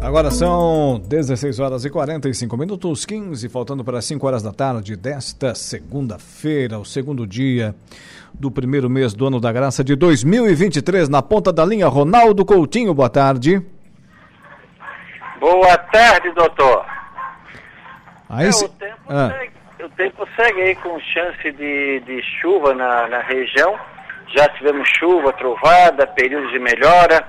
Agora 0.02 0.32
são 0.32 1.00
16 1.08 1.60
horas 1.60 1.86
e 1.86 1.90
45 1.90 2.58
minutos, 2.58 3.06
15, 3.06 3.48
faltando 3.50 3.84
para 3.84 4.02
5 4.02 4.26
horas 4.26 4.42
da 4.42 4.52
tarde 4.52 4.96
desta 4.96 5.54
segunda-feira, 5.54 6.80
o 6.80 6.84
segundo 6.84 7.28
dia 7.28 7.76
do 8.34 8.50
primeiro 8.50 8.90
mês 8.90 9.14
do 9.14 9.28
ano 9.28 9.40
da 9.40 9.52
graça 9.52 9.84
de 9.84 9.96
2023. 9.96 11.08
Na 11.08 11.22
ponta 11.22 11.54
da 11.54 11.64
linha, 11.64 11.88
Ronaldo 11.88 12.44
Coutinho, 12.44 12.96
boa 12.96 13.12
tarde. 13.12 13.62
Boa 15.40 15.78
tarde, 15.78 16.32
doutor. 16.32 16.84
Aí 18.28 18.48
é, 18.48 18.52
se... 18.52 18.66
o, 18.66 18.70
tempo 18.70 19.02
ah. 19.08 19.30
segue, 19.30 19.54
o 19.84 19.90
tempo 19.90 20.28
segue 20.36 20.62
aí 20.62 20.76
com 20.78 21.00
chance 21.00 21.52
de, 21.52 22.00
de 22.00 22.24
chuva 22.42 22.74
na, 22.74 23.08
na 23.08 23.20
região. 23.20 23.80
Já 24.36 24.50
tivemos 24.50 24.90
chuva, 24.98 25.32
trovada, 25.34 26.08
períodos 26.08 26.52
de 26.52 26.58
melhora 26.58 27.24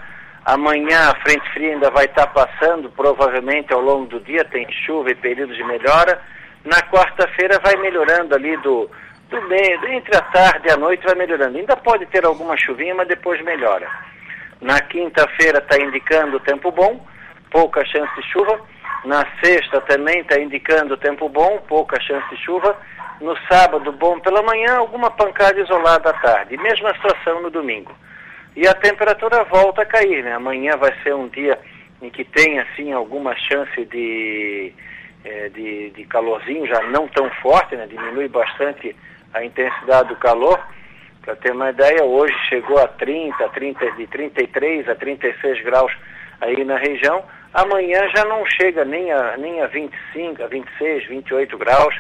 Amanhã 0.45 1.11
a 1.11 1.15
frente 1.23 1.49
fria 1.53 1.75
ainda 1.75 1.89
vai 1.91 2.07
estar 2.07 2.27
passando, 2.29 2.91
provavelmente 2.91 3.73
ao 3.73 3.81
longo 3.81 4.07
do 4.07 4.21
dia 4.21 4.45
tem 4.45 4.67
chuva 4.85 5.11
e 5.11 5.15
períodos 5.15 5.57
de 5.57 5.63
melhora. 5.63 6.21
Na 6.65 6.81
quarta-feira 6.83 7.61
vai 7.61 7.77
melhorando 7.77 8.35
ali 8.35 8.57
do, 8.57 8.91
do 9.31 9.43
meio, 9.43 9.87
entre 9.87 10.17
a 10.17 10.21
tarde 10.21 10.67
e 10.67 10.73
a 10.73 10.77
noite 10.77 11.05
vai 11.05 11.15
melhorando. 11.15 11.59
Ainda 11.59 11.77
pode 11.77 12.07
ter 12.07 12.25
alguma 12.27 12.57
chuvinha, 12.57 12.93
mas 12.93 13.07
depois 13.07 13.41
melhora. 13.45 13.89
Na 14.61 14.81
quinta-feira 14.81 15.59
está 15.59 15.79
indicando 15.79 16.41
tempo 16.41 16.73
bom, 16.73 17.07
pouca 17.49 17.85
chance 17.85 18.13
de 18.17 18.23
chuva. 18.33 18.61
Na 19.05 19.25
sexta 19.45 19.81
também 19.83 20.21
está 20.21 20.41
indicando 20.41 20.97
tempo 20.97 21.29
bom, 21.29 21.59
pouca 21.69 22.01
chance 22.01 22.29
de 22.31 22.43
chuva. 22.43 22.77
No 23.21 23.37
sábado, 23.49 23.93
bom 23.93 24.19
pela 24.19 24.43
manhã, 24.43 24.75
alguma 24.79 25.09
pancada 25.09 25.61
isolada 25.61 26.11
à 26.11 26.15
tarde. 26.15 26.57
Mesma 26.57 26.93
situação 26.95 27.43
no 27.43 27.51
domingo 27.51 27.95
e 28.55 28.67
a 28.67 28.75
temperatura 28.75 29.45
volta 29.45 29.83
a 29.83 29.87
cair, 29.87 30.23
né? 30.23 30.35
Amanhã 30.35 30.77
vai 30.77 30.93
ser 31.03 31.15
um 31.15 31.29
dia 31.29 31.59
em 32.03 32.11
que 32.11 32.25
tem, 32.25 32.59
assim, 32.59 32.93
alguma 32.93 33.35
chance 33.35 33.85
de, 33.87 34.73
é, 35.25 35.49
de, 35.49 35.91
de, 35.91 36.05
calorzinho, 36.05 36.67
já 36.67 36.83
não 36.83 37.09
tão 37.09 37.31
forte, 37.43 37.77
né? 37.77 37.87
Diminui 37.87 38.29
bastante 38.29 38.95
a 39.33 39.43
intensidade 39.45 40.09
do 40.09 40.17
calor. 40.17 40.61
Para 41.23 41.37
ter 41.37 41.53
uma 41.53 41.71
ideia, 41.71 42.05
hoje 42.05 42.35
chegou 42.49 42.79
a 42.79 42.89
30, 42.89 43.49
30, 43.51 43.93
de 43.93 44.07
33 44.09 44.89
a 44.89 44.95
36 44.97 45.63
graus 45.63 45.93
aí 46.41 46.65
na 46.65 46.77
região. 46.77 47.25
Amanhã 47.55 48.01
já 48.15 48.25
não 48.25 48.45
chega 48.47 48.85
nem 48.85 49.13
a, 49.13 49.37
nem 49.39 49.63
a 49.63 49.67
25, 49.67 50.43
a 50.43 50.47
26, 50.47 51.07
28 51.07 51.57
graus. 51.57 51.95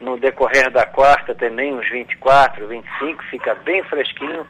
No 0.00 0.18
decorrer 0.18 0.68
da 0.70 0.84
quarta 0.84 1.32
também 1.32 1.72
uns 1.72 1.88
24, 1.88 2.66
25, 2.66 3.22
fica 3.24 3.54
bem 3.54 3.84
fresquinho 3.84 4.44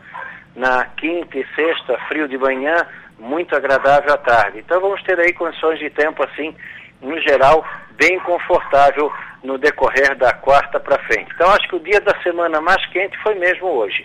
na 0.55 0.85
quinta 0.97 1.39
e 1.39 1.47
sexta, 1.55 1.99
frio 2.09 2.29
de 2.29 2.39
manhã, 2.39 2.87
muito 3.19 3.55
agradável 3.55 4.13
à 4.13 4.19
tarde. 4.19 4.59
Então 4.59 4.81
vamos 4.81 5.03
ter 5.03 5.19
aí 5.19 5.33
condições 5.33 5.79
de 5.79 5.91
tempo 5.91 6.23
assim, 6.25 6.55
no 7.01 7.19
geral, 7.21 7.65
bem 7.93 8.19
confortável 8.21 9.13
no 9.43 9.59
decorrer 9.59 10.17
da 10.17 10.33
quarta 10.33 10.79
para 10.79 10.99
frente. 11.05 11.31
Então 11.35 11.51
acho 11.51 11.69
que 11.69 11.77
o 11.77 11.81
dia 11.81 12.01
da 12.01 12.15
semana 12.23 12.61
mais 12.61 12.85
quente 12.87 13.17
foi 13.23 13.35
mesmo 13.35 13.69
hoje. 13.69 14.05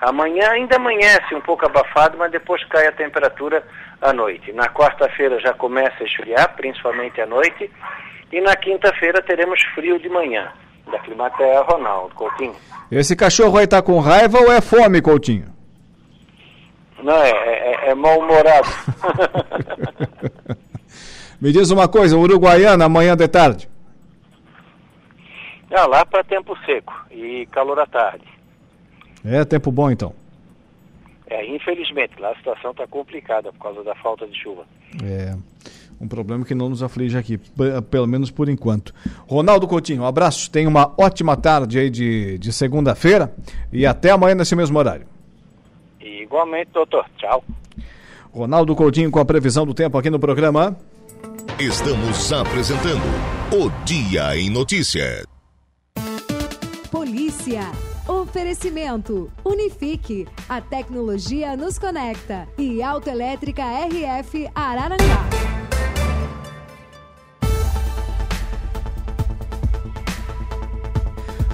Amanhã 0.00 0.50
ainda 0.50 0.76
amanhece 0.76 1.34
um 1.34 1.40
pouco 1.40 1.64
abafado, 1.64 2.18
mas 2.18 2.32
depois 2.32 2.64
cai 2.64 2.86
a 2.88 2.92
temperatura 2.92 3.62
à 4.00 4.12
noite. 4.12 4.52
Na 4.52 4.68
quarta-feira 4.68 5.38
já 5.38 5.52
começa 5.52 5.94
a 6.00 6.04
esfriar, 6.04 6.54
principalmente 6.56 7.20
à 7.20 7.26
noite, 7.26 7.70
e 8.32 8.40
na 8.40 8.56
quinta-feira 8.56 9.22
teremos 9.22 9.62
frio 9.74 9.98
de 10.00 10.08
manhã. 10.08 10.50
Da 10.90 10.98
Climatea, 10.98 11.62
Ronaldo 11.62 12.12
Coutinho. 12.16 12.56
Esse 12.90 13.14
cachorro 13.14 13.56
aí 13.56 13.66
tá 13.68 13.80
com 13.80 14.00
raiva 14.00 14.38
ou 14.40 14.52
é 14.52 14.60
fome, 14.60 15.00
Coutinho? 15.00 15.61
Não, 17.02 17.16
é, 17.16 17.30
é, 17.30 17.90
é 17.90 17.94
mal-humorado. 17.94 18.68
Me 21.40 21.50
diz 21.50 21.70
uma 21.70 21.88
coisa, 21.88 22.16
Uruguaiana, 22.16 22.84
amanhã 22.84 23.16
de 23.16 23.26
tarde. 23.26 23.68
Ah, 25.74 25.86
lá 25.86 26.04
para 26.04 26.22
tempo 26.22 26.56
seco 26.64 26.92
e 27.10 27.46
calor 27.46 27.80
à 27.80 27.86
tarde. 27.86 28.24
É 29.24 29.44
tempo 29.44 29.72
bom 29.72 29.90
então. 29.90 30.14
É, 31.26 31.46
infelizmente, 31.46 32.12
lá 32.20 32.30
a 32.30 32.36
situação 32.36 32.72
está 32.72 32.86
complicada 32.86 33.52
por 33.52 33.58
causa 33.58 33.82
da 33.82 33.94
falta 33.96 34.26
de 34.26 34.38
chuva. 34.40 34.64
É, 35.02 35.34
um 36.00 36.06
problema 36.06 36.44
que 36.44 36.54
não 36.54 36.68
nos 36.68 36.82
aflige 36.82 37.16
aqui, 37.16 37.38
pelo 37.90 38.06
menos 38.06 38.30
por 38.30 38.48
enquanto. 38.48 38.94
Ronaldo 39.26 39.66
Coutinho, 39.66 40.02
um 40.02 40.06
abraço, 40.06 40.50
tenha 40.50 40.68
uma 40.68 40.92
ótima 40.98 41.36
tarde 41.36 41.78
aí 41.78 41.88
de, 41.88 42.38
de 42.38 42.52
segunda-feira 42.52 43.34
e 43.72 43.86
até 43.86 44.10
amanhã 44.10 44.34
nesse 44.34 44.54
mesmo 44.54 44.78
horário. 44.78 45.11
Igualmente, 46.32 46.70
doutor. 46.72 47.04
Tchau. 47.18 47.44
Ronaldo 48.32 48.74
Coutinho 48.74 49.10
com 49.10 49.20
a 49.20 49.24
previsão 49.24 49.66
do 49.66 49.74
tempo 49.74 49.98
aqui 49.98 50.08
no 50.08 50.18
programa. 50.18 50.74
Estamos 51.58 52.32
apresentando 52.32 53.04
o 53.52 53.68
Dia 53.84 54.34
em 54.38 54.48
Notícia. 54.48 55.26
Polícia. 56.90 57.70
Oferecimento. 58.08 59.30
Unifique. 59.44 60.26
A 60.48 60.62
tecnologia 60.62 61.54
nos 61.54 61.78
conecta. 61.78 62.48
E 62.56 62.82
Autoelétrica 62.82 63.62
RF 63.62 64.48
Araranguá. 64.54 65.28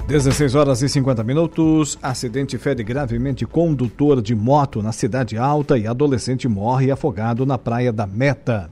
16 0.09 0.55
horas 0.55 0.81
e 0.81 0.89
50 0.89 1.23
minutos. 1.23 1.99
Acidente 2.01 2.57
fere 2.57 2.83
gravemente 2.83 3.45
condutor 3.45 4.23
de 4.23 4.33
moto 4.33 4.81
na 4.81 4.91
Cidade 4.91 5.37
Alta 5.37 5.77
e 5.77 5.85
adolescente 5.85 6.47
morre 6.47 6.89
afogado 6.89 7.45
na 7.45 7.59
Praia 7.59 7.93
da 7.93 8.07
Meta. 8.07 8.71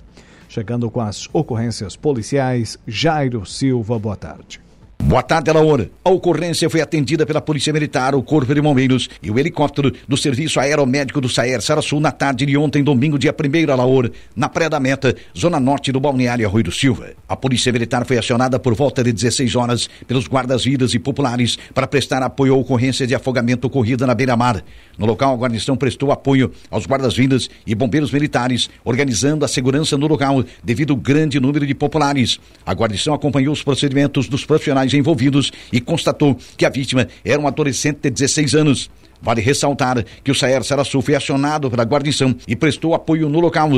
Chegando 0.49 0.89
com 0.89 0.99
as 0.99 1.29
ocorrências 1.31 1.95
policiais, 1.95 2.79
Jairo 2.87 3.45
Silva, 3.45 3.99
boa 3.99 4.15
tarde. 4.15 4.66
Boa 5.03 5.23
tarde, 5.23 5.49
Alaor. 5.49 5.87
A 6.03 6.09
ocorrência 6.09 6.69
foi 6.69 6.81
atendida 6.81 7.25
pela 7.25 7.39
Polícia 7.39 7.71
Militar, 7.71 8.13
o 8.13 8.21
Corpo 8.21 8.53
de 8.53 8.59
Bombeiros 8.59 9.07
e 9.23 9.31
o 9.31 9.39
helicóptero 9.39 9.93
do 10.05 10.17
Serviço 10.17 10.59
Aeromédico 10.59 11.21
do 11.21 11.29
Saer 11.29 11.61
Sarasul 11.61 12.01
na 12.01 12.11
tarde 12.11 12.45
de 12.45 12.57
ontem, 12.57 12.83
domingo, 12.83 13.17
dia 13.17 13.33
1 13.33 13.71
Alaor, 13.71 14.11
na 14.35 14.49
Praia 14.49 14.69
da 14.69 14.81
Meta, 14.81 15.15
zona 15.37 15.61
norte 15.61 15.93
do 15.93 15.99
Balneário 15.99 16.45
Arroio 16.45 16.65
do 16.65 16.71
Silva. 16.73 17.11
A 17.29 17.37
Polícia 17.37 17.71
Militar 17.71 18.05
foi 18.05 18.17
acionada 18.17 18.59
por 18.59 18.75
volta 18.75 19.01
de 19.01 19.13
16 19.13 19.55
horas 19.55 19.89
pelos 20.05 20.27
guardas-vidas 20.27 20.93
e 20.93 20.99
populares 20.99 21.57
para 21.73 21.87
prestar 21.87 22.21
apoio 22.21 22.53
à 22.53 22.57
ocorrência 22.57 23.07
de 23.07 23.15
afogamento 23.15 23.67
ocorrida 23.67 24.05
na 24.05 24.13
beira-mar. 24.13 24.61
No 24.97 25.05
local, 25.05 25.33
a 25.33 25.37
guarnição 25.37 25.77
prestou 25.77 26.11
apoio 26.11 26.51
aos 26.69 26.85
guardas-vidas 26.85 27.49
e 27.65 27.73
bombeiros 27.73 28.11
militares, 28.11 28.69
organizando 28.83 29.45
a 29.45 29.47
segurança 29.47 29.97
no 29.97 30.07
local 30.07 30.43
devido 30.61 30.91
ao 30.91 30.97
grande 30.97 31.39
número 31.39 31.65
de 31.65 31.73
populares. 31.73 32.39
A 32.65 32.73
guarnição 32.73 33.13
acompanhou 33.13 33.53
os 33.53 33.63
procedimentos 33.63 34.27
dos 34.27 34.43
profissionais 34.43 34.86
envolvidos 34.93 35.51
e 35.71 35.79
constatou 35.79 36.37
que 36.55 36.65
a 36.65 36.69
vítima 36.69 37.07
era 37.23 37.39
um 37.39 37.47
adolescente 37.47 37.99
de 38.01 38.09
16 38.09 38.55
anos. 38.55 38.89
Vale 39.21 39.41
ressaltar 39.41 40.03
que 40.23 40.31
o 40.31 40.35
Saer 40.35 40.63
Sarasul 40.63 41.01
foi 41.01 41.15
acionado 41.15 41.69
pela 41.69 41.83
guarnição 41.83 42.35
e 42.47 42.55
prestou 42.55 42.93
apoio 42.93 43.29
no 43.29 43.39
local. 43.39 43.69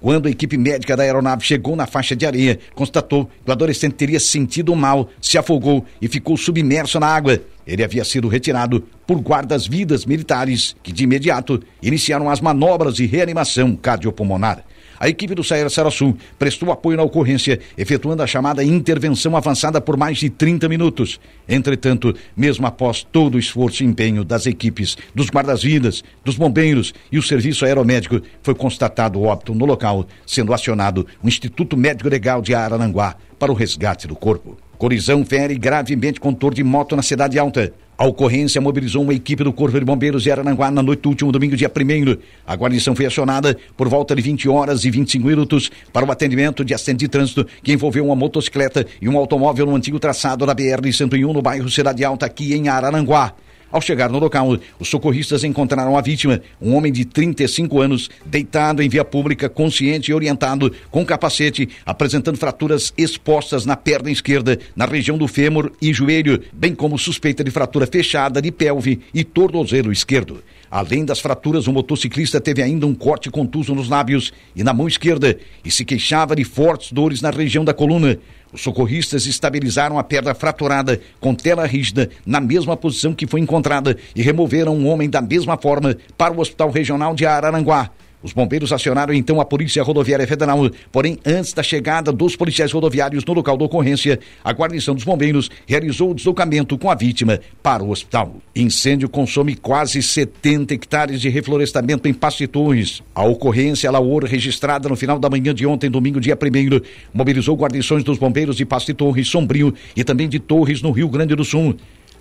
Quando 0.00 0.26
a 0.26 0.30
equipe 0.30 0.58
médica 0.58 0.96
da 0.96 1.02
aeronave 1.02 1.44
chegou 1.44 1.74
na 1.74 1.86
faixa 1.86 2.14
de 2.14 2.26
areia, 2.26 2.58
constatou 2.74 3.26
que 3.26 3.48
o 3.48 3.52
adolescente 3.52 3.94
teria 3.94 4.20
sentido 4.20 4.74
mal, 4.76 5.08
se 5.20 5.38
afogou 5.38 5.84
e 6.00 6.08
ficou 6.08 6.36
submerso 6.36 7.00
na 7.00 7.06
água. 7.06 7.40
Ele 7.66 7.82
havia 7.82 8.04
sido 8.04 8.28
retirado 8.28 8.84
por 9.06 9.18
guardas-vidas 9.18 10.04
militares 10.04 10.76
que, 10.82 10.92
de 10.92 11.04
imediato, 11.04 11.62
iniciaram 11.82 12.30
as 12.30 12.40
manobras 12.40 12.94
de 12.94 13.06
reanimação 13.06 13.74
cardiopulmonar. 13.74 14.64
A 14.98 15.08
equipe 15.08 15.34
do 15.34 15.44
Saer 15.44 15.70
Sarassu 15.70 16.16
prestou 16.38 16.72
apoio 16.72 16.96
na 16.96 17.02
ocorrência, 17.02 17.60
efetuando 17.76 18.22
a 18.22 18.26
chamada 18.26 18.64
intervenção 18.64 19.36
avançada 19.36 19.80
por 19.80 19.96
mais 19.96 20.18
de 20.18 20.30
30 20.30 20.68
minutos. 20.68 21.20
Entretanto, 21.48 22.14
mesmo 22.36 22.66
após 22.66 23.02
todo 23.02 23.34
o 23.34 23.38
esforço 23.38 23.82
e 23.82 23.86
empenho 23.86 24.24
das 24.24 24.46
equipes 24.46 24.96
dos 25.14 25.28
guardas-vidas, 25.28 26.02
dos 26.24 26.36
bombeiros 26.36 26.94
e 27.10 27.18
o 27.18 27.22
serviço 27.22 27.64
aeromédico, 27.64 28.20
foi 28.42 28.54
constatado 28.54 29.22
óbito 29.22 29.54
no 29.54 29.64
local, 29.64 30.06
sendo 30.26 30.52
acionado 30.52 31.06
o 31.22 31.28
Instituto 31.28 31.76
Médico 31.76 32.08
Legal 32.08 32.40
de 32.40 32.54
Araranguá 32.54 33.16
para 33.38 33.52
o 33.52 33.54
resgate 33.54 34.06
do 34.06 34.16
corpo. 34.16 34.65
Colisão 34.78 35.24
fere 35.24 35.56
gravemente 35.56 36.20
contor 36.20 36.52
de 36.52 36.62
moto 36.62 36.94
na 36.94 37.02
Cidade 37.02 37.38
Alta. 37.38 37.72
A 37.96 38.04
ocorrência 38.04 38.60
mobilizou 38.60 39.02
uma 39.02 39.14
equipe 39.14 39.42
do 39.42 39.50
Corpo 39.50 39.78
de 39.78 39.84
Bombeiros 39.86 40.22
de 40.22 40.30
Arananguá 40.30 40.70
na 40.70 40.82
noite 40.82 41.00
do 41.00 41.08
último 41.08 41.32
domingo, 41.32 41.56
dia 41.56 41.72
1 41.74 42.18
A 42.46 42.54
guarnição 42.54 42.94
foi 42.94 43.06
acionada 43.06 43.56
por 43.74 43.88
volta 43.88 44.14
de 44.14 44.20
20 44.20 44.50
horas 44.50 44.84
e 44.84 44.90
25 44.90 45.26
minutos 45.26 45.70
para 45.94 46.04
o 46.04 46.12
atendimento 46.12 46.62
de 46.62 46.74
acidente 46.74 46.98
de 46.98 47.08
trânsito 47.08 47.46
que 47.62 47.72
envolveu 47.72 48.04
uma 48.04 48.14
motocicleta 48.14 48.86
e 49.00 49.08
um 49.08 49.16
automóvel 49.16 49.64
no 49.64 49.74
antigo 49.74 49.98
traçado 49.98 50.44
da 50.44 50.54
BR-101 50.54 51.32
no 51.32 51.40
bairro 51.40 51.70
Cidade 51.70 52.04
Alta, 52.04 52.26
aqui 52.26 52.52
em 52.52 52.68
Arananguá. 52.68 53.32
Ao 53.70 53.80
chegar 53.80 54.08
no 54.08 54.18
local, 54.18 54.56
os 54.78 54.88
socorristas 54.88 55.42
encontraram 55.42 55.98
a 55.98 56.00
vítima, 56.00 56.40
um 56.62 56.74
homem 56.74 56.92
de 56.92 57.04
35 57.04 57.80
anos, 57.80 58.08
deitado 58.24 58.80
em 58.80 58.88
via 58.88 59.04
pública, 59.04 59.48
consciente 59.48 60.10
e 60.10 60.14
orientado, 60.14 60.72
com 60.90 61.04
capacete, 61.04 61.68
apresentando 61.84 62.38
fraturas 62.38 62.94
expostas 62.96 63.66
na 63.66 63.76
perna 63.76 64.10
esquerda, 64.10 64.58
na 64.74 64.86
região 64.86 65.18
do 65.18 65.26
fêmur 65.26 65.72
e 65.82 65.92
joelho, 65.92 66.42
bem 66.52 66.74
como 66.74 66.96
suspeita 66.96 67.42
de 67.42 67.50
fratura 67.50 67.86
fechada 67.86 68.40
de 68.40 68.52
pelve 68.52 69.00
e 69.12 69.24
tornozelo 69.24 69.90
esquerdo. 69.90 70.42
Além 70.70 71.04
das 71.04 71.20
fraturas, 71.20 71.66
o 71.66 71.72
motociclista 71.72 72.40
teve 72.40 72.62
ainda 72.62 72.86
um 72.86 72.94
corte 72.94 73.30
contuso 73.30 73.74
nos 73.74 73.88
lábios 73.88 74.32
e 74.54 74.64
na 74.64 74.72
mão 74.72 74.88
esquerda 74.88 75.38
e 75.64 75.70
se 75.70 75.84
queixava 75.84 76.34
de 76.34 76.44
fortes 76.44 76.92
dores 76.92 77.22
na 77.22 77.30
região 77.30 77.64
da 77.64 77.72
coluna. 77.72 78.18
Os 78.52 78.62
socorristas 78.62 79.26
estabilizaram 79.26 79.98
a 79.98 80.04
perna 80.04 80.34
fraturada 80.34 81.00
com 81.20 81.34
tela 81.34 81.66
rígida 81.66 82.10
na 82.24 82.40
mesma 82.40 82.76
posição 82.76 83.14
que 83.14 83.26
foi 83.26 83.40
encontrada 83.40 83.96
e 84.14 84.22
removeram 84.22 84.76
um 84.76 84.88
homem 84.88 85.10
da 85.10 85.20
mesma 85.20 85.56
forma 85.56 85.96
para 86.16 86.32
o 86.32 86.40
Hospital 86.40 86.70
Regional 86.70 87.14
de 87.14 87.26
Araranguá. 87.26 87.90
Os 88.26 88.32
bombeiros 88.32 88.72
acionaram 88.72 89.14
então 89.14 89.40
a 89.40 89.44
Polícia 89.44 89.80
Rodoviária 89.84 90.26
Federal, 90.26 90.68
porém, 90.90 91.16
antes 91.24 91.52
da 91.52 91.62
chegada 91.62 92.10
dos 92.10 92.34
policiais 92.34 92.72
rodoviários 92.72 93.24
no 93.24 93.32
local 93.32 93.56
da 93.56 93.64
ocorrência, 93.64 94.18
a 94.42 94.50
guarnição 94.50 94.96
dos 94.96 95.04
bombeiros 95.04 95.48
realizou 95.64 96.10
o 96.10 96.14
deslocamento 96.14 96.76
com 96.76 96.90
a 96.90 96.96
vítima 96.96 97.38
para 97.62 97.84
o 97.84 97.90
hospital. 97.90 98.34
Incêndio 98.52 99.08
consome 99.08 99.54
quase 99.54 100.02
70 100.02 100.74
hectares 100.74 101.20
de 101.20 101.28
reflorestamento 101.28 102.08
em 102.08 102.12
Pastitões. 102.12 103.00
A 103.14 103.24
ocorrência 103.24 103.92
Laor, 103.92 104.24
registrada 104.24 104.88
no 104.88 104.96
final 104.96 105.20
da 105.20 105.30
manhã 105.30 105.54
de 105.54 105.64
ontem, 105.64 105.88
domingo, 105.88 106.18
dia 106.18 106.34
1 106.36 106.80
mobilizou 107.14 107.54
guarnições 107.54 108.02
dos 108.02 108.18
bombeiros 108.18 108.56
de 108.56 108.66
Pastitões, 108.66 109.28
Sombrio 109.28 109.72
e 109.94 110.02
também 110.02 110.28
de 110.28 110.40
Torres, 110.40 110.82
no 110.82 110.90
Rio 110.90 111.08
Grande 111.08 111.36
do 111.36 111.44
Sul. 111.44 111.76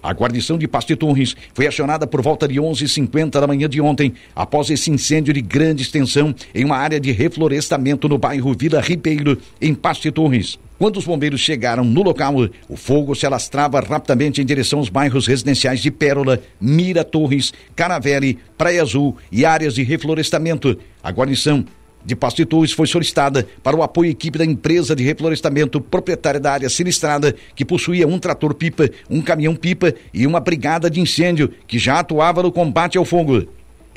A 0.05 0.13
guarnição 0.13 0.55
de 0.55 0.67
Pastiturres 0.67 1.35
foi 1.51 1.65
acionada 1.65 2.05
por 2.05 2.21
volta 2.21 2.47
de 2.47 2.61
11h50 2.61 3.31
da 3.31 3.47
manhã 3.47 3.67
de 3.67 3.81
ontem, 3.81 4.13
após 4.35 4.69
esse 4.69 4.91
incêndio 4.91 5.33
de 5.33 5.41
grande 5.41 5.81
extensão 5.81 6.33
em 6.53 6.63
uma 6.63 6.77
área 6.77 6.99
de 6.99 7.11
reflorestamento 7.11 8.07
no 8.07 8.19
bairro 8.19 8.55
Vila 8.55 8.79
Ribeiro, 8.81 9.35
em 9.59 9.73
Pastiturres. 9.73 10.59
Quando 10.77 10.97
os 10.97 11.05
bombeiros 11.05 11.39
chegaram 11.39 11.83
no 11.83 12.03
local, 12.03 12.35
o 12.69 12.77
fogo 12.77 13.15
se 13.15 13.25
alastrava 13.25 13.79
rapidamente 13.79 14.39
em 14.39 14.45
direção 14.45 14.77
aos 14.77 14.89
bairros 14.89 15.25
residenciais 15.25 15.79
de 15.79 15.89
Pérola, 15.89 16.39
Mira 16.61 17.03
Torres, 17.03 17.51
Caravelle, 17.75 18.37
Praia 18.55 18.83
Azul 18.83 19.17
e 19.31 19.43
áreas 19.43 19.73
de 19.73 19.81
reflorestamento. 19.81 20.77
A 21.01 21.11
guarnição 21.11 21.65
de 22.05 22.15
Pastituis 22.15 22.71
foi 22.71 22.87
solicitada 22.87 23.47
para 23.63 23.75
o 23.75 23.83
apoio 23.83 24.09
à 24.09 24.11
equipe 24.11 24.37
da 24.37 24.45
empresa 24.45 24.95
de 24.95 25.03
reflorestamento 25.03 25.81
proprietária 25.81 26.39
da 26.39 26.51
área 26.51 26.69
sinistrada, 26.69 27.35
que 27.55 27.65
possuía 27.65 28.07
um 28.07 28.19
trator-pipa, 28.19 28.89
um 29.09 29.21
caminhão-pipa 29.21 29.93
e 30.13 30.27
uma 30.27 30.39
brigada 30.39 30.89
de 30.89 31.01
incêndio 31.01 31.51
que 31.67 31.79
já 31.79 31.99
atuava 31.99 32.43
no 32.43 32.51
combate 32.51 32.97
ao 32.97 33.05
fogo. 33.05 33.47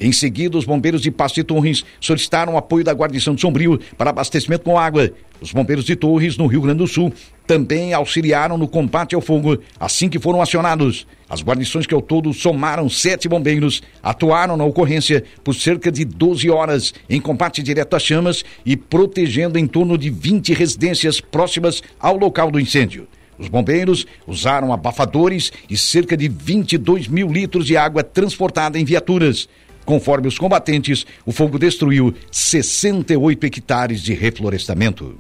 Em 0.00 0.12
seguida, 0.12 0.56
os 0.56 0.64
bombeiros 0.64 1.02
de 1.02 1.10
Pasto 1.10 1.40
e 1.40 1.44
Torres 1.44 1.84
solicitaram 2.00 2.56
apoio 2.56 2.84
da 2.84 2.92
guarnição 2.92 3.34
de 3.34 3.40
Sombrio 3.40 3.80
para 3.96 4.10
abastecimento 4.10 4.62
com 4.62 4.78
água. 4.78 5.10
Os 5.40 5.52
bombeiros 5.52 5.84
de 5.84 5.96
Torres, 5.96 6.36
no 6.36 6.46
Rio 6.46 6.60
Grande 6.60 6.78
do 6.78 6.86
Sul, 6.86 7.12
também 7.46 7.92
auxiliaram 7.92 8.56
no 8.56 8.68
combate 8.68 9.16
ao 9.16 9.20
fogo 9.20 9.58
assim 9.78 10.08
que 10.08 10.20
foram 10.20 10.40
acionados. 10.40 11.04
As 11.28 11.42
guarnições 11.42 11.84
que 11.84 11.94
ao 11.94 12.00
todo 12.00 12.32
somaram 12.32 12.88
sete 12.88 13.28
bombeiros 13.28 13.82
atuaram 14.00 14.56
na 14.56 14.64
ocorrência 14.64 15.24
por 15.42 15.54
cerca 15.54 15.90
de 15.90 16.04
12 16.04 16.48
horas 16.48 16.94
em 17.10 17.20
combate 17.20 17.60
direto 17.60 17.96
às 17.96 18.02
chamas 18.02 18.44
e 18.64 18.76
protegendo 18.76 19.58
em 19.58 19.66
torno 19.66 19.98
de 19.98 20.10
20 20.10 20.52
residências 20.54 21.20
próximas 21.20 21.82
ao 21.98 22.16
local 22.16 22.50
do 22.52 22.60
incêndio. 22.60 23.08
Os 23.38 23.48
bombeiros 23.48 24.06
usaram 24.26 24.72
abafadores 24.72 25.52
e 25.70 25.76
cerca 25.76 26.16
de 26.16 26.28
22 26.28 27.06
mil 27.06 27.28
litros 27.28 27.66
de 27.66 27.76
água 27.76 28.02
transportada 28.02 28.78
em 28.78 28.84
viaturas. 28.84 29.48
Conforme 29.88 30.28
os 30.28 30.36
combatentes, 30.36 31.06
o 31.24 31.32
fogo 31.32 31.58
destruiu 31.58 32.12
68 32.30 33.46
hectares 33.46 34.02
de 34.02 34.12
reflorestamento. 34.12 35.16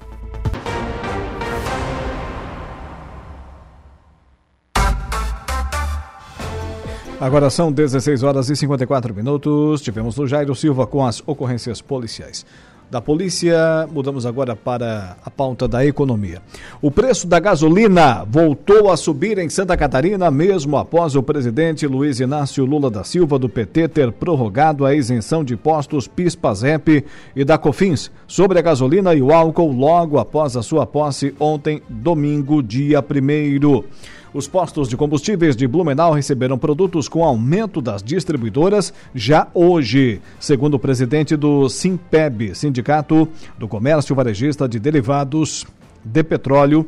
Agora 7.18 7.48
são 7.48 7.72
16 7.72 8.22
horas 8.22 8.50
e 8.50 8.56
54 8.56 9.14
minutos. 9.14 9.80
Tivemos 9.80 10.18
o 10.18 10.26
Jairo 10.26 10.54
Silva 10.54 10.86
com 10.86 11.02
as 11.02 11.22
ocorrências 11.26 11.80
policiais 11.80 12.44
da 12.90 13.00
polícia, 13.00 13.86
mudamos 13.92 14.24
agora 14.24 14.56
para 14.56 15.16
a 15.24 15.30
pauta 15.30 15.68
da 15.68 15.84
economia. 15.84 16.40
O 16.80 16.90
preço 16.90 17.26
da 17.26 17.38
gasolina 17.38 18.24
voltou 18.24 18.90
a 18.90 18.96
subir 18.96 19.38
em 19.38 19.48
Santa 19.48 19.76
Catarina, 19.76 20.30
mesmo 20.30 20.76
após 20.76 21.14
o 21.14 21.22
presidente 21.22 21.86
Luiz 21.86 22.18
Inácio 22.18 22.64
Lula 22.64 22.90
da 22.90 23.04
Silva 23.04 23.38
do 23.38 23.48
PT 23.48 23.88
ter 23.88 24.12
prorrogado 24.12 24.86
a 24.86 24.94
isenção 24.94 25.44
de 25.44 25.56
postos 25.56 26.08
PIS/PASEP 26.08 27.04
e 27.36 27.44
da 27.44 27.58
COFINS 27.58 28.10
sobre 28.26 28.58
a 28.58 28.62
gasolina 28.62 29.14
e 29.14 29.20
o 29.20 29.32
álcool 29.32 29.72
logo 29.72 30.18
após 30.18 30.56
a 30.56 30.62
sua 30.62 30.86
posse 30.86 31.34
ontem, 31.38 31.82
domingo, 31.88 32.62
dia 32.62 33.00
1 33.00 33.84
os 34.32 34.46
postos 34.46 34.88
de 34.88 34.96
combustíveis 34.96 35.56
de 35.56 35.66
Blumenau 35.66 36.12
receberam 36.12 36.58
produtos 36.58 37.08
com 37.08 37.24
aumento 37.24 37.80
das 37.80 38.02
distribuidoras 38.02 38.92
já 39.14 39.48
hoje, 39.54 40.20
segundo 40.38 40.74
o 40.74 40.78
presidente 40.78 41.36
do 41.36 41.68
Simpeb, 41.68 42.54
Sindicato 42.54 43.28
do 43.58 43.66
Comércio 43.66 44.14
Varejista 44.14 44.68
de 44.68 44.78
Derivados 44.78 45.66
de 46.04 46.22
Petróleo 46.22 46.86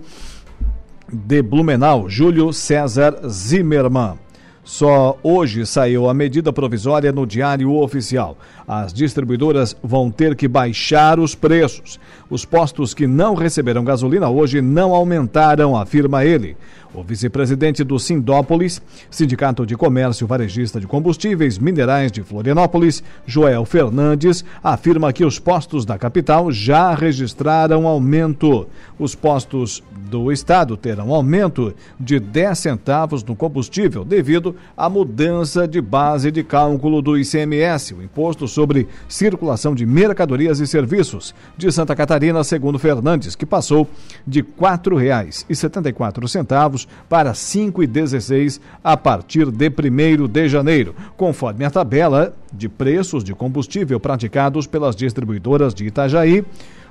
de 1.13 1.43
Blumenau, 1.43 2.09
Júlio 2.09 2.53
César 2.53 3.29
Zimmermann. 3.29 4.19
Só 4.63 5.19
hoje 5.23 5.67
saiu 5.67 6.09
a 6.09 6.15
medida 6.15 6.53
provisória 6.53 7.11
no 7.11 7.27
Diário 7.27 7.75
Oficial. 7.75 8.37
As 8.69 8.93
distribuidoras 8.93 9.75
vão 9.83 10.11
ter 10.11 10.37
que 10.37 10.47
baixar 10.47 11.19
os 11.19 11.35
preços. 11.35 11.99
Os 12.31 12.45
postos 12.45 12.95
que 12.95 13.09
não 13.09 13.35
receberam 13.35 13.83
gasolina 13.83 14.31
hoje 14.31 14.63
não 14.63 14.95
aumentaram, 14.95 15.77
afirma 15.77 16.25
ele. 16.25 16.57
O 16.93 17.05
vice-presidente 17.05 17.85
do 17.85 17.99
Sindópolis, 17.99 18.83
Sindicato 19.09 19.65
de 19.65 19.77
Comércio 19.77 20.27
Varejista 20.27 20.81
de 20.81 20.89
Combustíveis 20.89 21.57
Minerais 21.57 22.11
de 22.11 22.23
Florianópolis, 22.23 23.03
Joel 23.25 23.65
Fernandes, 23.65 24.45
afirma 24.63 25.13
que 25.13 25.25
os 25.25 25.39
postos 25.39 25.85
da 25.85 25.97
capital 25.97 26.51
já 26.51 26.93
registraram 26.95 27.87
aumento. 27.87 28.67
Os 28.99 29.15
postos 29.15 29.83
do 30.11 30.33
estado 30.33 30.77
terão 30.77 31.15
aumento 31.15 31.73
de 31.99 32.19
10 32.19 32.59
centavos 32.59 33.23
no 33.23 33.37
combustível 33.37 34.05
devido 34.05 34.57
à 34.77 34.89
mudança 34.89 35.69
de 35.69 35.81
base 35.81 36.33
de 36.33 36.43
cálculo 36.43 37.01
do 37.01 37.17
ICMS, 37.17 37.95
o 37.95 38.03
Imposto 38.03 38.49
sobre 38.49 38.89
Circulação 39.09 39.77
de 39.77 39.87
Mercadorias 39.87 40.59
e 40.59 40.67
Serviços, 40.67 41.33
de 41.57 41.71
Santa 41.71 41.95
Catarina, 41.95 42.20
segundo 42.45 42.79
Fernandes, 42.79 43.35
que 43.35 43.47
passou 43.47 43.89
de 44.27 44.41
R$ 44.41 44.47
4,74 44.59 46.29
centavos 46.29 46.89
para 47.09 47.33
5,16 47.33 48.61
a 48.83 48.97
partir 48.97 49.51
de 49.51 49.69
1 49.69 50.29
de 50.29 50.49
janeiro, 50.49 50.95
conforme 51.17 51.65
a 51.65 51.71
tabela 51.71 52.35
de 52.53 52.69
preços 52.69 53.25
de 53.25 53.35
combustível 53.35 53.99
praticados 53.99 54.67
pelas 54.67 54.95
distribuidoras 54.97 55.75
de 55.75 55.87
Itajaí 55.87 56.45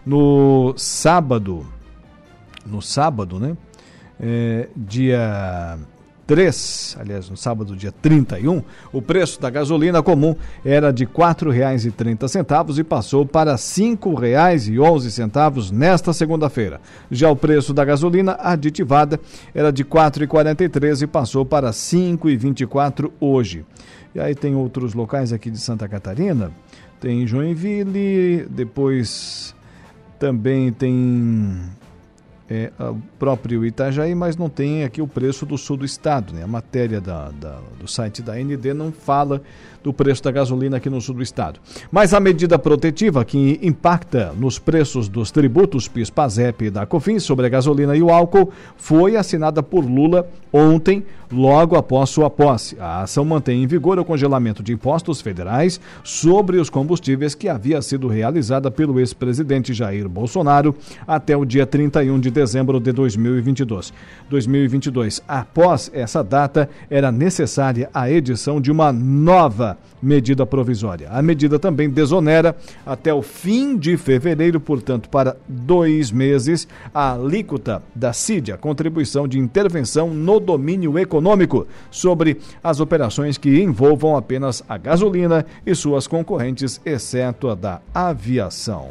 no 0.05 0.73
sábado, 0.77 1.65
no 2.65 2.81
sábado, 2.81 3.39
né? 3.39 3.55
É, 4.21 4.67
dia 4.75 5.77
3, 6.29 6.97
aliás, 6.99 7.27
no 7.27 7.35
sábado, 7.35 7.75
dia 7.75 7.91
31, 7.91 8.61
o 8.93 9.01
preço 9.01 9.41
da 9.41 9.49
gasolina 9.49 10.03
comum 10.03 10.35
era 10.63 10.93
de 10.93 11.03
R$ 11.03 11.09
4,30 11.11 12.77
e 12.77 12.83
passou 12.83 13.25
para 13.25 13.53
R$ 13.53 13.57
5,11 13.57 15.71
nesta 15.71 16.13
segunda-feira. 16.13 16.79
Já 17.09 17.31
o 17.31 17.35
preço 17.35 17.73
da 17.73 17.83
gasolina 17.83 18.37
aditivada 18.39 19.19
era 19.55 19.71
de 19.71 19.81
R$ 19.81 19.89
4,43 19.89 21.01
e 21.01 21.07
passou 21.07 21.43
para 21.43 21.69
R$ 21.69 21.73
5,24 21.73 23.09
hoje. 23.19 23.65
E 24.13 24.19
aí 24.19 24.35
tem 24.35 24.55
outros 24.55 24.93
locais 24.93 25.33
aqui 25.33 25.49
de 25.49 25.57
Santa 25.57 25.89
Catarina, 25.89 26.51
tem 26.99 27.25
Joinville, 27.25 28.45
depois 28.51 29.55
Também 30.19 30.71
tem 30.71 31.78
é, 32.49 32.71
o 32.79 32.99
próprio 33.19 33.63
Itajaí, 33.65 34.15
mas 34.15 34.35
não 34.35 34.49
tem 34.49 34.83
aqui 34.83 35.01
o 35.01 35.07
preço 35.07 35.45
do 35.45 35.57
sul 35.57 35.77
do 35.77 35.85
estado. 35.85 36.33
Né? 36.33 36.43
A 36.43 36.47
matéria 36.47 36.99
da, 36.99 37.29
da, 37.29 37.59
do 37.79 37.87
site 37.87 38.23
da 38.23 38.35
ND 38.35 38.73
não 38.73 38.91
fala 38.91 39.41
do 39.83 39.93
preço 39.93 40.23
da 40.23 40.31
gasolina 40.31 40.77
aqui 40.77 40.89
no 40.89 41.01
sul 41.01 41.15
do 41.15 41.23
estado. 41.23 41.59
Mas 41.91 42.13
a 42.13 42.19
medida 42.19 42.59
protetiva 42.59 43.23
que 43.23 43.59
impacta 43.61 44.33
nos 44.37 44.59
preços 44.59 45.07
dos 45.07 45.31
tributos 45.31 45.87
PIS, 45.87 46.09
PASEP 46.09 46.65
e 46.65 46.69
da 46.69 46.85
COFINS 46.85 47.23
sobre 47.23 47.45
a 47.45 47.49
gasolina 47.49 47.95
e 47.95 48.01
o 48.01 48.09
álcool 48.09 48.51
foi 48.77 49.15
assinada 49.15 49.63
por 49.63 49.85
Lula 49.85 50.27
ontem, 50.51 51.03
logo 51.31 51.75
após 51.75 52.09
sua 52.09 52.29
posse. 52.29 52.75
A 52.79 53.03
ação 53.03 53.23
mantém 53.23 53.63
em 53.63 53.67
vigor 53.67 53.99
o 53.99 54.05
congelamento 54.05 54.63
de 54.63 54.73
impostos 54.73 55.21
federais 55.21 55.79
sobre 56.03 56.57
os 56.57 56.69
combustíveis 56.69 57.35
que 57.35 57.47
havia 57.47 57.81
sido 57.81 58.07
realizada 58.07 58.71
pelo 58.71 58.99
ex-presidente 58.99 59.73
Jair 59.73 60.09
Bolsonaro 60.09 60.75
até 61.07 61.37
o 61.37 61.45
dia 61.45 61.67
31 61.67 62.19
de 62.19 62.31
dezembro 62.31 62.79
de 62.79 62.91
2022. 62.91 63.93
2022. 64.29 65.21
Após 65.27 65.91
essa 65.93 66.23
data, 66.23 66.69
era 66.89 67.11
necessária 67.11 67.89
a 67.93 68.09
edição 68.09 68.59
de 68.59 68.71
uma 68.71 68.91
nova 68.91 69.68
medida 70.01 70.45
provisória. 70.45 71.09
A 71.11 71.21
medida 71.21 71.59
também 71.59 71.89
desonera 71.89 72.55
até 72.85 73.13
o 73.13 73.21
fim 73.21 73.77
de 73.77 73.97
fevereiro, 73.97 74.59
portanto, 74.59 75.09
para 75.09 75.35
dois 75.47 76.11
meses, 76.11 76.67
a 76.93 77.13
alíquota 77.13 77.81
da 77.93 78.13
CID, 78.13 78.51
a 78.51 78.57
contribuição 78.57 79.27
de 79.27 79.39
intervenção 79.39 80.13
no 80.13 80.39
domínio 80.39 80.97
econômico, 80.97 81.67
sobre 81.91 82.39
as 82.63 82.79
operações 82.79 83.37
que 83.37 83.61
envolvam 83.61 84.15
apenas 84.15 84.63
a 84.67 84.77
gasolina 84.77 85.45
e 85.65 85.75
suas 85.75 86.07
concorrentes, 86.07 86.79
exceto 86.85 87.49
a 87.49 87.55
da 87.55 87.81
aviação. 87.93 88.89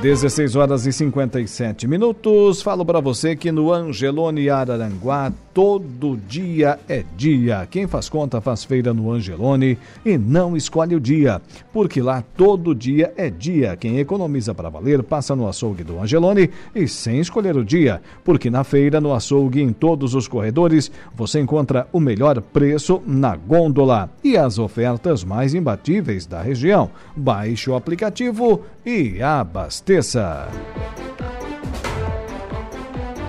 16 0.00 0.56
horas 0.56 0.86
e 0.86 0.92
57 0.94 1.86
minutos. 1.86 2.62
Falo 2.62 2.86
para 2.86 3.00
você 3.00 3.36
que 3.36 3.52
no 3.52 3.70
Angelone 3.70 4.48
Araranguá 4.48 5.30
todo 5.52 6.16
dia 6.26 6.78
é 6.88 7.04
dia. 7.18 7.68
Quem 7.70 7.86
faz 7.86 8.08
conta 8.08 8.40
faz 8.40 8.64
feira 8.64 8.94
no 8.94 9.12
Angelone 9.12 9.76
e 10.02 10.16
não 10.16 10.56
escolhe 10.56 10.94
o 10.94 11.00
dia, 11.00 11.42
porque 11.70 12.00
lá 12.00 12.24
todo 12.34 12.74
dia 12.74 13.12
é 13.14 13.28
dia. 13.28 13.76
Quem 13.76 13.98
economiza 13.98 14.54
para 14.54 14.70
valer 14.70 15.02
passa 15.02 15.36
no 15.36 15.46
açougue 15.46 15.84
do 15.84 16.00
Angelone 16.00 16.48
e 16.74 16.88
sem 16.88 17.20
escolher 17.20 17.54
o 17.58 17.64
dia, 17.64 18.00
porque 18.24 18.48
na 18.48 18.64
feira, 18.64 19.02
no 19.02 19.12
açougue, 19.12 19.60
em 19.60 19.70
todos 19.70 20.14
os 20.14 20.26
corredores, 20.26 20.90
você 21.14 21.40
encontra 21.40 21.86
o 21.92 22.00
melhor 22.00 22.40
preço 22.40 23.02
na 23.06 23.36
gôndola 23.36 24.08
e 24.24 24.34
as 24.34 24.58
ofertas 24.58 25.24
mais 25.24 25.52
imbatíveis 25.52 26.24
da 26.24 26.40
região. 26.40 26.90
Baixe 27.14 27.68
o 27.68 27.74
aplicativo 27.74 28.62
e 28.86 29.20
abasteça. 29.20 29.89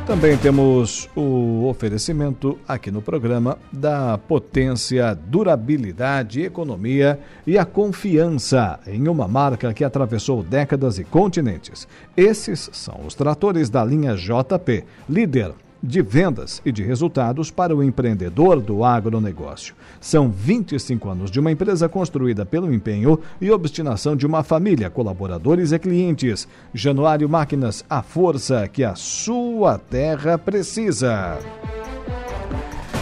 Também 0.05 0.37
temos 0.37 1.09
o 1.15 1.65
oferecimento 1.67 2.59
aqui 2.67 2.91
no 2.91 3.01
programa 3.01 3.57
da 3.71 4.17
potência, 4.17 5.15
durabilidade, 5.15 6.41
economia 6.41 7.19
e 7.47 7.57
a 7.57 7.65
confiança 7.65 8.79
em 8.85 9.07
uma 9.07 9.27
marca 9.27 9.73
que 9.73 9.83
atravessou 9.83 10.43
décadas 10.43 10.99
e 10.99 11.03
continentes. 11.03 11.87
Esses 12.15 12.69
são 12.73 13.07
os 13.07 13.15
tratores 13.15 13.69
da 13.69 13.83
linha 13.83 14.15
JP, 14.15 14.83
líder 15.09 15.53
de 15.81 16.01
vendas 16.01 16.61
e 16.65 16.71
de 16.71 16.83
resultados 16.83 17.49
para 17.49 17.75
o 17.75 17.83
empreendedor 17.83 18.59
do 18.59 18.83
agronegócio. 18.83 19.73
São 19.99 20.29
25 20.29 21.09
anos 21.09 21.31
de 21.31 21.39
uma 21.39 21.51
empresa 21.51 21.89
construída 21.89 22.45
pelo 22.45 22.73
empenho 22.73 23.19
e 23.39 23.49
obstinação 23.49 24.15
de 24.15 24.25
uma 24.25 24.43
família, 24.43 24.89
colaboradores 24.89 25.71
e 25.71 25.79
clientes. 25.79 26.47
Januário 26.73 27.27
Máquinas, 27.27 27.83
a 27.89 28.01
força 28.01 28.67
que 28.67 28.83
a 28.83 28.95
sua 28.95 29.77
terra 29.77 30.37
precisa. 30.37 31.39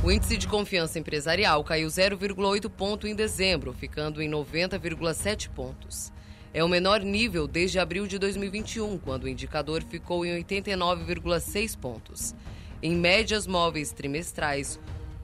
O 0.04 0.12
índice 0.12 0.36
de 0.36 0.46
confiança 0.46 1.00
empresarial 1.00 1.64
caiu 1.64 1.88
0,8 1.88 2.70
ponto 2.70 3.08
em 3.08 3.14
dezembro, 3.16 3.72
ficando 3.72 4.22
em 4.22 4.30
90,7 4.30 5.48
pontos. 5.50 6.12
É 6.54 6.62
o 6.62 6.68
menor 6.68 7.00
nível 7.00 7.48
desde 7.48 7.80
abril 7.80 8.06
de 8.06 8.20
2021, 8.20 8.98
quando 8.98 9.24
o 9.24 9.28
indicador 9.28 9.82
ficou 9.82 10.24
em 10.24 10.40
89,6 10.44 11.76
pontos. 11.76 12.36
Em 12.80 12.94
médias 12.94 13.46
móveis 13.48 13.92
trimestrais, 13.92 14.78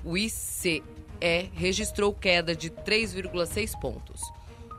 o 0.06 0.16
ICE 0.16 0.84
registrou 1.52 2.14
queda 2.14 2.54
de 2.54 2.70
3,6 2.70 3.78
pontos. 3.80 4.20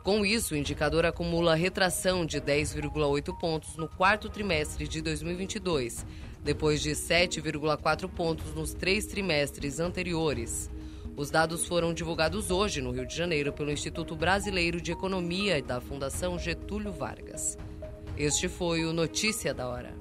Com 0.02 0.26
isso, 0.26 0.54
o 0.54 0.58
indicador 0.58 1.06
acumula 1.06 1.54
retração 1.54 2.26
de 2.26 2.40
10,8 2.40 3.38
pontos 3.38 3.76
no 3.76 3.90
quarto 3.90 4.30
trimestre 4.30 4.88
de 4.88 5.02
2022, 5.02 6.06
depois 6.46 6.82
de 6.82 6.92
7,4 6.92 8.08
pontos 8.08 8.56
nos 8.56 8.74
três 8.74 9.06
trimestres 9.06 9.82
anteriores. 9.82 10.70
Os 11.18 11.30
dados 11.30 11.66
foram 11.66 11.94
divulgados 11.94 12.50
hoje 12.50 12.80
no 12.80 12.92
Rio 12.92 13.06
de 13.06 13.14
Janeiro 13.14 13.52
pelo 13.52 13.72
Instituto 13.72 14.16
Brasileiro 14.16 14.80
de 14.80 14.94
Economia 14.94 15.62
da 15.62 15.82
Fundação 15.82 16.40
Getúlio 16.40 16.94
Vargas. 16.94 17.58
Este 18.16 18.48
foi 18.48 18.86
o 18.86 18.94
Notícia 18.94 19.54
da 19.54 19.68
Hora. 19.68 19.94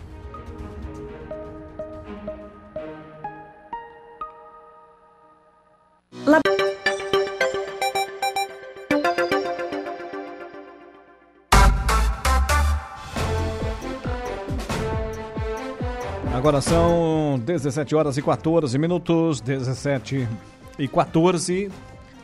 Agora 16.47 16.61
são 16.61 17.43
17 17.45 17.97
horas 17.97 18.17
e 18.17 18.23
14 18.23 18.79
minutos, 18.79 19.41
17 19.41 20.29
e 20.79 20.87
14 20.87 21.73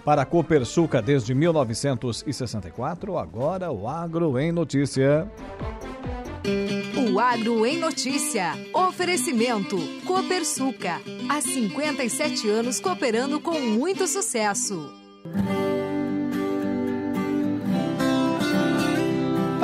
para 0.05 0.23
a 0.23 0.25
Copersuca 0.25 1.03
desde 1.03 1.35
1964. 1.35 3.19
Agora 3.19 3.73
o 3.73 3.89
Agro 3.89 4.39
em 4.39 4.53
Notícia. 4.53 5.29
O 6.95 7.19
Agro 7.19 7.67
em 7.67 7.81
Notícia. 7.81 8.53
Oferecimento 8.73 9.77
Copersuca. 10.07 11.01
Há 11.29 11.41
57 11.41 12.49
anos 12.49 12.79
cooperando 12.79 13.41
com 13.41 13.61
muito 13.61 14.07
sucesso. 14.07 15.02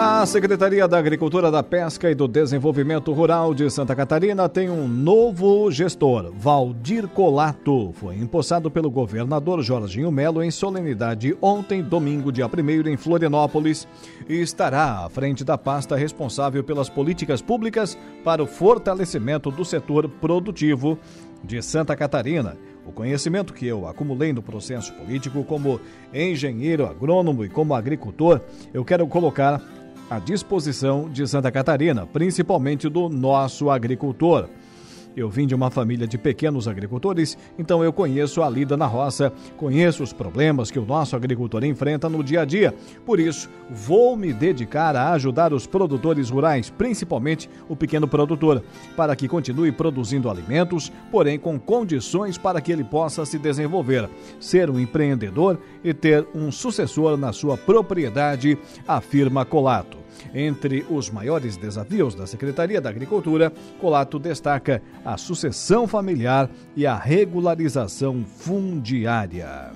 A 0.01 0.25
Secretaria 0.27 0.87
da 0.87 0.97
Agricultura, 0.97 1.51
da 1.51 1.61
Pesca 1.61 2.09
e 2.09 2.15
do 2.15 2.29
Desenvolvimento 2.29 3.13
Rural 3.13 3.53
de 3.53 3.69
Santa 3.69 3.97
Catarina 3.97 4.49
tem 4.49 4.71
um 4.71 4.87
novo 4.87 5.73
gestor, 5.73 6.33
Valdir 6.37 7.09
Colato. 7.09 7.91
Foi 7.95 8.15
empossado 8.15 8.71
pelo 8.71 8.93
governador 8.93 9.61
Jorginho 9.61 10.13
Melo 10.13 10.41
em 10.41 10.53
solenidade 10.53 11.37
ontem, 11.43 11.83
domingo, 11.83 12.31
dia 12.31 12.47
1 12.47 12.89
em 12.89 12.97
Florianópolis, 12.97 13.89
e 14.29 14.35
estará 14.35 15.05
à 15.05 15.11
frente 15.11 15.43
da 15.43 15.59
pasta 15.59 15.97
responsável 15.97 16.63
pelas 16.63 16.89
políticas 16.89 17.43
públicas 17.43 17.99
para 18.23 18.41
o 18.41 18.47
fortalecimento 18.47 19.51
do 19.51 19.65
setor 19.65 20.09
produtivo 20.09 20.97
de 21.43 21.61
Santa 21.61 21.97
Catarina. 21.97 22.57
O 22.87 22.93
conhecimento 22.93 23.53
que 23.53 23.67
eu 23.67 23.87
acumulei 23.87 24.33
no 24.33 24.43
processo 24.43 24.95
político 24.95 25.45
como 25.45 25.79
engenheiro 26.15 26.87
agrônomo 26.87 27.45
e 27.45 27.49
como 27.49 27.75
agricultor, 27.75 28.41
eu 28.73 28.83
quero 28.83 29.07
colocar 29.07 29.61
à 30.11 30.19
disposição 30.19 31.09
de 31.09 31.27
Santa 31.27 31.51
Catarina, 31.51 32.07
principalmente 32.07 32.89
do 32.89 33.09
nosso 33.09 33.71
agricultor. 33.71 34.49
Eu 35.17 35.29
vim 35.29 35.47
de 35.47 35.55
uma 35.55 35.71
família 35.71 36.07
de 36.07 36.17
pequenos 36.17 36.69
agricultores, 36.69 37.37
então 37.59 37.83
eu 37.83 37.93
conheço 37.93 38.43
a 38.43 38.49
lida 38.49 38.77
na 38.77 38.87
roça, 38.87 39.33
conheço 39.57 40.03
os 40.03 40.13
problemas 40.13 40.71
que 40.71 40.79
o 40.79 40.85
nosso 40.85 41.17
agricultor 41.17 41.65
enfrenta 41.65 42.09
no 42.09 42.23
dia 42.23 42.43
a 42.43 42.45
dia. 42.45 42.75
Por 43.05 43.19
isso, 43.19 43.49
vou 43.69 44.17
me 44.17 44.33
dedicar 44.33 44.95
a 44.95 45.13
ajudar 45.13 45.53
os 45.53 45.67
produtores 45.67 46.31
rurais, 46.31 46.71
principalmente 46.71 47.51
o 47.69 47.75
pequeno 47.75 48.07
produtor, 48.07 48.63
para 48.97 49.17
que 49.17 49.29
continue 49.29 49.73
produzindo 49.73 50.31
alimentos, 50.31 50.93
porém 51.11 51.39
com 51.39 51.59
condições 51.59 52.39
para 52.39 52.61
que 52.61 52.71
ele 52.71 52.85
possa 52.85 53.25
se 53.25 53.39
desenvolver, 53.39 54.09
ser 54.39 54.71
um 54.71 54.79
empreendedor 54.79 55.59
e 55.83 55.93
ter 55.93 56.27
um 56.35 56.53
sucessor 56.53 57.17
na 57.17 57.33
sua 57.33 57.57
propriedade, 57.57 58.57
afirma 58.87 59.45
Colato. 59.45 59.99
Entre 60.35 60.85
os 60.91 61.11
maiores 61.11 61.57
desafios 61.57 62.15
da 62.15 62.27
Secretaria 62.27 62.81
da 62.81 62.91
Agricultura, 62.91 63.53
Colato 63.81 64.19
destaca 64.19 64.83
a 65.05 65.17
sucessão 65.17 65.87
familiar 65.87 66.51
e 66.77 66.87
a 66.87 66.97
regularização 66.97 68.25
fundiária. 68.25 69.73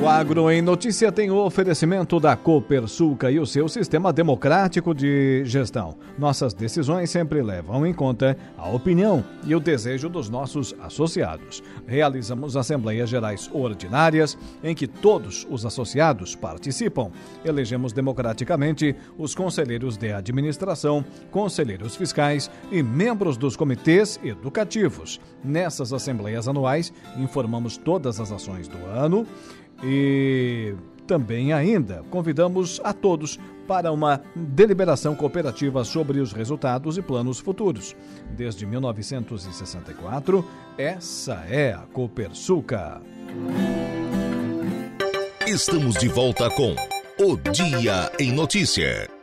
O 0.00 0.08
Agro 0.08 0.50
em 0.50 0.62
Notícia 0.62 1.12
tem 1.12 1.30
o 1.30 1.36
oferecimento 1.36 2.18
da 2.18 2.34
Copersuca 2.34 3.30
e 3.30 3.38
o 3.38 3.44
seu 3.44 3.68
sistema 3.68 4.10
democrático 4.10 4.94
de 4.94 5.42
gestão. 5.44 5.94
Nossas 6.18 6.54
decisões 6.54 7.10
sempre 7.10 7.42
levam 7.42 7.86
em 7.86 7.92
conta 7.92 8.34
a 8.56 8.66
opinião 8.70 9.22
e 9.44 9.54
o 9.54 9.60
desejo 9.60 10.08
dos 10.08 10.30
nossos 10.30 10.74
associados. 10.80 11.62
Realizamos 11.86 12.56
assembleias 12.56 13.10
gerais 13.10 13.50
ordinárias 13.52 14.38
em 14.64 14.74
que 14.74 14.86
todos 14.86 15.46
os 15.50 15.66
associados 15.66 16.34
participam. 16.34 17.10
Elegemos 17.44 17.92
democraticamente 17.92 18.96
os 19.18 19.34
conselheiros 19.34 19.98
de 19.98 20.14
administração, 20.14 21.04
conselheiros 21.30 21.94
fiscais 21.94 22.50
e 22.72 22.82
membros 22.82 23.36
dos 23.36 23.54
comitês 23.54 24.18
educativos. 24.24 25.20
Nessas 25.44 25.92
assembleias 25.92 26.48
anuais, 26.48 26.90
informamos 27.18 27.76
todas 27.76 28.18
as 28.18 28.32
ações 28.32 28.66
do 28.66 28.78
ano 28.86 29.26
e 29.82 30.74
também 31.06 31.52
ainda 31.52 32.04
convidamos 32.10 32.80
a 32.84 32.92
todos 32.92 33.38
para 33.66 33.92
uma 33.92 34.20
deliberação 34.34 35.14
cooperativa 35.14 35.84
sobre 35.84 36.18
os 36.20 36.32
resultados 36.32 36.98
e 36.98 37.02
planos 37.02 37.38
futuros. 37.38 37.96
Desde 38.36 38.66
1964, 38.66 40.44
essa 40.76 41.34
é 41.48 41.72
a 41.72 41.86
Copersuca. 41.92 43.00
Estamos 45.46 45.94
de 45.96 46.08
volta 46.08 46.50
com 46.50 46.74
O 47.18 47.36
Dia 47.36 48.10
em 48.18 48.32
Notícia. 48.32 49.19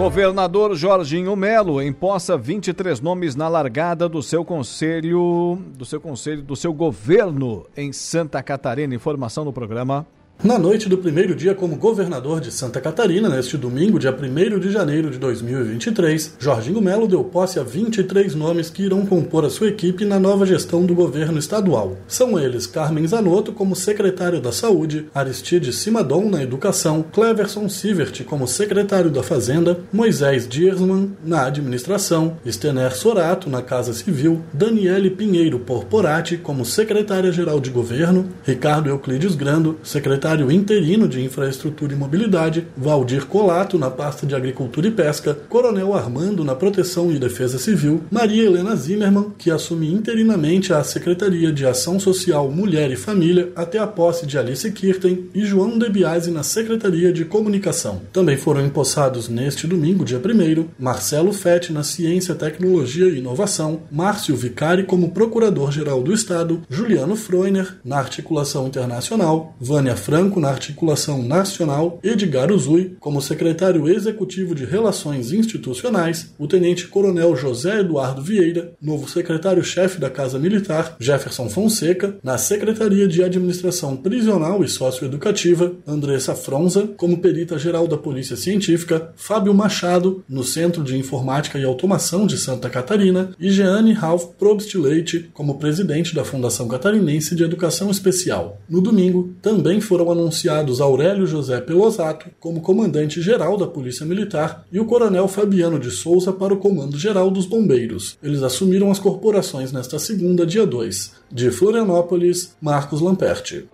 Governador 0.00 0.74
Jorginho 0.74 1.36
Melo 1.36 1.82
empossa 1.82 2.34
23 2.34 3.02
nomes 3.02 3.36
na 3.36 3.48
largada 3.48 4.08
do 4.08 4.22
seu 4.22 4.42
conselho, 4.42 5.58
do 5.76 5.84
seu 5.84 6.00
conselho, 6.00 6.40
do 6.40 6.56
seu 6.56 6.72
governo 6.72 7.66
em 7.76 7.92
Santa 7.92 8.42
Catarina. 8.42 8.94
Informação 8.94 9.44
no 9.44 9.52
programa 9.52 10.06
na 10.42 10.58
noite 10.58 10.88
do 10.88 10.96
primeiro 10.96 11.34
dia 11.34 11.54
como 11.54 11.76
governador 11.76 12.40
de 12.40 12.50
Santa 12.50 12.80
Catarina, 12.80 13.28
neste 13.28 13.58
domingo, 13.58 13.98
dia 13.98 14.10
1 14.10 14.58
de 14.58 14.70
janeiro 14.70 15.10
de 15.10 15.18
2023, 15.18 16.36
Jorginho 16.38 16.80
Melo 16.80 17.06
deu 17.06 17.22
posse 17.22 17.58
a 17.58 17.62
23 17.62 18.34
nomes 18.34 18.70
que 18.70 18.82
irão 18.82 19.04
compor 19.04 19.44
a 19.44 19.50
sua 19.50 19.68
equipe 19.68 20.06
na 20.06 20.18
nova 20.18 20.46
gestão 20.46 20.86
do 20.86 20.94
governo 20.94 21.38
estadual. 21.38 21.98
São 22.08 22.38
eles 22.38 22.66
Carmen 22.66 23.06
Zanotto 23.06 23.52
como 23.52 23.76
secretário 23.76 24.40
da 24.40 24.50
Saúde, 24.50 25.06
Aristide 25.14 25.74
Simadon 25.74 26.30
na 26.30 26.42
Educação, 26.42 27.04
Cleverson 27.12 27.68
Sivert 27.68 28.24
como 28.24 28.48
secretário 28.48 29.10
da 29.10 29.22
Fazenda, 29.22 29.80
Moisés 29.92 30.48
Diersman 30.48 31.12
na 31.22 31.44
Administração, 31.46 32.38
Stener 32.48 32.96
Sorato 32.96 33.50
na 33.50 33.60
Casa 33.60 33.92
Civil, 33.92 34.40
Daniele 34.54 35.10
Pinheiro 35.10 35.58
Porporati 35.58 36.38
como 36.38 36.64
secretária-geral 36.64 37.60
de 37.60 37.68
Governo, 37.68 38.30
Ricardo 38.42 38.88
Euclides 38.88 39.34
Grando, 39.34 39.78
secretário 39.82 40.29
secretário 40.30 40.52
interino 40.52 41.08
de 41.08 41.24
Infraestrutura 41.24 41.92
e 41.92 41.96
Mobilidade, 41.96 42.66
Valdir 42.76 43.26
Colato 43.26 43.76
na 43.76 43.90
pasta 43.90 44.26
de 44.26 44.34
Agricultura 44.34 44.86
e 44.86 44.90
Pesca, 44.90 45.36
Coronel 45.48 45.92
Armando 45.92 46.44
na 46.44 46.54
Proteção 46.54 47.10
e 47.10 47.18
Defesa 47.18 47.58
Civil, 47.58 48.02
Maria 48.10 48.44
Helena 48.44 48.76
Zimmermann, 48.76 49.32
que 49.36 49.50
assume 49.50 49.92
interinamente 49.92 50.72
a 50.72 50.84
Secretaria 50.84 51.52
de 51.52 51.66
Ação 51.66 51.98
Social, 51.98 52.48
Mulher 52.48 52.92
e 52.92 52.96
Família 52.96 53.50
até 53.56 53.78
a 53.78 53.86
posse 53.86 54.24
de 54.24 54.38
Alice 54.38 54.70
Kirten 54.70 55.28
e 55.34 55.44
João 55.44 55.76
Debiase 55.76 56.30
na 56.30 56.44
Secretaria 56.44 57.12
de 57.12 57.24
Comunicação. 57.24 58.02
Também 58.12 58.36
foram 58.36 58.64
empossados 58.64 59.28
neste 59.28 59.66
domingo, 59.66 60.04
dia 60.04 60.18
1 60.18 60.66
Marcelo 60.78 61.32
Fett 61.32 61.72
na 61.72 61.82
Ciência, 61.82 62.36
Tecnologia 62.36 63.06
e 63.06 63.18
Inovação, 63.18 63.80
Márcio 63.90 64.36
Vicari 64.36 64.84
como 64.84 65.10
Procurador-Geral 65.10 66.02
do 66.02 66.12
Estado, 66.12 66.62
Juliano 66.70 67.16
Freuner 67.16 67.78
na 67.84 67.98
Articulação 67.98 68.68
Internacional, 68.68 69.56
Vânia 69.60 69.96
Franco 69.96 70.19
Franco 70.20 70.38
na 70.38 70.50
articulação 70.50 71.22
nacional, 71.22 71.98
Edgar 72.04 72.52
Uzui 72.52 72.94
como 73.00 73.22
secretário 73.22 73.88
executivo 73.88 74.54
de 74.54 74.66
Relações 74.66 75.32
Institucionais, 75.32 76.34
o 76.38 76.46
tenente-coronel 76.46 77.34
José 77.34 77.80
Eduardo 77.80 78.20
Vieira, 78.20 78.74
novo 78.82 79.08
secretário-chefe 79.08 79.98
da 79.98 80.10
Casa 80.10 80.38
Militar, 80.38 80.94
Jefferson 81.00 81.48
Fonseca, 81.48 82.16
na 82.22 82.36
Secretaria 82.36 83.08
de 83.08 83.24
Administração 83.24 83.96
Prisional 83.96 84.62
e 84.62 84.68
Socioeducativa, 84.68 85.72
Andressa 85.86 86.34
Fronza 86.34 86.86
como 86.98 87.16
perita-geral 87.16 87.88
da 87.88 87.96
Polícia 87.96 88.36
Científica, 88.36 89.14
Fábio 89.16 89.54
Machado 89.54 90.22
no 90.28 90.44
Centro 90.44 90.84
de 90.84 90.98
Informática 90.98 91.58
e 91.58 91.64
Automação 91.64 92.26
de 92.26 92.36
Santa 92.36 92.68
Catarina 92.68 93.30
e 93.40 93.50
Jeane 93.50 93.94
Ralph 93.94 94.34
Probst 94.38 94.74
Leite 94.74 95.30
como 95.32 95.58
presidente 95.58 96.14
da 96.14 96.26
Fundação 96.26 96.68
Catarinense 96.68 97.34
de 97.34 97.42
Educação 97.42 97.90
Especial. 97.90 98.60
No 98.68 98.82
domingo, 98.82 99.34
também 99.40 99.80
foram 99.80 99.99
anunciados 100.08 100.80
Aurélio 100.80 101.26
José 101.26 101.60
Pelosato 101.60 102.30
como 102.38 102.60
comandante-geral 102.60 103.56
da 103.56 103.66
Polícia 103.66 104.06
Militar 104.06 104.64
e 104.70 104.78
o 104.78 104.84
coronel 104.84 105.26
Fabiano 105.26 105.80
de 105.80 105.90
Souza 105.90 106.32
para 106.32 106.54
o 106.54 106.58
comando-geral 106.58 107.28
dos 107.28 107.46
Bombeiros. 107.46 108.16
Eles 108.22 108.44
assumiram 108.44 108.88
as 108.88 109.00
corporações 109.00 109.72
nesta 109.72 109.98
segunda, 109.98 110.46
dia 110.46 110.64
2. 110.64 111.14
De 111.32 111.50
Florianópolis, 111.50 112.54
Marcos 112.62 113.00
Lamperti. 113.00 113.68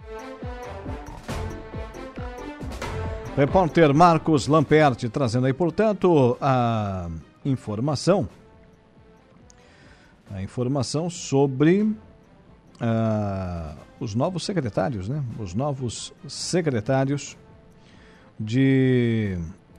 Repórter 3.37 3.93
Marcos 3.93 4.47
Lamperti 4.47 5.11
trazendo 5.11 5.45
aí, 5.45 5.53
portanto, 5.53 6.39
a 6.41 7.11
informação 7.45 8.27
a 10.31 10.43
informação 10.43 11.09
sobre 11.09 11.89
uh, 12.81 13.77
os 14.01 14.14
novos 14.14 14.45
secretários, 14.45 15.09
né? 15.09 15.22
Os 15.39 15.55
novos 15.55 16.12
secretários 16.29 17.37
de 18.39 19.39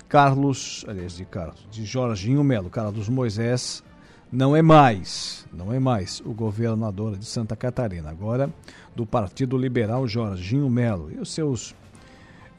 Carlos, 0.10 0.86
aliás, 0.88 1.16
de 1.16 1.26
Carlos, 1.26 1.68
de 1.70 1.86
Jorginho 1.86 2.44
Melo, 2.44 2.70
Carlos 2.70 3.10
Moisés, 3.10 3.84
não 4.32 4.56
é 4.56 4.62
mais, 4.62 5.46
não 5.54 5.74
é 5.74 5.80
mais 5.80 6.22
o 6.26 6.34
governador 6.34 7.18
de 7.18 7.26
Santa 7.26 7.56
Catarina, 7.56 8.10
agora 8.10 8.50
do 8.96 9.06
Partido 9.06 9.58
Liberal 9.58 10.08
Jorginho 10.08 10.70
Melo 10.70 11.12
e 11.12 11.20
os 11.20 11.32
seus 11.32 11.76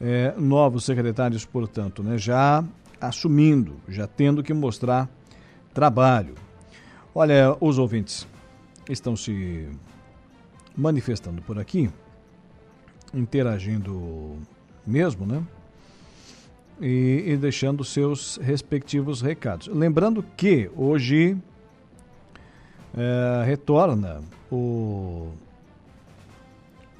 é, 0.01 0.33
novos 0.37 0.85
secretários, 0.85 1.45
portanto, 1.45 2.01
né, 2.01 2.17
já 2.17 2.63
assumindo, 2.99 3.75
já 3.87 4.07
tendo 4.07 4.41
que 4.41 4.53
mostrar 4.53 5.09
trabalho. 5.73 6.35
Olha, 7.13 7.55
os 7.59 7.77
ouvintes 7.77 8.27
estão 8.89 9.15
se 9.15 9.67
manifestando 10.79 11.41
por 11.41 11.59
aqui, 11.59 11.89
interagindo 13.13 14.37
mesmo, 14.87 15.25
né? 15.25 15.43
E, 16.81 17.25
e 17.27 17.37
deixando 17.37 17.83
seus 17.83 18.37
respectivos 18.37 19.21
recados. 19.21 19.67
Lembrando 19.67 20.23
que 20.37 20.71
hoje 20.77 21.37
é, 22.95 23.43
retorna 23.45 24.21
o, 24.49 25.27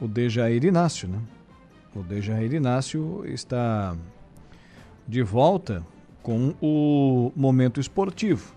o 0.02 0.08
Dejair 0.08 0.66
Inácio, 0.66 1.08
né? 1.08 1.20
O 1.96 2.04
Dejair 2.04 2.54
Inácio 2.54 3.24
está 3.26 3.96
de 5.08 5.24
volta 5.24 5.84
com 6.22 6.54
o 6.62 7.32
momento 7.36 7.80
esportivo. 7.80 8.54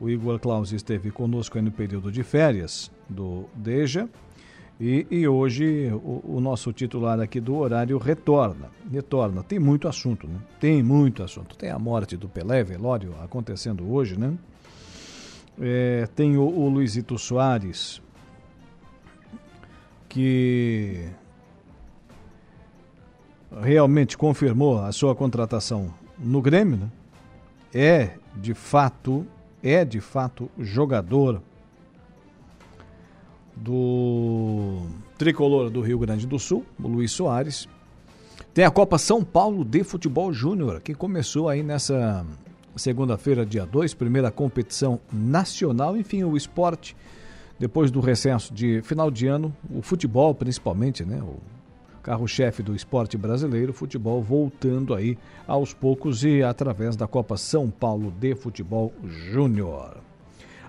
O 0.00 0.10
Igor 0.10 0.38
Claus 0.40 0.72
esteve 0.72 1.10
conosco 1.10 1.60
no 1.62 1.70
período 1.70 2.10
de 2.10 2.22
férias 2.22 2.90
do 3.08 3.44
Deja 3.54 4.08
e, 4.80 5.06
e 5.10 5.26
hoje 5.26 5.90
o, 5.92 6.36
o, 6.36 6.40
nosso 6.40 6.72
titular 6.72 7.18
aqui 7.18 7.40
do 7.40 7.56
horário 7.56 7.98
retorna. 7.98 8.70
Retorna. 8.90 9.42
Tem 9.42 9.58
muito 9.58 9.88
assunto, 9.88 10.28
né? 10.28 10.38
Tem 10.60 10.82
muito 10.84 11.22
assunto. 11.22 11.56
Tem 11.56 11.70
a 11.70 11.78
morte 11.78 12.16
do 12.16 12.28
Pelé, 12.28 12.62
velório, 12.62 13.12
acontecendo 13.20 13.92
hoje, 13.92 14.16
né? 14.16 14.34
É, 15.60 16.08
tem 16.14 16.36
o, 16.36 16.42
o 16.42 16.68
Luizito 16.68 17.18
Soares, 17.18 18.00
que 20.08 21.08
realmente 23.60 24.16
confirmou 24.16 24.80
a 24.80 24.92
sua 24.92 25.12
contratação 25.12 25.92
no 26.16 26.40
Grêmio, 26.40 26.76
né? 26.76 26.90
É 27.74 28.10
de 28.36 28.54
fato, 28.54 29.26
é 29.60 29.84
de 29.84 30.00
fato 30.00 30.48
jogador 30.56 31.42
do 33.62 34.86
tricolor 35.16 35.70
do 35.70 35.80
Rio 35.80 35.98
Grande 35.98 36.26
do 36.26 36.38
Sul, 36.38 36.64
o 36.82 36.88
Luiz 36.88 37.12
Soares. 37.12 37.68
Tem 38.54 38.64
a 38.64 38.70
Copa 38.70 38.98
São 38.98 39.22
Paulo 39.22 39.64
de 39.64 39.84
Futebol 39.84 40.32
Júnior, 40.32 40.80
que 40.80 40.94
começou 40.94 41.48
aí 41.48 41.62
nessa 41.62 42.24
segunda-feira, 42.76 43.44
dia 43.44 43.66
2, 43.66 43.94
primeira 43.94 44.30
competição 44.30 45.00
nacional. 45.12 45.96
Enfim, 45.96 46.24
o 46.24 46.36
esporte, 46.36 46.96
depois 47.58 47.90
do 47.90 48.00
recesso 48.00 48.52
de 48.54 48.80
final 48.82 49.10
de 49.10 49.26
ano, 49.26 49.54
o 49.70 49.82
futebol 49.82 50.34
principalmente, 50.34 51.04
né? 51.04 51.20
O 51.22 51.36
carro-chefe 52.02 52.62
do 52.62 52.74
esporte 52.74 53.18
brasileiro, 53.18 53.72
futebol 53.72 54.22
voltando 54.22 54.94
aí 54.94 55.18
aos 55.46 55.74
poucos 55.74 56.24
e 56.24 56.42
através 56.42 56.96
da 56.96 57.06
Copa 57.06 57.36
São 57.36 57.68
Paulo 57.68 58.10
de 58.18 58.34
Futebol 58.34 58.92
Júnior. 59.04 59.98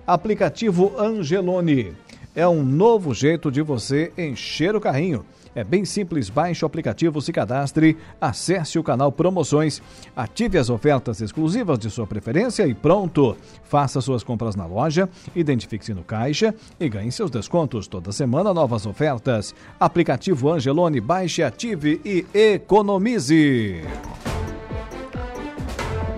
Aplicativo 0.06 1.00
Angelone 1.00 1.96
é 2.40 2.48
um 2.48 2.64
novo 2.64 3.14
jeito 3.14 3.52
de 3.52 3.62
você 3.62 4.14
encher 4.18 4.74
o 4.74 4.80
carrinho. 4.80 5.26
É 5.54 5.62
bem 5.62 5.84
simples, 5.84 6.30
baixe 6.30 6.64
o 6.64 6.68
aplicativo, 6.68 7.22
se 7.22 7.34
cadastre, 7.34 7.98
acesse 8.22 8.80
o 8.80 8.84
canal 8.84 9.12
Promoções, 9.12 9.82
ative 10.16 10.58
as 10.58 10.70
ofertas 10.70 11.20
exclusivas 11.20 11.78
de 11.78 11.90
sua 11.90 12.08
preferência 12.08 12.66
e 12.66 12.74
pronto! 12.74 13.36
Faça 13.64 14.00
suas 14.00 14.24
compras 14.24 14.56
na 14.56 14.66
loja, 14.66 15.10
identifique-se 15.36 15.94
no 15.94 16.02
caixa 16.02 16.56
e 16.80 16.88
ganhe 16.88 17.12
seus 17.12 17.30
descontos. 17.30 17.88
Toda 17.88 18.14
semana, 18.14 18.54
novas 18.54 18.86
ofertas. 18.86 19.54
Aplicativo 19.78 20.50
Angelone, 20.50 21.02
baixe, 21.02 21.44
ative 21.44 22.00
e 22.06 22.26
economize. 22.34 23.82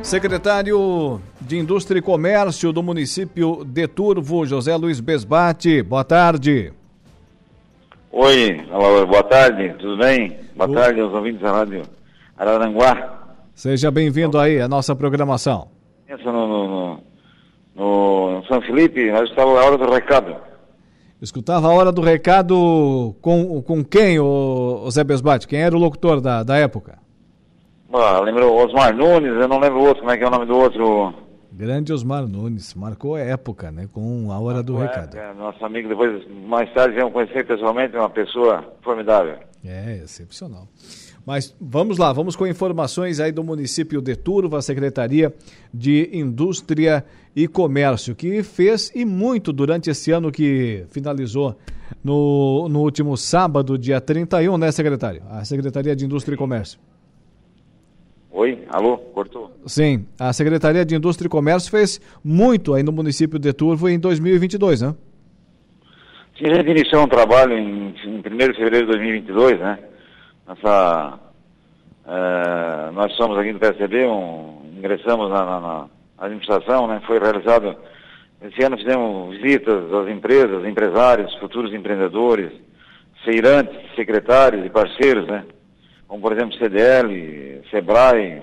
Secretário 0.04 1.20
de 1.52 1.58
Indústria 1.58 2.00
e 2.00 2.02
Comércio 2.02 2.72
do 2.72 2.82
município 2.82 3.66
de 3.66 3.86
Turvo, 3.86 4.46
José 4.46 4.74
Luiz 4.78 5.02
Besbate. 5.02 5.84
Boa 5.84 6.02
tarde. 6.02 6.72
Oi, 8.10 8.66
boa 9.06 9.24
tarde, 9.24 9.76
tudo 9.78 9.98
bem? 9.98 10.40
Boa 10.56 10.70
Oi. 10.70 10.76
tarde 10.76 11.02
aos 11.02 11.14
ouvintes 11.14 11.42
da 11.42 11.52
Rádio 11.52 11.82
Araranguá. 12.38 13.36
Seja 13.54 13.92
bem-vindo 13.92 14.40
aí 14.40 14.62
à 14.62 14.68
nossa 14.70 14.96
programação. 14.96 15.68
Pensa 16.08 16.32
no, 16.32 16.48
no, 16.48 16.68
no, 16.68 17.04
no, 17.76 18.46
São 18.48 18.62
Felipe, 18.62 19.12
nós 19.12 19.30
estávamos 19.30 19.60
a 19.60 19.66
hora 19.66 19.78
do 19.78 19.92
recado. 19.92 20.34
Escutava 21.22 21.68
a 21.68 21.74
hora 21.74 21.92
do 21.92 22.02
recado 22.02 23.14
com, 23.22 23.62
com 23.62 23.84
quem, 23.84 24.18
o, 24.22 24.84
o 24.86 24.90
Zé 24.90 25.04
Besbate? 25.04 25.50
Quem 25.50 25.62
era 25.62 25.76
o 25.76 25.80
locutor 25.80 26.22
da, 26.22 26.44
da 26.44 26.56
época? 26.56 26.98
Ah, 27.92 28.22
lembro 28.22 28.54
Osmar 28.54 28.96
Nunes, 28.96 29.34
eu 29.34 29.50
não 29.50 29.60
lembro 29.60 29.80
o 29.80 29.84
outro, 29.86 30.00
como 30.00 30.12
é 30.12 30.18
que 30.18 30.24
é 30.24 30.28
o 30.28 30.32
nome 30.32 30.46
do 30.46 30.56
outro? 30.56 31.14
Grande 31.52 31.92
Osmar 31.92 32.26
Nunes, 32.26 32.74
marcou 32.74 33.16
a 33.16 33.20
época, 33.20 33.72
né? 33.72 33.88
Com 33.92 34.32
a 34.32 34.40
hora 34.40 34.58
marcou 34.58 34.76
do 34.76 34.82
recado. 34.82 35.18
Época, 35.18 35.34
nosso 35.34 35.66
amigo, 35.66 35.90
depois, 35.90 36.26
mais 36.48 36.72
tarde, 36.74 36.96
viemos 36.96 37.12
conhecer 37.12 37.46
pessoalmente, 37.46 37.96
uma 37.96 38.10
pessoa 38.10 38.64
formidável. 38.82 39.38
É, 39.64 39.98
excepcional. 40.04 40.68
Mas 41.26 41.56
vamos 41.62 41.98
lá, 41.98 42.12
vamos 42.12 42.36
com 42.36 42.48
informações 42.48 43.20
aí 43.20 43.32
do 43.32 43.44
município 43.44 44.02
de 44.02 44.16
Turva, 44.16 44.62
Secretaria 44.62 45.34
de 45.72 46.10
Indústria 46.14 47.06
e 47.36 47.48
Comércio, 47.48 48.16
que 48.16 48.42
fez 48.42 48.92
e 48.96 49.06
muito 49.06 49.54
durante 49.54 49.90
esse 49.90 50.12
ano 50.12 50.32
que 50.32 50.86
finalizou 50.90 51.56
no, 52.04 52.68
no 52.70 52.80
último 52.82 53.16
sábado, 53.16 53.78
dia 53.78 54.02
31, 54.02 54.58
né, 54.58 54.72
secretário? 54.72 55.22
A 55.30 55.46
Secretaria 55.46 55.96
de 55.96 56.06
Indústria 56.06 56.34
e 56.34 56.38
Comércio. 56.38 56.80
Oi, 58.34 58.64
alô, 58.70 58.98
cortou? 58.98 59.52
Sim, 59.66 60.08
a 60.18 60.32
Secretaria 60.32 60.86
de 60.86 60.96
Indústria 60.96 61.28
e 61.28 61.30
Comércio 61.30 61.70
fez 61.70 62.00
muito 62.24 62.74
aí 62.74 62.82
no 62.82 62.92
município 62.94 63.38
de 63.38 63.52
Turvo 63.52 63.90
em 63.90 64.00
2022, 64.00 64.82
né? 64.82 64.96
Sim, 66.38 66.50
a 66.50 66.56
gente 66.56 66.72
iniciou 66.72 67.04
um 67.04 67.10
trabalho 67.10 67.58
em, 67.58 67.94
em 68.06 68.18
1 68.20 68.22
de 68.22 68.54
fevereiro 68.56 68.86
de 68.86 68.94
2022, 68.94 69.60
né? 69.60 69.80
Nossa, 70.48 71.20
é, 72.08 72.92
nós 72.92 73.14
somos 73.18 73.38
aqui 73.38 73.52
do 73.52 73.60
PSDB, 73.60 74.06
um, 74.08 74.62
ingressamos 74.78 75.30
na, 75.30 75.46
na, 75.46 75.60
na, 75.60 75.90
administração, 76.18 76.88
né? 76.88 77.02
Foi 77.06 77.20
realizado, 77.20 77.76
esse 78.42 78.64
ano 78.64 78.78
fizemos 78.78 79.38
visitas 79.42 79.94
às 79.94 80.08
empresas, 80.08 80.66
empresários, 80.66 81.36
futuros 81.36 81.74
empreendedores, 81.74 82.54
feirantes, 83.26 83.78
secretários 83.94 84.66
e 84.66 84.70
parceiros, 84.70 85.28
né? 85.28 85.44
Como 86.12 86.24
por 86.24 86.34
exemplo 86.34 86.58
CDL, 86.58 87.62
SEBRAE, 87.72 88.42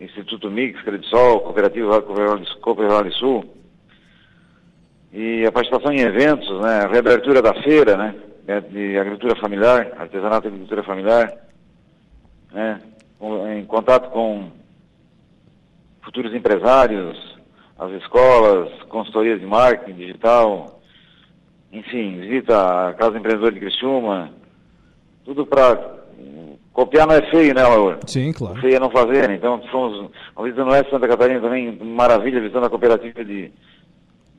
Instituto 0.00 0.50
Mix, 0.50 0.82
Credisol, 0.82 1.42
Cooperativa 1.42 2.02
Cooperativa 2.02 3.08
Sul, 3.12 3.44
e 5.12 5.46
a 5.46 5.52
participação 5.52 5.92
em 5.92 6.00
eventos, 6.00 6.60
né, 6.60 6.80
a 6.80 6.88
reabertura 6.88 7.40
da 7.40 7.54
feira, 7.62 7.96
né, 7.96 8.16
de 8.68 8.98
agricultura 8.98 9.36
familiar, 9.36 9.92
artesanato 9.96 10.46
e 10.46 10.48
agricultura 10.48 10.82
familiar, 10.82 11.32
né, 12.52 12.80
em 13.56 13.64
contato 13.64 14.10
com 14.10 14.50
futuros 16.02 16.34
empresários, 16.34 17.38
as 17.78 17.92
escolas, 17.92 18.72
consultorias 18.88 19.38
de 19.38 19.46
marketing 19.46 19.94
digital, 19.94 20.80
enfim, 21.70 22.18
visita 22.18 22.88
a 22.88 22.94
Casa 22.94 23.16
Empreendedora 23.16 23.52
de 23.52 23.60
Criciúma, 23.60 24.32
tudo 25.24 25.46
para 25.46 25.94
Copiar 26.76 27.06
não 27.06 27.14
é 27.14 27.22
feio, 27.30 27.54
né, 27.54 27.62
Laura? 27.62 28.00
Sim, 28.06 28.34
claro. 28.34 28.60
Feio 28.60 28.76
é 28.76 28.78
não 28.78 28.90
fazer, 28.90 29.30
então 29.30 29.62
fomos, 29.72 30.10
uma 30.36 30.44
visita 30.44 30.62
no 30.62 30.72
Oeste 30.72 30.90
Santa 30.90 31.08
Catarina 31.08 31.40
também, 31.40 31.74
maravilha, 31.82 32.38
visitando 32.38 32.66
a 32.66 32.68
cooperativa 32.68 33.24
de, 33.24 33.50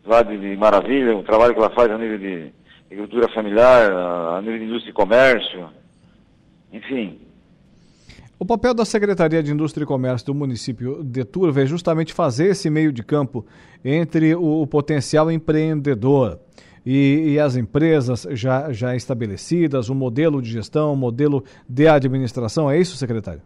lá 0.06 0.22
de, 0.22 0.38
de 0.38 0.56
Maravilha, 0.56 1.18
o 1.18 1.24
trabalho 1.24 1.56
que 1.56 1.60
ela 1.60 1.72
faz 1.72 1.90
a 1.90 1.98
nível 1.98 2.20
de 2.20 2.54
agricultura 2.92 3.28
familiar, 3.34 3.92
a, 3.92 4.38
a 4.38 4.42
nível 4.44 4.60
de 4.60 4.66
indústria 4.66 4.92
e 4.92 4.94
comércio, 4.94 5.66
enfim. 6.72 7.20
O 8.38 8.46
papel 8.46 8.76
da 8.76 8.86
Secretaria 8.86 9.42
de 9.42 9.52
Indústria 9.52 9.84
e 9.84 9.88
Comércio 9.88 10.28
do 10.28 10.36
município 10.36 11.04
de 11.04 11.26
Turva 11.26 11.64
é 11.64 11.66
justamente 11.66 12.14
fazer 12.14 12.52
esse 12.52 12.70
meio 12.70 12.92
de 12.92 13.02
campo 13.02 13.48
entre 13.84 14.36
o, 14.36 14.62
o 14.62 14.68
potencial 14.68 15.32
empreendedor 15.32 16.40
e, 16.90 17.34
e, 17.34 17.40
as 17.40 17.58
empresas 17.58 18.26
já, 18.32 18.72
já 18.72 18.96
estabelecidas, 18.96 19.90
o 19.90 19.94
modelo 19.94 20.42
de 20.42 20.50
gestão, 20.50 20.94
o 20.94 20.96
modelo 20.96 21.44
de 21.68 21.86
administração. 21.86 22.72
É 22.72 22.80
isso, 22.80 22.96
secretário? 22.96 23.42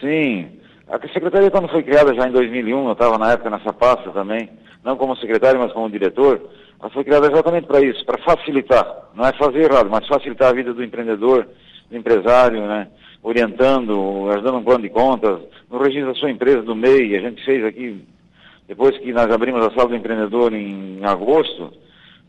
Sim. 0.00 0.48
A 0.88 0.98
secretaria, 1.12 1.52
quando 1.52 1.68
foi 1.68 1.84
criada 1.84 2.12
já 2.12 2.26
em 2.26 2.32
2001, 2.32 2.86
eu 2.86 2.92
estava 2.94 3.16
na 3.16 3.30
época 3.30 3.48
nessa 3.48 3.72
pasta 3.72 4.10
também, 4.10 4.50
não 4.82 4.96
como 4.96 5.16
secretário, 5.18 5.60
mas 5.60 5.72
como 5.72 5.88
diretor, 5.88 6.42
ela 6.80 6.90
foi 6.90 7.04
criada 7.04 7.30
exatamente 7.30 7.68
para 7.68 7.80
isso, 7.80 8.04
para 8.04 8.20
facilitar. 8.24 8.84
Não 9.14 9.24
é 9.24 9.32
fazer 9.34 9.70
errado, 9.70 9.88
mas 9.88 10.08
facilitar 10.08 10.48
a 10.48 10.52
vida 10.52 10.74
do 10.74 10.82
empreendedor, 10.82 11.46
do 11.88 11.96
empresário, 11.96 12.66
né? 12.66 12.88
orientando, 13.22 14.28
ajudando 14.32 14.56
um 14.56 14.64
plano 14.64 14.82
de 14.82 14.90
contas, 14.90 15.38
no 15.70 15.78
registro 15.78 16.12
da 16.12 16.18
sua 16.18 16.32
empresa, 16.32 16.62
do 16.62 16.74
MEI. 16.74 17.18
A 17.18 17.20
gente 17.20 17.44
fez 17.44 17.64
aqui, 17.64 18.04
depois 18.66 18.98
que 18.98 19.12
nós 19.12 19.30
abrimos 19.30 19.64
a 19.64 19.70
sala 19.70 19.90
do 19.90 19.94
empreendedor 19.94 20.52
em 20.52 20.98
agosto, 21.04 21.72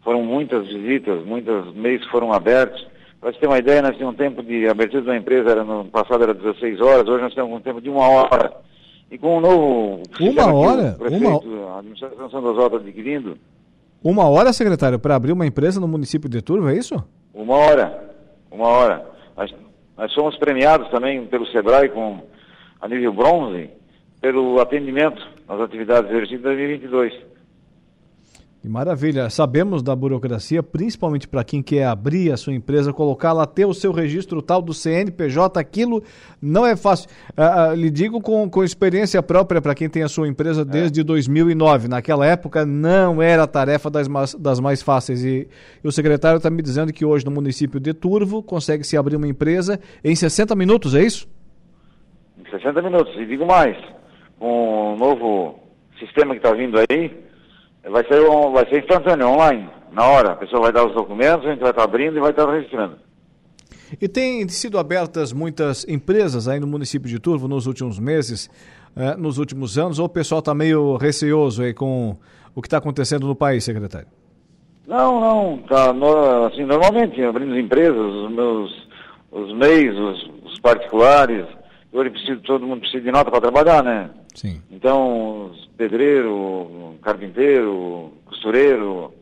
foram 0.03 0.21
muitas 0.23 0.67
visitas, 0.67 1.25
muitos 1.25 1.73
meios 1.75 2.05
foram 2.07 2.33
abertos. 2.33 2.85
Para 3.19 3.31
você 3.31 3.39
ter 3.39 3.47
uma 3.47 3.57
ideia, 3.57 3.81
nós 3.81 3.95
tínhamos 3.95 4.15
um 4.15 4.17
tempo 4.17 4.43
de 4.43 4.67
abertura 4.67 5.03
da 5.03 5.15
empresa, 5.17 5.51
era 5.51 5.63
no 5.63 5.85
passado 5.85 6.23
era 6.23 6.33
16 6.33 6.81
horas, 6.81 7.07
hoje 7.07 7.23
nós 7.23 7.33
temos 7.33 7.51
um 7.51 7.61
tempo 7.61 7.79
de 7.79 7.89
uma 7.89 8.07
hora. 8.07 8.51
E 9.09 9.17
com 9.17 9.37
o 9.37 9.41
novo 9.41 10.01
uma 10.19 10.53
hora? 10.53 10.95
prefeito, 10.97 11.47
uma... 11.47 11.75
a 11.75 11.79
administração 11.79 12.29
São 12.29 12.43
das 12.43 12.57
Altas 12.57 12.81
adquirindo. 12.81 13.37
Uma 14.03 14.27
hora, 14.27 14.51
secretário, 14.51 14.99
para 14.99 15.15
abrir 15.15 15.31
uma 15.31 15.45
empresa 15.45 15.79
no 15.79 15.87
município 15.87 16.29
de 16.29 16.41
Turvo, 16.41 16.67
é 16.67 16.75
isso? 16.75 17.01
Uma 17.33 17.55
hora, 17.55 18.13
uma 18.51 18.67
hora. 18.67 19.05
Nós, 19.37 19.55
nós 19.97 20.11
somos 20.11 20.35
premiados 20.37 20.89
também 20.89 21.25
pelo 21.27 21.45
SEBRAE 21.47 21.89
com 21.89 22.19
a 22.81 22.87
nível 22.89 23.13
bronze 23.13 23.69
pelo 24.19 24.59
atendimento 24.59 25.25
nas 25.47 25.61
atividades 25.61 26.11
exercidas 26.11 26.39
em 26.39 26.55
2022. 26.55 27.32
Que 28.63 28.69
maravilha. 28.69 29.29
Sabemos 29.29 29.83
da 29.83 29.93
burocracia, 29.93 30.63
principalmente 30.63 31.27
para 31.27 31.43
quem 31.43 31.61
quer 31.61 31.83
abrir 31.83 32.31
a 32.31 32.37
sua 32.37 32.53
empresa, 32.53 32.93
colocar 32.93 33.33
lá, 33.33 33.45
ter 33.45 33.65
o 33.65 33.73
seu 33.73 33.91
registro 33.91 34.41
tal 34.41 34.61
do 34.61 34.73
CNPJ, 34.73 35.59
aquilo 35.59 36.01
não 36.41 36.65
é 36.65 36.73
fácil. 36.73 37.09
Ah, 37.35 37.71
ah, 37.71 37.75
lhe 37.75 37.89
digo 37.89 38.21
com, 38.21 38.49
com 38.49 38.63
experiência 38.63 39.21
própria 39.21 39.61
para 39.61 39.75
quem 39.75 39.89
tem 39.89 40.01
a 40.01 40.07
sua 40.07 40.29
empresa 40.29 40.63
desde 40.63 41.01
é. 41.01 41.03
2009. 41.03 41.89
Naquela 41.89 42.25
época 42.25 42.65
não 42.65 43.21
era 43.21 43.45
tarefa 43.45 43.89
das, 43.89 44.07
das 44.35 44.61
mais 44.61 44.81
fáceis. 44.81 45.25
E, 45.25 45.45
e 45.83 45.85
o 45.85 45.91
secretário 45.91 46.37
está 46.37 46.49
me 46.49 46.61
dizendo 46.61 46.93
que 46.93 47.03
hoje 47.03 47.25
no 47.25 47.31
município 47.31 47.81
de 47.81 47.93
Turvo 47.93 48.41
consegue 48.41 48.85
se 48.85 48.95
abrir 48.95 49.17
uma 49.17 49.27
empresa 49.27 49.77
em 50.01 50.15
60 50.15 50.55
minutos, 50.55 50.95
é 50.95 51.01
isso? 51.01 51.27
Em 52.39 52.49
60 52.49 52.81
minutos. 52.81 53.13
E 53.17 53.25
digo 53.25 53.45
mais, 53.45 53.75
com 54.39 54.93
o 54.93 54.95
novo 54.95 55.59
sistema 55.99 56.33
que 56.33 56.37
está 56.37 56.53
vindo 56.53 56.77
aí 56.79 57.22
vai 57.89 58.05
ser, 58.07 58.21
um, 58.29 58.51
vai 58.51 58.67
ser 58.69 58.79
instantâneo, 58.79 59.27
online, 59.27 59.69
na 59.91 60.07
hora. 60.07 60.31
A 60.31 60.35
pessoa 60.35 60.63
vai 60.63 60.71
dar 60.71 60.85
os 60.85 60.93
documentos, 60.93 61.45
a 61.45 61.51
gente 61.51 61.61
vai 61.61 61.71
estar 61.71 61.83
abrindo 61.83 62.17
e 62.17 62.21
vai 62.21 62.31
estar 62.31 62.49
registrando. 62.49 62.97
E 64.01 64.07
tem 64.07 64.47
sido 64.47 64.79
abertas 64.79 65.31
muitas 65.31 65.87
empresas 65.87 66.47
aí 66.47 66.59
no 66.59 66.67
município 66.67 67.07
de 67.07 67.19
Turvo 67.19 67.47
nos 67.47 67.67
últimos 67.67 67.99
meses, 67.99 68.49
eh, 68.95 69.15
nos 69.15 69.37
últimos 69.37 69.77
anos, 69.77 69.99
ou 69.99 70.05
o 70.05 70.09
pessoal 70.09 70.39
está 70.39 70.53
meio 70.53 70.97
receoso 70.97 71.61
aí 71.61 71.73
com 71.73 72.15
o 72.55 72.61
que 72.61 72.67
está 72.67 72.77
acontecendo 72.77 73.27
no 73.27 73.35
país, 73.35 73.63
secretário? 73.63 74.07
Não, 74.87 75.19
não, 75.19 75.57
tá, 75.59 75.93
no, 75.93 76.45
assim, 76.45 76.65
normalmente 76.65 77.21
abrimos 77.23 77.57
empresas, 77.57 77.95
os 77.95 78.31
meus, 78.31 78.87
os 79.31 79.53
MEIs, 79.55 79.95
os, 79.95 80.31
os 80.45 80.59
particulares, 80.59 81.45
hoje 81.91 82.09
preciso, 82.09 82.41
todo 82.41 82.67
mundo 82.67 82.81
precisa 82.81 83.01
de 83.01 83.11
nota 83.11 83.31
para 83.31 83.41
trabalhar, 83.41 83.83
né? 83.83 84.09
Sim. 84.33 84.61
Então, 84.71 85.51
pedreiro, 85.77 86.95
carpinteiro, 87.01 88.11
costureiro, 88.25 89.13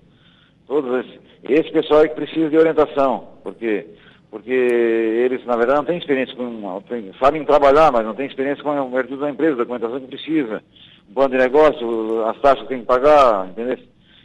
todos 0.68 1.06
esses, 1.06 1.20
esse 1.44 1.72
pessoal 1.72 2.04
é 2.04 2.08
que 2.08 2.16
precisa 2.16 2.50
de 2.50 2.58
orientação, 2.58 3.28
porque 3.44 3.88
porque 4.32 4.50
eles, 4.50 5.46
na 5.46 5.58
verdade, 5.58 5.80
não 5.80 5.86
têm 5.86 5.98
experiência 5.98 6.34
com, 6.38 6.82
tem, 6.88 7.12
sabem 7.20 7.44
trabalhar, 7.44 7.92
mas 7.92 8.06
não 8.06 8.16
têm 8.16 8.28
experiência 8.28 8.64
com 8.64 8.72
a 8.72 8.80
abertura 8.80 9.22
da 9.22 9.30
empresa, 9.30 9.56
a 9.56 9.58
documentação 9.58 10.00
que 10.00 10.08
precisa, 10.08 10.64
o 11.10 11.14
plano 11.14 11.32
de 11.32 11.38
negócio, 11.38 12.26
as 12.26 12.40
taxas 12.40 12.62
que 12.62 12.70
tem 12.70 12.80
que 12.80 12.86
pagar, 12.86 13.50
entendeu? 13.50 13.78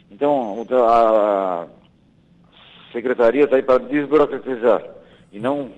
Então, 0.09 0.65
a 0.87 1.67
secretaria 2.93 3.43
está 3.43 3.57
aí 3.57 3.61
para 3.61 3.83
desburocratizar 3.83 4.81
e 5.33 5.39
não 5.39 5.71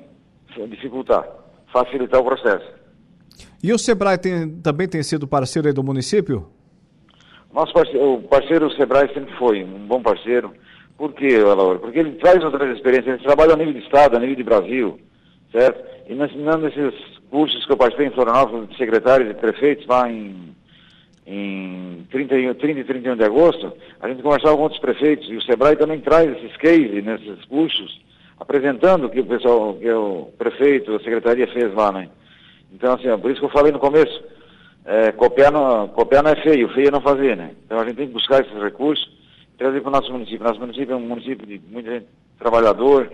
dificultar, 0.68 1.28
facilitar 1.74 2.22
o 2.22 2.26
processo. 2.26 2.79
E 3.62 3.74
o 3.74 3.78
Sebrae 3.78 4.18
tem, 4.18 4.50
também 4.62 4.88
tem 4.88 5.04
sido 5.04 5.28
parceiro 5.28 5.74
do 5.74 5.84
município? 5.84 6.48
Nosso 7.54 7.74
parceiro, 7.74 8.14
o 8.14 8.22
parceiro 8.24 8.68
o 8.68 8.72
Sebrae 8.72 9.14
sempre 9.14 9.36
foi 9.38 9.64
um 9.64 9.86
bom 9.86 10.02
parceiro. 10.02 10.54
Por 10.98 11.14
quê, 11.14 11.38
Alaor? 11.44 11.80
Porque 11.80 12.00
ele 12.00 12.12
traz 12.14 12.44
outras 12.44 12.76
experiências, 12.76 13.16
ele 13.16 13.24
trabalha 13.24 13.54
a 13.54 13.58
nível 13.58 13.74
de 13.74 13.80
Estado, 13.80 14.16
a 14.16 14.20
nível 14.20 14.36
de 14.36 14.44
Brasil, 14.44 15.00
certo? 15.52 15.84
E 16.08 16.14
nós 16.14 16.32
ensinando 16.32 16.68
esses 16.68 16.94
cursos 17.30 17.66
que 17.66 17.72
eu 17.72 17.78
participei 17.78 18.08
em 18.08 18.12
Florianópolis, 18.12 18.70
de 18.70 18.78
secretários 18.78 19.30
e 19.30 19.34
prefeitos 19.34 19.86
lá 19.88 20.10
em, 20.10 20.56
em 21.26 22.08
30, 22.12 22.56
30 22.56 22.80
e 22.80 22.84
31 22.84 23.16
de 23.16 23.24
agosto, 23.24 23.74
a 24.00 24.08
gente 24.08 24.22
conversava 24.22 24.56
com 24.56 24.64
outros 24.64 24.82
prefeitos 24.82 25.30
e 25.30 25.36
o 25.36 25.42
Sebrae 25.42 25.76
também 25.76 26.00
traz 26.00 26.30
esses 26.38 26.56
cases 26.58 27.04
nesses 27.04 27.44
cursos, 27.46 28.02
apresentando 28.40 29.06
o 29.08 29.10
que 29.10 29.20
o 29.20 29.26
pessoal, 29.26 29.76
que 29.76 29.90
o 29.92 30.30
prefeito, 30.38 30.96
a 30.96 31.00
secretaria 31.00 31.48
fez 31.48 31.74
lá, 31.74 31.92
né? 31.92 32.10
Então, 32.74 32.94
assim, 32.94 33.18
por 33.20 33.32
isso 33.32 33.40
que 33.40 33.46
eu 33.46 33.52
falei 33.52 33.72
no 33.72 33.80
começo, 33.80 34.24
é, 34.86 35.12
copiar, 35.12 35.52
não, 35.52 35.88
copiar 35.90 36.24
não 36.24 36.32
é 36.32 36.36
feio, 36.42 36.70
feio 36.70 36.88
é 36.88 36.92
não 36.92 37.02
fazer, 37.02 37.36
né? 37.36 37.52
Então 37.66 37.80
a 37.80 37.86
gente 37.86 37.98
tem 37.98 38.08
que 38.08 38.14
buscar 38.14 38.42
esses 38.42 38.62
recursos 38.62 39.08
e 39.54 39.58
trazer 39.58 39.82
para 39.82 39.90
o 39.90 39.92
nosso 39.92 40.12
município. 40.12 40.44
Nosso 40.44 40.60
município 40.60 40.94
é 40.94 40.96
um 40.96 41.02
município 41.02 41.46
de 41.46 41.62
muita 41.70 41.92
gente 41.92 42.08
trabalhador, 42.40 43.12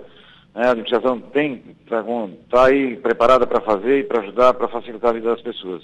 né? 0.53 0.67
a 0.67 0.71
administração 0.71 1.19
tem, 1.19 1.63
está 1.83 2.03
tá 2.49 2.65
aí 2.65 2.95
preparada 2.97 3.45
para 3.45 3.59
fazer 3.61 3.99
e 3.99 4.03
para 4.03 4.21
ajudar, 4.21 4.53
para 4.53 4.67
facilitar 4.67 5.09
a 5.09 5.13
vida 5.13 5.31
das 5.31 5.41
pessoas. 5.41 5.83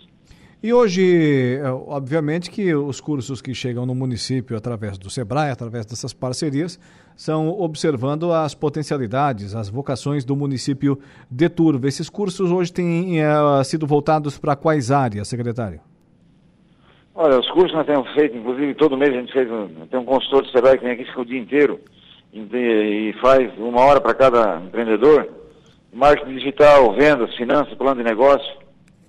E 0.64 0.72
hoje, 0.72 1.58
é, 1.60 1.68
obviamente 1.72 2.52
que 2.52 2.72
os 2.76 3.02
cursos 3.02 3.42
que 3.42 3.52
chegam 3.52 3.84
no 3.84 3.96
município 3.96 4.56
através 4.56 4.96
do 4.96 5.10
SEBRAE, 5.10 5.50
através 5.50 5.88
dessas 5.88 6.14
parcerias, 6.14 6.80
são 7.16 7.50
observando 7.50 8.32
as 8.32 8.54
potencialidades, 8.54 9.56
as 9.56 9.70
vocações 9.70 10.24
do 10.24 10.36
município 10.36 11.00
de 11.32 11.50
Turva. 11.50 11.88
Esses 11.88 12.12
cursos 12.12 12.52
hoje 12.52 12.72
têm 12.72 13.20
é, 13.20 13.64
sido 13.64 13.88
voltados 13.88 14.38
para 14.38 14.56
quais 14.56 14.92
áreas, 14.92 15.28
secretário? 15.28 15.80
Olha, 17.16 17.40
os 17.40 17.50
cursos 17.50 17.74
nós 17.74 17.88
temos 17.88 18.08
feito, 18.14 18.38
inclusive 18.38 18.76
todo 18.76 18.96
mês 18.96 19.16
a 19.16 19.20
gente 19.20 19.34
fez, 19.34 19.50
tem 19.90 20.00
um 20.00 20.06
consultor 20.06 20.44
do 20.44 20.50
SEBRAE 20.50 20.78
que 20.78 20.84
vem 20.84 20.94
aqui 20.94 21.06
fica 21.06 21.22
o 21.22 21.26
dia 21.26 21.40
inteiro 21.40 21.80
e 22.32 23.16
faz 23.20 23.52
uma 23.58 23.82
hora 23.82 24.00
para 24.00 24.14
cada 24.14 24.62
empreendedor, 24.62 25.28
marketing 25.92 26.36
digital, 26.36 26.94
vendas, 26.94 27.36
finanças, 27.36 27.74
plano 27.74 28.04
de 28.04 28.08
negócio. 28.08 28.62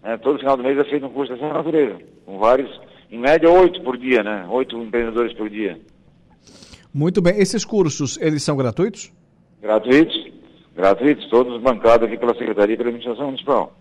Né? 0.02 0.16
Todo 0.18 0.38
final 0.38 0.56
do 0.56 0.62
mês 0.62 0.78
é 0.78 0.84
feito 0.84 1.06
um 1.06 1.10
curso 1.10 1.32
dessa 1.32 1.48
natureza, 1.52 1.98
com 2.26 2.38
vários, 2.38 2.70
em 3.10 3.18
média 3.18 3.50
oito 3.50 3.80
por 3.82 3.96
dia, 3.96 4.22
né? 4.22 4.46
Oito 4.50 4.76
empreendedores 4.76 5.32
por 5.34 5.48
dia. 5.48 5.78
Muito 6.92 7.22
bem. 7.22 7.38
Esses 7.38 7.64
cursos, 7.64 8.18
eles 8.20 8.42
são 8.42 8.56
gratuitos? 8.56 9.12
Gratuitos, 9.60 10.14
gratuitos, 10.74 11.28
todos 11.30 11.60
bancados 11.62 12.06
aqui 12.06 12.18
pela 12.18 12.34
Secretaria 12.34 12.74
e 12.74 12.76
pela 12.76 12.88
Administração 12.90 13.26
Municipal. 13.26 13.78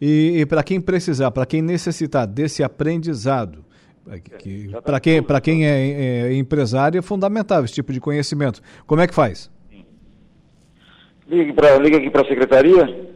E, 0.00 0.40
e 0.40 0.46
para 0.46 0.62
quem 0.62 0.80
precisar, 0.80 1.30
para 1.30 1.44
quem 1.44 1.60
necessitar 1.60 2.26
desse 2.26 2.62
aprendizado, 2.62 3.64
é, 4.10 4.18
que, 4.18 4.68
tá 4.68 4.80
para 4.80 5.00
quem, 5.00 5.22
quem 5.42 5.66
é, 5.66 6.30
é, 6.30 6.34
empresário 6.34 6.98
é 6.98 7.02
fundamental 7.02 7.64
esse 7.64 7.74
tipo 7.74 7.92
de 7.92 8.00
conhecimento. 8.00 8.62
Como 8.86 9.00
é 9.00 9.06
que 9.06 9.14
faz? 9.14 9.50
Ligue, 11.28 11.52
pra, 11.52 11.76
liga 11.76 11.98
aqui 11.98 12.10
para 12.10 12.22
a 12.22 12.28
Secretaria, 12.28 13.07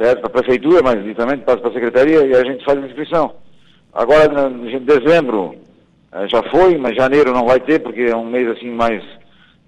certo? 0.00 0.20
Para 0.20 0.28
a 0.28 0.42
prefeitura, 0.42 0.82
mas 0.82 1.16
também 1.16 1.38
passa 1.38 1.58
para 1.58 1.70
a 1.70 1.74
secretaria 1.74 2.26
e 2.26 2.34
a 2.34 2.44
gente 2.44 2.64
faz 2.64 2.82
a 2.82 2.86
inscrição. 2.86 3.34
Agora, 3.92 4.48
em 4.48 4.78
dezembro 4.84 5.54
eh, 6.12 6.28
já 6.28 6.42
foi, 6.44 6.78
mas 6.78 6.96
janeiro 6.96 7.32
não 7.32 7.46
vai 7.46 7.60
ter, 7.60 7.80
porque 7.80 8.02
é 8.02 8.16
um 8.16 8.24
mês 8.24 8.48
assim 8.48 8.70
mais 8.70 9.02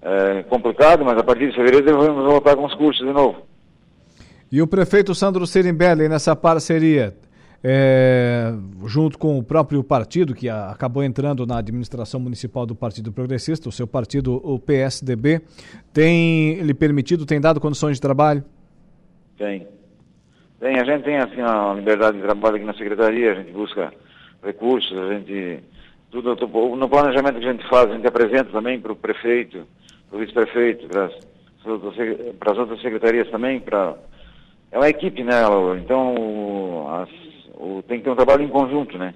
é, 0.01 0.43
complicado, 0.43 1.05
mas 1.05 1.17
a 1.17 1.23
partir 1.23 1.49
de 1.49 1.55
fevereiro 1.55 1.85
devemos 1.85 2.25
voltar 2.25 2.55
com 2.55 2.65
os 2.65 2.73
cursos 2.75 3.05
de 3.05 3.13
novo. 3.13 3.37
E 4.51 4.61
o 4.61 4.67
prefeito 4.67 5.15
Sandro 5.15 5.47
Serimbelli, 5.47 6.09
nessa 6.09 6.35
parceria, 6.35 7.15
é, 7.63 8.53
junto 8.85 9.17
com 9.17 9.39
o 9.39 9.43
próprio 9.43 9.83
partido, 9.83 10.33
que 10.33 10.49
a, 10.49 10.71
acabou 10.71 11.03
entrando 11.03 11.45
na 11.45 11.57
administração 11.57 12.19
municipal 12.19 12.65
do 12.65 12.75
Partido 12.75 13.11
Progressista, 13.11 13.69
o 13.69 13.71
seu 13.71 13.87
partido, 13.87 14.41
o 14.43 14.59
PSDB, 14.59 15.41
tem 15.93 16.59
lhe 16.61 16.73
permitido, 16.73 17.25
tem 17.25 17.39
dado 17.39 17.61
condições 17.61 17.95
de 17.95 18.01
trabalho? 18.01 18.43
Tem. 19.37 19.67
Tem, 20.63 20.79
a 20.79 20.85
gente 20.85 21.03
tem 21.03 21.17
assim 21.17 21.41
a 21.41 21.73
liberdade 21.73 22.15
de 22.15 22.23
trabalho 22.23 22.55
aqui 22.55 22.63
na 22.63 22.73
secretaria, 22.73 23.33
a 23.33 23.35
gente 23.35 23.51
busca 23.51 23.93
recursos, 24.41 24.97
a 24.97 25.13
gente 25.13 25.61
tudo 26.09 26.37
no 26.77 26.87
planejamento 26.87 27.37
que 27.37 27.45
a 27.45 27.51
gente 27.51 27.67
faz, 27.67 27.91
a 27.91 27.95
gente 27.95 28.07
apresenta 28.07 28.45
também 28.45 28.79
para 28.79 28.93
o 28.93 28.95
prefeito, 28.95 29.67
para 30.07 30.15
o 30.15 30.19
vice-prefeito, 30.21 30.87
para 30.87 31.09
as 32.53 32.57
outras 32.57 32.81
secretarias 32.81 33.29
também, 33.29 33.59
para 33.59 33.93
é 34.71 34.77
uma 34.77 34.87
equipe, 34.87 35.21
né, 35.21 35.41
então 35.83 36.87
as, 36.95 37.09
o, 37.55 37.83
tem 37.85 37.97
que 37.97 38.05
ter 38.05 38.11
um 38.11 38.15
trabalho 38.15 38.43
em 38.43 38.47
conjunto, 38.47 38.97
né? 38.97 39.13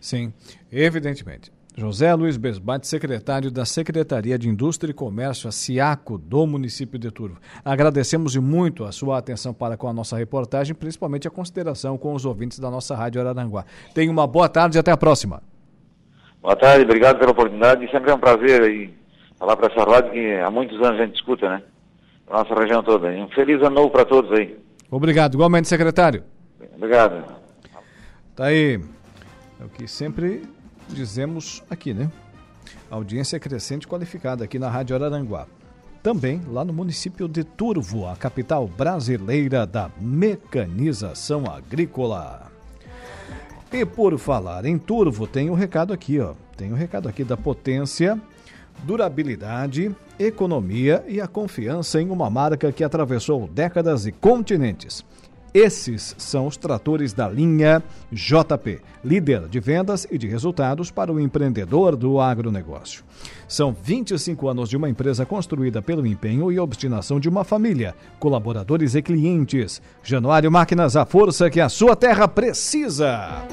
Sim, 0.00 0.34
evidentemente. 0.72 1.52
José 1.76 2.14
Luiz 2.14 2.36
Besbate, 2.36 2.86
secretário 2.86 3.50
da 3.50 3.64
Secretaria 3.64 4.38
de 4.38 4.48
Indústria 4.48 4.92
e 4.92 4.94
Comércio, 4.94 5.48
a 5.48 5.52
SIACO, 5.52 6.16
do 6.16 6.46
município 6.46 6.96
de 7.00 7.10
Turvo. 7.10 7.38
Agradecemos 7.64 8.36
muito 8.36 8.84
a 8.84 8.92
sua 8.92 9.18
atenção 9.18 9.52
para 9.52 9.76
com 9.76 9.88
a 9.88 9.92
nossa 9.92 10.16
reportagem, 10.16 10.72
principalmente 10.72 11.26
a 11.26 11.32
consideração 11.32 11.98
com 11.98 12.14
os 12.14 12.24
ouvintes 12.24 12.60
da 12.60 12.70
nossa 12.70 12.94
Rádio 12.94 13.20
Araranguá. 13.20 13.64
Tenha 13.92 14.08
uma 14.08 14.24
boa 14.24 14.48
tarde 14.48 14.78
e 14.78 14.80
até 14.80 14.92
a 14.92 14.96
próxima. 14.96 15.42
Boa 16.40 16.54
tarde, 16.54 16.84
obrigado 16.84 17.18
pela 17.18 17.32
oportunidade. 17.32 17.90
Sempre 17.90 18.12
é 18.12 18.14
um 18.14 18.20
prazer 18.20 18.62
aí 18.62 18.94
falar 19.36 19.56
para 19.56 19.66
essa 19.66 19.82
rádio 19.82 20.12
que 20.12 20.34
há 20.36 20.50
muitos 20.52 20.76
anos 20.80 21.00
a 21.00 21.04
gente 21.04 21.16
escuta, 21.16 21.48
né? 21.48 21.60
Nossa 22.30 22.54
região 22.54 22.84
toda. 22.84 23.08
Um 23.08 23.28
feliz 23.30 23.60
ano 23.60 23.70
novo 23.70 23.90
para 23.90 24.04
todos 24.04 24.30
aí. 24.30 24.56
Obrigado. 24.88 25.34
Igualmente, 25.34 25.66
secretário. 25.66 26.22
Obrigado. 26.76 27.24
Tá 28.36 28.44
aí. 28.44 28.80
É 29.60 29.64
o 29.64 29.68
que 29.68 29.88
sempre 29.88 30.53
dizemos 30.88 31.62
aqui, 31.68 31.94
né? 31.94 32.10
Audiência 32.90 33.38
crescente 33.38 33.86
qualificada 33.86 34.44
aqui 34.44 34.58
na 34.58 34.68
Rádio 34.68 34.96
Araranguá. 34.96 35.46
Também 36.02 36.42
lá 36.48 36.64
no 36.64 36.72
município 36.72 37.26
de 37.26 37.42
Turvo, 37.42 38.06
a 38.06 38.14
capital 38.14 38.68
brasileira 38.68 39.66
da 39.66 39.90
mecanização 39.98 41.44
agrícola. 41.46 42.50
E 43.72 43.84
por 43.84 44.16
falar 44.18 44.66
em 44.66 44.78
Turvo, 44.78 45.26
tem 45.26 45.50
um 45.50 45.54
recado 45.54 45.92
aqui, 45.92 46.20
ó. 46.20 46.34
Tem 46.56 46.72
um 46.72 46.76
recado 46.76 47.08
aqui 47.08 47.24
da 47.24 47.36
potência, 47.36 48.20
durabilidade, 48.84 49.94
economia 50.18 51.04
e 51.08 51.20
a 51.20 51.26
confiança 51.26 52.00
em 52.00 52.10
uma 52.10 52.30
marca 52.30 52.70
que 52.70 52.84
atravessou 52.84 53.48
décadas 53.48 54.06
e 54.06 54.12
continentes. 54.12 55.04
Esses 55.54 56.16
são 56.18 56.48
os 56.48 56.56
tratores 56.56 57.12
da 57.12 57.28
linha 57.28 57.80
JP, 58.10 58.80
líder 59.04 59.46
de 59.46 59.60
vendas 59.60 60.04
e 60.10 60.18
de 60.18 60.26
resultados 60.26 60.90
para 60.90 61.12
o 61.12 61.20
empreendedor 61.20 61.94
do 61.94 62.20
agronegócio. 62.20 63.04
São 63.46 63.72
25 63.72 64.48
anos 64.48 64.68
de 64.68 64.76
uma 64.76 64.90
empresa 64.90 65.24
construída 65.24 65.80
pelo 65.80 66.04
empenho 66.04 66.50
e 66.50 66.58
obstinação 66.58 67.20
de 67.20 67.28
uma 67.28 67.44
família, 67.44 67.94
colaboradores 68.18 68.96
e 68.96 69.02
clientes. 69.02 69.80
Januário 70.02 70.50
Máquinas, 70.50 70.96
a 70.96 71.06
força 71.06 71.48
que 71.48 71.60
a 71.60 71.68
sua 71.68 71.94
terra 71.94 72.26
precisa. 72.26 73.46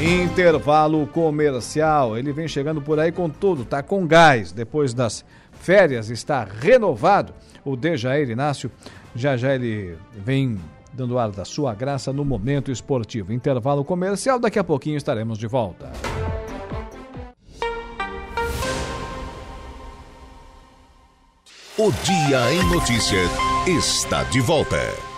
Intervalo 0.00 1.06
comercial. 1.08 2.16
Ele 2.16 2.32
vem 2.32 2.48
chegando 2.48 2.80
por 2.80 2.98
aí 2.98 3.12
com 3.12 3.28
tudo, 3.28 3.66
tá 3.66 3.82
com 3.82 4.06
gás. 4.06 4.50
Depois 4.50 4.94
das 4.94 5.22
férias, 5.60 6.08
está 6.08 6.42
renovado. 6.42 7.34
O 7.62 7.76
Dejair 7.76 8.30
Inácio, 8.30 8.70
já 9.14 9.36
já 9.36 9.54
ele 9.54 9.96
vem 10.24 10.58
dando 10.94 11.18
ar 11.18 11.30
da 11.30 11.44
sua 11.44 11.74
graça 11.74 12.12
no 12.12 12.24
momento 12.24 12.70
esportivo. 12.70 13.32
Intervalo 13.32 13.84
comercial, 13.84 14.38
daqui 14.38 14.58
a 14.58 14.64
pouquinho 14.64 14.96
estaremos 14.96 15.38
de 15.38 15.46
volta. 15.46 15.92
O 21.76 21.90
Dia 22.04 22.52
em 22.52 22.62
Notícias 22.72 23.30
está 23.66 24.22
de 24.24 24.40
volta. 24.40 25.13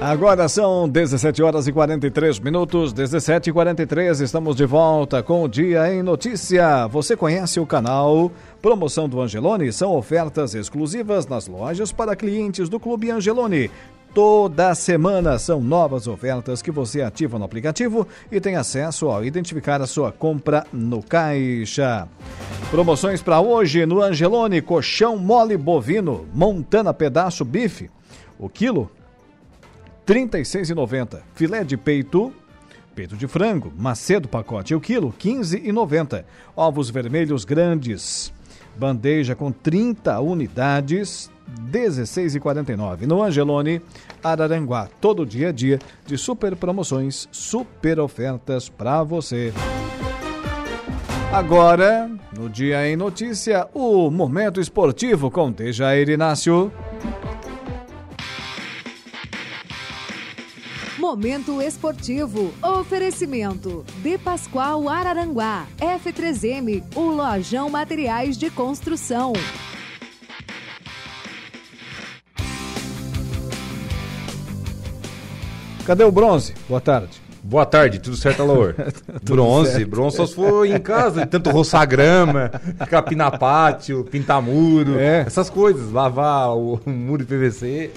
Agora 0.00 0.48
são 0.48 0.88
17 0.88 1.42
horas 1.42 1.66
e 1.66 1.72
43 1.72 2.38
minutos, 2.38 2.92
17 2.92 3.50
e 3.50 3.52
43, 3.52 4.20
estamos 4.20 4.54
de 4.54 4.64
volta 4.64 5.24
com 5.24 5.42
o 5.42 5.48
Dia 5.48 5.92
em 5.92 6.04
Notícia. 6.04 6.86
Você 6.86 7.16
conhece 7.16 7.58
o 7.58 7.66
canal 7.66 8.30
Promoção 8.62 9.08
do 9.08 9.20
Angelone? 9.20 9.72
São 9.72 9.96
ofertas 9.96 10.54
exclusivas 10.54 11.26
nas 11.26 11.48
lojas 11.48 11.90
para 11.90 12.14
clientes 12.14 12.68
do 12.68 12.78
Clube 12.78 13.10
Angelone. 13.10 13.72
Toda 14.14 14.72
semana 14.76 15.36
são 15.36 15.60
novas 15.60 16.06
ofertas 16.06 16.62
que 16.62 16.70
você 16.70 17.02
ativa 17.02 17.36
no 17.36 17.44
aplicativo 17.44 18.06
e 18.30 18.40
tem 18.40 18.54
acesso 18.54 19.08
ao 19.08 19.24
identificar 19.24 19.82
a 19.82 19.86
sua 19.86 20.12
compra 20.12 20.64
no 20.72 21.02
caixa. 21.02 22.06
Promoções 22.70 23.20
para 23.20 23.40
hoje 23.40 23.84
no 23.84 24.00
Angelone: 24.00 24.62
colchão 24.62 25.16
mole 25.16 25.56
bovino, 25.56 26.24
montana 26.32 26.94
pedaço 26.94 27.44
bife. 27.44 27.90
O 28.38 28.48
quilo 28.48 28.88
36,90. 30.08 31.20
Filé 31.34 31.62
de 31.62 31.76
peito, 31.76 32.32
peito 32.94 33.14
de 33.14 33.28
frango, 33.28 33.70
macedo 33.76 34.26
pacote, 34.26 34.74
o 34.74 34.80
quilo 34.80 35.12
15,90. 35.12 36.24
Ovos 36.56 36.88
vermelhos 36.88 37.44
grandes, 37.44 38.32
bandeja 38.74 39.34
com 39.34 39.52
30 39.52 40.18
unidades, 40.20 41.30
16,49. 41.70 43.02
No 43.02 43.22
Angelone, 43.22 43.82
Araranguá, 44.24 44.88
todo 44.98 45.26
dia 45.26 45.50
a 45.50 45.52
dia 45.52 45.78
de 46.06 46.16
super 46.16 46.56
promoções, 46.56 47.28
super 47.30 48.00
ofertas 48.00 48.66
para 48.70 49.02
você. 49.02 49.52
Agora, 51.30 52.10
no 52.34 52.48
Dia 52.48 52.88
em 52.88 52.96
Notícia, 52.96 53.68
o 53.74 54.10
Momento 54.10 54.58
Esportivo 54.58 55.30
com 55.30 55.52
Dejair 55.52 56.08
Inácio. 56.08 56.72
Momento 61.08 61.62
Esportivo. 61.62 62.52
Oferecimento. 62.62 63.82
De 64.02 64.18
Pascoal 64.18 64.90
Araranguá. 64.90 65.66
F3M. 65.80 66.84
O 66.94 67.00
Lojão 67.08 67.70
Materiais 67.70 68.36
de 68.36 68.50
Construção. 68.50 69.32
Cadê 75.86 76.04
o 76.04 76.12
bronze? 76.12 76.52
Boa 76.68 76.80
tarde. 76.80 77.20
Boa 77.42 77.64
tarde, 77.64 77.98
tudo 77.98 78.16
certo, 78.16 78.42
Alaor? 78.42 78.74
bronze, 79.24 79.72
certo. 79.72 79.88
bronze 79.88 80.16
só 80.18 80.26
se 80.26 80.34
for 80.34 80.66
em 80.66 80.78
casa, 80.78 81.26
tanto 81.26 81.48
roçar 81.48 81.86
grama, 81.88 82.50
capinar 82.90 83.38
pátio, 83.38 84.04
pintar 84.04 84.42
muro, 84.42 84.98
É. 84.98 85.20
essas 85.26 85.48
coisas, 85.48 85.90
lavar 85.90 86.50
o, 86.50 86.78
o 86.84 86.90
muro 86.90 87.24
de 87.24 87.32
PVC. 87.34 87.90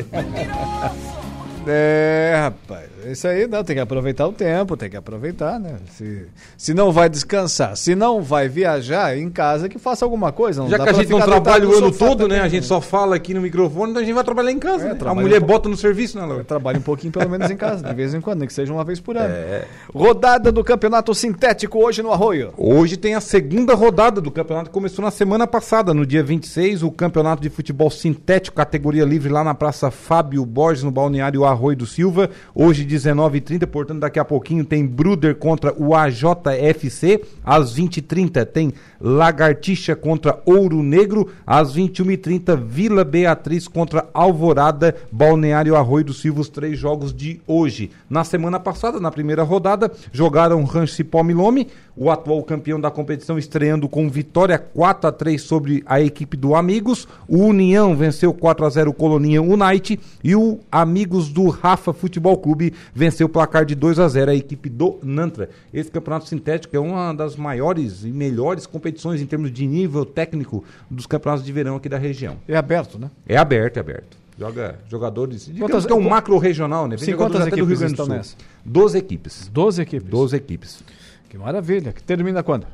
É, 1.67 2.33
rapaz, 2.43 2.89
isso 3.07 3.27
aí 3.27 3.47
não, 3.47 3.63
tem 3.63 3.75
que 3.75 3.81
aproveitar 3.81 4.27
o 4.27 4.31
tempo, 4.31 4.75
tem 4.77 4.89
que 4.89 4.97
aproveitar, 4.97 5.59
né? 5.59 5.75
Se, 5.91 6.27
se 6.57 6.73
não 6.73 6.91
vai 6.91 7.09
descansar, 7.09 7.75
se 7.75 7.95
não 7.95 8.21
vai 8.21 8.47
viajar 8.47 9.17
em 9.17 9.29
casa, 9.29 9.69
que 9.69 9.79
faça 9.79 10.05
alguma 10.05 10.31
coisa. 10.31 10.61
Não 10.61 10.69
Já 10.69 10.79
que 10.79 10.89
a 10.89 10.93
gente 10.93 11.09
não 11.09 11.21
trabalha 11.21 11.67
o 11.67 11.75
ano 11.77 11.91
todo, 11.91 12.27
né? 12.27 12.35
também, 12.35 12.39
A 12.39 12.47
gente 12.47 12.65
só 12.65 12.81
fala 12.81 13.15
aqui 13.15 13.33
no 13.33 13.41
microfone, 13.41 13.91
então 13.91 14.01
a 14.01 14.05
gente 14.05 14.13
vai 14.13 14.23
trabalhar 14.23 14.51
em 14.51 14.59
casa. 14.59 14.93
né? 14.93 14.97
A 15.05 15.13
mulher 15.13 15.41
um 15.41 15.45
bota 15.45 15.69
no 15.69 15.77
serviço, 15.77 16.17
né, 16.17 16.23
Alaor? 16.23 16.43
Trabalha 16.43 16.77
um 16.77 16.81
pouquinho 16.81 17.11
pelo 17.11 17.29
menos 17.29 17.49
em 17.49 17.55
casa, 17.55 17.87
de 17.87 17.93
vez 17.93 18.13
em 18.13 18.21
quando, 18.21 18.39
nem 18.39 18.47
que 18.47 18.53
seja 18.53 18.71
uma 18.73 18.83
vez 18.83 18.99
por 18.99 19.17
ano. 19.17 19.33
É. 19.33 19.65
Rodada 19.93 20.51
do 20.51 20.63
Campeonato 20.63 21.13
Sintético 21.13 21.79
hoje 21.79 22.01
no 22.01 22.11
Arroio. 22.11 22.53
Hoje 22.57 22.97
tem 22.97 23.15
a 23.15 23.21
segunda 23.21 23.73
rodada 23.73 24.21
do 24.21 24.31
campeonato 24.31 24.69
que 24.69 24.73
começou 24.73 25.03
na 25.03 25.11
semana 25.11 25.47
passada, 25.47 25.93
no 25.93 26.05
dia 26.05 26.23
26, 26.23 26.83
o 26.83 26.91
campeonato 26.91 27.41
de 27.41 27.49
futebol 27.49 27.89
sintético, 27.89 28.55
categoria 28.55 29.05
livre 29.05 29.31
lá 29.31 29.43
na 29.43 29.53
Praça 29.53 29.89
Fábio 29.89 30.45
Borges, 30.45 30.83
no 30.83 30.91
balneário 30.91 31.45
Arroio 31.45 31.77
do 31.77 31.85
Silva. 31.85 32.29
Hoje, 32.53 32.83
19h30, 32.91 33.65
portanto, 33.67 33.99
daqui 33.99 34.19
a 34.19 34.25
pouquinho 34.25 34.65
tem 34.65 34.85
Bruder 34.85 35.35
contra 35.35 35.73
o 35.77 35.95
AJFC. 35.95 37.23
Às 37.43 37.75
20h30 37.75 38.45
tem 38.45 38.73
Lagartixa 38.99 39.95
contra 39.95 40.39
Ouro 40.45 40.83
Negro. 40.83 41.29
Às 41.45 41.75
21h30, 41.75 42.57
Vila 42.57 43.03
Beatriz 43.03 43.67
contra 43.67 44.07
Alvorada, 44.13 44.95
balneário 45.11 45.75
Arroio 45.75 46.05
do 46.05 46.13
Silva, 46.13 46.41
os 46.41 46.49
três 46.49 46.77
jogos 46.77 47.13
de 47.13 47.41
hoje. 47.47 47.91
Na 48.09 48.23
semana 48.23 48.59
passada, 48.59 48.99
na 48.99 49.11
primeira 49.11 49.43
rodada, 49.43 49.91
jogaram 50.11 50.63
Rancho 50.63 50.95
Cipó 50.95 51.23
Milome, 51.23 51.67
o 52.01 52.09
atual 52.09 52.41
campeão 52.41 52.81
da 52.81 52.89
competição 52.89 53.37
estreando 53.37 53.87
com 53.87 54.09
vitória 54.09 54.57
4 54.57 55.07
a 55.07 55.11
3 55.11 55.39
sobre 55.39 55.83
a 55.85 56.01
equipe 56.01 56.35
do 56.35 56.55
Amigos. 56.55 57.07
O 57.27 57.37
União 57.45 57.95
venceu 57.95 58.33
4 58.33 58.65
a 58.65 58.69
0 58.71 58.89
o 58.89 58.93
Coloninha 58.93 59.39
United 59.39 59.99
e 60.23 60.35
o 60.35 60.57
Amigos 60.71 61.29
do 61.29 61.47
Rafa 61.49 61.93
Futebol 61.93 62.35
Clube 62.37 62.73
venceu 62.91 63.27
o 63.27 63.29
placar 63.29 63.65
de 63.65 63.75
2 63.75 63.99
a 63.99 64.07
0 64.07 64.31
a 64.31 64.35
equipe 64.35 64.67
do 64.67 64.97
Nantra. 65.03 65.51
Esse 65.71 65.91
campeonato 65.91 66.27
sintético 66.27 66.75
é 66.75 66.79
uma 66.79 67.13
das 67.13 67.35
maiores 67.35 68.03
e 68.03 68.07
melhores 68.07 68.65
competições 68.65 69.21
em 69.21 69.27
termos 69.27 69.51
de 69.51 69.67
nível 69.67 70.03
técnico 70.03 70.63
dos 70.89 71.05
campeonatos 71.05 71.45
de 71.45 71.51
verão 71.51 71.75
aqui 71.75 71.87
da 71.87 71.99
região. 71.99 72.37
É 72.47 72.57
aberto, 72.57 72.97
né? 72.97 73.11
É 73.27 73.37
aberto, 73.37 73.77
é 73.77 73.79
aberto. 73.79 74.17
Joga 74.39 74.79
jogadores. 74.89 75.51
Quantas- 75.59 75.85
que 75.85 75.93
é 75.93 75.95
um 75.95 76.09
macro 76.09 76.35
regional, 76.39 76.87
né? 76.87 76.95
Vem 76.95 77.05
Sim, 77.05 77.15
quantas 77.15 77.41
até 77.41 77.51
do 77.51 77.55
Rio 77.57 77.65
equipes 77.65 77.79
Grande 77.79 77.93
do 77.95 78.05
Sul. 78.05 78.15
nessa? 78.15 78.35
12 78.65 78.97
equipes. 78.97 79.47
12 79.53 79.81
equipes. 79.83 80.09
12 80.09 80.35
equipes. 80.35 80.83
Que 81.31 81.37
maravilha. 81.37 81.93
Que 81.93 82.03
termina 82.03 82.43
quando? 82.43 82.67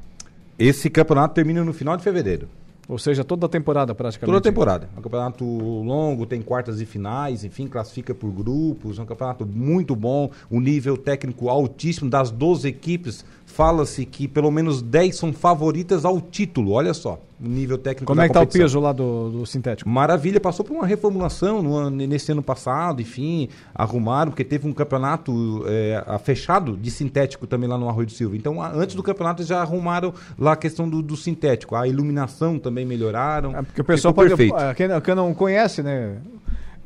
Esse 0.57 0.89
campeonato 0.89 1.35
termina 1.35 1.63
no 1.63 1.71
final 1.71 1.95
de 1.95 2.01
fevereiro. 2.01 2.49
Ou 2.87 2.97
seja, 2.97 3.23
toda 3.23 3.45
a 3.45 3.49
temporada 3.49 3.93
praticamente. 3.93 4.33
Toda 4.33 4.39
a 4.39 4.51
temporada. 4.51 4.89
É 4.95 4.99
um 4.99 5.01
campeonato 5.03 5.45
longo, 5.45 6.25
tem 6.25 6.41
quartas 6.41 6.81
e 6.81 6.85
finais, 6.85 7.43
enfim, 7.43 7.67
classifica 7.67 8.15
por 8.15 8.31
grupos. 8.31 8.97
É 8.97 9.03
um 9.03 9.05
campeonato 9.05 9.45
muito 9.45 9.95
bom, 9.95 10.31
um 10.49 10.59
nível 10.59 10.97
técnico 10.97 11.49
altíssimo 11.49 12.09
das 12.09 12.31
12 12.31 12.67
equipes. 12.67 13.23
Fala-se 13.49 14.05
que 14.05 14.27
pelo 14.27 14.51
menos 14.51 14.81
10 14.81 15.15
são 15.15 15.31
favoritas 15.33 16.03
ao 16.05 16.19
título. 16.21 16.73
Olha 16.73 16.93
só, 16.93 17.17
nível 17.39 17.77
técnico 17.77 18.05
Como 18.05 18.21
é 18.21 18.27
que 18.27 18.33
tá 18.33 18.41
o 18.41 18.45
piso 18.45 18.77
lá 18.79 18.91
do, 18.91 19.29
do 19.31 19.45
sintético? 19.45 19.89
Maravilha, 19.89 20.39
passou 20.39 20.65
por 20.65 20.75
uma 20.75 20.85
reformulação 20.85 21.63
no 21.63 21.73
ano- 21.75 21.95
nesse 22.05 22.31
ano 22.31 22.43
passado, 22.43 23.01
enfim, 23.01 23.47
arrumaram, 23.73 24.31
porque 24.31 24.43
teve 24.43 24.67
um 24.67 24.73
campeonato 24.73 25.63
é, 25.65 26.03
fechado 26.19 26.75
de 26.77 26.91
sintético 26.91 27.47
também 27.47 27.69
lá 27.69 27.77
no 27.77 27.87
Arroio 27.87 28.05
do 28.07 28.11
Silva. 28.11 28.35
Então, 28.35 28.61
a- 28.61 28.71
antes 28.73 28.95
do 28.95 29.01
campeonato 29.01 29.41
já 29.43 29.61
arrumaram 29.61 30.13
lá 30.37 30.51
a 30.51 30.57
questão 30.57 30.87
do, 30.87 31.01
do 31.01 31.15
sintético. 31.15 31.73
A 31.75 31.87
iluminação 31.87 32.59
também 32.59 32.85
melhoraram. 32.85 33.53
Porque 33.63 33.81
o 33.81 33.85
pessoal 33.85 34.13
pode. 34.13 34.27
perfeito. 34.29 34.55
ah, 34.55 34.75
Quem, 34.75 34.87
quem 35.01 35.15
não 35.15 35.33
conhece, 35.33 35.81
né? 35.81 36.17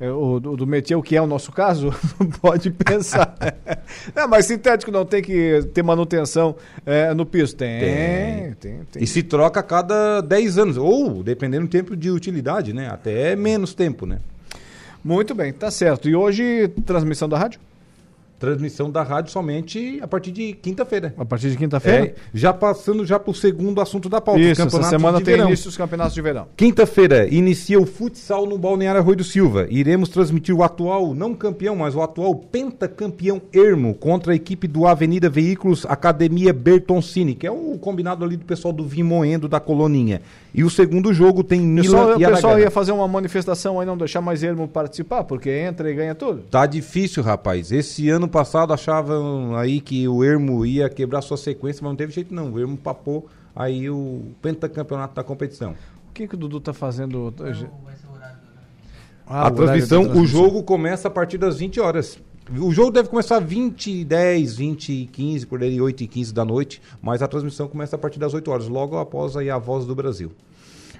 É, 0.02 0.10
O 0.10 0.40
do, 0.40 0.58
do 0.58 0.68
métier, 0.68 0.98
o 0.98 1.04
que 1.04 1.16
é 1.16 1.22
o 1.22 1.28
nosso 1.28 1.52
caso, 1.52 1.94
pode 2.42 2.72
pensar. 2.72 3.36
não, 4.16 4.28
mas 4.28 4.48
sintético 4.48 4.92
não 4.92 5.06
tem 5.06 5.22
que 5.22 5.62
ter 5.74 5.84
manutenção 5.84 6.56
é, 6.86 7.14
no 7.14 7.26
piso. 7.26 7.56
Tem, 7.56 7.80
Tem. 7.80 8.54
tem, 8.56 8.80
tem. 8.92 9.04
E 9.04 9.06
se 9.06 9.22
troca 9.22 9.60
a 9.60 9.64
cada 9.64 10.22
10 10.22 10.58
anos, 10.58 10.78
ou 10.78 11.22
dependendo 11.22 11.68
do 11.68 11.70
tempo 11.70 11.96
de 11.96 12.10
utilidade, 12.10 12.74
né? 12.74 12.90
Até 12.90 13.36
menos 13.36 13.76
tempo, 13.76 14.08
né? 14.08 14.20
Muito 15.04 15.36
bem, 15.36 15.54
tá 15.54 15.70
certo. 15.70 16.10
E 16.10 16.16
hoje, 16.16 16.68
transmissão 16.86 17.30
da 17.30 17.38
rádio? 17.38 17.60
Transmissão 18.42 18.90
da 18.90 19.04
rádio 19.04 19.32
somente 19.32 20.00
a 20.02 20.08
partir 20.08 20.32
de 20.32 20.54
quinta-feira. 20.54 21.14
A 21.16 21.24
partir 21.24 21.52
de 21.52 21.58
quinta-feira? 21.58 22.08
É, 22.08 22.16
já 22.34 22.52
passando 22.52 23.06
já 23.06 23.20
para 23.20 23.30
o 23.30 23.36
segundo 23.36 23.80
assunto 23.80 24.10
da 24.10 24.20
pauta. 24.20 24.42
Isso, 24.42 24.60
essa 24.64 24.82
semana 24.82 25.22
tem 25.22 25.36
verão. 25.36 25.48
início 25.48 25.70
os 25.70 25.78
campeonatos 25.78 26.16
de 26.16 26.22
verão. 26.24 26.48
Quinta-feira 26.58 27.28
inicia 27.32 27.80
o 27.80 27.86
futsal 27.86 28.48
no 28.48 28.58
Balneário 28.58 29.00
Arroio 29.00 29.18
do 29.18 29.24
Silva. 29.24 29.68
Iremos 29.70 30.10
transmitir 30.10 30.56
o 30.56 30.64
atual, 30.64 31.14
não 31.14 31.36
campeão, 31.36 31.76
mas 31.76 31.96
o 31.96 32.02
atual 32.02 32.34
pentacampeão 32.34 33.40
Ermo 33.54 33.94
contra 33.94 34.34
a 34.34 34.36
equipe 34.36 34.68
do 34.68 34.88
Avenida 34.88 35.30
Veículos 35.30 35.86
Academia 35.86 36.52
Bertoncini, 36.52 37.36
que 37.36 37.46
é 37.46 37.52
o 37.52 37.78
combinado 37.78 38.26
ali 38.26 38.38
do 38.38 38.46
pessoal 38.46 38.74
do 38.74 38.84
Vimoendo 38.84 39.48
da 39.48 39.60
Coloninha. 39.60 40.20
E 40.54 40.64
o 40.64 40.70
segundo 40.70 41.14
jogo 41.14 41.44
tem 41.44 41.62
O 41.62 41.76
pessoal, 41.76 42.04
Milan 42.06 42.18
o 42.18 42.22
e 42.22 42.26
pessoal 42.26 42.54
Aragana. 42.54 42.62
ia 42.62 42.72
fazer 42.72 42.92
uma 42.92 43.08
manifestação 43.08 43.80
aí, 43.80 43.86
não 43.86 43.96
deixar 43.96 44.20
mais 44.20 44.42
Ermo 44.42 44.68
participar, 44.68 45.24
porque 45.26 45.50
entra 45.50 45.90
e 45.90 45.94
ganha 45.94 46.16
tudo. 46.16 46.42
Tá 46.50 46.66
difícil, 46.66 47.22
rapaz. 47.22 47.72
Esse 47.72 48.10
ano 48.10 48.28
passado 48.32 48.74
achavam 48.74 49.56
aí 49.56 49.80
que 49.80 50.08
o 50.08 50.24
Ermo 50.24 50.66
ia 50.66 50.90
quebrar 50.90 51.22
sua 51.22 51.38
sequência, 51.38 51.84
mas 51.84 51.92
não 51.92 51.96
teve 51.96 52.12
jeito 52.12 52.34
não. 52.34 52.52
O 52.54 52.60
Ermo 52.60 52.78
papou 52.78 53.28
aí 53.56 53.90
o 53.90 54.32
pentacampeonato 54.42 55.14
da 55.14 55.24
competição. 55.24 55.76
O 56.10 56.14
que, 56.14 56.28
que 56.28 56.36
o 56.36 56.38
Dudu 56.38 56.60
tá 56.60 56.74
fazendo? 56.74 57.34
Ah, 59.28 59.48
a 59.48 59.52
o 59.52 59.54
horário 59.54 59.56
transmissão, 59.56 60.04
da 60.04 60.10
o 60.10 60.12
transmissão. 60.14 60.44
jogo 60.44 60.64
começa 60.64 61.08
a 61.08 61.12
partir 61.12 61.38
das 61.38 61.60
20 61.60 61.80
horas. 61.80 62.20
O 62.60 62.72
jogo 62.72 62.92
deve 62.92 63.08
começar 63.08 63.40
20, 63.40 64.04
10, 64.04 64.56
20 64.58 64.90
e 64.92 65.06
15, 65.06 65.46
por 65.46 65.62
aí 65.62 65.80
8 65.80 66.04
e 66.04 66.08
15 66.08 66.34
da 66.34 66.44
noite, 66.44 66.82
mas 67.02 67.22
a 67.22 67.28
transmissão 67.28 67.68
começa 67.68 67.96
a 67.96 68.00
partir 68.00 68.20
das 68.20 68.34
8 68.34 68.52
horas, 68.52 68.68
logo 68.68 68.98
após 68.98 69.38
aí 69.38 69.50
a 69.50 69.58
Voz 69.58 69.86
do 69.86 69.96
Brasil. 69.96 70.32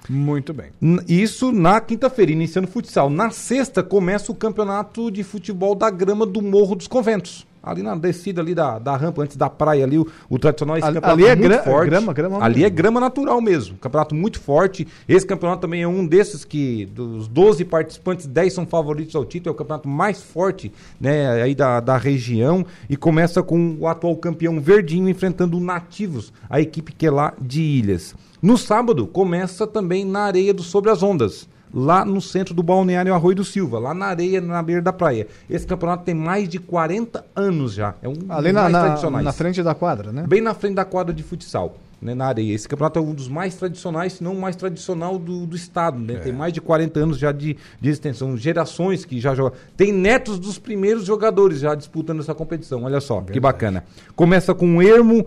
Muito 0.08 0.52
bem. 0.52 0.70
Isso 1.08 1.52
na 1.52 1.80
quinta-feira, 1.80 2.32
iniciando 2.32 2.66
o 2.68 2.70
futsal. 2.70 3.08
Na 3.08 3.30
sexta 3.30 3.82
começa 3.82 4.32
o 4.32 4.34
campeonato 4.34 5.10
de 5.10 5.22
futebol 5.22 5.74
da 5.74 5.88
grama 5.90 6.26
do 6.26 6.42
Morro 6.42 6.74
dos 6.74 6.88
Conventos. 6.88 7.46
Ali 7.62 7.80
na 7.80 7.94
descida 7.94 8.40
ali 8.40 8.56
da, 8.56 8.76
da 8.80 8.96
rampa, 8.96 9.22
antes 9.22 9.36
da 9.36 9.48
praia 9.48 9.84
ali, 9.84 9.96
o, 9.96 10.04
o 10.28 10.36
tradicional 10.36 10.76
esse 10.76 10.84
Ali- 10.84 10.94
campeonato 10.96 11.20
ali 11.22 11.30
é 11.30 11.36
muito 11.36 11.48
gra- 11.48 11.62
forte. 11.62 11.90
grama, 11.90 12.12
grama 12.12 12.44
ali 12.44 12.64
é 12.64 12.68
grama 12.70 12.98
natural 12.98 13.40
mesmo. 13.40 13.76
Campeonato 13.78 14.16
muito 14.16 14.40
forte. 14.40 14.88
Esse 15.08 15.24
campeonato 15.24 15.60
também 15.60 15.80
é 15.82 15.86
um 15.86 16.04
desses 16.04 16.44
que, 16.44 16.86
dos 16.86 17.28
12 17.28 17.64
participantes, 17.64 18.26
10 18.26 18.52
são 18.52 18.66
favoritos 18.66 19.14
ao 19.14 19.24
título. 19.24 19.50
É 19.50 19.54
o 19.54 19.56
campeonato 19.56 19.88
mais 19.88 20.20
forte 20.20 20.72
né, 21.00 21.40
aí 21.40 21.54
da, 21.54 21.78
da 21.78 21.96
região. 21.96 22.66
E 22.90 22.96
começa 22.96 23.40
com 23.44 23.76
o 23.78 23.86
atual 23.86 24.16
campeão 24.16 24.60
Verdinho 24.60 25.08
enfrentando 25.08 25.56
o 25.56 25.60
Nativos, 25.60 26.32
a 26.50 26.60
equipe 26.60 26.90
que 26.92 27.06
é 27.06 27.10
lá 27.12 27.32
de 27.40 27.62
Ilhas. 27.62 28.12
No 28.42 28.58
sábado, 28.58 29.06
começa 29.06 29.68
também 29.68 30.04
na 30.04 30.22
areia 30.22 30.52
do 30.52 30.64
Sobre 30.64 30.90
as 30.90 31.00
Ondas. 31.00 31.48
Lá 31.72 32.04
no 32.04 32.20
centro 32.20 32.52
do 32.52 32.60
balneário 32.60 33.14
Arroio 33.14 33.36
do 33.36 33.44
Silva, 33.44 33.78
lá 33.78 33.94
na 33.94 34.06
areia, 34.06 34.40
na 34.40 34.60
beira 34.60 34.82
da 34.82 34.92
praia. 34.92 35.28
Esse 35.48 35.64
campeonato 35.64 36.02
tem 36.02 36.12
mais 36.12 36.48
de 36.48 36.58
40 36.58 37.24
anos 37.36 37.72
já. 37.72 37.94
É 38.02 38.08
um 38.08 38.14
Ali 38.28 38.48
dos 38.48 38.52
na, 38.52 38.62
mais 38.62 38.72
na, 38.72 38.80
tradicionais 38.80 39.24
na 39.24 39.32
frente 39.32 39.62
da 39.62 39.76
quadra, 39.76 40.10
né? 40.10 40.24
bem 40.26 40.40
na 40.40 40.54
frente 40.54 40.74
da 40.74 40.84
quadra 40.84 41.14
de 41.14 41.22
futsal, 41.22 41.76
né, 42.00 42.14
na 42.14 42.26
areia. 42.26 42.52
Esse 42.52 42.68
campeonato 42.68 42.98
é 42.98 43.02
um 43.02 43.14
dos 43.14 43.28
mais 43.28 43.54
tradicionais, 43.54 44.14
se 44.14 44.24
não 44.24 44.32
o 44.32 44.40
mais 44.40 44.56
tradicional 44.56 45.20
do, 45.20 45.46
do 45.46 45.54
estado, 45.54 46.00
né? 46.00 46.16
Tem 46.16 46.32
mais 46.32 46.52
de 46.52 46.60
40 46.60 46.98
anos 46.98 47.18
já 47.18 47.30
de, 47.30 47.56
de 47.80 47.90
extensão, 47.90 48.36
gerações 48.36 49.04
que 49.04 49.20
já 49.20 49.36
jogam. 49.36 49.56
Tem 49.76 49.92
netos 49.92 50.40
dos 50.40 50.58
primeiros 50.58 51.04
jogadores 51.06 51.60
já 51.60 51.76
disputando 51.76 52.18
essa 52.18 52.34
competição, 52.34 52.82
olha 52.82 53.00
só, 53.00 53.20
que 53.20 53.38
bacana. 53.38 53.84
Começa 54.16 54.52
com 54.52 54.76
o 54.76 54.82
Ermo, 54.82 55.24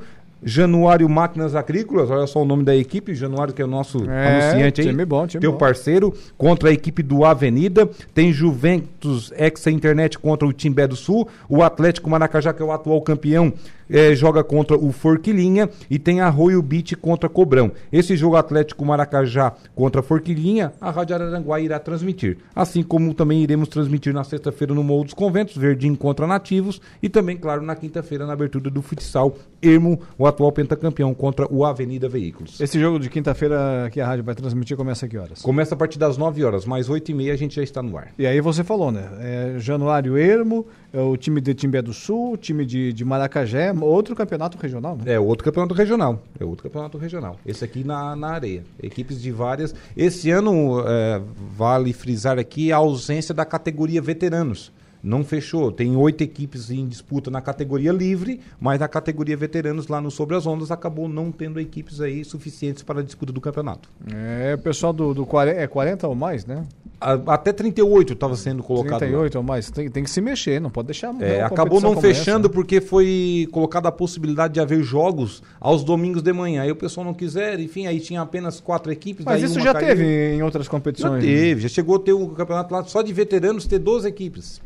Januário 0.48 1.10
Máquinas 1.10 1.56
Agrícolas, 1.56 2.12
olha 2.12 2.28
só 2.28 2.44
o 2.44 2.46
nome 2.46 2.64
da 2.64 2.76
equipe, 2.76 3.16
Januário 3.16 3.52
que 3.52 3.64
é 3.64 3.66
o 3.66 3.68
nosso 3.68 4.08
É, 4.08 4.28
anunciante 4.28 4.82
aí, 4.82 4.88
time 4.88 5.04
bom, 5.04 5.26
time 5.26 5.42
teu 5.42 5.54
bom. 5.54 5.58
parceiro, 5.58 6.14
contra 6.38 6.70
a 6.70 6.72
equipe 6.72 7.02
do 7.02 7.26
Avenida, 7.26 7.90
tem 8.14 8.32
Juventus 8.32 9.34
Exa 9.36 9.72
Internet 9.72 10.20
contra 10.20 10.48
o 10.48 10.54
Timbé 10.54 10.86
do 10.86 10.96
Sul, 10.96 11.28
o 11.50 11.64
Atlético 11.64 12.10
Maracajá, 12.10 12.54
que 12.54 12.62
é 12.62 12.66
o 12.66 12.72
atual 12.72 13.02
campeão, 13.02 13.52
eh, 13.90 14.16
joga 14.16 14.44
contra 14.44 14.78
o 14.78 14.92
Forquilinha 14.92 15.70
e 15.90 15.98
tem 16.00 16.22
Arroio 16.22 16.62
Beach 16.62 16.96
contra 16.96 17.30
Cobrão. 17.30 17.72
Esse 17.92 18.16
jogo 18.16 18.36
Atlético 18.36 18.86
Maracajá 18.86 19.54
contra 19.74 20.02
Forquilinha, 20.02 20.74
a 20.80 20.92
Rádio 20.92 21.16
Araranguá 21.16 21.60
irá 21.60 21.80
transmitir. 21.80 22.38
Assim 22.56 22.84
como 22.84 23.14
também 23.14 23.42
iremos 23.42 23.68
transmitir 23.70 24.14
na 24.14 24.24
sexta-feira 24.24 24.74
no 24.74 24.84
Morro 24.84 25.06
dos 25.06 25.14
Conventos, 25.14 25.58
Verdinho 25.58 25.98
contra 25.98 26.28
Nativos 26.28 26.82
e 27.02 27.10
também, 27.10 27.38
claro, 27.38 27.62
na 27.62 27.76
quinta-feira 27.76 28.26
na 28.26 28.34
abertura 28.34 28.70
do 28.70 28.82
futsal, 28.82 29.38
Ermo, 29.62 30.00
o 30.18 30.28
atual 30.28 30.52
pentacampeão 30.52 31.14
contra 31.14 31.48
o 31.52 31.66
Avenida 31.66 32.08
Veículos. 32.08 32.60
Esse 32.60 32.80
jogo 32.80 33.00
de 33.00 33.10
quinta-feira 33.10 33.90
que 33.92 34.00
a 34.00 34.06
rádio 34.06 34.24
vai 34.24 34.36
transmitir 34.36 34.78
começa 34.78 35.06
a 35.06 35.10
que 35.10 35.18
horas? 35.18 35.42
Começa 35.42 35.74
a 35.74 35.78
partir 35.78 35.98
das 35.98 36.18
9 36.18 36.44
horas, 36.44 36.66
mais 36.66 36.90
8 36.90 37.10
e 37.12 37.14
meia 37.14 37.34
a 37.34 37.38
gente 37.38 37.56
já 37.56 37.64
está 37.64 37.82
no 37.82 37.98
ar. 37.98 38.10
E 38.18 38.28
aí 38.28 38.40
você 38.42 38.64
falou, 38.64 38.92
né? 38.92 39.10
É 39.20 39.56
Januário 39.58 40.18
Ermo, 40.18 40.66
é 40.85 40.85
o 41.02 41.18
time 41.18 41.42
de 41.42 41.54
Timbé 41.54 41.82
do 41.82 41.94
Sul, 41.94 42.34
o 42.34 42.38
time 42.38 42.66
de, 42.66 42.94
de 42.94 43.06
Maracajé, 43.06 43.74
outro 43.74 44.16
campeonato 44.16 44.58
regional, 44.58 44.98
né? 44.98 45.14
É 45.14 45.20
outro 45.20 45.44
campeonato 45.44 45.74
regional. 45.74 46.22
É 46.40 46.46
outro 46.46 46.64
campeonato 46.64 46.98
regional. 46.98 47.38
Esse 47.46 47.64
aqui 47.66 47.84
na, 47.84 48.16
na 48.16 48.30
areia. 48.30 48.64
Equipes 48.82 49.22
de 49.22 49.32
várias. 49.32 49.74
Esse 49.96 50.32
ano, 50.32 50.82
é, 50.88 51.22
vale 51.56 51.94
frisar 51.94 52.40
aqui 52.40 52.72
a 52.72 52.78
ausência 52.78 53.34
da 53.34 53.46
categoria 53.46 54.02
veteranos. 54.02 54.72
Não 55.06 55.24
fechou. 55.24 55.72
Tem 55.72 55.96
oito 55.96 56.24
equipes 56.24 56.72
em 56.72 56.88
disputa 56.88 57.30
na 57.30 57.40
categoria 57.40 57.92
livre, 57.92 58.42
mas 58.60 58.80
na 58.80 58.88
categoria 58.88 59.38
veteranos 59.38 59.88
lá 59.88 60.02
no 60.02 60.10
Sobre 60.10 60.36
as 60.36 60.48
Ondas 60.48 60.72
acabou 60.72 61.08
não 61.08 61.32
tendo 61.32 61.60
equipes 61.60 62.02
aí 62.02 62.26
suficientes 62.26 62.82
para 62.82 63.02
a 63.02 63.04
disputa 63.04 63.32
do 63.32 63.40
campeonato. 63.40 63.88
É, 64.12 64.56
o 64.56 64.58
pessoal 64.58 64.92
do, 64.92 65.14
do 65.14 65.24
40, 65.24 65.60
é 65.60 65.68
40 65.68 66.08
ou 66.08 66.16
mais, 66.16 66.44
né? 66.48 66.66
A- 67.00 67.20
até 67.28 67.54
38 67.54 68.14
estava 68.14 68.36
sendo 68.36 68.64
colocado. 68.64 68.94
lá. 68.94 68.98
38 68.98 69.36
ou 69.36 69.44
mais. 69.44 69.70
Tem, 69.70 69.92
tem 69.92 70.04
que 70.04 70.10
se 70.10 70.20
mexer, 70.22 70.60
não 70.60 70.72
pode 70.72 70.88
deixar. 70.88 71.14
É, 71.22 71.38
uma 71.38 71.46
acabou 71.48 71.80
não 71.80 71.92
essa, 71.92 72.02
fechando 72.02 72.48
né? 72.48 72.54
porque 72.56 72.82
foi 72.82 73.48
colocada 73.52 73.88
a 73.88 73.92
possibilidade 73.92 74.56
de 74.56 74.60
haver 74.60 74.82
jogos 74.82 75.44
aos 75.60 75.84
domingos 75.84 76.24
de 76.24 76.34
manhã. 76.34 76.64
Aí 76.64 76.72
o 76.72 76.76
pessoal 76.76 77.06
não 77.06 77.14
quiser, 77.14 77.60
enfim, 77.60 77.86
aí 77.86 78.00
tinha 78.00 78.22
apenas 78.22 78.60
quatro 78.60 78.92
equipes. 78.92 79.24
Mas 79.24 79.44
isso 79.44 79.60
já 79.60 79.72
caiu. 79.72 79.88
teve 79.88 80.34
em 80.34 80.42
outras 80.42 80.66
Já 80.66 80.72
competições. 80.72 81.24
teve, 81.24 81.62
já 81.62 81.70
chegou 81.70 81.98
a 81.98 82.00
ter 82.00 82.14
um 82.14 82.28
campeonato 82.30 82.74
lá 82.74 82.84
só 82.86 83.04
de 83.04 83.14
veteranos, 83.14 83.68
ter 83.68 83.78
12 83.78 84.08
equipes. 84.08 84.60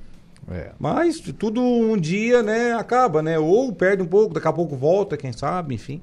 É. 0.52 0.72
Mas 0.80 1.20
tudo 1.38 1.62
um 1.62 1.96
dia, 1.98 2.42
né, 2.42 2.74
acaba, 2.74 3.22
né? 3.22 3.38
Ou 3.38 3.72
perde 3.72 4.02
um 4.02 4.08
pouco, 4.08 4.34
daqui 4.34 4.48
a 4.48 4.54
pouco 4.54 4.76
volta, 4.76 5.16
quem 5.18 5.32
sabe, 5.32 5.76
enfim. 5.76 6.02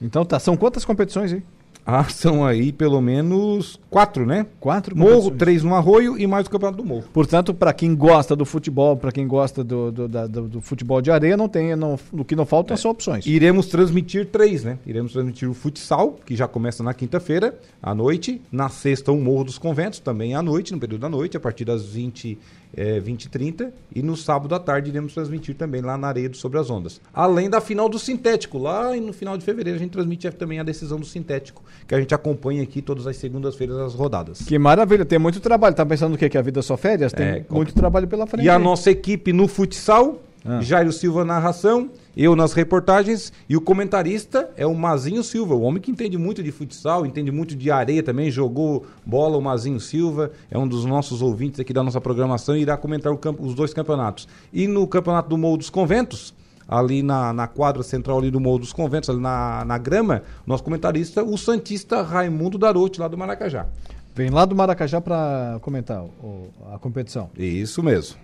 Então 0.00 0.24
tá, 0.24 0.38
são 0.38 0.56
quantas 0.56 0.84
competições 0.84 1.32
aí? 1.32 1.42
Ah, 1.86 2.04
são 2.04 2.42
aí 2.46 2.72
pelo 2.72 2.98
menos 3.02 3.78
quatro, 3.90 4.24
né? 4.24 4.46
Quatro 4.58 4.96
Morro, 4.96 5.30
três 5.30 5.62
no 5.62 5.74
Arroio 5.74 6.18
e 6.18 6.26
mais 6.26 6.46
o 6.46 6.50
Campeonato 6.50 6.82
do 6.82 6.88
Morro. 6.88 7.04
Portanto, 7.12 7.52
para 7.52 7.74
quem 7.74 7.94
gosta 7.94 8.34
do 8.34 8.46
futebol, 8.46 8.96
para 8.96 9.12
quem 9.12 9.28
gosta 9.28 9.62
do, 9.62 9.92
do, 9.92 10.08
da- 10.08 10.26
do- 10.26 10.48
do 10.48 10.60
futebol 10.62 11.02
de 11.02 11.10
areia, 11.10 11.36
não 11.36 11.46
tem, 11.46 11.76
não, 11.76 11.98
o 12.10 12.24
que 12.24 12.34
não 12.34 12.46
faltam 12.46 12.74
são 12.74 12.90
opções. 12.90 13.26
Iremos 13.26 13.66
transmitir 13.66 14.28
três, 14.30 14.64
né? 14.64 14.78
Iremos 14.86 15.12
transmitir 15.12 15.46
o 15.50 15.52
futsal, 15.52 16.16
que 16.24 16.34
já 16.34 16.48
começa 16.48 16.82
na 16.82 16.94
quinta-feira, 16.94 17.54
à 17.82 17.94
noite. 17.94 18.40
Na 18.50 18.70
sexta, 18.70 19.12
o 19.12 19.20
Morro 19.20 19.44
dos 19.44 19.58
Conventos, 19.58 19.98
também 19.98 20.34
à 20.34 20.40
noite, 20.40 20.72
no 20.72 20.80
período 20.80 21.02
da 21.02 21.10
noite, 21.10 21.36
a 21.36 21.40
partir 21.40 21.66
das 21.66 21.84
20, 21.84 22.38
eh, 22.76 23.00
20 23.00 23.24
e 23.24 23.28
30. 23.28 23.72
E 23.94 24.02
no 24.02 24.16
sábado 24.16 24.54
à 24.54 24.58
tarde, 24.58 24.90
iremos 24.90 25.14
transmitir 25.14 25.54
também 25.54 25.80
lá 25.80 25.96
na 25.96 26.08
Areia 26.08 26.28
do 26.28 26.36
Sobre 26.36 26.58
as 26.58 26.70
Ondas. 26.70 27.00
Além 27.12 27.48
da 27.50 27.60
final 27.60 27.88
do 27.88 27.98
Sintético, 27.98 28.58
lá 28.58 28.94
no 28.96 29.12
final 29.12 29.36
de 29.36 29.44
fevereiro, 29.44 29.76
a 29.78 29.82
gente 29.82 29.90
transmite 29.92 30.30
também 30.32 30.58
a 30.60 30.62
decisão 30.62 30.98
do 30.98 31.06
Sintético, 31.06 31.62
que 31.86 31.94
a 31.94 32.00
gente 32.00 32.14
acompanha 32.14 32.62
aqui 32.62 32.80
todas 32.82 33.06
as 33.06 33.16
segundas-feiras 33.16 33.76
as 33.78 33.94
rodadas. 33.94 34.42
Que 34.42 34.58
maravilha, 34.58 35.04
tem 35.04 35.18
muito 35.18 35.40
trabalho. 35.40 35.74
Tá 35.74 35.84
pensando 35.86 36.14
o 36.14 36.18
quê? 36.18 36.28
Que 36.28 36.38
a 36.38 36.42
vida 36.42 36.60
é 36.60 36.62
só 36.62 36.76
férias? 36.76 37.12
Tem 37.12 37.26
É, 37.26 37.44
muito 37.50 37.74
trabalho 37.74 38.06
pela 38.08 38.26
frente. 38.26 38.44
E 38.44 38.48
a 38.48 38.58
nossa 38.58 38.90
equipe 38.90 39.32
no 39.32 39.46
futsal, 39.48 40.20
Ah. 40.46 40.60
Jairo 40.60 40.92
Silva 40.92 41.24
na 41.24 41.34
narração, 41.34 41.90
eu 42.16 42.36
nas 42.36 42.52
reportagens 42.52 43.32
e 43.48 43.56
o 43.56 43.60
comentarista 43.60 44.50
é 44.56 44.66
o 44.66 44.74
Mazinho 44.74 45.22
Silva, 45.22 45.54
o 45.54 45.62
homem 45.62 45.80
que 45.82 45.90
entende 45.90 46.16
muito 46.16 46.42
de 46.42 46.52
futsal, 46.52 47.04
entende 47.04 47.30
muito 47.32 47.54
de 47.56 47.70
areia 47.70 48.02
também, 48.02 48.30
jogou 48.30 48.86
bola 49.04 49.36
o 49.36 49.42
Mazinho 49.42 49.80
Silva, 49.80 50.30
é 50.50 50.56
um 50.58 50.66
dos 50.68 50.84
nossos 50.84 51.20
ouvintes 51.22 51.58
aqui 51.60 51.72
da 51.72 51.82
nossa 51.82 52.00
programação 52.00 52.56
e 52.56 52.60
irá 52.62 52.76
comentar 52.76 53.12
o 53.12 53.16
campo- 53.18 53.44
os 53.44 53.54
dois 53.54 53.74
campeonatos. 53.74 54.28
E 54.52 54.66
no 54.68 54.86
campeonato 54.86 55.28
do 55.28 55.36
Morro 55.38 55.56
dos 55.56 55.70
Conventos, 55.70 56.32
ali 56.68 57.02
na, 57.02 57.32
na 57.32 57.46
quadra 57.46 57.82
central 57.82 58.18
ali 58.18 58.30
do 58.30 58.40
Morro 58.40 58.60
dos 58.60 58.72
Conventos, 58.72 59.10
ali 59.10 59.20
na, 59.20 59.64
na 59.64 59.76
grama, 59.76 60.22
nosso 60.46 60.62
comentarista, 60.62 61.22
o 61.22 61.36
Santista 61.36 62.00
Raimundo 62.02 62.56
Darote, 62.56 63.00
lá 63.00 63.08
do 63.08 63.18
Maracajá. 63.18 63.66
Vem 64.14 64.30
lá 64.30 64.44
do 64.44 64.54
Maracajá 64.54 65.00
para 65.00 65.58
comentar 65.60 66.02
o- 66.02 66.48
a 66.72 66.78
competição. 66.78 67.28
Isso 67.36 67.82
mesmo. 67.82 68.16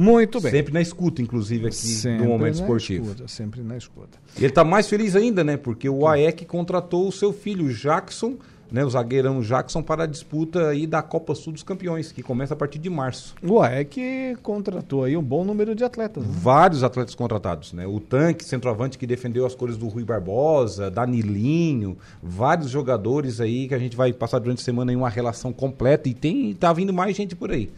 Muito 0.00 0.40
bem. 0.40 0.50
Sempre 0.50 0.72
na 0.72 0.80
escuta, 0.80 1.20
inclusive, 1.20 1.66
aqui 1.66 1.76
Sempre 1.76 2.24
do 2.24 2.30
Momento 2.30 2.56
na 2.56 2.62
Esportivo. 2.62 3.04
escuta, 3.04 3.28
sempre 3.28 3.60
na 3.62 3.76
escuta. 3.76 4.18
E 4.36 4.40
ele 4.40 4.46
está 4.46 4.64
mais 4.64 4.88
feliz 4.88 5.14
ainda, 5.14 5.44
né? 5.44 5.58
Porque 5.58 5.88
o 5.90 6.08
AEC 6.08 6.46
contratou 6.46 7.06
o 7.06 7.12
seu 7.12 7.34
filho, 7.34 7.66
o 7.66 7.68
Jackson, 7.68 8.36
né? 8.72 8.82
O 8.82 8.88
zagueirão 8.88 9.42
Jackson, 9.42 9.82
para 9.82 10.04
a 10.04 10.06
disputa 10.06 10.68
aí 10.68 10.86
da 10.86 11.02
Copa 11.02 11.34
Sul 11.34 11.52
dos 11.52 11.62
Campeões, 11.62 12.12
que 12.12 12.22
começa 12.22 12.54
a 12.54 12.56
partir 12.56 12.78
de 12.78 12.88
março. 12.88 13.34
O 13.42 13.60
AEC 13.60 14.38
contratou 14.42 15.04
aí 15.04 15.16
um 15.18 15.22
bom 15.22 15.44
número 15.44 15.74
de 15.74 15.84
atletas. 15.84 16.24
né? 16.24 16.30
Vários 16.32 16.82
atletas 16.82 17.14
contratados, 17.14 17.74
né? 17.74 17.86
O 17.86 18.00
tanque, 18.00 18.42
centroavante 18.42 18.96
que 18.96 19.06
defendeu 19.06 19.44
as 19.44 19.54
cores 19.54 19.76
do 19.76 19.86
Rui 19.86 20.04
Barbosa, 20.04 20.90
Danilinho, 20.90 21.98
vários 22.22 22.70
jogadores 22.70 23.38
aí 23.38 23.68
que 23.68 23.74
a 23.74 23.78
gente 23.78 23.96
vai 23.96 24.14
passar 24.14 24.38
durante 24.38 24.62
a 24.62 24.64
semana 24.64 24.92
em 24.92 24.96
uma 24.96 25.10
relação 25.10 25.52
completa 25.52 26.08
e 26.08 26.14
tem 26.14 26.54
tá 26.54 26.72
vindo 26.72 26.92
mais 26.92 27.14
gente 27.14 27.36
por 27.36 27.50
aí. 27.50 27.70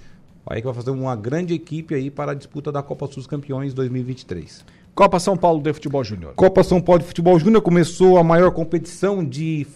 Aí 0.47 0.61
que 0.61 0.67
vai 0.67 0.75
fazer 0.75 0.91
uma 0.91 1.15
grande 1.15 1.55
equipe 1.55 1.95
aí 1.95 2.11
para 2.11 2.33
a 2.33 2.35
disputa 2.35 2.73
da 2.73 2.83
Copa 2.83 3.07
Sul 3.07 3.23
Campeões 3.25 3.73
2023. 3.73 4.65
Copa 4.95 5.19
São 5.19 5.37
Paulo 5.37 5.63
de 5.63 5.73
Futebol 5.73 6.05
Júnior. 6.05 6.35
Copa 6.35 6.63
São 6.63 6.81
Paulo 6.81 7.01
de 7.01 7.07
Futebol 7.07 7.39
Júnior 7.39 7.63
começou 7.63 8.19
a 8.19 8.25
maior 8.25 8.51
competição 8.51 9.25
de 9.25 9.67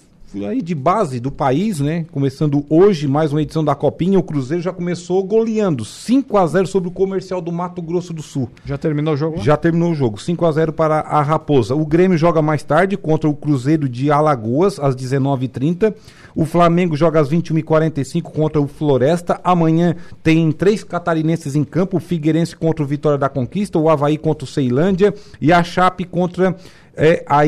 aí 0.45 0.61
de 0.61 0.75
base 0.75 1.21
do 1.21 1.31
país, 1.31 1.81
né? 1.81 2.05
Começando 2.11 2.67
hoje 2.69 3.07
mais 3.07 3.33
uma 3.33 3.41
edição 3.41 3.65
da 3.65 3.75
Copinha, 3.75 4.19
o 4.19 4.23
Cruzeiro 4.23 4.63
já 4.63 4.73
começou 4.73 5.23
goleando 5.23 5.85
5 5.85 6.37
a 6.37 6.47
0 6.47 6.67
sobre 6.67 6.89
o 6.89 6.93
Comercial 6.93 7.41
do 7.41 7.53
Mato 7.53 7.81
Grosso 7.81 8.13
do 8.13 8.23
Sul. 8.23 8.51
Já 8.65 8.77
terminou 8.77 9.15
o 9.15 9.17
jogo? 9.17 9.41
Já 9.41 9.57
terminou 9.57 9.93
o 9.93 9.95
jogo, 9.95 10.21
5 10.21 10.45
a 10.45 10.53
0 10.53 10.73
para 10.73 11.01
a 11.01 11.23
Raposa. 11.23 11.75
O 11.75 11.87
Grêmio 11.87 12.19
joga 12.19 12.43
mais 12.43 12.63
tarde 12.63 12.97
contra 12.97 13.31
o 13.31 13.35
Cruzeiro 13.35 13.89
de 13.89 14.11
Alagoas 14.11 14.79
às 14.79 14.95
19h30. 14.95 15.95
O 16.37 16.45
Flamengo 16.45 16.95
joga 16.95 17.19
às 17.19 17.31
21h45 17.31 18.25
contra 18.25 18.61
o 18.61 18.69
Floresta. 18.69 19.41
Amanhã 19.43 19.97
tem 20.23 20.53
três 20.53 20.85
catarinenses 20.85 21.57
em 21.57 21.65
campo: 21.65 21.97
o 21.97 22.01
Figueirense 22.01 22.55
contra 22.55 22.85
o 22.85 22.87
Vitória 22.87 23.17
da 23.17 23.31
Conquista, 23.31 23.79
o 23.79 23.89
Havaí 23.89 24.19
contra 24.19 24.45
o 24.45 24.47
Ceilândia 24.49 25.15
e 25.41 25.51
a 25.51 25.65
Chape 25.65 26.05
contra 26.05 26.55
é, 26.95 27.25
a 27.27 27.39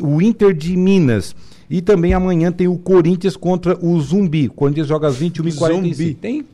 o 0.00 0.22
Inter 0.22 0.54
de 0.54 0.74
Minas. 0.74 1.36
E 1.68 1.82
também 1.82 2.14
amanhã 2.14 2.50
tem 2.50 2.66
o 2.66 2.78
Corinthians 2.78 3.36
contra 3.36 3.78
o 3.84 4.00
Zumbi. 4.00 4.46
O 4.46 4.52
Corinthians 4.52 4.86
joga 4.86 5.08
às 5.08 5.20
21h45. 5.20 6.16
Tem 6.18 6.46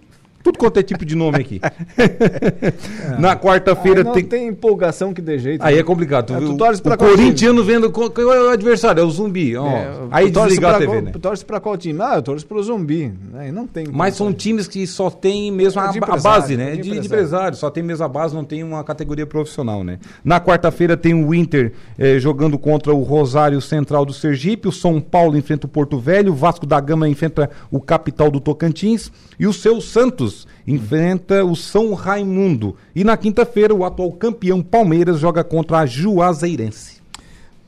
tudo 0.45 0.59
quanto 0.59 0.79
é 0.79 0.83
tipo 0.83 1.07
de 1.07 1.15
nome 1.15 1.39
aqui. 1.39 1.59
É. 1.97 3.17
Na 3.19 3.35
quarta-feira 3.35 4.05
tem. 4.05 4.23
tem 4.23 4.49
empolgação 4.49 5.15
que 5.15 5.23
dê 5.23 5.39
jeito. 5.39 5.65
Aí 5.65 5.77
né? 5.77 5.81
é 5.81 5.83
complicado. 5.83 6.35
É, 6.35 6.39
tu, 6.39 6.55
torce 6.55 6.83
pra 6.83 6.97
o 6.97 6.99
corintiano 6.99 7.65
vendo 7.65 7.91
qual, 7.91 8.11
qual, 8.11 8.31
é 8.31 8.43
o 8.43 8.51
adversário, 8.51 9.01
é 9.01 9.05
o 9.05 9.11
zumbi. 9.11 9.57
Ó. 9.57 9.67
É, 9.67 9.91
aí 10.11 10.31
desligar 10.31 10.75
a 10.75 10.79
TV, 10.79 11.01
né? 11.01 11.13
Torce 11.13 11.43
pra 11.43 11.59
qual 11.61 11.79
time? 11.79 11.99
Ah, 12.03 12.17
eu 12.17 12.23
torço 12.23 12.47
pro 12.47 12.63
zumbi. 12.63 13.11
Aí 13.33 13.51
não 13.51 13.67
tem. 13.67 13.87
Mas 13.91 14.17
são 14.17 14.35
times 14.35 14.69
que 14.69 14.87
só 14.87 15.09
tem 15.09 15.51
mesmo 15.51 15.81
a, 15.81 15.89
a, 15.89 16.17
base, 16.19 16.59
né? 16.59 16.73
De, 16.73 16.83
de, 16.83 16.91
de 16.91 17.07
empresário. 17.07 17.57
Só 17.57 17.71
tem 17.71 17.83
mesmo 17.83 18.05
a 18.05 18.09
base, 18.09 18.35
não 18.35 18.45
tem 18.45 18.63
uma 18.63 18.85
categoria 18.85 19.27
profissional, 19.27 19.83
né? 19.83 19.99
Na 20.23 20.43
quarta-feira 20.43 20.95
tem 20.95 21.15
o 21.15 21.33
Inter 21.33 21.73
eh, 21.99 22.19
jogando 22.19 22.59
contra 22.59 22.93
o 22.93 23.03
Rosário 23.03 23.63
Central 23.63 24.05
do 24.05 24.13
Sergipe, 24.13 24.69
o 24.69 24.73
São 24.73 25.01
Paulo 25.01 25.39
enfrenta 25.39 25.67
o 25.67 25.71
Porto 25.71 25.99
Velho, 25.99 26.33
o 26.33 26.35
Vasco 26.35 26.67
da 26.67 26.79
Gama 26.81 27.09
enfrenta 27.09 27.49
o 27.71 27.81
Capital 27.81 28.31
do 28.31 28.41
Tocantins 28.41 29.11
e 29.39 29.47
o 29.47 29.53
seu 29.53 29.81
Santos 29.81 30.34
enfrenta 30.67 31.45
o 31.45 31.55
São 31.55 31.95
Raimundo. 31.95 32.77
E 32.95 33.05
na 33.05 33.17
quinta-feira, 33.17 33.75
o 33.75 33.85
atual 33.85 34.13
campeão 34.13 34.63
Palmeiras 34.63 35.19
joga 35.19 35.45
contra 35.45 35.79
a 35.79 35.87
Juazeirense. 35.87 37.03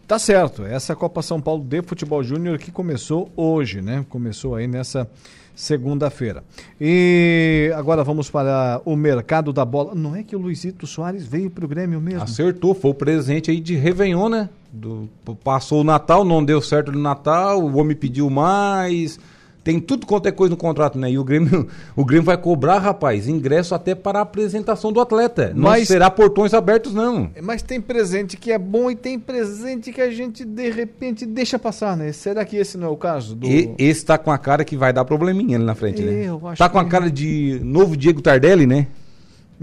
Tá 0.06 0.18
certo. 0.18 0.64
Essa 0.64 0.92
é 0.92 0.96
Copa 0.96 1.20
São 1.20 1.40
Paulo 1.40 1.64
de 1.64 1.82
Futebol 1.82 2.22
Júnior 2.22 2.58
que 2.58 2.70
começou 2.70 3.28
hoje, 3.36 3.82
né? 3.82 4.04
Começou 4.08 4.54
aí 4.54 4.68
nessa 4.68 5.08
segunda-feira. 5.56 6.44
E 6.80 7.72
agora 7.74 8.04
vamos 8.04 8.30
para 8.30 8.80
o 8.84 8.94
mercado 8.94 9.52
da 9.52 9.64
bola. 9.64 9.94
Não 9.94 10.14
é 10.14 10.22
que 10.22 10.36
o 10.36 10.38
Luizito 10.38 10.86
Soares 10.86 11.26
veio 11.26 11.50
para 11.50 11.64
o 11.64 11.68
Grêmio 11.68 12.00
mesmo? 12.00 12.22
Acertou, 12.22 12.74
foi 12.74 12.90
o 12.90 12.94
presente 12.94 13.50
aí 13.50 13.58
de 13.58 13.74
Réveillon, 13.74 14.28
né? 14.28 14.48
Do, 14.70 15.08
passou 15.42 15.80
o 15.80 15.84
Natal, 15.84 16.24
não 16.24 16.44
deu 16.44 16.60
certo 16.60 16.92
no 16.92 17.00
Natal, 17.00 17.62
o 17.62 17.78
homem 17.78 17.96
pediu 17.96 18.28
mais 18.28 19.18
tem 19.66 19.80
tudo 19.80 20.06
quanto 20.06 20.28
é 20.28 20.30
coisa 20.30 20.50
no 20.52 20.56
contrato, 20.56 20.96
né? 20.96 21.10
E 21.10 21.18
o 21.18 21.24
Grêmio, 21.24 21.66
o 21.96 22.04
Grêmio 22.04 22.24
vai 22.24 22.38
cobrar, 22.38 22.78
rapaz, 22.78 23.26
ingresso 23.26 23.74
até 23.74 23.96
para 23.96 24.20
a 24.20 24.22
apresentação 24.22 24.92
do 24.92 25.00
atleta. 25.00 25.50
Não 25.52 25.64
mas, 25.64 25.88
será 25.88 26.08
portões 26.08 26.54
abertos, 26.54 26.94
não. 26.94 27.32
Mas 27.42 27.62
tem 27.62 27.80
presente 27.80 28.36
que 28.36 28.52
é 28.52 28.58
bom 28.58 28.88
e 28.88 28.94
tem 28.94 29.18
presente 29.18 29.92
que 29.92 30.00
a 30.00 30.08
gente, 30.08 30.44
de 30.44 30.70
repente, 30.70 31.26
deixa 31.26 31.58
passar, 31.58 31.96
né? 31.96 32.12
Será 32.12 32.44
que 32.44 32.56
esse 32.56 32.78
não 32.78 32.86
é 32.86 32.90
o 32.90 32.96
caso? 32.96 33.34
Do... 33.34 33.44
E, 33.44 33.74
esse 33.76 34.04
tá 34.04 34.16
com 34.16 34.30
a 34.30 34.38
cara 34.38 34.64
que 34.64 34.76
vai 34.76 34.92
dar 34.92 35.04
probleminha 35.04 35.56
ali 35.56 35.66
na 35.66 35.74
frente, 35.74 36.00
né? 36.00 36.26
Tá 36.56 36.68
com 36.68 36.78
a 36.78 36.84
cara 36.84 37.10
de 37.10 37.60
novo 37.64 37.96
Diego 37.96 38.22
Tardelli, 38.22 38.68
né? 38.68 38.86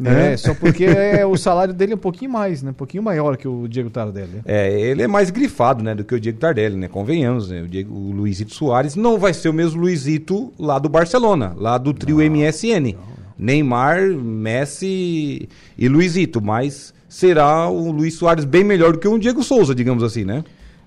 É, 0.04 0.34
é, 0.34 0.38
só 0.38 0.54
porque 0.56 0.86
é, 0.86 1.26
o 1.26 1.38
salário 1.38 1.74
dele 1.74 1.94
é 1.94 1.96
um 1.96 2.00
pouquinho 2.00 2.32
mais, 2.32 2.64
né? 2.64 2.72
Um 2.72 2.76
pouquinho 2.76 3.04
maior 3.04 3.38
que 3.38 3.48
o 3.48 3.68
Diego 3.68 3.90
Tardelli. 3.90 4.42
É, 4.46 4.72
ele 4.72 5.04
é 5.04 5.08
mais 5.08 5.30
grifado, 5.30 5.84
né, 5.84 5.94
do 5.94 6.04
que 6.04 6.16
o 6.16 6.20
Diego 6.20 6.40
Tardelli, 6.40 6.76
né? 6.76 6.88
Convenhamos, 6.88 7.50
né? 7.50 7.62
O, 7.62 7.68
Diego, 7.68 7.94
o 7.94 8.12
Luizito 8.12 8.54
Soares 8.54 8.96
não 8.96 9.20
vai 9.20 9.34
ser 9.34 9.50
o 9.50 9.54
mesmo 9.54 9.82
Luizito 9.82 10.52
lá 10.58 10.80
do 10.80 10.90
Barcelona, 10.90 11.54
lá 11.58 11.78
do 11.78 11.94
trio 11.94 12.18
não, 12.18 12.26
MSN. 12.26 12.80
Não, 12.80 12.92
não. 12.92 13.14
Neymar, 13.38 14.02
Messi 14.12 15.50
e 15.78 15.88
Luizito, 15.88 16.42
mas 16.42 16.94
será 17.10 17.68
o 17.68 17.92
Luiz 17.92 18.16
Soares 18.16 18.46
bem 18.46 18.64
melhor 18.64 18.94
do 18.94 19.00
que 19.00 19.08
um 19.08 19.20
Diego 19.20 19.44
Souza, 19.44 19.76
digamos 19.76 20.04
assim, 20.04 20.24
né? 20.24 20.44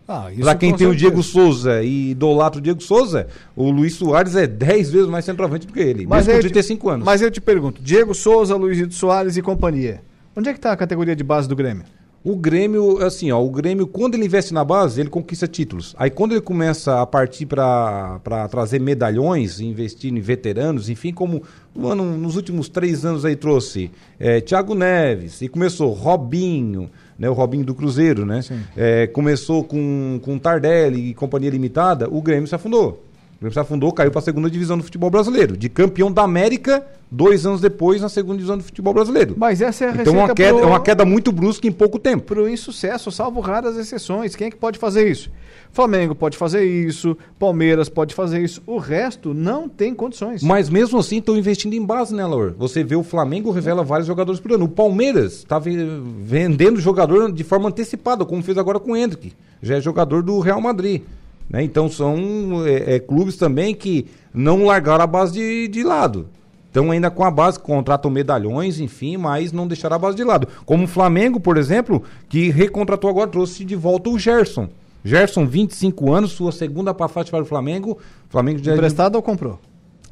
Ah, 0.08 0.30
pra 0.40 0.54
quem 0.54 0.70
tem 0.70 0.78
certeza. 0.78 0.90
o 0.90 0.94
Diego 0.94 1.22
Souza 1.22 1.82
e 1.82 2.10
idolatra 2.10 2.60
o 2.60 2.62
Diego 2.62 2.80
Souza, 2.80 3.26
o 3.56 3.70
Luiz 3.70 3.94
Soares 3.94 4.36
é 4.36 4.46
10 4.46 4.90
vezes 4.90 5.08
mais 5.08 5.24
centroavante 5.24 5.66
do 5.66 5.72
que 5.72 5.80
ele, 5.80 6.06
mas 6.06 6.26
mesmo 6.26 6.42
com 6.42 6.48
35 6.48 6.86
te, 6.86 6.92
anos. 6.92 7.04
Mas 7.04 7.22
eu 7.22 7.30
te 7.30 7.40
pergunto, 7.40 7.82
Diego 7.82 8.14
Souza, 8.14 8.54
Luizito 8.54 8.94
Soares 8.94 9.36
e 9.36 9.42
companhia, 9.42 10.02
onde 10.36 10.48
é 10.48 10.52
que 10.52 10.58
está 10.58 10.70
a 10.70 10.76
categoria 10.76 11.16
de 11.16 11.24
base 11.24 11.48
do 11.48 11.56
Grêmio? 11.56 11.84
O 12.28 12.34
Grêmio, 12.34 13.04
assim, 13.04 13.30
ó, 13.30 13.40
o 13.40 13.48
Grêmio, 13.48 13.86
quando 13.86 14.16
ele 14.16 14.24
investe 14.24 14.52
na 14.52 14.64
base, 14.64 15.00
ele 15.00 15.08
conquista 15.08 15.46
títulos. 15.46 15.94
Aí 15.96 16.10
quando 16.10 16.32
ele 16.32 16.40
começa 16.40 17.00
a 17.00 17.06
partir 17.06 17.46
para 17.46 18.48
trazer 18.50 18.80
medalhões, 18.80 19.60
investir 19.60 20.12
em 20.12 20.18
veteranos, 20.18 20.88
enfim, 20.88 21.12
como 21.12 21.44
no 21.72 21.88
ano, 21.88 22.18
nos 22.18 22.34
últimos 22.34 22.68
três 22.68 23.04
anos 23.04 23.24
aí 23.24 23.36
trouxe 23.36 23.92
é, 24.18 24.40
Thiago 24.40 24.74
Neves, 24.74 25.40
e 25.40 25.48
começou 25.48 25.92
Robinho, 25.92 26.90
né, 27.18 27.28
o 27.28 27.32
Robinho 27.32 27.64
do 27.64 27.74
Cruzeiro, 27.74 28.26
né? 28.26 28.40
É, 28.76 29.06
começou 29.06 29.64
com, 29.64 30.20
com 30.22 30.38
Tardelli 30.38 31.10
e 31.10 31.14
Companhia 31.14 31.50
Limitada, 31.50 32.08
o 32.10 32.20
Grêmio 32.20 32.46
se 32.46 32.54
afundou. 32.54 33.05
Se 33.50 33.58
afundou, 33.58 33.92
caiu 33.92 34.10
para 34.10 34.18
a 34.18 34.22
segunda 34.22 34.48
divisão 34.50 34.78
do 34.78 34.84
futebol 34.84 35.10
brasileiro. 35.10 35.56
De 35.56 35.68
campeão 35.68 36.10
da 36.10 36.22
América, 36.22 36.84
dois 37.10 37.44
anos 37.44 37.60
depois, 37.60 38.00
na 38.00 38.08
segunda 38.08 38.36
divisão 38.36 38.56
do 38.56 38.64
futebol 38.64 38.94
brasileiro. 38.94 39.34
Mas 39.36 39.60
essa 39.60 39.84
é 39.84 39.88
a 39.90 39.96
Então 40.00 40.14
uma 40.14 40.34
queda, 40.34 40.54
pro... 40.54 40.64
é 40.64 40.66
uma 40.66 40.80
queda 40.80 41.04
muito 41.04 41.30
brusca 41.30 41.66
em 41.66 41.72
pouco 41.72 41.98
tempo. 41.98 42.24
Para 42.24 42.42
o 42.42 42.48
insucesso, 42.48 43.10
salvo 43.10 43.40
raras 43.40 43.76
exceções. 43.76 44.34
Quem 44.34 44.46
é 44.46 44.50
que 44.50 44.56
pode 44.56 44.78
fazer 44.78 45.10
isso? 45.10 45.30
Flamengo 45.70 46.14
pode 46.14 46.38
fazer 46.38 46.64
isso, 46.64 47.16
Palmeiras 47.38 47.90
pode 47.90 48.14
fazer 48.14 48.42
isso, 48.42 48.62
o 48.66 48.78
resto 48.78 49.34
não 49.34 49.68
tem 49.68 49.94
condições. 49.94 50.42
Mas 50.42 50.70
mesmo 50.70 50.98
assim 50.98 51.18
estão 51.18 51.36
investindo 51.36 51.74
em 51.74 51.84
base, 51.84 52.14
né, 52.14 52.24
Laur? 52.24 52.54
Você 52.56 52.82
vê 52.82 52.96
o 52.96 53.02
Flamengo 53.02 53.50
revela 53.50 53.84
vários 53.84 54.06
jogadores 54.06 54.40
por 54.40 54.52
ano. 54.52 54.64
O 54.64 54.68
Palmeiras 54.68 55.34
está 55.34 55.58
vendendo 55.58 56.80
jogador 56.80 57.30
de 57.30 57.44
forma 57.44 57.68
antecipada, 57.68 58.24
como 58.24 58.42
fez 58.42 58.56
agora 58.56 58.80
com 58.80 58.92
o 58.92 58.96
Hendrick. 58.96 59.34
Já 59.60 59.76
é 59.76 59.80
jogador 59.80 60.22
do 60.22 60.40
Real 60.40 60.60
Madrid. 60.62 61.02
Né? 61.48 61.62
Então 61.62 61.88
são 61.88 62.66
é, 62.66 62.96
é, 62.96 62.98
clubes 62.98 63.36
também 63.36 63.74
que 63.74 64.06
não 64.32 64.64
largaram 64.64 65.04
a 65.04 65.06
base 65.06 65.32
de, 65.32 65.68
de 65.68 65.82
lado. 65.82 66.28
Estão 66.66 66.90
ainda 66.90 67.10
com 67.10 67.24
a 67.24 67.30
base, 67.30 67.58
contratam 67.58 68.10
medalhões, 68.10 68.78
enfim, 68.78 69.16
mas 69.16 69.50
não 69.50 69.66
deixaram 69.66 69.96
a 69.96 69.98
base 69.98 70.16
de 70.16 70.24
lado. 70.24 70.46
Como 70.66 70.84
o 70.84 70.88
Flamengo, 70.88 71.40
por 71.40 71.56
exemplo, 71.56 72.02
que 72.28 72.50
recontratou 72.50 73.08
agora, 73.08 73.30
trouxe 73.30 73.64
de 73.64 73.74
volta 73.74 74.10
o 74.10 74.18
Gerson. 74.18 74.68
Gerson, 75.02 75.46
25 75.46 76.12
anos, 76.12 76.32
sua 76.32 76.52
segunda 76.52 76.92
passagem 76.92 77.30
para 77.30 77.42
o 77.42 77.46
Flamengo. 77.46 77.96
Flamengo 78.28 78.62
já... 78.62 78.74
Emprestado 78.74 79.14
ou 79.14 79.22
comprou? 79.22 79.58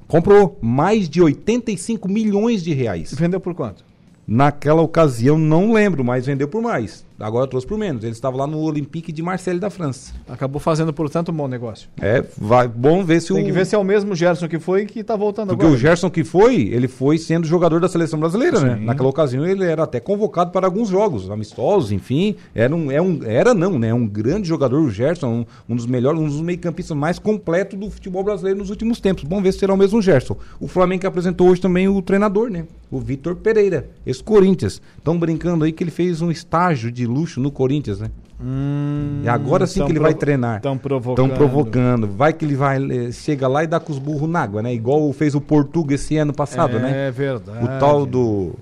Comprou 0.08 0.58
mais 0.62 1.08
de 1.08 1.20
85 1.20 2.08
milhões 2.08 2.62
de 2.62 2.72
reais. 2.72 3.12
Vendeu 3.12 3.40
por 3.40 3.54
quanto? 3.54 3.84
Naquela 4.26 4.80
ocasião, 4.80 5.36
não 5.36 5.72
lembro, 5.72 6.02
mas 6.02 6.24
vendeu 6.24 6.48
por 6.48 6.62
mais. 6.62 7.04
Agora 7.24 7.46
trouxe 7.46 7.66
por 7.66 7.78
menos. 7.78 8.04
Ele 8.04 8.12
estava 8.12 8.36
lá 8.36 8.46
no 8.46 8.58
Olympique 8.58 9.10
de 9.10 9.22
Marseille 9.22 9.58
da 9.58 9.70
França. 9.70 10.12
Acabou 10.28 10.60
fazendo, 10.60 10.92
portanto, 10.92 11.32
um 11.32 11.34
bom 11.34 11.48
negócio. 11.48 11.88
É, 11.98 12.22
vai, 12.36 12.68
bom 12.68 13.02
ver 13.02 13.18
se 13.22 13.28
Tem 13.28 13.36
o. 13.36 13.38
Tem 13.38 13.46
que 13.46 13.52
ver 13.52 13.64
se 13.64 13.74
é 13.74 13.78
o 13.78 13.82
mesmo 13.82 14.14
Gerson 14.14 14.46
que 14.46 14.58
foi 14.58 14.84
que 14.84 15.00
está 15.00 15.16
voltando 15.16 15.48
Porque 15.48 15.62
agora. 15.64 15.74
Porque 15.74 15.86
o 15.86 15.88
Gerson 15.88 16.10
que 16.10 16.22
foi, 16.22 16.68
ele 16.68 16.86
foi 16.86 17.16
sendo 17.16 17.46
jogador 17.46 17.80
da 17.80 17.88
seleção 17.88 18.20
brasileira, 18.20 18.60
né? 18.60 18.74
Sim. 18.74 18.80
né? 18.80 18.86
Naquela 18.86 19.08
ocasião 19.08 19.46
ele 19.46 19.64
era 19.64 19.84
até 19.84 20.00
convocado 20.00 20.50
para 20.50 20.66
alguns 20.66 20.90
jogos, 20.90 21.30
amistosos, 21.30 21.92
enfim. 21.92 22.36
Era, 22.54 22.76
um, 22.76 22.90
é 22.90 23.00
um, 23.00 23.18
era 23.24 23.54
não, 23.54 23.78
né? 23.78 23.94
Um 23.94 24.06
grande 24.06 24.46
jogador, 24.46 24.78
o 24.78 24.90
Gerson, 24.90 25.28
um, 25.28 25.46
um 25.66 25.76
dos 25.76 25.86
melhores, 25.86 26.20
um 26.20 26.26
dos 26.26 26.42
meio-campistas 26.42 26.94
mais 26.94 27.18
completos 27.18 27.80
do 27.80 27.88
futebol 27.88 28.22
brasileiro 28.22 28.58
nos 28.58 28.68
últimos 28.68 29.00
tempos. 29.00 29.24
Bom 29.24 29.40
ver 29.40 29.52
se 29.52 29.60
será 29.60 29.72
o 29.72 29.78
mesmo 29.78 30.02
Gerson. 30.02 30.36
O 30.60 30.68
Flamengo 30.68 31.00
que 31.00 31.06
apresentou 31.06 31.48
hoje 31.48 31.62
também 31.62 31.88
o 31.88 32.02
treinador, 32.02 32.50
né? 32.50 32.66
O 32.90 33.00
Vitor 33.00 33.34
Pereira, 33.34 33.88
ex-Corinthians. 34.04 34.82
Estão 34.98 35.18
brincando 35.18 35.64
aí 35.64 35.72
que 35.72 35.82
ele 35.82 35.90
fez 35.90 36.20
um 36.20 36.30
estágio 36.30 36.92
de 36.92 37.13
luxo 37.14 37.40
no 37.40 37.50
Corinthians 37.50 38.00
né? 38.00 38.10
Hum, 38.42 39.22
é 39.24 39.28
agora 39.28 39.66
sim 39.66 39.84
que 39.84 39.92
ele 39.92 40.00
vai 40.00 40.12
treinar. 40.12 40.56
Estão 40.56 40.76
provocando. 40.76 41.24
Estão 41.24 41.36
provocando. 41.36 42.06
Vai 42.08 42.32
que 42.32 42.44
ele 42.44 42.56
vai 42.56 42.78
eh, 42.78 43.12
chega 43.12 43.46
lá 43.46 43.62
e 43.62 43.66
dá 43.66 43.78
com 43.78 43.92
os 43.92 43.98
burros 43.98 44.28
na 44.28 44.42
água, 44.42 44.60
né? 44.60 44.74
Igual 44.74 45.10
fez 45.12 45.34
o 45.34 45.40
Portuga 45.40 45.94
esse 45.94 46.16
ano 46.16 46.32
passado, 46.32 46.76
é, 46.76 46.80
né? 46.80 47.08
É 47.08 47.10
verdade. 47.10 47.64
O 47.64 47.68
tal 47.78 48.04
do 48.04 48.54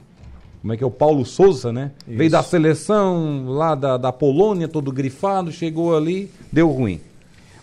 como 0.61 0.73
é 0.73 0.77
que 0.77 0.85
é 0.85 0.87
o 0.87 0.91
Paulo 0.91 1.25
Souza, 1.25 1.73
né? 1.73 1.91
Isso. 2.07 2.17
Veio 2.17 2.31
da 2.31 2.43
seleção 2.43 3.47
lá 3.49 3.75
da, 3.75 3.97
da 3.97 4.13
Polônia, 4.13 4.69
todo 4.69 4.93
grifado, 4.93 5.51
chegou 5.51 5.97
ali, 5.97 6.31
deu 6.53 6.69
ruim. 6.69 7.01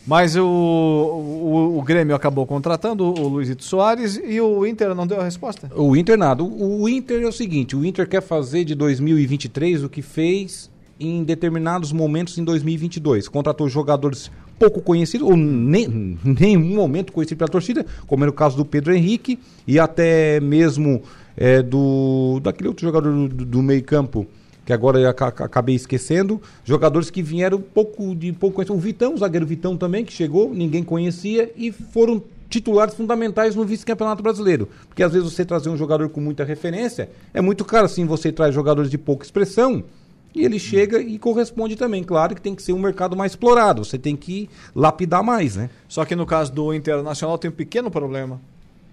Mas 0.06 0.36
o, 0.36 0.44
o, 0.44 1.78
o, 1.78 1.82
Grêmio 1.82 2.16
acabou 2.16 2.46
contratando 2.46 3.06
o 3.06 3.28
Luizito 3.28 3.64
Soares 3.64 4.18
e 4.18 4.42
o 4.42 4.66
Inter 4.66 4.94
não 4.94 5.06
deu 5.08 5.22
a 5.22 5.24
resposta? 5.24 5.72
O 5.76 5.96
Inter 5.96 6.18
nada. 6.18 6.44
O, 6.44 6.82
o 6.82 6.90
Inter 6.90 7.22
é 7.22 7.28
o 7.28 7.32
seguinte, 7.32 7.76
o 7.76 7.86
Inter 7.86 8.10
quer 8.10 8.22
fazer 8.22 8.66
de 8.66 8.76
2023 8.76 9.84
o 9.84 9.90
que 9.90 10.02
fez 10.02 10.70
em 11.00 11.24
determinados 11.24 11.92
momentos 11.92 12.38
em 12.38 12.44
2022. 12.44 13.28
Contratou 13.28 13.70
jogadores 13.70 14.30
pouco 14.58 14.82
conhecidos, 14.82 15.28
ou 15.28 15.38
nem 15.38 16.18
nenhum 16.24 16.76
momento 16.76 17.14
conhecido 17.14 17.38
pela 17.38 17.50
torcida, 17.50 17.86
como 18.06 18.24
era 18.24 18.30
o 18.30 18.34
caso 18.34 18.58
do 18.58 18.66
Pedro 18.66 18.94
Henrique 18.94 19.40
e 19.66 19.80
até 19.80 20.40
mesmo 20.42 21.02
é, 21.38 21.62
do 21.62 22.40
daquele 22.42 22.68
outro 22.68 22.86
jogador 22.86 23.12
do, 23.30 23.46
do 23.46 23.64
meio 23.64 23.84
campo, 23.84 24.28
que 24.66 24.74
agora 24.74 25.00
eu 25.00 25.10
acabei 25.10 25.76
esquecendo, 25.76 26.42
jogadores 26.66 27.10
que 27.10 27.24
vieram 27.24 27.62
pouco 27.62 28.14
de 28.14 28.34
pouco 28.34 28.58
conhecido. 28.58 28.78
O 28.78 28.82
Vitão, 28.82 29.14
o 29.14 29.18
zagueiro 29.18 29.46
Vitão 29.46 29.78
também, 29.78 30.04
que 30.04 30.12
chegou, 30.12 30.54
ninguém 30.54 30.84
conhecia 30.84 31.50
e 31.56 31.72
foram 31.72 32.22
titulares 32.50 32.96
fundamentais 32.96 33.56
no 33.56 33.64
vice-campeonato 33.64 34.22
brasileiro. 34.22 34.68
Porque 34.88 35.04
às 35.04 35.14
vezes 35.14 35.32
você 35.32 35.46
trazer 35.46 35.70
um 35.70 35.78
jogador 35.78 36.10
com 36.10 36.20
muita 36.20 36.44
referência 36.44 37.10
é 37.34 37.40
muito 37.40 37.64
caro 37.64 37.86
assim, 37.86 38.06
você 38.06 38.32
traz 38.32 38.54
jogadores 38.54 38.92
de 38.92 38.98
pouca 38.98 39.24
expressão 39.24 39.84
e 40.34 40.46
ele 40.46 40.60
chega 40.60 41.00
e 41.00 41.18
corresponde 41.18 41.76
também. 41.76 42.04
Claro 42.04 42.36
que 42.36 42.42
tem 42.42 42.56
que 42.56 42.62
ser 42.62 42.74
um 42.74 42.80
mercado 42.80 43.16
mais 43.16 43.32
explorado, 43.32 43.84
você 43.84 43.98
tem 43.98 44.16
que 44.16 44.50
lapidar 44.76 45.24
mais, 45.24 45.56
né? 45.56 45.70
Só 45.88 46.06
que 46.06 46.16
no 46.16 46.26
caso 46.26 46.52
do 46.52 46.74
Internacional 46.74 47.38
tem 47.38 47.50
um 47.50 47.54
pequeno 47.54 47.90
problema. 47.90 48.40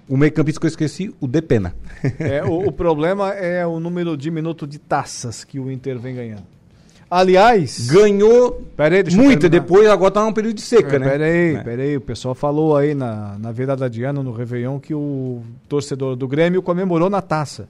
O 0.09 0.17
meio 0.17 0.33
campista 0.33 0.61
que 0.61 0.67
eu 0.67 0.69
esqueci, 0.69 1.15
o 1.21 1.27
Depena. 1.27 1.75
É, 2.19 2.45
o, 2.45 2.69
o 2.69 2.73
problema 2.73 3.31
é 3.33 3.67
o 3.67 3.81
número 3.81 4.17
de 4.17 4.31
minuto 4.31 4.67
de 4.67 4.79
taças 4.79 5.43
que 5.43 5.59
o 5.59 5.71
Inter 5.71 5.99
vem 5.99 6.15
ganhando. 6.15 6.57
Aliás. 7.11 7.89
Ganhou 7.89 8.63
peraí, 8.77 9.05
muito 9.15 9.49
depois, 9.49 9.89
agora 9.89 10.11
tá 10.11 10.25
num 10.25 10.33
período 10.33 10.57
de 10.57 10.63
seca, 10.63 10.97
é, 10.97 10.99
né? 10.99 11.09
Peraí, 11.09 11.55
é. 11.55 11.63
peraí. 11.63 11.97
O 11.97 12.01
pessoal 12.01 12.35
falou 12.35 12.77
aí 12.77 12.95
na, 12.95 13.37
na 13.39 13.53
virada 13.53 13.89
de 13.89 14.03
ano, 14.03 14.23
no 14.23 14.33
Réveillon, 14.33 14.81
que 14.81 14.95
o 14.95 15.43
torcedor 15.69 16.17
do 16.17 16.27
Grêmio 16.27 16.63
comemorou 16.63 17.09
na 17.09 17.23
taça. 17.23 17.69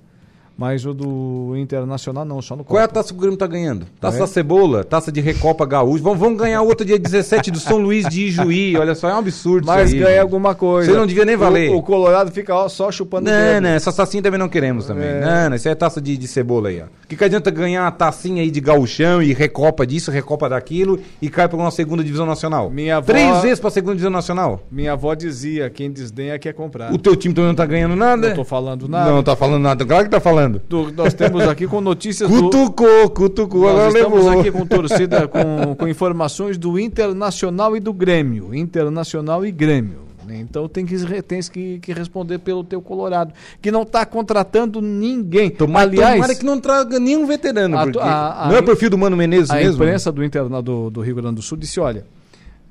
Mas 0.56 0.86
o 0.86 0.94
do 0.94 1.54
Internacional 1.56 2.24
não, 2.24 2.40
só 2.40 2.56
no 2.56 2.64
Qual 2.64 2.80
é 2.80 2.84
a 2.84 2.88
taça 2.88 3.08
que 3.12 3.18
o 3.18 3.20
Grêmio 3.20 3.36
tá 3.36 3.46
ganhando? 3.46 3.86
Taça 4.00 4.16
é? 4.16 4.20
da 4.20 4.26
Cebola, 4.26 4.82
taça 4.82 5.12
de 5.12 5.20
Recopa 5.20 5.66
Gaúcho. 5.66 6.02
Vamos, 6.02 6.18
vamos 6.18 6.38
ganhar 6.38 6.62
outra 6.62 6.84
dia 6.84 6.98
17 6.98 7.50
do 7.50 7.60
São 7.60 7.76
Luís 7.76 8.08
de 8.08 8.22
Ijuí. 8.22 8.74
Olha 8.76 8.94
só, 8.94 9.10
é 9.10 9.14
um 9.14 9.18
absurdo 9.18 9.66
Mas 9.66 9.92
ganha 9.92 10.22
alguma 10.22 10.54
coisa. 10.54 10.90
Você 10.90 10.96
não 10.96 11.06
devia 11.06 11.26
nem 11.26 11.36
valer. 11.36 11.70
O, 11.72 11.76
o 11.76 11.82
Colorado 11.82 12.30
fica 12.30 12.54
ó, 12.54 12.68
só 12.70 12.90
chupando 12.90 13.30
Não, 13.30 13.36
dedo. 13.36 13.62
não, 13.64 13.70
essa 13.70 13.92
tacinha 13.92 14.22
também 14.22 14.38
não 14.38 14.48
queremos 14.48 14.86
também. 14.86 15.06
É. 15.06 15.20
Não, 15.20 15.50
não, 15.50 15.56
isso 15.56 15.68
é 15.68 15.74
taça 15.74 16.00
de, 16.00 16.16
de 16.16 16.26
cebola 16.26 16.70
aí, 16.70 16.80
ó. 16.80 16.84
O 16.84 17.06
que, 17.06 17.16
que 17.16 17.24
adianta 17.24 17.50
ganhar 17.50 17.84
uma 17.84 17.92
tacinha 17.92 18.42
aí 18.42 18.50
de 18.50 18.60
gauchão 18.60 19.22
e 19.22 19.34
Recopa 19.34 19.86
disso, 19.86 20.10
Recopa 20.10 20.48
daquilo 20.48 20.98
e 21.20 21.28
cai 21.28 21.48
pra 21.48 21.58
uma 21.58 21.70
segunda 21.70 22.02
divisão 22.02 22.24
nacional? 22.24 22.70
Minha 22.70 22.96
avó... 22.96 23.06
Três 23.06 23.42
vezes 23.42 23.60
pra 23.60 23.68
segunda 23.68 23.92
divisão 23.92 24.10
nacional? 24.10 24.62
Minha 24.70 24.94
avó 24.94 25.14
dizia, 25.14 25.68
quem 25.68 25.90
desdenha 25.90 26.38
quer 26.38 26.54
comprar. 26.54 26.92
O 26.94 26.98
teu 26.98 27.14
time 27.14 27.34
também 27.34 27.48
não 27.48 27.54
tá 27.54 27.66
ganhando 27.66 27.94
nada? 27.94 28.28
Não 28.28 28.36
tô 28.36 28.44
falando 28.44 28.88
nada. 28.88 29.10
Não 29.10 29.22
tá 29.22 29.36
falando 29.36 29.62
nada. 29.62 29.84
Claro 29.84 30.04
que 30.04 30.10
tá 30.10 30.20
falando. 30.20 30.45
Do, 30.48 30.92
nós 30.92 31.14
temos 31.14 31.42
aqui 31.42 31.66
com 31.66 31.80
notícias 31.80 32.28
cutucou, 32.28 33.04
do... 33.04 33.10
Cutucou, 33.10 33.62
Nós 33.62 33.70
agora 33.70 33.88
estamos 33.88 34.24
levou. 34.24 34.40
aqui 34.40 34.50
com 34.50 34.66
torcida, 34.66 35.28
com, 35.28 35.74
com 35.74 35.88
informações 35.88 36.58
do 36.58 36.78
Internacional 36.78 37.76
e 37.76 37.80
do 37.80 37.92
Grêmio. 37.92 38.54
Internacional 38.54 39.44
e 39.44 39.50
Grêmio. 39.50 40.06
Então 40.28 40.68
tem 40.68 40.84
que, 40.84 41.22
tem 41.22 41.40
que, 41.40 41.78
que 41.78 41.92
responder 41.92 42.38
pelo 42.38 42.64
teu 42.64 42.80
Colorado, 42.82 43.32
que 43.60 43.70
não 43.70 43.82
está 43.82 44.04
contratando 44.04 44.80
ninguém. 44.80 45.50
Tomara, 45.50 45.86
Aliás, 45.86 46.14
tomara 46.14 46.34
que 46.34 46.44
não 46.44 46.60
traga 46.60 46.98
nenhum 46.98 47.26
veterano, 47.26 47.76
a, 47.76 47.82
a, 48.00 48.44
a, 48.44 48.48
não 48.48 48.56
é 48.56 48.62
perfil 48.62 48.90
do 48.90 48.98
Mano 48.98 49.16
Menezes 49.16 49.50
a 49.50 49.54
mesmo? 49.54 49.82
A 49.82 49.86
imprensa 49.86 50.10
do, 50.10 50.24
Interna, 50.24 50.60
do, 50.60 50.90
do 50.90 51.00
Rio 51.00 51.14
Grande 51.14 51.36
do 51.36 51.42
Sul 51.42 51.56
disse, 51.56 51.78
olha, 51.78 52.04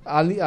ali, 0.03 0.37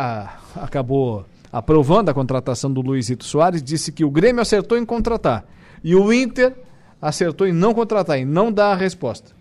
acabou 0.55 1.25
aprovando 1.53 2.11
a 2.11 2.15
contratação 2.15 2.71
do 2.71 2.81
Luizito 2.81 3.25
Soares, 3.25 3.63
disse 3.63 3.91
que 3.91 4.05
o 4.05 4.11
Grêmio 4.11 4.43
acertou 4.43 4.77
em 4.77 4.85
contratar. 4.85 5.47
E 5.83 5.95
o 5.95 6.13
Inter 6.13 6.55
acertou 7.01 7.47
em 7.47 7.53
não 7.53 7.75
contratar, 7.75 8.19
em 8.19 8.25
não 8.25 8.53
dar 8.53 8.73
a 8.73 8.77
resposta. 8.77 9.39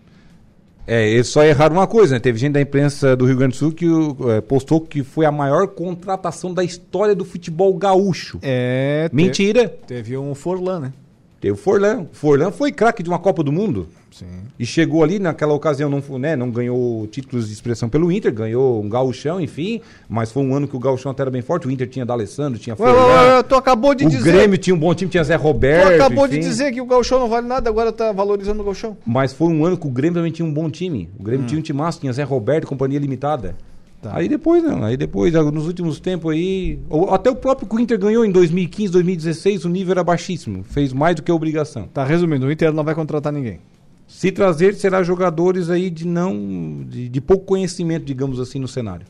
É, 0.86 1.06
eles 1.06 1.28
só 1.28 1.44
erraram 1.44 1.76
uma 1.76 1.86
coisa, 1.86 2.14
né? 2.14 2.18
Teve 2.18 2.38
gente 2.38 2.54
da 2.54 2.60
imprensa 2.62 3.14
do 3.14 3.26
Rio 3.26 3.36
Grande 3.36 3.52
do 3.52 3.58
Sul 3.58 3.72
que 3.72 3.86
é, 4.30 4.40
postou 4.40 4.80
que 4.80 5.02
foi 5.02 5.26
a 5.26 5.30
maior 5.30 5.68
contratação 5.68 6.54
da 6.54 6.64
história 6.64 7.14
do 7.14 7.26
futebol 7.26 7.76
gaúcho. 7.76 8.38
É. 8.40 9.10
Mentira. 9.12 9.68
Teve 9.86 10.16
um 10.16 10.34
Forlan, 10.34 10.80
né? 10.80 10.92
Teve 11.40 11.52
o 11.52 11.56
Forlan. 11.56 12.06
Forlan 12.12 12.50
foi 12.50 12.72
craque 12.72 13.02
de 13.02 13.08
uma 13.08 13.18
Copa 13.18 13.42
do 13.42 13.52
Mundo. 13.52 13.88
Sim. 14.10 14.26
E 14.58 14.66
chegou 14.66 15.04
ali, 15.04 15.18
naquela 15.18 15.52
ocasião, 15.52 15.88
não, 15.88 16.18
né, 16.18 16.34
não 16.34 16.50
ganhou 16.50 17.06
títulos 17.06 17.46
de 17.46 17.52
expressão 17.52 17.88
pelo 17.88 18.10
Inter, 18.10 18.32
ganhou 18.32 18.82
um 18.82 18.88
gauchão, 18.88 19.40
enfim, 19.40 19.80
mas 20.08 20.32
foi 20.32 20.42
um 20.42 20.54
ano 20.54 20.66
que 20.66 20.74
o 20.74 20.78
gauchão 20.78 21.12
até 21.12 21.22
era 21.22 21.30
bem 21.30 21.42
forte, 21.42 21.68
o 21.68 21.70
Inter 21.70 21.88
tinha 21.88 22.04
D'Alessandro, 22.04 22.58
tinha 22.58 22.74
Forlan. 22.74 22.94
Ué, 22.94 23.36
ué, 23.36 23.42
tu 23.42 23.54
acabou 23.54 23.94
de 23.94 24.06
o 24.06 24.08
dizer... 24.08 24.28
O 24.28 24.32
Grêmio 24.32 24.58
tinha 24.58 24.74
um 24.74 24.78
bom 24.78 24.92
time, 24.94 25.10
tinha 25.10 25.22
Zé 25.22 25.36
Roberto, 25.36 25.88
Tu 25.88 25.94
acabou 25.94 26.26
enfim. 26.26 26.40
de 26.40 26.46
dizer 26.48 26.72
que 26.72 26.80
o 26.80 26.86
gauchão 26.86 27.20
não 27.20 27.28
vale 27.28 27.46
nada, 27.46 27.70
agora 27.70 27.92
tá 27.92 28.10
valorizando 28.10 28.60
o 28.62 28.64
gauchão. 28.64 28.96
Mas 29.06 29.32
foi 29.32 29.48
um 29.48 29.64
ano 29.64 29.76
que 29.76 29.86
o 29.86 29.90
Grêmio 29.90 30.14
também 30.14 30.32
tinha 30.32 30.46
um 30.46 30.52
bom 30.52 30.68
time. 30.68 31.08
O 31.18 31.22
Grêmio 31.22 31.44
hum. 31.44 31.46
tinha 31.46 31.58
um 31.58 31.62
time 31.62 31.78
massa, 31.78 32.00
tinha 32.00 32.12
Zé 32.12 32.24
Roberto, 32.24 32.66
companhia 32.66 32.98
limitada. 32.98 33.54
Tá. 34.00 34.16
Aí 34.16 34.28
depois, 34.28 34.62
não. 34.62 34.84
Aí 34.84 34.96
depois, 34.96 35.34
nos 35.34 35.66
últimos 35.66 35.98
tempos 35.98 36.32
aí. 36.32 36.78
Até 37.10 37.30
o 37.30 37.34
próprio 37.34 37.68
que 37.68 37.74
o 37.74 37.80
Inter 37.80 37.98
ganhou 37.98 38.24
em 38.24 38.30
2015, 38.30 38.92
2016, 38.92 39.64
o 39.64 39.68
nível 39.68 39.92
era 39.92 40.04
baixíssimo. 40.04 40.62
Fez 40.62 40.92
mais 40.92 41.16
do 41.16 41.22
que 41.22 41.30
a 41.30 41.34
obrigação. 41.34 41.88
Tá, 41.88 42.04
resumindo, 42.04 42.46
o 42.46 42.52
Inter 42.52 42.72
não 42.72 42.84
vai 42.84 42.94
contratar 42.94 43.32
ninguém. 43.32 43.58
Se 44.06 44.30
trazer, 44.32 44.74
será 44.74 45.02
jogadores 45.02 45.68
aí 45.68 45.90
de 45.90 46.06
não. 46.06 46.84
de, 46.88 47.08
de 47.08 47.20
pouco 47.20 47.44
conhecimento, 47.44 48.04
digamos 48.04 48.38
assim, 48.40 48.58
no 48.58 48.68
cenário. 48.68 49.06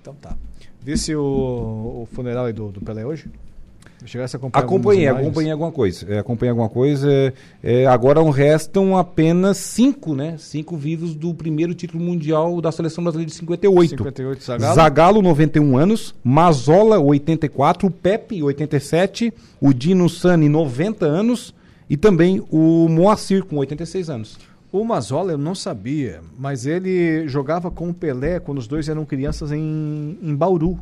Então 0.00 0.14
tá. 0.14 0.36
Visse 0.80 1.14
o, 1.14 1.22
o 2.02 2.08
funeral 2.12 2.52
do, 2.52 2.68
do 2.68 2.80
Pelé 2.80 3.04
hoje? 3.04 3.26
Chegasse 4.04 4.36
a 4.36 4.38
acompanhar 4.38 4.64
acompanhei, 4.64 5.08
acompanhei 5.08 5.52
alguma 5.52 5.72
coisa. 5.72 6.06
É, 6.12 6.18
acompanhei 6.18 6.50
alguma 6.50 6.68
coisa. 6.68 7.10
É, 7.10 7.32
é 7.62 7.86
agora 7.86 8.22
restam 8.30 8.96
apenas 8.96 9.58
cinco, 9.58 10.14
né? 10.14 10.36
Cinco 10.38 10.76
vivos 10.76 11.14
do 11.14 11.32
primeiro 11.34 11.74
título 11.74 12.02
mundial 12.02 12.60
da 12.60 12.72
seleção 12.72 13.04
brasileira 13.04 13.30
de 13.30 13.36
58. 13.36 13.90
58, 13.90 14.44
Zagalo. 14.44 14.74
Zagalo, 14.74 15.22
91 15.22 15.76
anos. 15.76 16.14
Mazola, 16.22 16.98
84. 16.98 17.90
Pepe, 17.90 18.42
87. 18.42 19.32
O 19.60 19.72
Dino 19.72 20.08
Sani, 20.08 20.48
90 20.48 21.06
anos. 21.06 21.54
E 21.88 21.96
também 21.96 22.42
o 22.50 22.88
Moacir, 22.88 23.44
com 23.44 23.56
86 23.56 24.08
anos. 24.10 24.38
O 24.72 24.82
Mazola 24.84 25.32
eu 25.32 25.38
não 25.38 25.54
sabia, 25.54 26.22
mas 26.38 26.64
ele 26.64 27.28
jogava 27.28 27.70
com 27.70 27.90
o 27.90 27.94
Pelé 27.94 28.40
quando 28.40 28.56
os 28.56 28.66
dois 28.66 28.88
eram 28.88 29.04
crianças 29.04 29.52
em, 29.52 30.18
em 30.22 30.34
Bauru. 30.34 30.78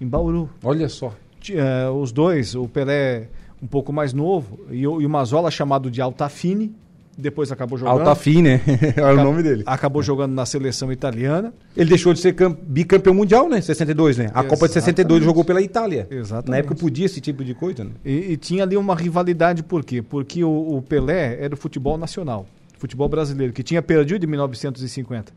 Em 0.00 0.06
Bauru. 0.06 0.48
Olha 0.64 0.88
só. 0.88 1.12
Uh, 1.50 1.92
os 1.92 2.12
dois, 2.12 2.54
o 2.54 2.68
Pelé 2.68 3.28
um 3.62 3.66
pouco 3.66 3.92
mais 3.92 4.12
novo 4.12 4.60
e 4.70 4.86
o, 4.86 5.00
e 5.00 5.06
o 5.06 5.10
Mazola 5.10 5.50
chamado 5.50 5.90
de 5.90 6.00
Altafine, 6.00 6.74
depois 7.16 7.52
acabou 7.52 7.78
jogando. 7.78 8.00
Altafine, 8.00 8.60
é 8.96 9.12
o 9.12 9.16
nome 9.16 9.42
dele. 9.42 9.62
Acabou 9.66 10.02
jogando 10.02 10.32
na 10.32 10.46
seleção 10.46 10.90
italiana. 10.90 11.52
Ele 11.76 11.90
deixou 11.90 12.12
de 12.12 12.20
ser 12.20 12.34
bicampeão 12.62 13.14
mundial, 13.14 13.48
né? 13.48 13.60
62, 13.60 14.16
né? 14.16 14.24
A 14.24 14.26
Exatamente. 14.26 14.50
Copa 14.50 14.68
de 14.68 14.74
62 14.74 15.18
ele 15.18 15.24
jogou 15.26 15.44
pela 15.44 15.60
Itália. 15.60 16.06
Exatamente. 16.10 16.50
Na 16.50 16.56
época 16.58 16.74
podia 16.74 17.06
esse 17.06 17.20
tipo 17.20 17.44
de 17.44 17.54
coisa, 17.54 17.84
né? 17.84 17.90
E, 18.04 18.32
e 18.32 18.36
tinha 18.36 18.62
ali 18.64 18.76
uma 18.76 18.94
rivalidade, 18.94 19.62
por 19.62 19.84
quê? 19.84 20.02
Porque 20.02 20.42
o, 20.42 20.76
o 20.76 20.82
Pelé 20.82 21.38
era 21.40 21.54
o 21.54 21.56
futebol 21.56 21.98
nacional, 21.98 22.46
futebol 22.78 23.08
brasileiro, 23.08 23.52
que 23.52 23.62
tinha 23.62 23.82
perdido 23.82 24.24
em 24.24 24.28
1950. 24.28 25.32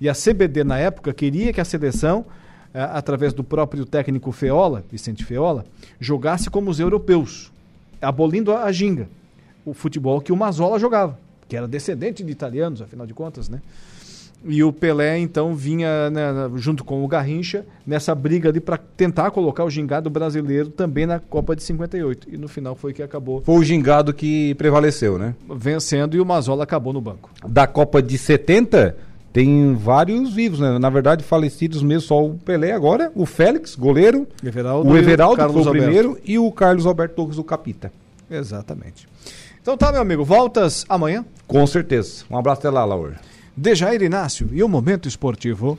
E 0.00 0.08
a 0.08 0.14
CBD, 0.14 0.64
na 0.64 0.78
época, 0.78 1.12
queria 1.12 1.52
que 1.52 1.60
a 1.60 1.64
seleção 1.64 2.24
é, 2.24 2.26
através 2.74 3.32
do 3.32 3.42
próprio 3.42 3.84
técnico 3.84 4.32
Feola, 4.32 4.84
Vicente 4.90 5.24
Feola, 5.24 5.64
jogasse 5.98 6.50
como 6.50 6.70
os 6.70 6.80
europeus, 6.80 7.50
abolindo 8.00 8.54
a 8.54 8.70
ginga, 8.70 9.08
o 9.64 9.74
futebol 9.74 10.20
que 10.20 10.32
o 10.32 10.36
Mazola 10.36 10.78
jogava, 10.78 11.18
que 11.48 11.56
era 11.56 11.66
descendente 11.66 12.22
de 12.22 12.30
italianos, 12.30 12.82
afinal 12.82 13.06
de 13.06 13.14
contas, 13.14 13.48
né? 13.48 13.60
E 14.44 14.62
o 14.62 14.72
Pelé, 14.72 15.18
então, 15.18 15.54
vinha 15.54 16.08
né, 16.10 16.22
junto 16.54 16.84
com 16.84 17.04
o 17.04 17.08
Garrincha 17.08 17.66
nessa 17.84 18.14
briga 18.14 18.48
ali 18.48 18.60
para 18.60 18.76
tentar 18.76 19.30
colocar 19.32 19.64
o 19.64 19.70
gingado 19.70 20.08
brasileiro 20.08 20.68
também 20.68 21.06
na 21.06 21.18
Copa 21.18 21.56
de 21.56 21.62
58. 21.64 22.28
E 22.30 22.36
no 22.36 22.46
final 22.46 22.76
foi 22.76 22.92
que 22.92 23.02
acabou. 23.02 23.42
Foi 23.42 23.56
o 23.56 23.64
gingado 23.64 24.14
que 24.14 24.54
prevaleceu, 24.54 25.18
né? 25.18 25.34
Vencendo 25.56 26.16
e 26.16 26.20
o 26.20 26.24
Mazola 26.24 26.62
acabou 26.62 26.92
no 26.92 27.00
banco. 27.00 27.30
Da 27.48 27.66
Copa 27.66 28.00
de 28.00 28.16
70, 28.16 28.96
tem 29.32 29.74
vários 29.74 30.32
vivos, 30.32 30.60
né? 30.60 30.78
Na 30.78 30.90
verdade, 30.90 31.22
falecidos 31.22 31.82
mesmo, 31.82 32.02
só 32.02 32.24
o 32.24 32.34
Pelé 32.34 32.72
agora, 32.72 33.12
o 33.14 33.26
Félix, 33.26 33.74
goleiro, 33.74 34.26
Everaldo 34.44 34.90
o 34.90 34.96
Everaldo, 34.96 35.46
que 35.46 35.52
foi 35.52 35.62
o 35.62 35.70
primeiro, 35.70 36.18
e 36.24 36.38
o 36.38 36.50
Carlos 36.50 36.86
Alberto 36.86 37.16
Torres, 37.16 37.38
o 37.38 37.44
capita. 37.44 37.92
Exatamente. 38.30 39.08
Então 39.60 39.76
tá, 39.76 39.92
meu 39.92 40.00
amigo, 40.00 40.24
voltas 40.24 40.84
amanhã? 40.88 41.24
Com 41.46 41.66
certeza. 41.66 42.24
Um 42.30 42.38
abraço 42.38 42.60
até 42.60 42.70
lá, 42.70 42.84
Laura. 42.84 43.20
Dejair 43.56 44.02
Inácio 44.02 44.48
e 44.52 44.62
o 44.62 44.68
Momento 44.68 45.08
Esportivo. 45.08 45.78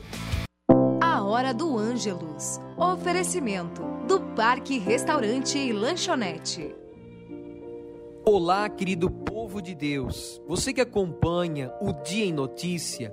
A 1.00 1.22
Hora 1.22 1.52
do 1.52 1.76
Ângelus. 1.78 2.60
Oferecimento 2.76 3.82
do 4.06 4.20
Parque 4.20 4.78
Restaurante 4.78 5.58
e 5.58 5.72
Lanchonete. 5.72 6.74
Olá, 8.24 8.68
querido 8.68 9.10
povo 9.10 9.62
de 9.62 9.74
Deus. 9.74 10.40
Você 10.46 10.72
que 10.72 10.80
acompanha 10.80 11.72
o 11.80 11.92
Dia 11.92 12.26
em 12.26 12.32
Notícia, 12.32 13.12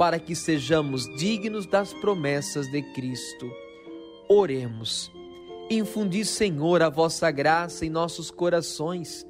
para 0.00 0.18
que 0.18 0.34
sejamos 0.34 1.04
dignos 1.18 1.66
das 1.66 1.92
promessas 1.92 2.66
de 2.68 2.80
Cristo. 2.80 3.52
Oremos. 4.26 5.12
Infundi, 5.70 6.24
Senhor, 6.24 6.80
a 6.80 6.88
vossa 6.88 7.30
graça 7.30 7.84
em 7.84 7.90
nossos 7.90 8.30
corações, 8.30 9.26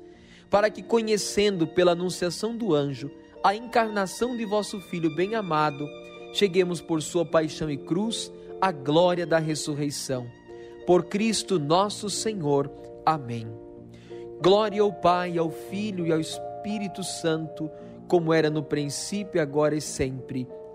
para 0.48 0.70
que, 0.70 0.80
conhecendo 0.80 1.66
pela 1.66 1.90
anunciação 1.90 2.56
do 2.56 2.72
anjo 2.72 3.10
a 3.42 3.52
encarnação 3.52 4.36
de 4.36 4.44
vosso 4.44 4.80
Filho 4.82 5.12
bem-amado, 5.12 5.88
cheguemos 6.32 6.80
por 6.80 7.02
sua 7.02 7.26
paixão 7.26 7.68
e 7.68 7.76
cruz 7.76 8.30
à 8.60 8.70
glória 8.70 9.26
da 9.26 9.40
ressurreição 9.40 10.30
por 10.86 11.06
Cristo 11.06 11.58
nosso 11.58 12.08
Senhor. 12.08 12.70
Amém. 13.04 13.48
Glória 14.40 14.82
ao 14.82 14.92
Pai, 14.92 15.36
ao 15.36 15.50
Filho 15.50 16.06
e 16.06 16.12
ao 16.12 16.20
Espírito 16.20 17.02
Santo, 17.02 17.68
como 18.06 18.32
era 18.32 18.48
no 18.48 18.62
princípio, 18.62 19.42
agora 19.42 19.74
e 19.74 19.80
sempre. 19.80 20.46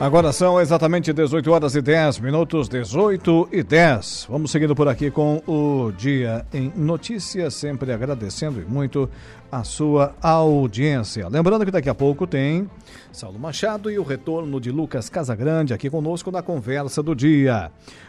Agora 0.00 0.32
são 0.32 0.60
exatamente 0.60 1.12
18 1.12 1.50
horas 1.50 1.74
e 1.74 1.82
10 1.82 2.20
minutos, 2.20 2.68
18 2.68 3.48
e 3.50 3.64
10. 3.64 4.28
Vamos 4.30 4.52
seguindo 4.52 4.72
por 4.72 4.86
aqui 4.86 5.10
com 5.10 5.42
o 5.44 5.90
Dia 5.90 6.46
em 6.54 6.72
Notícias, 6.76 7.54
sempre 7.54 7.92
agradecendo 7.92 8.64
muito 8.68 9.10
a 9.50 9.64
sua 9.64 10.14
audiência. 10.22 11.26
Lembrando 11.26 11.64
que 11.64 11.72
daqui 11.72 11.88
a 11.88 11.94
pouco 11.96 12.28
tem 12.28 12.70
Saulo 13.10 13.40
Machado 13.40 13.90
e 13.90 13.98
o 13.98 14.04
retorno 14.04 14.60
de 14.60 14.70
Lucas 14.70 15.10
Casagrande 15.10 15.74
aqui 15.74 15.90
conosco 15.90 16.30
na 16.30 16.42
conversa 16.42 17.02
do 17.02 17.12
dia. 17.12 17.72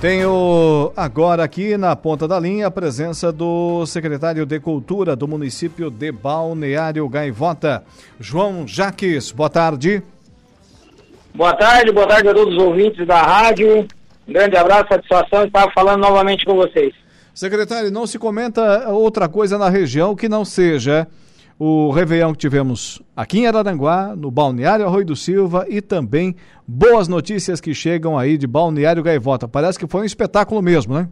Tenho 0.00 0.92
agora 0.94 1.42
aqui 1.42 1.74
na 1.78 1.96
ponta 1.96 2.28
da 2.28 2.38
linha 2.38 2.66
a 2.66 2.70
presença 2.70 3.32
do 3.32 3.86
secretário 3.86 4.44
de 4.44 4.60
Cultura 4.60 5.16
do 5.16 5.26
município 5.26 5.90
de 5.90 6.12
Balneário 6.12 7.08
Gaivota, 7.08 7.82
João 8.20 8.68
Jaques. 8.68 9.32
Boa 9.32 9.48
tarde. 9.48 10.02
Boa 11.34 11.54
tarde, 11.54 11.90
boa 11.92 12.06
tarde 12.06 12.28
a 12.28 12.34
todos 12.34 12.54
os 12.54 12.62
ouvintes 12.62 13.06
da 13.06 13.22
rádio. 13.22 13.88
Um 14.28 14.32
grande 14.32 14.54
abraço, 14.58 14.86
satisfação 14.88 15.44
estar 15.46 15.72
falando 15.72 16.02
novamente 16.02 16.44
com 16.44 16.54
vocês. 16.54 16.92
Secretário, 17.34 17.90
não 17.90 18.06
se 18.06 18.18
comenta 18.18 18.90
outra 18.90 19.30
coisa 19.30 19.56
na 19.56 19.70
região 19.70 20.14
que 20.14 20.28
não 20.28 20.44
seja 20.44 21.06
o 21.58 21.90
Réveillon 21.90 22.32
que 22.32 22.38
tivemos 22.38 23.02
aqui 23.16 23.40
em 23.40 23.46
Araranguá, 23.46 24.14
no 24.14 24.30
Balneário 24.30 24.86
Arroio 24.86 25.06
do 25.06 25.16
Silva 25.16 25.64
e 25.68 25.80
também 25.80 26.36
boas 26.66 27.08
notícias 27.08 27.60
que 27.60 27.72
chegam 27.74 28.18
aí 28.18 28.36
de 28.36 28.46
Balneário 28.46 29.02
Gaivota. 29.02 29.48
Parece 29.48 29.78
que 29.78 29.86
foi 29.86 30.02
um 30.02 30.04
espetáculo 30.04 30.60
mesmo, 30.60 30.94
né? 30.94 31.08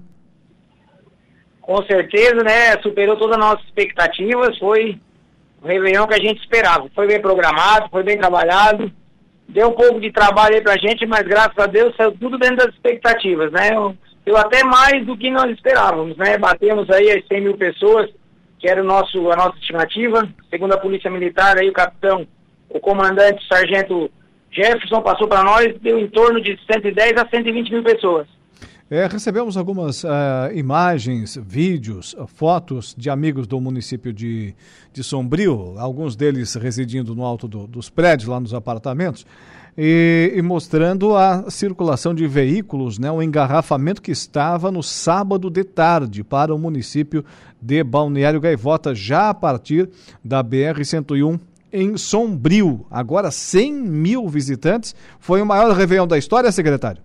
Com 1.63 1.83
certeza, 1.85 2.43
né? 2.43 2.79
Superou 2.83 3.17
todas 3.17 3.39
as 3.39 3.43
nossas 3.43 3.65
expectativas. 3.65 4.59
Foi 4.59 5.01
o 5.63 5.67
Réveillon 5.67 6.07
que 6.07 6.15
a 6.15 6.23
gente 6.23 6.41
esperava. 6.41 6.91
Foi 6.95 7.07
bem 7.07 7.23
programado, 7.23 7.89
foi 7.91 8.03
bem 8.03 8.19
trabalhado. 8.19 8.93
Deu 9.49 9.69
um 9.69 9.73
pouco 9.73 9.99
de 9.99 10.13
trabalho 10.13 10.57
aí 10.57 10.61
pra 10.61 10.77
gente, 10.77 11.07
mas 11.07 11.23
graças 11.23 11.59
a 11.59 11.67
Deus 11.67 11.95
saiu 11.97 12.13
tudo 12.13 12.39
dentro 12.39 12.57
das 12.57 12.75
expectativas, 12.75 13.51
né? 13.51 13.71
Deu 14.27 14.37
até 14.37 14.63
mais 14.63 15.07
do 15.07 15.17
que 15.17 15.31
nós 15.31 15.51
esperávamos, 15.51 16.17
né? 16.19 16.37
Batemos 16.37 16.91
aí 16.91 17.11
as 17.11 17.27
100 17.29 17.41
mil 17.41 17.57
pessoas 17.57 18.11
que 18.65 18.69
era 18.71 18.83
o 18.83 18.87
nosso, 18.87 19.31
a 19.31 19.37
nossa 19.37 19.59
estimativa. 19.59 20.27
Segundo 20.49 20.73
a 20.73 20.79
Polícia 20.79 21.11
Militar, 21.11 21.59
aí 21.59 21.69
o 21.69 21.73
capitão, 21.75 22.27
o 22.71 22.81
comandante, 22.81 23.47
sargento 23.47 24.11
Jefferson 24.51 25.03
passou 25.03 25.29
para 25.29 25.45
nós, 25.45 25.79
deu 25.83 25.99
em 25.99 26.09
torno 26.09 26.41
de 26.41 26.59
110 26.73 27.13
a 27.19 27.29
120 27.29 27.71
mil 27.71 27.83
pessoas. 27.83 28.27
É, 28.91 29.07
recebemos 29.07 29.59
algumas 29.59 30.03
uh, 30.05 30.09
imagens, 30.55 31.39
vídeos, 31.43 32.17
fotos 32.27 32.95
de 32.97 33.11
amigos 33.11 33.47
do 33.47 33.61
município 33.61 34.15
de, 34.15 34.55
de 34.95 35.05
Sombrio, 35.05 35.75
alguns 35.77 36.17
deles 36.17 36.55
residindo 36.55 37.15
no 37.15 37.23
alto 37.23 37.47
do, 37.47 37.67
dos 37.67 37.91
prédios, 37.91 38.31
lá 38.31 38.41
nos 38.41 38.55
apartamentos 38.55 39.27
e, 39.77 40.33
e, 40.37 40.43
mostrando 40.43 41.17
a 41.17 41.51
circulação 41.51 42.15
de 42.15 42.27
veículos, 42.27 42.99
né, 42.99 43.11
o 43.11 43.23
engarrafamento 43.23 44.01
que 44.01 44.13
estava 44.13 44.71
no 44.71 44.83
sábado 44.83 45.51
de 45.51 45.65
tarde 45.65 46.23
para 46.23 46.55
o 46.55 46.59
município 46.59 47.25
de 47.61 47.83
Balneário 47.83 48.41
Gaivota, 48.41 48.95
já 48.95 49.31
a 49.31 49.35
partir 49.35 49.89
da 50.25 50.45
BR-101 50.45 51.41
em 51.73 51.97
Sombrio. 51.97 52.87
Agora 52.89 53.33
100 53.33 53.73
mil 53.73 54.29
visitantes. 54.29 54.95
Foi 55.19 55.43
o 55.43 55.47
maior 55.47 55.75
Réveillon 55.75 56.07
da 56.07 56.17
história, 56.17 56.53
secretário? 56.53 57.03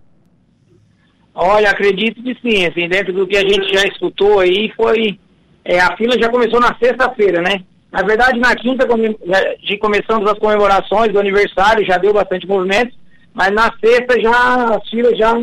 Olha, 1.34 1.70
acredito 1.70 2.22
que 2.22 2.36
sim. 2.40 2.66
Assim, 2.66 2.88
dentro 2.88 3.12
do 3.12 3.26
que 3.26 3.36
a 3.36 3.40
gente 3.40 3.72
já 3.72 3.84
escutou 3.84 4.38
aí, 4.38 4.72
foi. 4.76 5.18
É, 5.64 5.80
a 5.80 5.96
fila 5.96 6.16
já 6.18 6.28
começou 6.28 6.60
na 6.60 6.74
sexta-feira, 6.78 7.42
né? 7.42 7.64
Na 7.92 8.02
verdade, 8.02 8.38
na 8.38 8.54
quinta 8.54 8.86
de 9.62 9.76
começamos 9.78 10.30
as 10.30 10.38
comemorações 10.38 11.12
do 11.12 11.18
aniversário, 11.18 11.84
já 11.84 11.98
deu 11.98 12.12
bastante 12.12 12.46
movimento, 12.46 12.94
mas 13.34 13.52
na 13.52 13.72
sexta 13.80 14.20
já 14.20 14.76
as 14.76 14.88
filas 14.88 15.18
já 15.18 15.34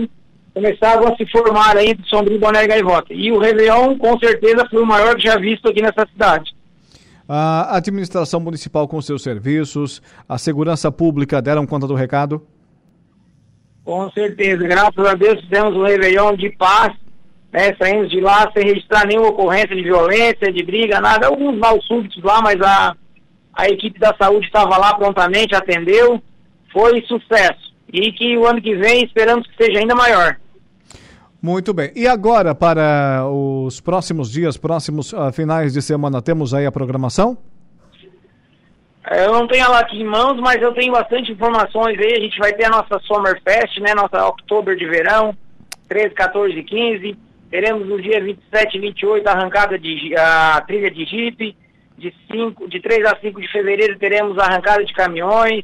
começavam 0.53 1.14
a 1.14 1.15
se 1.15 1.26
formar 1.30 1.78
aí 1.78 1.90
entre 1.90 2.07
Sombrio, 2.10 2.40
Boné 2.40 2.64
e 2.64 2.68
Gaivota. 2.68 3.14
E 3.14 3.32
o 3.32 3.38
Réveillon, 3.38 3.98
com 3.98 4.18
certeza, 4.18 4.68
foi 4.69 4.82
o 4.82 4.86
maior 4.86 5.15
que 5.15 5.24
já 5.24 5.38
visto 5.38 5.68
aqui 5.68 5.82
nessa 5.82 6.07
cidade. 6.11 6.56
A 7.28 7.76
administração 7.76 8.40
municipal 8.40 8.88
com 8.88 9.02
seus 9.02 9.22
serviços, 9.22 10.02
a 10.28 10.38
segurança 10.38 10.90
pública 10.90 11.41
deram 11.41 11.68
conta 11.68 11.86
do 11.86 11.94
recado? 11.94 12.48
Com 13.84 14.10
certeza, 14.11 14.65
graças 14.65 15.06
a 15.06 15.14
Deus 15.14 15.41
fizemos 15.41 15.76
um 15.76 15.84
Réveillon 15.84 16.36
de 16.36 16.49
paz, 16.52 16.94
né, 17.58 17.76
saímos 17.82 18.08
de 18.12 18.22
lá 18.22 18.52
sem 18.56 18.68
registrar 18.68 19.08
nenhuma 19.08 19.30
ocorrência 19.30 19.76
de 19.76 19.82
violência, 19.82 20.54
de 20.54 20.64
briga, 20.64 21.02
nada. 21.02 21.26
Alguns 21.26 21.58
mal 21.58 21.82
súbitos 21.82 22.24
lá, 22.24 22.40
mas 22.40 22.62
a, 22.62 22.96
a 23.52 23.66
equipe 23.68 24.00
da 24.00 24.16
saúde 24.16 24.46
estava 24.46 24.78
lá 24.78 24.94
prontamente, 24.94 25.56
atendeu, 25.56 26.22
foi 26.72 27.02
sucesso. 27.08 27.74
E 27.92 28.12
que 28.12 28.38
o 28.38 28.46
ano 28.46 28.62
que 28.62 28.76
vem 28.76 29.04
esperamos 29.04 29.48
que 29.48 29.64
seja 29.64 29.80
ainda 29.80 29.96
maior. 29.96 30.38
Muito 31.42 31.74
bem. 31.74 31.92
E 31.96 32.08
agora, 32.08 32.54
para 32.54 33.26
os 33.28 33.82
próximos 33.82 34.32
dias, 34.32 34.56
próximos 34.56 35.12
uh, 35.14 35.32
finais 35.32 35.74
de 35.74 35.82
semana, 35.82 36.22
temos 36.22 36.54
aí 36.54 36.66
a 36.68 36.72
programação? 36.72 37.38
Eu 39.10 39.32
não 39.32 39.48
tenho 39.48 39.64
ela 39.64 39.80
aqui 39.80 40.00
em 40.00 40.06
mãos, 40.06 40.40
mas 40.40 40.62
eu 40.62 40.74
tenho 40.74 40.94
bastante 40.94 41.32
informações 41.32 41.98
aí. 41.98 42.18
A 42.18 42.20
gente 42.20 42.38
vai 42.38 42.54
ter 42.54 42.66
a 42.66 42.70
nossa 42.70 43.00
Summer 43.00 43.42
Fest, 43.42 43.80
né? 43.80 43.96
Nossa 43.96 44.24
Outubro 44.26 44.76
de 44.76 44.86
verão, 44.86 45.36
13, 45.88 46.14
14 46.14 46.54
e 46.54 46.64
15. 46.64 47.27
Teremos 47.49 47.88
no 47.88 48.02
dia 48.02 48.22
27 48.22 48.78
e 48.78 48.80
28 48.82 49.28
a 49.28 49.32
arrancada 49.32 49.80
de 49.80 50.15
a 50.18 50.61
trilha 50.68 50.91
de 50.91 51.06
Jeep. 51.06 51.56
De, 51.98 52.14
5, 52.32 52.69
de 52.69 52.80
3 52.80 53.06
a 53.06 53.18
5 53.19 53.41
de 53.41 53.52
fevereiro 53.52 53.98
teremos 53.98 54.38
a 54.38 54.44
arrancada 54.44 54.86
de 54.86 54.94
caminhões. 54.94 55.64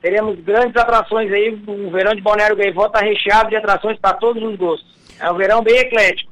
Teremos 0.00 0.40
grandes 0.40 0.74
atrações 0.76 1.30
aí. 1.30 1.50
O 1.66 1.90
verão 1.90 2.14
de 2.14 2.22
Balneário 2.22 2.56
Gaivota 2.56 2.98
está 2.98 3.00
recheado 3.00 3.50
de 3.50 3.56
atrações 3.56 3.98
para 3.98 4.14
todos 4.14 4.42
os 4.42 4.56
gostos. 4.56 4.88
É 5.20 5.30
um 5.30 5.36
verão 5.36 5.62
bem 5.62 5.76
eclético. 5.76 6.29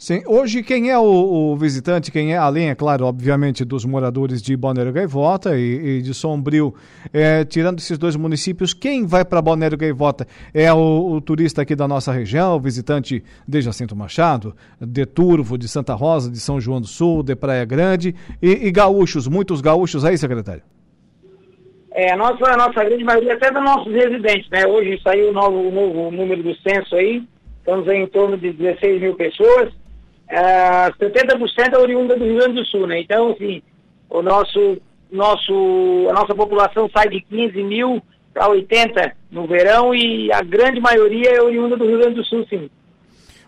Sim, 0.00 0.22
hoje 0.26 0.62
quem 0.62 0.88
é 0.88 0.98
o, 0.98 1.02
o, 1.02 1.56
visitante, 1.56 2.10
quem 2.10 2.32
é, 2.32 2.38
além, 2.38 2.70
é 2.70 2.74
claro, 2.74 3.04
obviamente, 3.04 3.66
dos 3.66 3.84
moradores 3.84 4.40
de 4.40 4.56
Balneário 4.56 4.94
Gaivota 4.94 5.58
e, 5.58 5.98
e 5.98 6.00
de 6.00 6.14
Sombrio, 6.14 6.74
é, 7.12 7.44
tirando 7.44 7.80
esses 7.80 7.98
dois 7.98 8.16
municípios, 8.16 8.72
quem 8.72 9.04
vai 9.04 9.26
para 9.26 9.42
Balneário 9.42 9.76
Gaivota? 9.76 10.26
É 10.54 10.72
o, 10.72 11.12
o, 11.12 11.20
turista 11.20 11.60
aqui 11.60 11.76
da 11.76 11.86
nossa 11.86 12.10
região, 12.12 12.56
o 12.56 12.58
visitante 12.58 13.22
de 13.46 13.60
Jacinto 13.60 13.94
Machado, 13.94 14.56
de 14.80 15.04
Turvo, 15.04 15.58
de 15.58 15.68
Santa 15.68 15.92
Rosa, 15.92 16.30
de 16.30 16.40
São 16.40 16.58
João 16.58 16.80
do 16.80 16.86
Sul, 16.86 17.22
de 17.22 17.36
Praia 17.36 17.66
Grande 17.66 18.14
e, 18.40 18.68
e 18.68 18.72
gaúchos, 18.72 19.28
muitos 19.28 19.60
gaúchos 19.60 20.02
aí, 20.02 20.16
secretário? 20.16 20.62
É, 21.90 22.10
a 22.10 22.16
nossa, 22.16 22.50
a 22.50 22.56
nossa 22.56 22.82
grande 22.82 23.04
maioria, 23.04 23.34
até 23.34 23.50
dos 23.52 23.62
nossos 23.62 23.92
residentes, 23.92 24.48
né? 24.48 24.66
Hoje 24.66 24.98
saiu 25.02 25.28
o 25.28 25.32
novo, 25.34 25.70
novo 25.70 26.10
número 26.10 26.42
do 26.42 26.54
censo 26.62 26.96
aí, 26.96 27.22
estamos 27.58 27.86
em 27.86 28.06
torno 28.06 28.38
de 28.38 28.50
16 28.54 29.02
mil 29.02 29.14
pessoas 29.14 29.78
uh, 30.30 30.92
70% 30.98 31.72
é 31.72 31.78
oriunda 31.78 32.16
do 32.16 32.24
Rio 32.24 32.36
Grande 32.36 32.54
do 32.54 32.66
Sul, 32.66 32.86
né? 32.86 33.00
Então, 33.00 33.30
assim, 33.30 33.62
o 34.08 34.22
nosso, 34.22 34.78
nosso, 35.10 36.06
a 36.08 36.12
nossa 36.12 36.34
população 36.34 36.88
sai 36.94 37.08
de 37.08 37.20
15 37.20 37.62
mil 37.62 38.02
para 38.32 38.48
80 38.48 39.12
no 39.30 39.46
verão 39.46 39.94
e 39.94 40.32
a 40.32 40.42
grande 40.42 40.80
maioria 40.80 41.30
é 41.30 41.42
oriunda 41.42 41.76
do 41.76 41.86
Rio 41.86 41.98
Grande 41.98 42.16
do 42.16 42.24
Sul, 42.24 42.46
sim. 42.48 42.70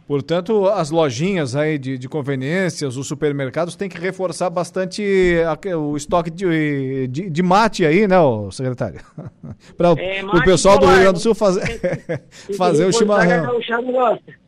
Portanto, 0.07 0.67
as 0.67 0.91
lojinhas 0.91 1.55
aí 1.55 1.79
de, 1.79 1.97
de 1.97 2.09
conveniências, 2.09 2.97
os 2.97 3.07
supermercados 3.07 3.77
têm 3.77 3.89
que 3.89 3.99
reforçar 3.99 4.51
bastante 4.51 5.03
a, 5.47 5.77
o 5.77 5.97
estoque 5.97 6.29
de, 6.29 7.07
de, 7.07 7.31
de, 7.31 7.43
mate 7.43 7.87
aí, 7.87 8.09
né, 8.09 8.17
secretário? 8.51 9.01
Para 9.77 9.91
é, 9.99 10.25
o 10.25 10.45
pessoal 10.45 10.79
do 10.79 10.87
Rio 10.87 10.97
Grande 10.97 11.13
do 11.13 11.19
Sul 11.21 11.35
fazer, 11.35 11.63
fazer 12.59 12.85
o 12.85 12.93
chimarrão. 12.93 13.59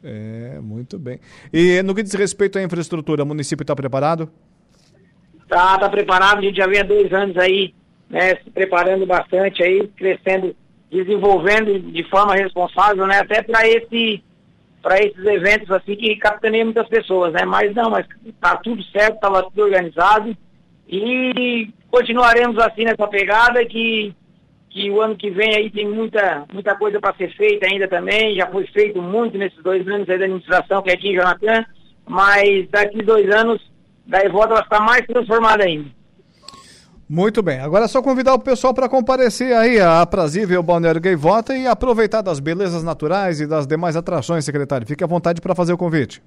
É, 0.02 0.58
muito 0.60 0.98
bem. 0.98 1.20
E 1.52 1.80
no 1.82 1.94
que 1.94 2.02
diz 2.02 2.14
respeito 2.14 2.58
à 2.58 2.62
infraestrutura, 2.62 3.22
o 3.22 3.26
município 3.26 3.62
está 3.62 3.76
preparado? 3.76 4.28
Tá, 5.48 5.78
tá 5.78 5.88
preparado. 5.88 6.38
A 6.38 6.42
gente 6.42 6.56
já 6.56 6.66
vem 6.66 6.80
há 6.80 6.84
dois 6.84 7.12
anos 7.12 7.36
aí, 7.38 7.72
né, 8.10 8.34
se 8.42 8.50
preparando 8.50 9.06
bastante 9.06 9.62
aí, 9.62 9.86
crescendo, 9.96 10.54
desenvolvendo 10.90 11.78
de 11.92 12.02
forma 12.10 12.34
responsável, 12.34 13.06
né, 13.06 13.20
até 13.20 13.40
para 13.40 13.66
esse 13.68 14.22
para 14.84 14.98
esses 14.98 15.24
eventos 15.24 15.70
assim 15.70 15.96
que 15.96 16.14
capitaneia 16.16 16.62
muitas 16.62 16.86
pessoas, 16.86 17.32
né? 17.32 17.42
Mas 17.46 17.74
não, 17.74 17.88
mas 17.88 18.06
tá 18.38 18.54
tudo 18.58 18.84
certo, 18.84 19.14
estava 19.14 19.42
tudo 19.44 19.62
organizado 19.62 20.36
e 20.86 21.70
continuaremos 21.90 22.58
assim 22.58 22.84
nessa 22.84 23.08
pegada 23.08 23.64
que 23.64 24.14
que 24.68 24.90
o 24.90 25.00
ano 25.00 25.16
que 25.16 25.30
vem 25.30 25.56
aí 25.56 25.70
tem 25.70 25.88
muita 25.88 26.44
muita 26.52 26.76
coisa 26.76 27.00
para 27.00 27.16
ser 27.16 27.34
feita 27.34 27.66
ainda 27.66 27.88
também, 27.88 28.36
já 28.36 28.46
foi 28.48 28.66
feito 28.66 29.00
muito 29.00 29.38
nesses 29.38 29.62
dois 29.62 29.88
anos 29.88 30.06
aí 30.10 30.18
da 30.18 30.26
administração 30.26 30.82
que 30.82 30.90
é 30.90 30.94
aqui 30.94 31.08
em 31.08 31.14
Jonathan, 31.14 31.64
mas 32.06 32.68
daqui 32.68 33.02
dois 33.02 33.34
anos 33.34 33.62
daí 34.06 34.28
volta 34.28 34.54
vai 34.54 34.64
ficar 34.64 34.80
mais 34.80 35.06
transformada 35.06 35.64
ainda. 35.64 35.88
Muito 37.08 37.42
bem. 37.42 37.60
Agora 37.60 37.84
é 37.84 37.88
só 37.88 38.00
convidar 38.00 38.34
o 38.34 38.38
pessoal 38.38 38.72
para 38.72 38.88
comparecer 38.88 39.54
aí 39.54 39.78
a 39.78 40.00
aprazível 40.00 40.62
Balneário 40.62 41.00
Gaivota 41.00 41.54
e 41.54 41.66
aproveitar 41.66 42.22
das 42.22 42.40
belezas 42.40 42.82
naturais 42.82 43.40
e 43.40 43.46
das 43.46 43.66
demais 43.66 43.94
atrações, 43.94 44.44
secretário. 44.44 44.86
Fique 44.86 45.04
à 45.04 45.06
vontade 45.06 45.40
para 45.40 45.54
fazer 45.54 45.72
o 45.74 45.78
convite. 45.78 46.22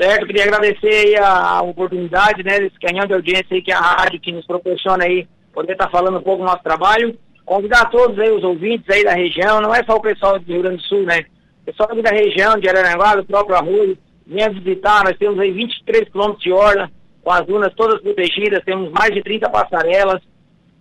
Certo, 0.00 0.26
queria 0.26 0.44
agradecer 0.44 1.20
a, 1.20 1.60
oportunidade, 1.62 2.42
né, 2.42 2.58
desse 2.58 2.78
canhão 2.80 3.06
de 3.06 3.12
audiência 3.12 3.48
aí 3.54 3.62
que 3.62 3.72
a 3.72 3.80
rádio 3.80 4.20
que 4.20 4.32
nos 4.32 4.46
proporciona 4.46 5.04
aí 5.04 5.26
poder 5.52 5.72
estar 5.72 5.86
tá 5.86 5.90
falando 5.90 6.18
um 6.18 6.22
pouco 6.22 6.42
do 6.42 6.50
nosso 6.50 6.62
trabalho. 6.62 7.18
Convidar 7.44 7.90
todos 7.90 8.18
aí 8.18 8.30
os 8.30 8.44
ouvintes 8.44 8.88
aí 8.88 9.04
da 9.04 9.12
região, 9.12 9.60
não 9.60 9.74
é 9.74 9.82
só 9.84 9.96
o 9.96 10.00
pessoal 10.00 10.38
do 10.38 10.44
Rio 10.44 10.62
Grande 10.62 10.78
do 10.78 10.82
Sul, 10.84 11.02
né? 11.02 11.24
O 11.62 11.64
pessoal 11.66 11.88
da 12.02 12.10
região 12.10 12.58
de 12.58 12.68
Araranguá, 12.68 13.16
do 13.16 13.24
próprio 13.24 13.56
Arroio, 13.56 13.98
venha 14.26 14.48
visitar, 14.50 15.04
nós 15.04 15.18
temos 15.18 15.38
aí 15.38 15.50
23 15.50 16.08
quilômetros 16.08 16.42
de 16.42 16.52
orla, 16.52 16.90
com 17.22 17.30
as 17.30 17.46
dunas 17.46 17.72
todas 17.74 18.00
protegidas, 18.00 18.64
temos 18.64 18.90
mais 18.90 19.12
de 19.12 19.22
30 19.22 19.48
passarelas. 19.50 20.20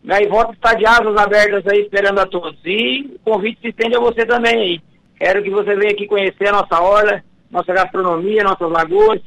Gaivota 0.04 0.54
está 0.54 0.74
de 0.74 0.86
asas 0.86 1.16
abertas 1.18 1.66
aí 1.68 1.82
esperando 1.82 2.20
a 2.20 2.26
todos. 2.26 2.58
E 2.66 3.16
o 3.16 3.32
convite 3.32 3.60
se 3.62 3.68
estende 3.70 3.98
a 3.98 4.00
você 4.00 4.26
também 4.26 4.56
aí. 4.56 4.82
Quero 5.18 5.44
que 5.44 5.50
você 5.50 5.76
venha 5.76 5.92
aqui 5.92 6.08
conhecer 6.08 6.48
a 6.48 6.54
nossa 6.54 6.82
orla, 6.82 7.22
nossa 7.52 7.74
gastronomia, 7.74 8.44
nossas 8.44 8.72
lagoas. 8.72 9.20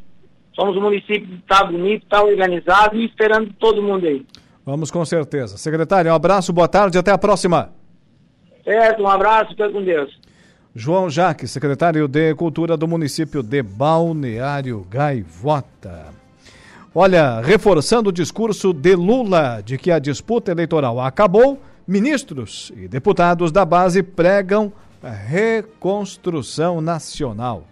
Somos 0.55 0.77
um 0.77 0.81
município 0.81 1.27
que 1.27 1.35
está 1.35 1.65
bonito, 1.65 2.05
está 2.05 2.23
organizado 2.23 2.97
e 2.97 3.05
esperando 3.05 3.53
todo 3.59 3.83
mundo 3.83 4.07
aí. 4.07 4.25
Vamos 4.65 4.91
com 4.91 5.05
certeza. 5.05 5.59
Secretário, 5.59 6.11
um 6.11 6.15
abraço, 6.15 6.53
boa 6.53 6.69
tarde, 6.69 6.97
até 6.97 7.11
a 7.11 7.19
próxima. 7.19 7.71
Certo, 8.65 9.03
um 9.03 9.09
abraço, 9.09 9.51
fica 9.51 9.69
com 9.71 9.83
Deus. 9.83 10.19
João 10.75 11.11
Jaques, 11.11 11.51
secretário 11.51 12.09
de 12.09 12.35
Cultura 12.35 12.77
do 12.77 12.89
município 12.89 13.43
de 13.43 13.63
Balneário 13.63 14.87
Gaivota. 14.89 16.22
Olha, 16.95 17.41
reforçando 17.41 18.11
o 18.11 18.13
discurso 18.13 18.71
de 18.71 18.95
Lula 18.95 19.63
de 19.65 19.79
que 19.79 19.91
a 19.91 19.99
disputa 19.99 20.51
eleitoral 20.51 21.01
acabou, 21.01 21.59
ministros 21.89 22.71
e 22.77 22.87
deputados 22.87 23.51
da 23.51 23.65
base 23.65 24.03
pregam 24.03 24.71
reconstrução 25.03 26.83
nacional. 26.83 27.65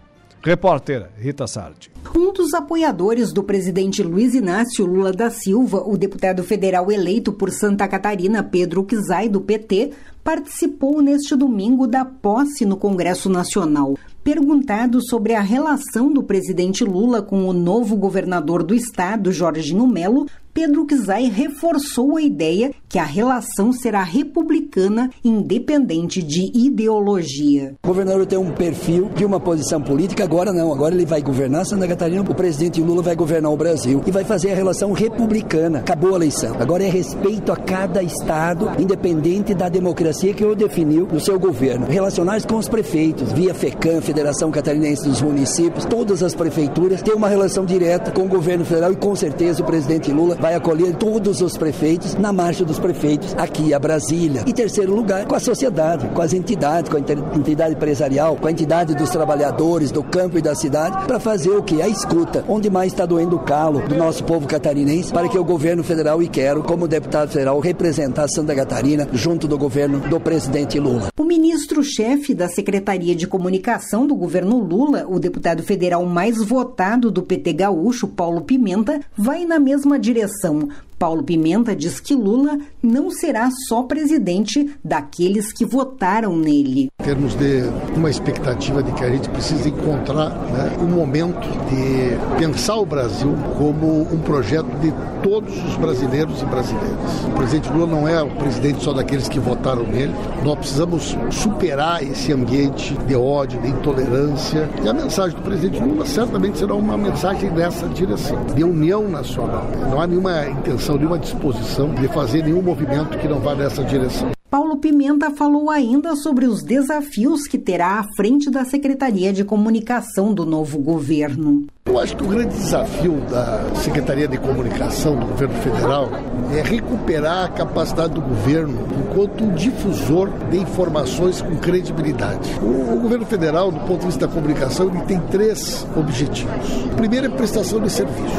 Repórter 0.43 1.07
Rita 1.19 1.45
Sardi. 1.45 1.91
Um 2.17 2.33
dos 2.33 2.55
apoiadores 2.55 3.31
do 3.31 3.43
presidente 3.43 4.01
Luiz 4.01 4.33
Inácio 4.33 4.85
Lula 4.87 5.11
da 5.11 5.29
Silva, 5.29 5.83
o 5.85 5.95
deputado 5.95 6.43
federal 6.43 6.91
eleito 6.91 7.31
por 7.31 7.51
Santa 7.51 7.87
Catarina, 7.87 8.41
Pedro 8.41 8.83
Kizai, 8.83 9.29
do 9.29 9.39
PT, 9.39 9.91
participou 10.23 10.99
neste 10.99 11.35
domingo 11.35 11.85
da 11.85 12.03
posse 12.03 12.65
no 12.65 12.75
Congresso 12.75 13.29
Nacional. 13.29 13.95
Perguntado 14.23 14.99
sobre 15.07 15.35
a 15.35 15.41
relação 15.41 16.11
do 16.11 16.23
presidente 16.23 16.83
Lula 16.83 17.21
com 17.21 17.47
o 17.47 17.53
novo 17.53 17.95
governador 17.95 18.63
do 18.63 18.73
estado, 18.73 19.31
Jorginho 19.31 19.85
Melo, 19.87 20.27
Pedro 20.53 20.85
Kizai 20.85 21.29
reforçou 21.29 22.17
a 22.17 22.21
ideia 22.21 22.71
que 22.89 22.99
a 22.99 23.05
relação 23.05 23.71
será 23.71 24.03
republicana, 24.03 25.09
independente 25.23 26.21
de 26.21 26.51
ideologia. 26.53 27.75
O 27.83 27.87
governador 27.87 28.25
tem 28.25 28.37
um 28.37 28.51
perfil 28.51 29.09
de 29.15 29.23
uma 29.23 29.39
posição 29.39 29.81
política, 29.81 30.25
agora 30.25 30.51
não, 30.51 30.73
agora 30.73 30.93
ele 30.93 31.05
vai 31.05 31.21
governar 31.21 31.65
Santa 31.65 31.87
Catarina, 31.87 32.21
o 32.21 32.35
presidente 32.35 32.81
Lula 32.81 33.01
vai 33.01 33.15
governar 33.15 33.51
o 33.51 33.55
Brasil 33.55 34.01
e 34.05 34.11
vai 34.11 34.25
fazer 34.25 34.51
a 34.51 34.55
relação 34.55 34.91
republicana. 34.91 35.79
Acabou 35.79 36.13
a 36.13 36.17
eleição. 36.17 36.57
Agora 36.59 36.83
é 36.83 36.89
respeito 36.89 37.51
a 37.51 37.55
cada 37.55 38.03
estado, 38.03 38.69
independente 38.77 39.53
da 39.53 39.69
democracia 39.69 40.33
que 40.33 40.43
o 40.43 40.53
definiu 40.53 41.07
no 41.09 41.19
seu 41.19 41.39
governo. 41.39 41.87
Relacionar-se 41.87 42.45
com 42.45 42.57
os 42.57 42.67
prefeitos, 42.67 43.31
via 43.31 43.53
FECAM, 43.53 44.01
Federação 44.01 44.51
Catarinense 44.51 45.07
dos 45.07 45.21
Municípios, 45.21 45.85
todas 45.85 46.21
as 46.21 46.35
prefeituras 46.35 47.01
têm 47.01 47.13
uma 47.13 47.29
relação 47.29 47.65
direta 47.65 48.11
com 48.11 48.23
o 48.23 48.27
governo 48.27 48.65
federal 48.65 48.91
e 48.91 48.97
com 48.97 49.15
certeza 49.15 49.63
o 49.63 49.65
presidente 49.65 50.11
Lula 50.11 50.40
vai 50.41 50.55
acolher 50.55 50.95
todos 50.95 51.39
os 51.39 51.55
prefeitos 51.55 52.15
na 52.15 52.33
marcha 52.33 52.65
dos 52.65 52.79
prefeitos 52.79 53.35
aqui 53.37 53.75
a 53.75 53.79
Brasília. 53.79 54.43
E 54.47 54.51
terceiro 54.51 54.95
lugar, 54.95 55.25
com 55.27 55.35
a 55.35 55.39
sociedade, 55.39 56.07
com 56.09 56.21
as 56.21 56.33
entidades, 56.33 56.89
com 56.89 56.97
a 56.97 57.37
entidade 57.37 57.75
empresarial, 57.75 58.35
com 58.35 58.47
a 58.47 58.51
entidade 58.51 58.95
dos 58.95 59.11
trabalhadores 59.11 59.91
do 59.91 60.01
campo 60.01 60.39
e 60.39 60.41
da 60.41 60.55
cidade, 60.55 61.05
para 61.05 61.19
fazer 61.19 61.51
o 61.51 61.61
que? 61.61 61.79
A 61.79 61.87
escuta, 61.87 62.43
onde 62.47 62.71
mais 62.71 62.91
está 62.91 63.05
doendo 63.05 63.35
o 63.35 63.39
calo 63.39 63.87
do 63.87 63.95
nosso 63.95 64.23
povo 64.23 64.47
catarinense, 64.47 65.13
para 65.13 65.29
que 65.29 65.37
o 65.37 65.43
governo 65.43 65.83
federal 65.83 66.23
e 66.23 66.27
quero, 66.27 66.63
como 66.63 66.87
deputado 66.87 67.29
federal, 67.29 67.59
representar 67.59 68.27
Santa 68.27 68.55
Catarina 68.55 69.07
junto 69.13 69.47
do 69.47 69.59
governo 69.59 69.99
do 69.99 70.19
presidente 70.19 70.79
Lula. 70.79 71.09
O 71.19 71.23
ministro-chefe 71.23 72.33
da 72.33 72.49
Secretaria 72.49 73.15
de 73.15 73.27
Comunicação 73.27 74.07
do 74.07 74.15
governo 74.15 74.57
Lula, 74.57 75.05
o 75.07 75.19
deputado 75.19 75.61
federal 75.61 76.03
mais 76.03 76.43
votado 76.43 77.11
do 77.11 77.21
PT 77.21 77.53
gaúcho, 77.53 78.07
Paulo 78.07 78.41
Pimenta, 78.41 79.01
vai 79.15 79.45
na 79.45 79.59
mesma 79.59 79.99
direção 79.99 80.30
coração. 80.31 80.69
Paulo 81.01 81.23
Pimenta 81.23 81.75
diz 81.75 81.99
que 81.99 82.13
Lula 82.13 82.59
não 82.79 83.09
será 83.09 83.49
só 83.67 83.81
presidente 83.81 84.69
daqueles 84.85 85.51
que 85.51 85.65
votaram 85.65 86.37
nele. 86.37 86.89
Em 87.01 87.03
termos 87.03 87.33
de 87.33 87.63
uma 87.95 88.07
expectativa 88.07 88.83
de 88.83 88.91
que 88.91 89.03
a 89.03 89.09
gente 89.09 89.27
precisa 89.29 89.67
encontrar 89.67 90.29
né, 90.29 90.77
um 90.79 90.85
momento 90.85 91.39
de 91.71 92.37
pensar 92.37 92.75
o 92.75 92.85
Brasil 92.85 93.33
como 93.57 94.01
um 94.13 94.19
projeto 94.19 94.67
de 94.79 94.93
todos 95.23 95.51
os 95.65 95.75
brasileiros 95.77 96.39
e 96.39 96.45
brasileiras. 96.45 97.25
O 97.27 97.31
presidente 97.31 97.71
Lula 97.71 97.87
não 97.87 98.07
é 98.07 98.21
o 98.21 98.29
presidente 98.35 98.83
só 98.83 98.93
daqueles 98.93 99.27
que 99.27 99.39
votaram 99.39 99.83
nele. 99.83 100.13
Nós 100.43 100.59
precisamos 100.59 101.17
superar 101.31 102.03
esse 102.03 102.31
ambiente 102.31 102.93
de 103.07 103.15
ódio, 103.15 103.59
de 103.61 103.69
intolerância. 103.69 104.69
E 104.83 104.87
a 104.87 104.93
mensagem 104.93 105.35
do 105.35 105.43
presidente 105.43 105.81
Lula 105.81 106.05
certamente 106.05 106.59
será 106.59 106.75
uma 106.75 106.97
mensagem 106.97 107.49
nessa 107.49 107.87
direção, 107.87 108.43
de 108.53 108.63
união 108.63 109.07
nacional. 109.07 109.65
Não 109.89 109.99
há 109.99 110.05
nenhuma 110.05 110.47
intenção, 110.47 110.90
nenhuma 110.97 111.19
disposição 111.19 111.93
de 111.93 112.07
fazer 112.07 112.43
nenhum 112.43 112.61
movimento 112.61 113.17
que 113.17 113.27
não 113.27 113.39
vá 113.39 113.55
nessa 113.55 113.83
direção. 113.83 114.31
Paulo 114.51 114.75
Pimenta 114.75 115.31
falou 115.31 115.69
ainda 115.69 116.13
sobre 116.13 116.45
os 116.45 116.61
desafios 116.61 117.47
que 117.47 117.57
terá 117.57 118.01
à 118.01 118.03
frente 118.17 118.51
da 118.51 118.65
Secretaria 118.65 119.31
de 119.31 119.45
Comunicação 119.45 120.33
do 120.33 120.45
novo 120.45 120.77
governo. 120.77 121.67
Eu 121.85 121.97
acho 121.97 122.17
que 122.17 122.23
o 122.23 122.27
grande 122.27 122.55
desafio 122.57 123.21
da 123.29 123.73
Secretaria 123.75 124.27
de 124.27 124.37
Comunicação 124.37 125.15
do 125.15 125.25
governo 125.25 125.55
federal 125.55 126.09
é 126.53 126.61
recuperar 126.61 127.45
a 127.45 127.47
capacidade 127.47 128.13
do 128.13 128.21
governo 128.21 128.87
enquanto 128.99 129.49
difusor 129.55 130.29
de 130.49 130.57
informações 130.57 131.41
com 131.41 131.55
credibilidade. 131.55 132.51
O, 132.61 132.95
o 132.95 132.99
governo 132.99 133.25
federal, 133.25 133.71
do 133.71 133.79
ponto 133.81 134.01
de 134.01 134.07
vista 134.07 134.27
da 134.27 134.33
comunicação, 134.33 134.89
ele 134.89 135.01
tem 135.03 135.19
três 135.31 135.87
objetivos. 135.95 136.85
O 136.91 136.95
primeiro 136.97 137.27
é 137.27 137.29
prestação 137.29 137.79
de 137.79 137.89
serviços. 137.89 138.31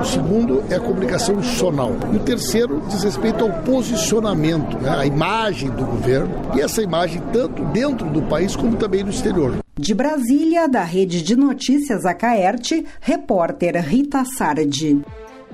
O 0.00 0.04
segundo 0.04 0.64
é 0.68 0.74
a 0.74 0.80
comunicação 0.80 1.36
institucional. 1.36 1.92
E 2.12 2.16
o 2.16 2.20
terceiro 2.20 2.82
diz 2.88 3.04
respeito 3.04 3.44
ao 3.44 3.52
posicionamento, 3.62 4.76
né, 4.78 4.90
a 4.90 5.06
imagem 5.06 5.35
do 5.36 5.84
governo 5.84 6.56
e 6.56 6.62
essa 6.62 6.82
imagem 6.82 7.20
tanto 7.30 7.62
dentro 7.66 8.08
do 8.08 8.22
país 8.22 8.56
como 8.56 8.74
também 8.74 9.04
no 9.04 9.10
exterior. 9.10 9.58
De 9.78 9.92
Brasília, 9.94 10.66
da 10.66 10.82
Rede 10.82 11.20
de 11.20 11.36
Notícias 11.36 12.06
Acaerte, 12.06 12.86
repórter 13.02 13.76
Rita 13.86 14.24
Sardi. 14.24 15.02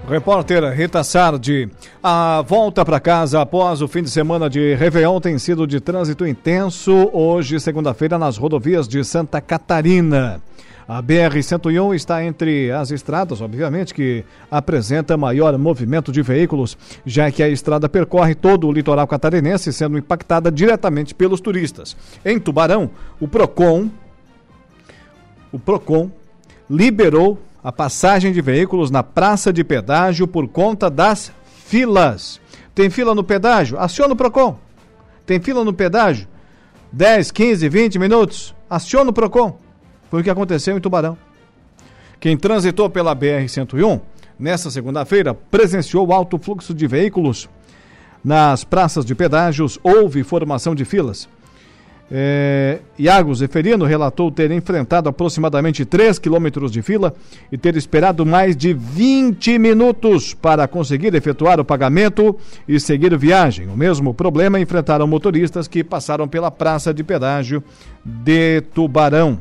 Repórter 0.08 0.62
Rita 0.72 1.02
Sardi. 1.02 1.68
A 2.00 2.44
volta 2.46 2.84
para 2.84 3.00
casa 3.00 3.40
após 3.42 3.82
o 3.82 3.88
fim 3.88 4.04
de 4.04 4.10
semana 4.10 4.48
de 4.48 4.74
Réveillon 4.76 5.20
tem 5.20 5.36
sido 5.36 5.66
de 5.66 5.80
trânsito 5.80 6.24
intenso 6.24 7.10
hoje, 7.12 7.58
segunda-feira, 7.58 8.16
nas 8.16 8.36
rodovias 8.36 8.86
de 8.86 9.02
Santa 9.04 9.40
Catarina. 9.40 10.40
A 10.94 11.02
BR-101 11.02 11.94
está 11.94 12.22
entre 12.22 12.70
as 12.70 12.90
estradas, 12.90 13.40
obviamente, 13.40 13.94
que 13.94 14.26
apresenta 14.50 15.16
maior 15.16 15.56
movimento 15.56 16.12
de 16.12 16.20
veículos, 16.20 16.76
já 17.06 17.30
que 17.30 17.42
a 17.42 17.48
estrada 17.48 17.88
percorre 17.88 18.34
todo 18.34 18.68
o 18.68 18.72
litoral 18.72 19.06
catarinense, 19.06 19.72
sendo 19.72 19.96
impactada 19.96 20.52
diretamente 20.52 21.14
pelos 21.14 21.40
turistas. 21.40 21.96
Em 22.22 22.38
Tubarão, 22.38 22.90
o 23.18 23.26
PROCON, 23.26 23.88
o 25.50 25.58
PROCON 25.58 26.10
liberou 26.68 27.38
a 27.64 27.72
passagem 27.72 28.30
de 28.30 28.42
veículos 28.42 28.90
na 28.90 29.02
praça 29.02 29.50
de 29.50 29.64
pedágio 29.64 30.28
por 30.28 30.46
conta 30.46 30.90
das 30.90 31.32
filas. 31.64 32.38
Tem 32.74 32.90
fila 32.90 33.14
no 33.14 33.24
pedágio? 33.24 33.78
Aciona 33.78 34.12
o 34.12 34.16
PROCON. 34.16 34.58
Tem 35.24 35.40
fila 35.40 35.64
no 35.64 35.72
pedágio? 35.72 36.28
10, 36.92 37.30
15, 37.30 37.66
20 37.66 37.98
minutos? 37.98 38.54
Aciona 38.68 39.08
o 39.08 39.14
PROCON. 39.14 39.71
Foi 40.12 40.20
o 40.20 40.22
que 40.22 40.28
aconteceu 40.28 40.76
em 40.76 40.80
Tubarão. 40.80 41.16
Quem 42.20 42.36
transitou 42.36 42.90
pela 42.90 43.16
BR-101 43.16 43.98
nesta 44.38 44.70
segunda-feira 44.70 45.32
presenciou 45.32 46.12
alto 46.12 46.36
fluxo 46.38 46.74
de 46.74 46.86
veículos. 46.86 47.48
Nas 48.22 48.62
praças 48.62 49.06
de 49.06 49.14
pedágios 49.14 49.78
houve 49.82 50.22
formação 50.22 50.74
de 50.74 50.84
filas. 50.84 51.26
É, 52.10 52.80
Iago 52.98 53.34
Zeferino 53.34 53.86
relatou 53.86 54.30
ter 54.30 54.50
enfrentado 54.50 55.08
aproximadamente 55.08 55.82
3 55.86 56.18
quilômetros 56.18 56.70
de 56.70 56.82
fila 56.82 57.14
e 57.50 57.56
ter 57.56 57.74
esperado 57.74 58.26
mais 58.26 58.54
de 58.54 58.74
20 58.74 59.58
minutos 59.58 60.34
para 60.34 60.68
conseguir 60.68 61.14
efetuar 61.14 61.58
o 61.58 61.64
pagamento 61.64 62.36
e 62.68 62.78
seguir 62.78 63.16
viagem. 63.16 63.66
O 63.68 63.76
mesmo 63.78 64.12
problema 64.12 64.60
enfrentaram 64.60 65.06
motoristas 65.06 65.66
que 65.66 65.82
passaram 65.82 66.28
pela 66.28 66.50
praça 66.50 66.92
de 66.92 67.02
pedágio 67.02 67.64
de 68.04 68.60
Tubarão 68.74 69.40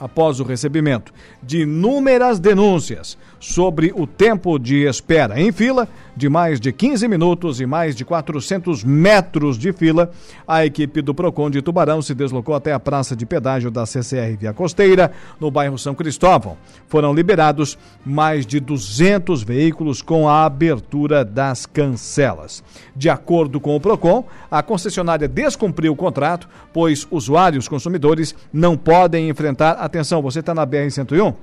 após 0.00 0.40
o 0.40 0.44
recebimento 0.44 1.12
de 1.42 1.60
inúmeras 1.62 2.40
denúncias 2.40 3.18
sobre 3.40 3.92
o 3.96 4.06
tempo 4.06 4.58
de 4.58 4.86
espera 4.86 5.40
em 5.40 5.50
fila 5.50 5.88
de 6.20 6.28
mais 6.28 6.60
de 6.60 6.70
15 6.70 7.08
minutos 7.08 7.62
e 7.62 7.66
mais 7.66 7.96
de 7.96 8.04
400 8.04 8.84
metros 8.84 9.56
de 9.56 9.72
fila, 9.72 10.10
a 10.46 10.66
equipe 10.66 11.00
do 11.00 11.14
Procon 11.14 11.48
de 11.48 11.62
Tubarão 11.62 12.02
se 12.02 12.14
deslocou 12.14 12.54
até 12.54 12.74
a 12.74 12.78
praça 12.78 13.16
de 13.16 13.24
pedágio 13.24 13.70
da 13.70 13.86
CCR 13.86 14.36
Via 14.38 14.52
Costeira, 14.52 15.12
no 15.40 15.50
bairro 15.50 15.78
São 15.78 15.94
Cristóvão. 15.94 16.58
Foram 16.88 17.14
liberados 17.14 17.78
mais 18.04 18.44
de 18.44 18.60
200 18.60 19.42
veículos 19.42 20.02
com 20.02 20.28
a 20.28 20.44
abertura 20.44 21.24
das 21.24 21.64
cancelas. 21.64 22.62
De 22.94 23.08
acordo 23.08 23.58
com 23.58 23.74
o 23.74 23.80
Procon, 23.80 24.26
a 24.50 24.62
concessionária 24.62 25.26
descumpriu 25.26 25.94
o 25.94 25.96
contrato, 25.96 26.46
pois 26.70 27.06
usuários 27.10 27.66
consumidores 27.66 28.34
não 28.52 28.76
podem 28.76 29.30
enfrentar. 29.30 29.72
Atenção, 29.72 30.20
você 30.20 30.40
está 30.40 30.54
na 30.54 30.66
BR-101? 30.66 31.34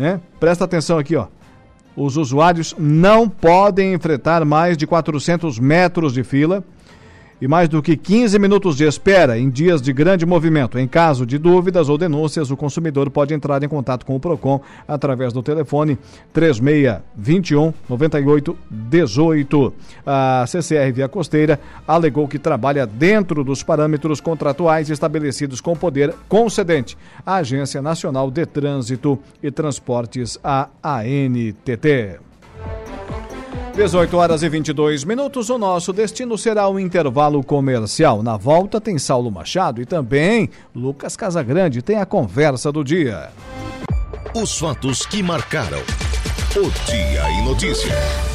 Né? 0.00 0.18
Presta 0.40 0.64
atenção 0.64 0.98
aqui, 0.98 1.14
ó. 1.14 1.26
Os 1.94 2.16
usuários 2.16 2.74
não 2.78 3.28
podem 3.28 3.92
enfrentar 3.92 4.42
mais 4.46 4.74
de 4.74 4.86
400 4.86 5.58
metros 5.58 6.14
de 6.14 6.24
fila 6.24 6.64
e 7.40 7.48
mais 7.48 7.68
do 7.68 7.82
que 7.82 7.96
15 7.96 8.38
minutos 8.38 8.76
de 8.76 8.84
espera 8.84 9.38
em 9.38 9.48
dias 9.48 9.80
de 9.80 9.92
grande 9.92 10.26
movimento. 10.26 10.78
Em 10.78 10.86
caso 10.86 11.24
de 11.24 11.38
dúvidas 11.38 11.88
ou 11.88 11.96
denúncias, 11.96 12.50
o 12.50 12.56
consumidor 12.56 13.10
pode 13.10 13.32
entrar 13.32 13.62
em 13.62 13.68
contato 13.68 14.04
com 14.04 14.14
o 14.16 14.20
Procon 14.20 14.60
através 14.86 15.32
do 15.32 15.42
telefone 15.42 15.98
3621 16.32 17.72
9818. 17.88 19.74
A 20.06 20.44
CCR 20.46 20.92
Via 20.92 21.08
Costeira 21.08 21.58
alegou 21.86 22.28
que 22.28 22.38
trabalha 22.38 22.86
dentro 22.86 23.42
dos 23.42 23.62
parâmetros 23.62 24.20
contratuais 24.20 24.90
estabelecidos 24.90 25.60
com 25.60 25.72
o 25.72 25.76
poder 25.76 26.14
concedente, 26.28 26.96
a 27.24 27.36
Agência 27.36 27.80
Nacional 27.80 28.30
de 28.30 28.44
Trânsito 28.44 29.18
e 29.42 29.50
Transportes, 29.50 30.38
a 30.42 30.68
ANTT. 30.82 32.29
18 33.74 34.16
horas 34.16 34.42
e 34.42 34.48
22 34.48 35.04
minutos. 35.04 35.48
O 35.48 35.58
nosso 35.58 35.92
destino 35.92 36.36
será 36.36 36.68
o 36.68 36.78
intervalo 36.78 37.42
comercial. 37.42 38.22
Na 38.22 38.36
volta 38.36 38.80
tem 38.80 38.98
Saulo 38.98 39.30
Machado 39.30 39.80
e 39.80 39.86
também 39.86 40.50
Lucas 40.74 41.16
Casagrande. 41.16 41.82
Tem 41.82 41.96
a 41.96 42.06
conversa 42.06 42.70
do 42.70 42.84
dia. 42.84 43.30
Os 44.34 44.58
fatos 44.58 45.06
que 45.06 45.22
marcaram 45.22 45.80
o 46.56 46.90
Dia 46.90 47.30
em 47.30 47.44
Notícia. 47.44 48.29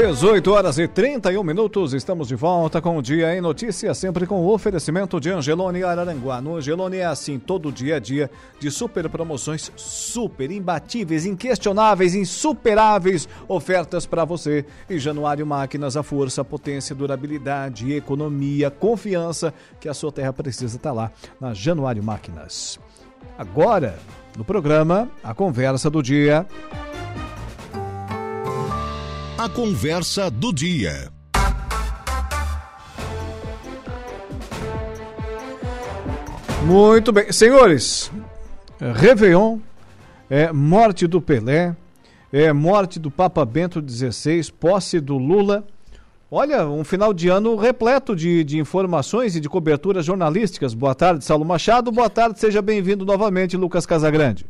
18 0.00 0.50
horas 0.50 0.78
e 0.78 0.88
31 0.88 1.44
minutos, 1.44 1.92
estamos 1.92 2.26
de 2.26 2.34
volta 2.34 2.80
com 2.80 2.96
o 2.96 3.02
Dia 3.02 3.36
em 3.36 3.40
Notícia, 3.42 3.92
sempre 3.92 4.26
com 4.26 4.40
o 4.40 4.50
oferecimento 4.50 5.20
de 5.20 5.28
Angelone 5.28 5.84
Araranguá. 5.84 6.40
No 6.40 6.56
Angelone 6.56 6.96
é 6.96 7.04
assim, 7.04 7.38
todo 7.38 7.70
dia 7.70 7.96
a 7.96 7.98
dia 7.98 8.30
de 8.58 8.70
super 8.70 9.10
promoções, 9.10 9.70
super 9.76 10.50
imbatíveis, 10.50 11.26
inquestionáveis, 11.26 12.14
insuperáveis 12.14 13.28
ofertas 13.46 14.06
para 14.06 14.24
você. 14.24 14.64
E 14.88 14.98
Januário 14.98 15.46
Máquinas, 15.46 15.98
a 15.98 16.02
força, 16.02 16.42
potência, 16.42 16.96
durabilidade, 16.96 17.92
economia, 17.92 18.70
confiança 18.70 19.52
que 19.78 19.86
a 19.86 19.92
sua 19.92 20.10
terra 20.10 20.32
precisa 20.32 20.76
estar 20.76 20.90
tá 20.90 20.94
lá 20.94 21.12
na 21.38 21.52
Januário 21.52 22.02
Máquinas. 22.02 22.80
Agora, 23.36 23.98
no 24.34 24.44
programa, 24.44 25.10
a 25.22 25.34
conversa 25.34 25.90
do 25.90 26.02
dia 26.02 26.46
a 29.42 29.48
conversa 29.48 30.30
do 30.30 30.52
dia. 30.52 31.10
Muito 36.66 37.10
bem. 37.10 37.32
Senhores, 37.32 38.12
Réveillon, 38.78 39.58
é, 40.28 40.52
morte 40.52 41.06
do 41.06 41.22
Pelé, 41.22 41.74
é, 42.30 42.52
morte 42.52 42.98
do 42.98 43.10
Papa 43.10 43.42
Bento 43.46 43.82
XVI, 43.82 44.52
posse 44.52 45.00
do 45.00 45.16
Lula. 45.16 45.66
Olha, 46.30 46.68
um 46.68 46.84
final 46.84 47.14
de 47.14 47.30
ano 47.30 47.56
repleto 47.56 48.14
de, 48.14 48.44
de 48.44 48.58
informações 48.58 49.34
e 49.36 49.40
de 49.40 49.48
coberturas 49.48 50.04
jornalísticas. 50.04 50.74
Boa 50.74 50.94
tarde, 50.94 51.24
Saulo 51.24 51.46
Machado. 51.46 51.90
Boa 51.90 52.10
tarde, 52.10 52.38
seja 52.38 52.60
bem-vindo 52.60 53.06
novamente, 53.06 53.56
Lucas 53.56 53.86
Casagrande. 53.86 54.44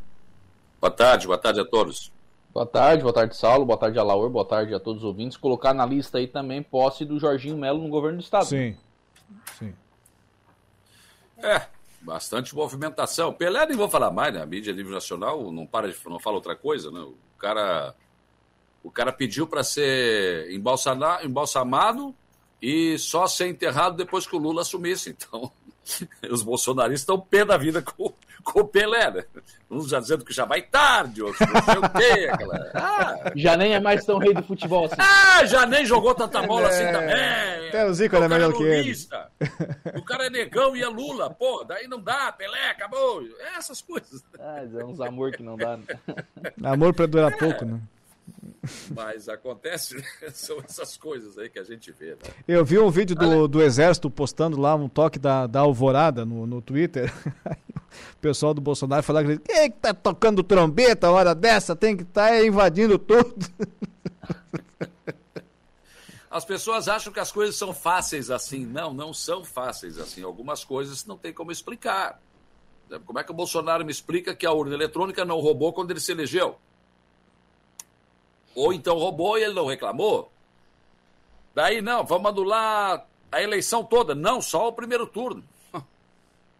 Boa 0.80 0.90
tarde, 0.90 1.28
boa 1.28 1.38
tarde 1.38 1.60
a 1.60 1.64
todos. 1.64 2.10
Boa 2.52 2.66
tarde, 2.66 3.02
boa 3.02 3.12
tarde, 3.12 3.36
Saulo, 3.36 3.64
boa 3.64 3.78
tarde, 3.78 3.98
Alaor, 3.98 4.28
boa 4.28 4.44
tarde 4.44 4.74
a 4.74 4.80
todos 4.80 5.02
os 5.02 5.06
ouvintes. 5.06 5.36
Colocar 5.36 5.72
na 5.72 5.86
lista 5.86 6.18
aí 6.18 6.26
também 6.26 6.62
posse 6.62 7.04
do 7.04 7.18
Jorginho 7.18 7.56
Melo 7.56 7.82
no 7.82 7.88
governo 7.88 8.18
do 8.18 8.24
Estado. 8.24 8.46
Sim, 8.46 8.76
sim. 9.58 9.74
É, 11.38 11.66
Bastante 12.00 12.54
movimentação. 12.54 13.32
Pelé 13.32 13.66
nem 13.66 13.76
vou 13.76 13.88
falar 13.88 14.10
mais, 14.10 14.32
né? 14.32 14.40
A 14.40 14.46
mídia 14.46 14.72
nível 14.72 14.92
nacional 14.92 15.52
não 15.52 15.66
para 15.66 15.90
de 15.90 15.96
não 16.06 16.18
fala 16.18 16.36
outra 16.36 16.56
coisa, 16.56 16.90
né? 16.90 17.00
O 17.00 17.14
cara 17.38 17.94
o 18.82 18.90
cara 18.90 19.12
pediu 19.12 19.46
para 19.46 19.62
ser 19.62 20.50
embalsamado 20.50 22.14
e 22.62 22.98
só 22.98 23.26
ser 23.26 23.48
enterrado 23.48 23.96
depois 23.96 24.26
que 24.26 24.34
o 24.34 24.38
Lula 24.38 24.62
assumisse. 24.62 25.10
Então, 25.10 25.52
os 26.30 26.42
bolsonaristas 26.42 27.02
estão 27.02 27.20
pé 27.20 27.44
da 27.44 27.58
vida 27.58 27.82
com, 27.82 28.14
com 28.44 28.60
o 28.60 28.68
Pelé, 28.68 29.10
né? 29.10 29.24
Uns 29.70 29.88
já 29.88 30.00
dizendo 30.00 30.24
que 30.24 30.32
já 30.32 30.44
vai 30.44 30.62
tarde, 30.62 31.22
outros 31.22 31.48
não 31.48 31.62
sei 31.62 31.76
o 31.76 31.90
quê. 31.90 32.28
Aquela... 32.30 32.70
Ah, 32.74 33.32
já 33.36 33.56
nem 33.56 33.74
é 33.74 33.80
mais 33.80 34.04
tão 34.04 34.18
rei 34.18 34.34
do 34.34 34.42
futebol 34.42 34.86
assim. 34.86 34.96
Ah, 34.98 35.44
já 35.44 35.66
nem 35.66 35.84
jogou 35.86 36.14
tanta 36.14 36.42
bola 36.42 36.68
assim 36.68 36.82
é, 36.82 36.90
assim 36.90 36.98
também. 36.98 37.68
Até 37.68 37.86
o 37.86 37.94
Zico 37.94 38.16
era 38.16 38.28
melhor 38.28 38.50
é 38.50 38.56
que 38.56 38.62
ele. 38.62 38.94
O 39.96 40.02
cara 40.02 40.26
é 40.26 40.30
negão 40.30 40.76
e 40.76 40.82
é 40.82 40.88
Lula. 40.88 41.30
Pô, 41.30 41.64
daí 41.64 41.86
não 41.86 42.00
dá, 42.00 42.32
Pelé, 42.32 42.70
acabou. 42.70 43.22
É 43.38 43.58
essas 43.58 43.80
coisas. 43.80 44.24
Ah, 44.38 44.62
é 44.62 44.84
uns 44.84 45.00
amor 45.00 45.32
que 45.32 45.42
não 45.42 45.56
dá. 45.56 45.76
Né? 45.76 45.84
Amor 46.64 46.94
pra 46.94 47.06
durar 47.06 47.32
é. 47.32 47.36
pouco, 47.36 47.64
né? 47.64 47.80
Mas 48.94 49.28
acontece, 49.28 49.96
né? 49.96 50.04
são 50.34 50.58
essas 50.58 50.96
coisas 50.96 51.38
aí 51.38 51.48
que 51.48 51.58
a 51.58 51.64
gente 51.64 51.90
vê. 51.92 52.10
Né? 52.10 52.18
Eu 52.46 52.64
vi 52.64 52.78
um 52.78 52.90
vídeo 52.90 53.16
do, 53.16 53.48
do 53.48 53.62
Exército 53.62 54.10
postando 54.10 54.60
lá 54.60 54.74
um 54.74 54.88
toque 54.88 55.18
da, 55.18 55.46
da 55.46 55.60
alvorada 55.60 56.24
no, 56.26 56.46
no 56.46 56.60
Twitter. 56.60 57.12
o 57.46 58.18
pessoal 58.20 58.52
do 58.52 58.60
Bolsonaro 58.60 59.02
que 59.02 59.38
quem 59.38 59.56
é 59.56 59.70
que 59.70 59.78
tá 59.78 59.94
tocando 59.94 60.42
trombeta 60.42 61.06
a 61.06 61.10
hora 61.10 61.34
dessa? 61.34 61.74
Tem 61.74 61.96
que 61.96 62.02
estar 62.02 62.28
tá 62.28 62.44
invadindo 62.44 62.98
tudo. 62.98 63.34
As 66.30 66.44
pessoas 66.44 66.86
acham 66.86 67.12
que 67.12 67.18
as 67.18 67.32
coisas 67.32 67.56
são 67.56 67.74
fáceis 67.74 68.30
assim. 68.30 68.64
Não, 68.64 68.94
não 68.94 69.12
são 69.12 69.44
fáceis 69.44 69.98
assim. 69.98 70.22
Algumas 70.22 70.62
coisas 70.62 71.04
não 71.04 71.18
tem 71.18 71.32
como 71.32 71.50
explicar. 71.50 72.20
Como 73.04 73.18
é 73.18 73.24
que 73.24 73.32
o 73.32 73.34
Bolsonaro 73.34 73.84
me 73.84 73.90
explica 73.90 74.32
que 74.32 74.46
a 74.46 74.52
urna 74.52 74.74
eletrônica 74.74 75.24
não 75.24 75.40
roubou 75.40 75.72
quando 75.72 75.90
ele 75.90 75.98
se 75.98 76.12
elegeu? 76.12 76.56
Ou 78.54 78.72
então 78.72 78.98
roubou 78.98 79.38
e 79.38 79.42
ele 79.42 79.54
não 79.54 79.66
reclamou. 79.66 80.30
Daí 81.54 81.80
não, 81.80 82.04
vamos 82.04 82.30
anular 82.30 83.06
a 83.30 83.42
eleição 83.42 83.84
toda. 83.84 84.14
Não, 84.14 84.40
só 84.40 84.68
o 84.68 84.72
primeiro 84.72 85.06
turno. 85.06 85.42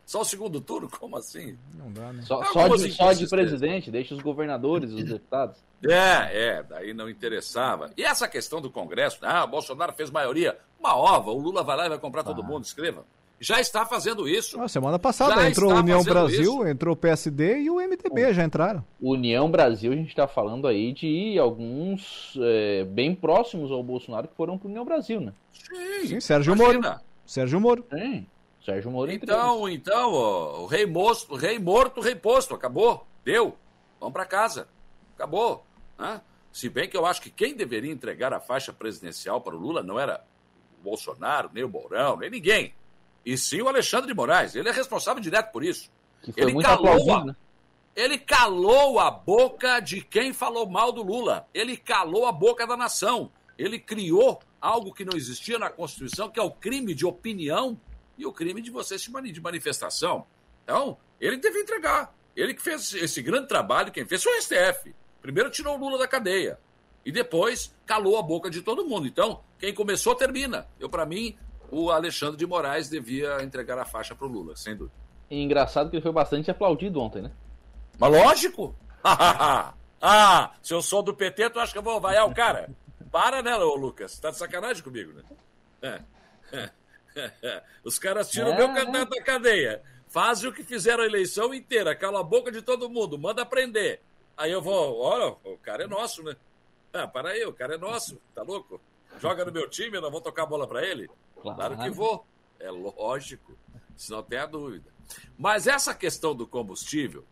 Só 0.04 0.22
o 0.22 0.24
segundo 0.24 0.60
turno? 0.60 0.88
Como 0.88 1.16
assim? 1.16 1.56
Não 1.72 1.92
dá, 1.92 2.12
né? 2.12 2.22
Só, 2.22 2.42
só, 2.46 2.68
de, 2.76 2.90
só 2.90 3.12
de 3.12 3.28
presidente, 3.28 3.92
deixa 3.92 4.12
os 4.12 4.20
governadores, 4.20 4.92
os 4.92 5.04
deputados. 5.04 5.56
É, 5.88 6.48
é, 6.48 6.62
daí 6.64 6.92
não 6.92 7.08
interessava. 7.08 7.92
E 7.96 8.02
essa 8.02 8.26
questão 8.26 8.60
do 8.60 8.68
Congresso, 8.68 9.18
ah, 9.22 9.44
o 9.44 9.48
Bolsonaro 9.48 9.92
fez 9.92 10.10
maioria. 10.10 10.58
Uma 10.80 10.96
ova, 10.96 11.30
o 11.30 11.38
Lula 11.38 11.62
vai 11.62 11.76
lá 11.76 11.86
e 11.86 11.90
vai 11.90 11.98
comprar 11.98 12.22
ah. 12.22 12.24
todo 12.24 12.42
mundo, 12.42 12.64
escreva 12.64 13.04
já 13.40 13.58
está 13.58 13.86
fazendo 13.86 14.28
isso. 14.28 14.58
Na 14.58 14.68
semana 14.68 14.98
passada 14.98 15.34
já 15.34 15.48
entrou 15.48 15.72
a 15.72 15.76
União 15.76 16.04
Brasil, 16.04 16.52
isso. 16.52 16.66
entrou 16.66 16.92
o 16.92 16.96
PSD 16.96 17.62
e 17.62 17.70
o 17.70 17.76
MDB 17.76 18.34
já 18.34 18.44
entraram. 18.44 18.84
União 19.00 19.50
Brasil, 19.50 19.92
a 19.92 19.96
gente 19.96 20.10
está 20.10 20.28
falando 20.28 20.68
aí 20.68 20.92
de 20.92 21.38
alguns 21.38 22.34
é, 22.38 22.84
bem 22.84 23.14
próximos 23.14 23.72
ao 23.72 23.82
Bolsonaro 23.82 24.28
que 24.28 24.36
foram 24.36 24.58
para 24.58 24.68
União 24.68 24.84
Brasil, 24.84 25.22
né? 25.22 25.32
Sim, 25.52 26.06
Sim 26.06 26.20
Sérgio 26.20 26.54
imagina. 26.54 26.88
Moro. 26.90 27.00
Sérgio 27.24 27.60
Moro. 27.60 27.86
Sim, 27.90 28.26
Sérgio 28.62 28.90
Moro. 28.90 29.10
Então, 29.10 29.66
então, 29.70 30.12
ó, 30.12 30.60
o 30.60 30.66
rei, 30.66 30.84
moço, 30.84 31.34
rei 31.34 31.58
morto, 31.58 32.02
rei 32.02 32.14
posto, 32.14 32.54
acabou, 32.54 33.06
deu, 33.24 33.56
vamos 33.98 34.12
para 34.12 34.26
casa, 34.26 34.68
acabou. 35.16 35.64
Né? 35.98 36.20
Se 36.52 36.68
bem 36.68 36.90
que 36.90 36.96
eu 36.96 37.06
acho 37.06 37.22
que 37.22 37.30
quem 37.30 37.56
deveria 37.56 37.90
entregar 37.90 38.34
a 38.34 38.40
faixa 38.40 38.70
presidencial 38.70 39.40
para 39.40 39.56
o 39.56 39.58
Lula 39.58 39.82
não 39.82 39.98
era 39.98 40.22
o 40.78 40.84
Bolsonaro, 40.84 41.48
nem 41.54 41.64
o 41.64 41.68
Mourão, 41.70 42.18
nem 42.18 42.28
ninguém 42.28 42.74
e 43.24 43.36
sim 43.36 43.60
o 43.62 43.68
Alexandre 43.68 44.08
de 44.08 44.14
Moraes. 44.14 44.54
Ele 44.54 44.68
é 44.68 44.72
responsável 44.72 45.22
direto 45.22 45.52
por 45.52 45.64
isso. 45.64 45.90
ele 46.36 46.60
calou, 46.62 47.14
a, 47.14 47.24
né? 47.24 47.36
ele 47.94 48.18
calou 48.18 48.98
a 48.98 49.10
boca 49.10 49.80
de 49.80 50.00
quem 50.00 50.32
falou 50.32 50.68
mal 50.68 50.92
do 50.92 51.02
Lula. 51.02 51.46
Ele 51.52 51.76
calou 51.76 52.26
a 52.26 52.32
boca 52.32 52.66
da 52.66 52.76
nação. 52.76 53.30
Ele 53.58 53.78
criou 53.78 54.40
algo 54.60 54.92
que 54.92 55.04
não 55.04 55.16
existia 55.16 55.58
na 55.58 55.70
Constituição, 55.70 56.30
que 56.30 56.40
é 56.40 56.42
o 56.42 56.50
crime 56.50 56.94
de 56.94 57.06
opinião 57.06 57.78
e 58.16 58.26
o 58.26 58.32
crime 58.32 58.60
de 58.60 58.70
você 58.70 58.98
se 58.98 59.10
de 59.10 59.40
manifestação. 59.40 60.26
Então, 60.64 60.96
ele 61.20 61.36
deve 61.36 61.60
entregar. 61.60 62.14
Ele 62.36 62.54
que 62.54 62.62
fez 62.62 62.94
esse 62.94 63.22
grande 63.22 63.48
trabalho, 63.48 63.92
quem 63.92 64.06
fez 64.06 64.22
foi 64.22 64.38
o 64.38 64.42
STF. 64.42 64.94
Primeiro 65.20 65.50
tirou 65.50 65.76
o 65.76 65.78
Lula 65.78 65.98
da 65.98 66.08
cadeia 66.08 66.58
e 67.04 67.10
depois 67.10 67.74
calou 67.86 68.18
a 68.18 68.22
boca 68.22 68.50
de 68.50 68.62
todo 68.62 68.86
mundo. 68.86 69.06
Então, 69.06 69.42
quem 69.58 69.74
começou 69.74 70.14
termina. 70.14 70.66
Eu 70.78 70.88
para 70.88 71.04
mim 71.04 71.36
o 71.70 71.90
Alexandre 71.90 72.36
de 72.36 72.46
Moraes 72.46 72.88
devia 72.88 73.42
entregar 73.42 73.78
a 73.78 73.84
faixa 73.84 74.14
para 74.14 74.26
o 74.26 74.30
Lula, 74.30 74.56
sem 74.56 74.76
dúvida. 74.76 74.94
E 75.30 75.40
engraçado 75.40 75.88
que 75.88 75.96
ele 75.96 76.02
foi 76.02 76.12
bastante 76.12 76.50
aplaudido 76.50 77.00
ontem, 77.00 77.22
né? 77.22 77.30
Mas 77.98 78.12
lógico! 78.12 78.74
ah, 79.04 80.52
se 80.62 80.74
eu 80.74 80.82
sou 80.82 81.02
do 81.02 81.14
PT, 81.14 81.50
tu 81.50 81.60
acha 81.60 81.72
que 81.72 81.78
eu 81.78 81.82
vou 81.82 82.00
vaiar 82.00 82.26
o 82.26 82.34
cara? 82.34 82.68
Para, 83.10 83.42
né, 83.42 83.56
ô 83.56 83.76
Lucas? 83.76 84.18
Tá 84.18 84.30
de 84.30 84.36
sacanagem 84.36 84.82
comigo, 84.82 85.12
né? 85.12 86.04
Os 87.84 87.98
caras 87.98 88.30
tiram 88.30 88.50
o 88.50 88.54
é, 88.54 88.56
meu 88.56 88.72
candidato 88.72 89.10
da 89.10 89.22
cadeia. 89.22 89.82
Fazem 90.08 90.48
o 90.50 90.52
que 90.52 90.64
fizeram 90.64 91.04
a 91.04 91.06
eleição 91.06 91.54
inteira, 91.54 91.94
cala 91.94 92.20
a 92.20 92.24
boca 92.24 92.50
de 92.50 92.62
todo 92.62 92.90
mundo, 92.90 93.18
manda 93.18 93.46
prender. 93.46 94.00
Aí 94.36 94.50
eu 94.50 94.60
vou, 94.60 94.98
olha, 95.00 95.36
o 95.44 95.56
cara 95.58 95.84
é 95.84 95.86
nosso, 95.86 96.22
né? 96.22 96.34
Ah, 96.92 97.06
para 97.06 97.30
aí, 97.30 97.44
o 97.44 97.52
cara 97.52 97.74
é 97.74 97.78
nosso, 97.78 98.20
tá 98.34 98.42
louco? 98.42 98.80
Joga 99.18 99.44
no 99.44 99.52
meu 99.52 99.68
time, 99.68 99.96
eu 99.96 100.00
não 100.00 100.10
vou 100.10 100.20
tocar 100.20 100.44
a 100.44 100.46
bola 100.46 100.66
para 100.66 100.86
ele? 100.86 101.08
Claro. 101.40 101.56
claro 101.56 101.78
que 101.78 101.90
vou. 101.90 102.26
É 102.58 102.70
lógico. 102.70 103.56
Se 103.96 104.10
não 104.10 104.22
tem 104.22 104.38
a 104.38 104.46
dúvida. 104.46 104.90
Mas 105.36 105.66
essa 105.66 105.94
questão 105.94 106.34
do 106.34 106.46
combustível, 106.46 107.24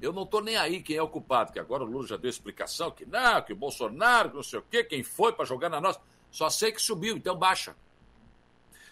eu 0.00 0.12
não 0.12 0.24
estou 0.24 0.42
nem 0.42 0.56
aí 0.56 0.82
quem 0.82 0.96
é 0.96 1.02
o 1.02 1.08
culpado, 1.08 1.52
que 1.52 1.58
agora 1.58 1.84
o 1.84 1.86
Lula 1.86 2.06
já 2.06 2.16
deu 2.16 2.28
explicação 2.28 2.90
que 2.90 3.06
não, 3.06 3.40
que 3.42 3.52
o 3.52 3.56
Bolsonaro, 3.56 4.34
não 4.34 4.42
sei 4.42 4.58
o 4.58 4.62
quê, 4.62 4.84
quem 4.84 5.02
foi 5.02 5.32
para 5.32 5.44
jogar 5.44 5.68
na 5.68 5.80
nossa. 5.80 6.00
Só 6.30 6.50
sei 6.50 6.72
que 6.72 6.82
subiu, 6.82 7.16
então 7.16 7.36
baixa. 7.36 7.74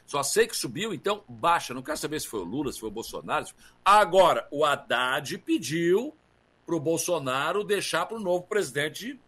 Só 0.07 0.23
sei 0.23 0.47
que 0.47 0.57
subiu, 0.57 0.93
então 0.95 1.24
baixa. 1.28 1.74
Não 1.74 1.82
quero 1.82 1.99
saber 1.99 2.20
se 2.20 2.28
foi 2.28 2.41
o 2.41 2.45
Lula, 2.45 2.73
se 2.73 2.81
foi 2.81 2.89
o 2.89 2.93
Bolsonaro. 2.93 3.47
Agora, 3.85 4.47
o 4.51 4.65
Haddad 4.65 5.36
pediu 5.39 6.15
para 6.65 6.74
o 6.74 6.81
Bolsonaro 6.81 7.65
deixar 7.65 8.07
para 8.07 8.16
o 8.16 8.20
novo 8.20 8.47
presidente 8.47 9.19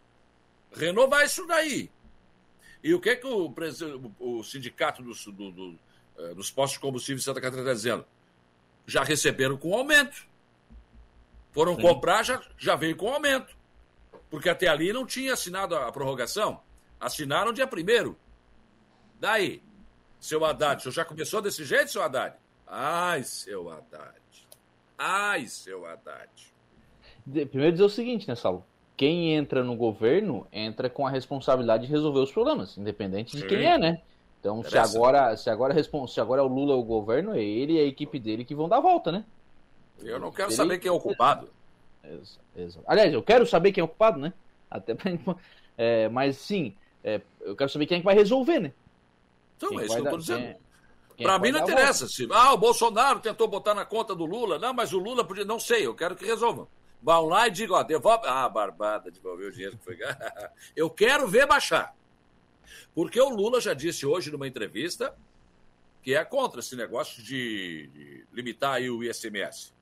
renovar 0.73 1.25
isso 1.25 1.47
daí. 1.47 1.91
E 2.87 2.95
o 2.95 3.01
que, 3.01 3.11
é 3.11 3.17
que 3.17 3.27
o, 3.27 3.53
o 4.21 4.45
sindicato 4.45 5.03
dos, 5.03 5.27
do, 5.27 5.51
do, 5.51 5.79
eh, 6.17 6.35
dos 6.35 6.53
postos 6.53 6.75
de 6.75 6.81
combustível 6.81 7.19
de 7.19 7.25
Santa 7.25 7.41
Catarina 7.41 7.63
está 7.63 7.75
dizendo? 7.75 8.07
Já 8.87 9.03
receberam 9.03 9.57
com 9.57 9.75
aumento. 9.75 10.25
Foram 11.51 11.75
Sim. 11.75 11.83
comprar, 11.83 12.23
já, 12.23 12.41
já 12.57 12.77
veio 12.77 12.97
com 12.97 13.13
aumento. 13.13 13.57
Porque 14.31 14.49
até 14.49 14.69
ali 14.69 14.93
não 14.93 15.05
tinha 15.05 15.33
assinado 15.33 15.75
a 15.75 15.91
prorrogação. 15.91 16.63
Assinaram 17.01 17.53
dia 17.53 17.67
primeiro. 17.67 18.17
Daí, 19.19 19.61
seu 20.21 20.45
Haddad, 20.45 20.79
o 20.79 20.83
senhor 20.83 20.93
já 20.93 21.05
começou 21.05 21.43
desse 21.43 21.65
jeito, 21.65 21.91
seu 21.91 22.05
Haddad? 22.05 22.37
Ai, 22.69 23.25
seu 23.25 23.69
Haddad. 23.69 24.47
Ai, 24.97 25.49
seu 25.49 25.85
Haddad. 25.85 26.31
Primeiro 27.25 27.73
dizer 27.73 27.85
o 27.85 27.89
seguinte, 27.89 28.29
né, 28.29 28.37
Saulo? 28.37 28.65
Quem 28.97 29.35
entra 29.35 29.63
no 29.63 29.77
governo 29.77 30.47
entra 30.51 30.89
com 30.89 31.07
a 31.07 31.11
responsabilidade 31.11 31.87
de 31.87 31.93
resolver 31.93 32.21
os 32.21 32.33
problemas, 32.33 32.77
independente 32.79 33.37
de 33.37 33.43
Sim. 33.43 33.49
quem 33.49 33.65
é, 33.65 33.77
né? 33.77 34.01
Então, 34.41 34.63
se 34.63 34.79
agora, 34.79 35.37
se 35.37 35.51
agora, 35.51 35.75
se 36.07 36.21
agora 36.21 36.41
é 36.41 36.45
o 36.45 36.49
Lula 36.49 36.75
o 36.75 36.83
governo, 36.83 37.35
é 37.35 37.43
ele 37.43 37.75
e 37.75 37.81
a 37.81 37.85
equipe 37.85 38.19
dele 38.19 38.45
que 38.45 38.55
vão 38.55 38.69
dar 38.69 38.79
a 38.79 38.81
volta, 38.81 39.13
né? 39.13 39.25
Eu 40.03 40.19
não 40.19 40.31
quero 40.31 40.51
saber 40.53 40.79
quem 40.79 40.89
é 40.89 40.93
o 40.93 41.01
culpado. 41.01 41.49
Exato. 42.57 42.85
Aliás, 42.87 43.13
eu 43.13 43.23
quero 43.23 43.45
saber 43.45 43.73
quem 43.73 43.81
é 43.81 43.85
o 43.85 43.89
culpado, 43.89 44.19
né? 44.19 44.33
Até 44.71 44.95
pra... 44.95 45.11
é, 45.77 46.09
mas 46.09 46.37
sim, 46.37 46.75
é, 47.03 47.21
eu 47.41 47.57
quero 47.57 47.71
saber 47.71 47.87
quem 47.87 47.97
é 47.97 48.01
que 48.01 48.05
vai 48.05 48.15
resolver, 48.15 48.61
né? 48.61 48.73
Então, 49.57 49.71
quem 49.71 49.81
é 49.81 49.85
isso 49.85 49.95
que 49.95 50.01
eu 50.07 50.11
tô 50.11 50.19
dizendo. 50.19 50.43
Quem, 50.43 50.57
quem 51.17 51.27
pra 51.27 51.39
mim 51.39 51.51
não 51.51 51.61
interessa. 51.61 52.07
Se, 52.07 52.29
ah, 52.31 52.53
o 52.53 52.59
Bolsonaro 52.59 53.21
tentou 53.21 53.49
botar 53.49 53.75
na 53.75 53.85
conta 53.85 54.15
do 54.15 54.25
Lula. 54.25 54.59
Não, 54.59 54.73
mas 54.73 54.93
o 54.93 54.99
Lula 54.99 55.25
podia. 55.25 55.45
Não 55.45 55.59
sei, 55.59 55.87
eu 55.87 55.95
quero 55.95 56.15
que 56.15 56.25
resolvam 56.25 56.69
vão 57.03 57.27
lá 57.27 57.49
e 57.49 57.51
digam, 57.51 57.77
ó, 57.77 57.83
devolve. 57.83 58.27
Ah, 58.27 58.49
barbada, 58.49 59.11
devolveu 59.11 59.49
o 59.49 59.53
dinheiro 59.53 59.77
que 59.79 59.85
foi. 59.85 59.99
Eu 60.75 60.91
quero 60.91 61.27
ver 61.27 61.47
baixar. 61.47 61.95
Porque 62.95 63.21
o 63.21 63.29
Lula 63.29 63.61
já 63.61 63.75
disse 63.75 64.07
hoje 64.07 64.31
numa 64.31 64.49
entrevista 64.49 65.17
que 66.03 66.15
é 66.15 66.25
contra 66.25 66.61
esse 66.61 66.77
negócio 66.77 67.21
de, 67.23 68.25
limitar 68.33 68.75
aí 68.75 68.89
o 68.89 69.03
ISMS. 69.03 69.75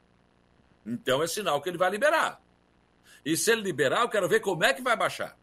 Então 0.84 1.22
é 1.22 1.26
sinal 1.26 1.60
que 1.60 1.68
ele 1.68 1.76
vai 1.76 1.90
liberar. 1.90 2.40
E 3.24 3.36
se 3.36 3.52
ele 3.52 3.60
liberar, 3.60 4.00
eu 4.00 4.08
quero 4.08 4.28
ver 4.28 4.40
como 4.40 4.64
é 4.64 4.72
que 4.72 4.80
vai 4.80 4.96
baixar. 4.96 5.36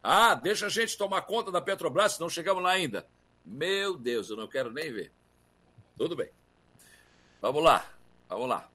Ah, 0.00 0.36
deixa 0.36 0.66
a 0.66 0.68
gente 0.68 0.96
tomar 0.96 1.22
conta 1.22 1.50
da 1.50 1.60
Petrobras, 1.60 2.18
não 2.18 2.28
chegamos 2.28 2.62
lá 2.62 2.70
ainda. 2.70 3.08
Meu 3.44 3.96
Deus, 3.96 4.30
eu 4.30 4.36
não 4.36 4.46
quero 4.46 4.72
nem 4.72 4.92
ver. 4.92 5.12
Tudo 5.96 6.14
bem. 6.14 6.30
Vamos 7.40 7.62
lá, 7.62 7.84
vamos 8.28 8.48
lá. 8.48 8.70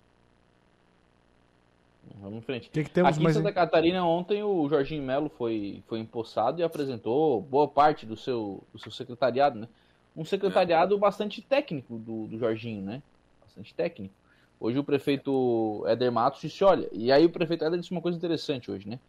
Vamos 2.19 2.37
em 2.37 2.41
frente. 2.41 2.69
Que 2.69 2.83
que 2.83 2.89
temos 2.89 3.11
Aqui 3.11 3.23
mais 3.23 3.35
em 3.35 3.39
Santa 3.39 3.53
Catarina, 3.53 4.05
ontem 4.05 4.43
o 4.43 4.67
Jorginho 4.67 5.03
Melo 5.03 5.29
foi, 5.29 5.83
foi 5.87 5.99
empossado 5.99 6.59
e 6.59 6.63
apresentou 6.63 7.41
boa 7.41 7.67
parte 7.67 8.05
do 8.05 8.15
seu, 8.15 8.63
do 8.73 8.79
seu 8.79 8.91
secretariado, 8.91 9.59
né? 9.59 9.67
Um 10.15 10.23
secretariado 10.23 10.95
é. 10.95 10.97
bastante 10.97 11.41
técnico 11.41 11.97
do, 11.97 12.27
do 12.27 12.37
Jorginho, 12.37 12.81
né? 12.81 13.01
Bastante 13.41 13.73
técnico. 13.73 14.13
Hoje 14.59 14.77
o 14.77 14.83
prefeito 14.83 15.83
Éder 15.87 16.11
Matos 16.11 16.41
disse, 16.41 16.63
olha, 16.63 16.87
e 16.91 17.11
aí 17.11 17.25
o 17.25 17.29
prefeito 17.29 17.65
Éder 17.65 17.79
disse 17.79 17.91
uma 17.91 18.01
coisa 18.01 18.17
interessante 18.17 18.69
hoje, 18.69 18.87
né? 18.87 18.99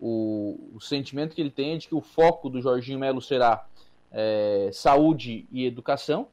O, 0.00 0.58
o 0.74 0.80
sentimento 0.80 1.34
que 1.34 1.40
ele 1.40 1.50
tem 1.50 1.74
é 1.74 1.78
de 1.78 1.88
que 1.88 1.94
o 1.94 2.00
foco 2.00 2.48
do 2.48 2.60
Jorginho 2.60 2.98
Melo 2.98 3.20
será 3.20 3.66
é, 4.12 4.70
saúde 4.72 5.46
e 5.50 5.66
educação, 5.66 6.28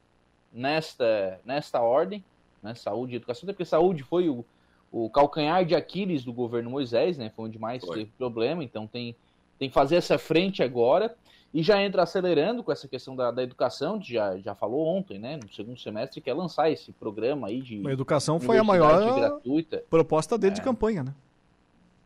nesta, 0.52 1.40
nesta 1.44 1.80
ordem, 1.80 2.24
né? 2.62 2.74
Saúde 2.74 3.14
e 3.14 3.16
educação, 3.16 3.46
até 3.46 3.52
porque 3.52 3.64
saúde 3.64 4.02
foi 4.02 4.28
o, 4.28 4.44
o 4.92 5.08
calcanhar 5.08 5.64
de 5.64 5.74
Aquiles 5.74 6.22
do 6.22 6.32
governo 6.32 6.70
Moisés, 6.70 7.16
né? 7.16 7.32
Foi 7.34 7.46
onde 7.46 7.58
mais 7.58 7.82
foi. 7.82 7.96
teve 7.96 8.10
problema, 8.18 8.62
então 8.62 8.86
tem, 8.86 9.16
tem 9.58 9.70
que 9.70 9.74
fazer 9.74 9.96
essa 9.96 10.18
frente 10.18 10.62
agora 10.62 11.16
e 11.54 11.62
já 11.62 11.82
entra 11.82 12.02
acelerando 12.02 12.62
com 12.62 12.70
essa 12.70 12.86
questão 12.86 13.16
da, 13.16 13.30
da 13.30 13.42
educação, 13.42 14.00
já, 14.02 14.38
já 14.38 14.54
falou 14.54 14.86
ontem, 14.86 15.18
né, 15.18 15.38
no 15.42 15.52
segundo 15.52 15.78
semestre, 15.78 16.20
que 16.20 16.30
é 16.30 16.34
lançar 16.34 16.70
esse 16.70 16.92
programa 16.92 17.48
aí 17.48 17.60
de. 17.60 17.86
A 17.86 17.92
educação 17.92 18.38
foi 18.38 18.58
a 18.58 18.64
maior 18.64 19.14
gratuita. 19.14 19.82
proposta 19.90 20.38
dele 20.38 20.52
é, 20.52 20.56
de 20.56 20.62
campanha, 20.62 21.02
né? 21.02 21.14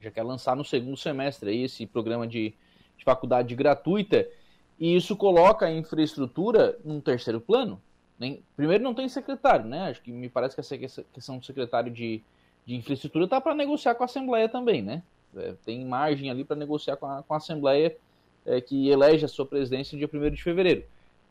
Já 0.00 0.10
quer 0.10 0.22
lançar 0.22 0.56
no 0.56 0.64
segundo 0.64 0.96
semestre 0.96 1.50
aí 1.50 1.64
esse 1.64 1.86
programa 1.86 2.26
de, 2.26 2.54
de 2.96 3.04
faculdade 3.04 3.54
gratuita, 3.54 4.28
e 4.78 4.94
isso 4.94 5.16
coloca 5.16 5.66
a 5.66 5.72
infraestrutura 5.72 6.78
num 6.84 7.00
terceiro 7.00 7.40
plano. 7.40 7.80
Nem, 8.18 8.42
primeiro, 8.56 8.82
não 8.82 8.94
tem 8.94 9.08
secretário, 9.08 9.66
né? 9.66 9.90
Acho 9.90 10.02
que 10.02 10.10
me 10.10 10.28
parece 10.28 10.54
que 10.54 10.60
essa 10.60 11.04
questão 11.12 11.38
do 11.38 11.44
secretário 11.44 11.92
de, 11.92 12.22
de 12.66 12.74
infraestrutura 12.74 13.28
tá 13.28 13.40
para 13.40 13.54
negociar 13.54 13.94
com 13.94 14.02
a 14.02 14.06
Assembleia 14.06 14.48
também, 14.48 14.82
né? 14.82 15.02
É, 15.36 15.54
tem 15.64 15.84
margem 15.84 16.30
ali 16.30 16.44
para 16.44 16.56
negociar 16.56 16.96
com 16.96 17.06
a, 17.06 17.22
com 17.22 17.32
a 17.32 17.36
Assembleia 17.36 17.96
é, 18.44 18.60
que 18.60 18.88
elege 18.88 19.24
a 19.24 19.28
sua 19.28 19.46
presidência 19.46 19.96
no 19.96 20.06
dia 20.06 20.28
1 20.28 20.30
de 20.34 20.42
fevereiro. 20.42 20.84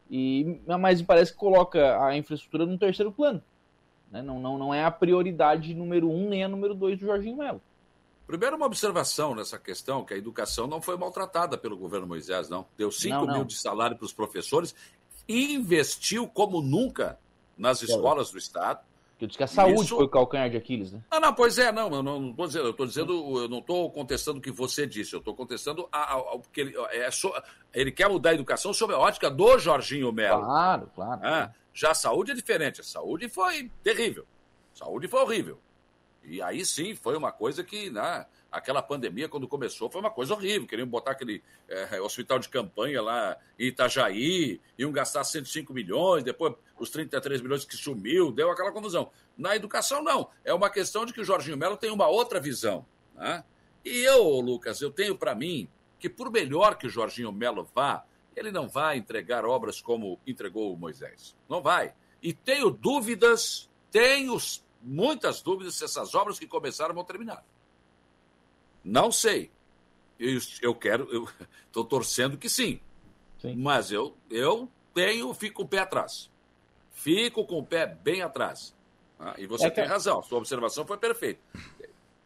E, 0.10 0.60
mas 0.66 1.02
parece 1.02 1.34
que 1.34 1.38
coloca 1.38 2.04
a 2.04 2.16
infraestrutura 2.16 2.66
no 2.66 2.78
terceiro 2.78 3.12
plano. 3.12 3.44
Né? 4.12 4.22
Não, 4.22 4.40
não, 4.40 4.58
não 4.58 4.74
é 4.74 4.84
a 4.84 4.92
prioridade 4.92 5.74
número 5.74 6.10
um 6.10 6.30
nem 6.30 6.44
a 6.44 6.48
número 6.48 6.74
dois 6.74 6.98
do 6.98 7.06
Jorginho 7.06 7.38
Melo. 7.38 7.62
Primeiro, 8.28 8.56
uma 8.56 8.66
observação 8.66 9.36
nessa 9.36 9.60
questão, 9.60 10.04
que 10.04 10.14
a 10.14 10.18
educação 10.18 10.66
não 10.66 10.82
foi 10.82 10.98
maltratada 10.98 11.58
pelo 11.58 11.78
governo 11.78 12.08
Moisés, 12.08 12.50
não. 12.50 12.66
Deu 12.76 12.92
5 12.92 13.28
mil 13.28 13.44
de 13.44 13.56
salário 13.56 13.96
para 13.96 14.06
os 14.06 14.14
professores, 14.14 14.74
investiu 15.28 16.28
como 16.28 16.62
nunca 16.62 17.20
nas 17.58 17.84
escolas 17.84 18.32
do 18.32 18.38
Estado, 18.38 18.80
que 19.18 19.26
diz 19.26 19.38
que 19.38 19.44
a 19.44 19.48
saúde 19.48 19.82
Isso... 19.82 19.96
foi 19.96 20.06
o 20.06 20.10
calcanhar 20.10 20.50
de 20.50 20.58
Aquiles, 20.58 20.92
né? 20.92 21.02
Ah, 21.10 21.20
não, 21.20 21.34
pois 21.34 21.58
é, 21.58 21.72
não, 21.72 21.94
eu 21.94 22.04
não 22.04 22.30
estou 22.32 22.48
dizendo, 22.48 22.66
eu 22.66 22.72
estou 22.72 22.86
dizendo, 22.86 23.40
eu 23.42 23.48
não 23.48 23.60
estou 23.60 23.90
contestando 23.90 24.40
o 24.40 24.42
que 24.42 24.52
você 24.52 24.86
disse, 24.86 25.14
eu 25.14 25.20
estou 25.20 25.34
contestando 25.34 25.88
a, 25.92 26.16
a, 26.16 26.18
a, 26.18 26.40
porque 26.40 26.62
ele, 26.62 26.76
é, 26.92 27.10
so, 27.12 27.32
ele 27.74 27.92
quer 27.92 28.10
mudar 28.10 28.32
a 28.32 28.34
educação 28.34 28.74
sob 28.74 28.94
a 28.94 29.00
ótica 29.00 29.30
do 29.30 29.58
Jorginho 29.58 30.12
Melo. 30.12 30.44
Claro, 30.44 30.92
claro. 30.94 31.22
Ah, 31.24 31.52
já 31.74 31.92
a 31.92 31.96
saúde 31.96 32.32
é 32.32 32.36
diferente, 32.36 32.82
a 32.82 32.84
saúde 32.84 33.30
foi 33.30 33.72
terrível, 33.82 34.26
a 34.74 34.80
saúde 34.80 35.08
foi 35.08 35.22
horrível. 35.22 35.60
E 36.24 36.42
aí 36.42 36.66
sim, 36.66 36.96
foi 36.96 37.16
uma 37.16 37.32
coisa 37.32 37.64
que, 37.64 37.90
né, 37.90 38.26
aquela 38.52 38.82
pandemia, 38.82 39.30
quando 39.30 39.48
começou, 39.48 39.90
foi 39.90 40.02
uma 40.02 40.10
coisa 40.10 40.34
horrível. 40.34 40.68
Queriam 40.68 40.88
botar 40.88 41.12
aquele 41.12 41.44
é, 41.68 42.02
hospital 42.02 42.40
de 42.40 42.50
campanha 42.50 43.02
lá 43.02 43.38
em 43.60 43.68
Itajaí, 43.68 44.60
iam 44.78 44.92
gastar 44.92 45.24
105 45.24 45.74
milhões, 45.74 46.24
depois 46.24 46.56
os 46.78 46.90
33 46.90 47.42
milhões 47.42 47.66
que 47.66 47.76
sumiu, 47.76 48.32
deu 48.32 48.52
aquela 48.52 48.72
confusão. 48.72 49.12
Na 49.38 49.56
educação, 49.56 50.04
não. 50.04 50.30
É 50.44 50.54
uma 50.54 50.70
questão 50.70 51.06
de 51.06 51.14
que 51.14 51.22
o 51.22 51.26
Jorginho 51.26 51.58
Melo 51.58 51.78
tem 51.78 51.92
uma 51.92 52.08
outra 52.08 52.40
visão. 52.40 52.86
Né? 53.16 53.44
E 53.84 54.00
eu, 54.00 54.24
Lucas, 54.40 54.82
eu 54.82 54.92
tenho 54.92 55.18
para 55.18 55.36
mim 55.36 55.70
que, 56.00 56.10
por 56.10 56.32
melhor 56.32 56.78
que 56.78 56.88
o 56.88 56.90
Jorginho 56.90 57.32
Melo 57.32 57.68
vá, 57.74 58.06
ele 58.36 58.52
não 58.52 58.68
vai 58.68 58.98
entregar 58.98 59.46
obras 59.46 59.80
como 59.80 60.20
entregou 60.28 60.74
o 60.74 60.78
Moisés. 60.78 61.36
Não 61.48 61.62
vai. 61.62 61.94
E 62.22 62.34
tenho 62.34 62.70
dúvidas, 62.70 63.70
tenho 63.92 64.38
muitas 64.82 65.42
dúvidas 65.42 65.76
se 65.76 65.86
essas 65.86 66.14
obras 66.14 66.38
que 66.38 66.48
começaram 66.48 66.94
vão 66.94 67.06
terminar. 67.06 67.44
Não 68.84 69.12
sei. 69.12 69.52
Eu, 70.20 70.40
eu 70.62 70.76
quero, 70.76 71.08
eu 71.12 71.28
estou 71.68 71.86
torcendo 71.86 72.38
que 72.38 72.50
sim. 72.50 72.80
sim. 73.40 73.56
Mas 73.56 73.92
eu, 73.92 74.16
eu 74.30 74.70
tenho, 74.94 75.34
fico 75.34 75.64
o 75.64 75.68
pé 75.68 75.80
atrás. 75.80 76.30
Fico 76.96 77.46
com 77.46 77.60
o 77.60 77.64
pé 77.64 77.86
bem 77.86 78.24
atrás. 78.24 78.74
Ah, 79.20 79.36
e 79.38 79.46
você 79.46 79.68
é 79.68 79.70
tem 79.70 79.86
razão, 79.86 80.24
sua 80.24 80.40
observação 80.40 80.86
foi 80.86 80.98
perfeita. 80.98 81.40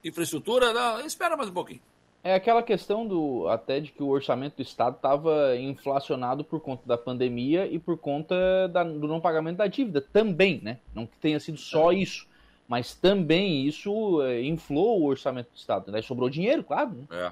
Infraestrutura, 0.03 0.71
não, 0.71 1.05
espera 1.05 1.35
mais 1.35 1.49
um 1.49 1.53
pouquinho. 1.53 1.81
É 2.23 2.33
aquela 2.33 2.63
questão 2.63 3.05
do 3.05 3.47
até 3.49 3.81
de 3.81 3.91
que 3.91 4.01
o 4.01 4.07
orçamento 4.07 4.55
do 4.55 4.61
Estado 4.61 4.95
estava 4.95 5.57
inflacionado 5.57 6.43
por 6.43 6.61
conta 6.61 6.83
da 6.85 6.97
pandemia 6.97 7.67
e 7.67 7.77
por 7.77 7.97
conta 7.97 8.67
da, 8.69 8.83
do 8.83 9.07
não 9.07 9.19
pagamento 9.19 9.57
da 9.57 9.67
dívida 9.67 10.01
também, 10.01 10.61
né? 10.63 10.79
Não 10.93 11.05
que 11.05 11.17
tenha 11.17 11.39
sido 11.39 11.57
só 11.57 11.91
isso 11.91 12.29
mas 12.69 12.93
também 12.93 13.65
isso 13.65 14.21
é, 14.21 14.43
inflou 14.43 15.01
o 15.01 15.05
orçamento 15.05 15.49
do 15.49 15.57
Estado. 15.57 15.91
Né? 15.91 16.03
Sobrou 16.03 16.29
dinheiro, 16.29 16.63
claro. 16.63 16.91
Né? 16.91 17.05
É, 17.09 17.31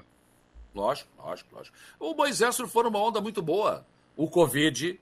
lógico, 0.74 1.08
lógico, 1.16 1.54
lógico. 1.54 1.76
O 2.00 2.12
Moisés 2.12 2.56
foi 2.56 2.88
uma 2.88 2.98
onda 2.98 3.20
muito 3.20 3.40
boa. 3.40 3.86
O 4.16 4.28
Covid. 4.28 5.00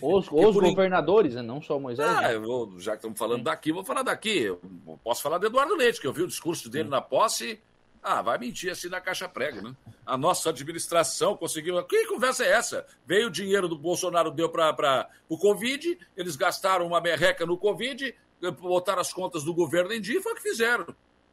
Os, 0.00 0.26
os 0.32 0.54
governadores, 0.56 1.34
né? 1.34 1.42
não 1.42 1.60
só 1.60 1.76
o 1.76 1.80
Moisés. 1.80 2.08
Ah, 2.08 2.22
né? 2.22 2.38
vou, 2.38 2.78
já 2.78 2.92
que 2.92 2.98
estamos 2.98 3.18
falando 3.18 3.44
daqui, 3.44 3.72
vou 3.72 3.84
falar 3.84 4.02
daqui. 4.02 4.42
Eu 4.42 4.60
posso 5.02 5.22
falar 5.22 5.38
do 5.38 5.46
Eduardo 5.46 5.74
Leite, 5.74 6.00
que 6.00 6.06
eu 6.06 6.12
vi 6.12 6.22
o 6.22 6.28
discurso 6.28 6.68
dele 6.68 6.84
Sim. 6.84 6.90
na 6.90 7.00
posse. 7.00 7.60
Ah, 8.02 8.22
vai 8.22 8.38
mentir 8.38 8.70
assim 8.70 8.88
na 8.88 9.00
caixa 9.00 9.28
prego, 9.28 9.60
né? 9.60 9.74
A 10.04 10.16
nossa 10.16 10.50
administração 10.50 11.36
conseguiu. 11.36 11.82
Que 11.84 12.06
conversa 12.06 12.44
é 12.44 12.52
essa? 12.52 12.86
Veio 13.04 13.26
o 13.26 13.30
dinheiro 13.30 13.68
do 13.68 13.76
Bolsonaro, 13.76 14.30
deu 14.30 14.48
para 14.48 15.08
o 15.28 15.36
Covid, 15.36 15.98
eles 16.16 16.36
gastaram 16.36 16.86
uma 16.86 17.00
merreca 17.00 17.44
no 17.44 17.58
Covid, 17.58 18.14
botar 18.60 19.00
as 19.00 19.12
contas 19.12 19.42
do 19.42 19.52
governo 19.52 19.92
em 19.92 20.00
dia, 20.00 20.22
foi 20.22 20.32
o 20.32 20.36
que 20.36 20.42
fizeram. 20.42 20.86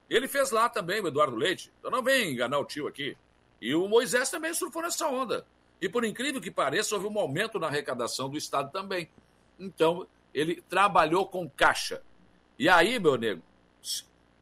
Ele 0.10 0.28
fez 0.28 0.49
lá 0.49 0.68
também, 0.68 0.99
o 0.99 1.07
Eduardo 1.07 1.36
Leite. 1.36 1.72
Então 1.78 1.91
não 1.91 2.02
vem 2.02 2.32
enganar 2.32 2.57
o 2.57 2.65
tio 2.65 2.88
aqui. 2.88 3.15
E 3.61 3.74
o 3.76 3.88
Moisés 3.88 4.30
também 4.30 4.53
surfou 4.53 4.82
nessa 4.82 5.07
onda. 5.07 5.45
E 5.84 5.90
por 5.90 6.06
incrível 6.06 6.40
que 6.40 6.50
pareça, 6.50 6.96
houve 6.96 7.08
um 7.08 7.20
aumento 7.20 7.60
na 7.60 7.68
arrecadação 7.68 8.30
do 8.30 8.38
Estado 8.38 8.72
também. 8.72 9.10
Então, 9.60 10.08
ele 10.34 10.62
trabalhou 10.62 11.28
com 11.28 11.50
caixa. 11.50 12.02
E 12.58 12.70
aí, 12.70 12.98
meu 12.98 13.18
nego, 13.18 13.44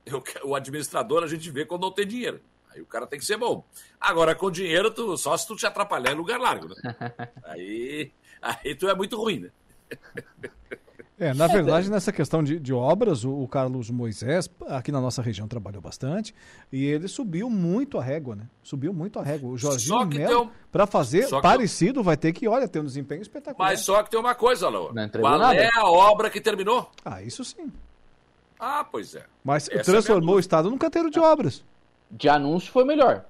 eu, 0.06 0.24
o 0.44 0.56
administrador 0.56 1.24
a 1.24 1.28
gente 1.28 1.50
vê 1.50 1.66
quando 1.66 1.82
não 1.82 1.92
tem 1.92 2.06
dinheiro. 2.06 2.40
Aí 2.70 2.80
o 2.80 2.86
cara 2.86 3.08
tem 3.08 3.18
que 3.18 3.26
ser 3.26 3.38
bom. 3.38 3.66
Agora, 4.00 4.36
com 4.36 4.52
dinheiro, 4.52 4.92
tu, 4.92 5.18
só 5.18 5.36
se 5.36 5.48
tu 5.48 5.56
te 5.56 5.66
atrapalhar 5.66 6.12
em 6.12 6.16
lugar 6.16 6.40
largo, 6.40 6.68
né? 6.68 6.76
Aí, 7.46 8.12
aí 8.40 8.76
tu 8.76 8.88
é 8.88 8.94
muito 8.94 9.18
ruim, 9.18 9.40
né? 9.40 9.52
É, 11.22 11.35
na 11.35 11.45
verdade, 11.45 11.88
nessa 11.88 12.11
questão 12.11 12.43
de, 12.43 12.60
de 12.60 12.73
obras, 12.73 13.23
o, 13.23 13.43
o, 13.43 13.48
Carlos 13.48 13.91
Moisés, 13.91 14.49
aqui 14.68 14.91
na 14.91 14.99
nossa 14.99 15.22
região, 15.22 15.48
trabalhou 15.48 15.80
bastante 15.80 16.34
e 16.72 16.84
ele 16.84 17.07
subiu 17.07 17.48
muito 17.48 17.99
a 17.99 18.03
régua, 18.03 18.35
né? 18.35 18.49
Subiu 18.64 18.91
muito 18.91 19.19
a 19.19 19.22
régua. 19.22 19.52
O 19.52 19.56
Jorginho 19.56 20.03
Melo, 20.07 20.45
um... 20.45 20.49
para 20.72 20.88
fazer 20.88 21.27
só 21.27 21.39
parecido, 21.39 21.99
que... 21.99 22.06
vai 22.07 22.18
ter 22.18 22.34
que, 22.34 22.48
olha, 22.48 22.68
ter 22.68 22.80
um 22.80 22.85
desempenho 22.85 23.22
espetacular. 23.22 23.69
Mas 23.69 23.81
só 23.81 24.02
que 24.02 24.10
tem 24.10 24.19
uma 24.19 24.34
coisa, 24.34 24.68
Laura. 24.68 25.10
Qual 25.10 25.38
nada. 25.38 25.53
é 25.53 25.69
a 25.72 25.85
obra 25.85 26.27
que 26.27 26.41
terminou? 26.41 26.89
Ah, 27.06 27.22
isso 27.22 27.45
sim. 27.45 27.72
Ah, 28.60 28.84
pois 28.84 29.14
é. 29.14 29.23
Mas 29.43 29.69
Essa 29.69 29.80
é 29.80 29.84
transformou 29.84 30.34
é 30.34 30.38
o 30.38 30.39
Estado 30.39 30.72
num 30.72 30.77
canteiro 30.80 31.11
de 31.11 31.19
obras. 31.19 31.64
De 32.10 32.30
anúncio 32.30 32.72
foi 32.72 32.84
melhor. 32.84 33.26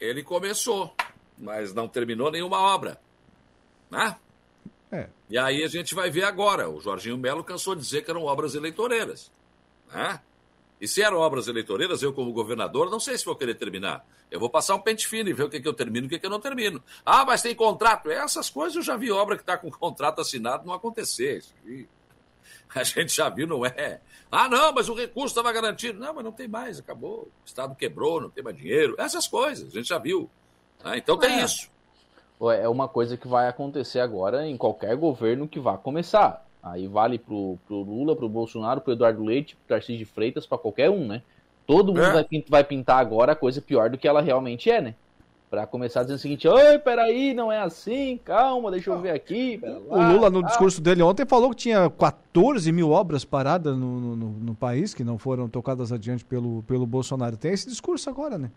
Ele 0.00 0.24
começou, 0.24 0.92
mas 1.38 1.72
não 1.72 1.86
terminou 1.86 2.28
nenhuma 2.32 2.58
obra. 2.58 2.98
Né? 3.88 4.16
É. 4.90 5.08
E 5.28 5.36
aí 5.36 5.64
a 5.64 5.68
gente 5.68 5.94
vai 5.94 6.10
ver 6.10 6.24
agora. 6.24 6.70
O 6.70 6.80
Jorginho 6.80 7.18
Melo 7.18 7.42
cansou 7.42 7.74
de 7.74 7.82
dizer 7.82 8.04
que 8.04 8.10
eram 8.10 8.24
obras 8.24 8.54
eleitoreiras. 8.54 9.32
Né? 9.92 10.20
E 10.80 10.86
se 10.86 11.02
eram 11.02 11.18
obras 11.18 11.48
eleitoreiras, 11.48 12.02
eu, 12.02 12.12
como 12.12 12.32
governador, 12.32 12.90
não 12.90 13.00
sei 13.00 13.16
se 13.16 13.24
vou 13.24 13.34
querer 13.34 13.54
terminar. 13.54 14.06
Eu 14.30 14.38
vou 14.38 14.50
passar 14.50 14.74
um 14.74 14.80
pente 14.80 15.06
fino 15.06 15.28
e 15.28 15.32
ver 15.32 15.44
o 15.44 15.48
que, 15.48 15.60
que 15.60 15.68
eu 15.68 15.72
termino 15.72 16.04
e 16.04 16.08
o 16.08 16.10
que, 16.10 16.18
que 16.18 16.26
eu 16.26 16.30
não 16.30 16.40
termino. 16.40 16.82
Ah, 17.04 17.24
mas 17.24 17.42
tem 17.42 17.54
contrato. 17.54 18.10
Essas 18.10 18.50
coisas 18.50 18.76
eu 18.76 18.82
já 18.82 18.96
vi 18.96 19.10
obra 19.10 19.36
que 19.36 19.42
está 19.42 19.56
com 19.56 19.70
contrato 19.70 20.20
assinado 20.20 20.66
não 20.66 20.74
acontecer. 20.74 21.42
A 22.74 22.82
gente 22.82 23.14
já 23.14 23.28
viu, 23.28 23.46
não 23.46 23.64
é? 23.64 24.00
Ah, 24.30 24.48
não, 24.48 24.72
mas 24.72 24.88
o 24.88 24.94
recurso 24.94 25.28
estava 25.28 25.52
garantido. 25.52 25.98
Não, 25.98 26.12
mas 26.12 26.24
não 26.24 26.32
tem 26.32 26.48
mais, 26.48 26.78
acabou. 26.78 27.22
O 27.22 27.46
Estado 27.46 27.74
quebrou, 27.74 28.20
não 28.20 28.28
tem 28.28 28.42
mais 28.42 28.56
dinheiro. 28.56 28.96
Essas 28.98 29.26
coisas, 29.26 29.68
a 29.68 29.78
gente 29.78 29.88
já 29.88 29.98
viu. 29.98 30.28
Ah, 30.84 30.96
então 30.96 31.16
tem 31.16 31.40
é. 31.40 31.44
isso 31.44 31.70
é 32.40 32.68
uma 32.68 32.86
coisa 32.88 33.16
que 33.16 33.26
vai 33.26 33.48
acontecer 33.48 34.00
agora 34.00 34.46
em 34.46 34.56
qualquer 34.56 34.94
governo 34.96 35.48
que 35.48 35.58
vá 35.58 35.76
começar. 35.76 36.44
Aí 36.62 36.86
vale 36.86 37.18
pro, 37.18 37.58
pro 37.66 37.76
Lula, 37.76 38.16
pro 38.16 38.28
Bolsonaro, 38.28 38.80
pro 38.80 38.92
Eduardo 38.92 39.22
Leite, 39.22 39.54
pro 39.54 39.68
Tarcísio 39.68 39.98
de 39.98 40.04
Freitas, 40.04 40.46
para 40.46 40.58
qualquer 40.58 40.90
um, 40.90 41.06
né? 41.06 41.22
Todo 41.66 41.94
mundo 41.94 42.18
é. 42.18 42.26
vai 42.48 42.64
pintar 42.64 42.98
agora 42.98 43.32
a 43.32 43.36
coisa 43.36 43.60
pior 43.60 43.90
do 43.90 43.98
que 43.98 44.06
ela 44.06 44.20
realmente 44.20 44.70
é, 44.70 44.80
né? 44.80 44.94
Pra 45.48 45.64
começar 45.64 46.02
dizendo 46.02 46.16
o 46.16 46.20
seguinte, 46.20 46.48
oi, 46.48 46.78
peraí, 46.78 47.32
não 47.32 47.52
é 47.52 47.60
assim, 47.60 48.18
calma, 48.24 48.70
deixa 48.70 48.90
eu 48.90 49.00
ver 49.00 49.12
aqui. 49.12 49.60
o 49.88 50.02
Lula, 50.12 50.28
no 50.28 50.42
discurso 50.42 50.80
dele 50.80 51.02
ontem, 51.02 51.24
falou 51.24 51.50
que 51.50 51.56
tinha 51.56 51.88
14 51.88 52.70
mil 52.72 52.90
obras 52.90 53.24
paradas 53.24 53.76
no, 53.76 54.00
no, 54.00 54.16
no, 54.16 54.54
país, 54.56 54.92
que 54.92 55.04
não 55.04 55.18
foram 55.18 55.48
tocadas 55.48 55.92
adiante 55.92 56.24
pelo, 56.24 56.64
pelo 56.64 56.84
Bolsonaro. 56.84 57.36
Tem 57.36 57.52
esse 57.52 57.68
discurso 57.68 58.10
agora, 58.10 58.36
né? 58.36 58.50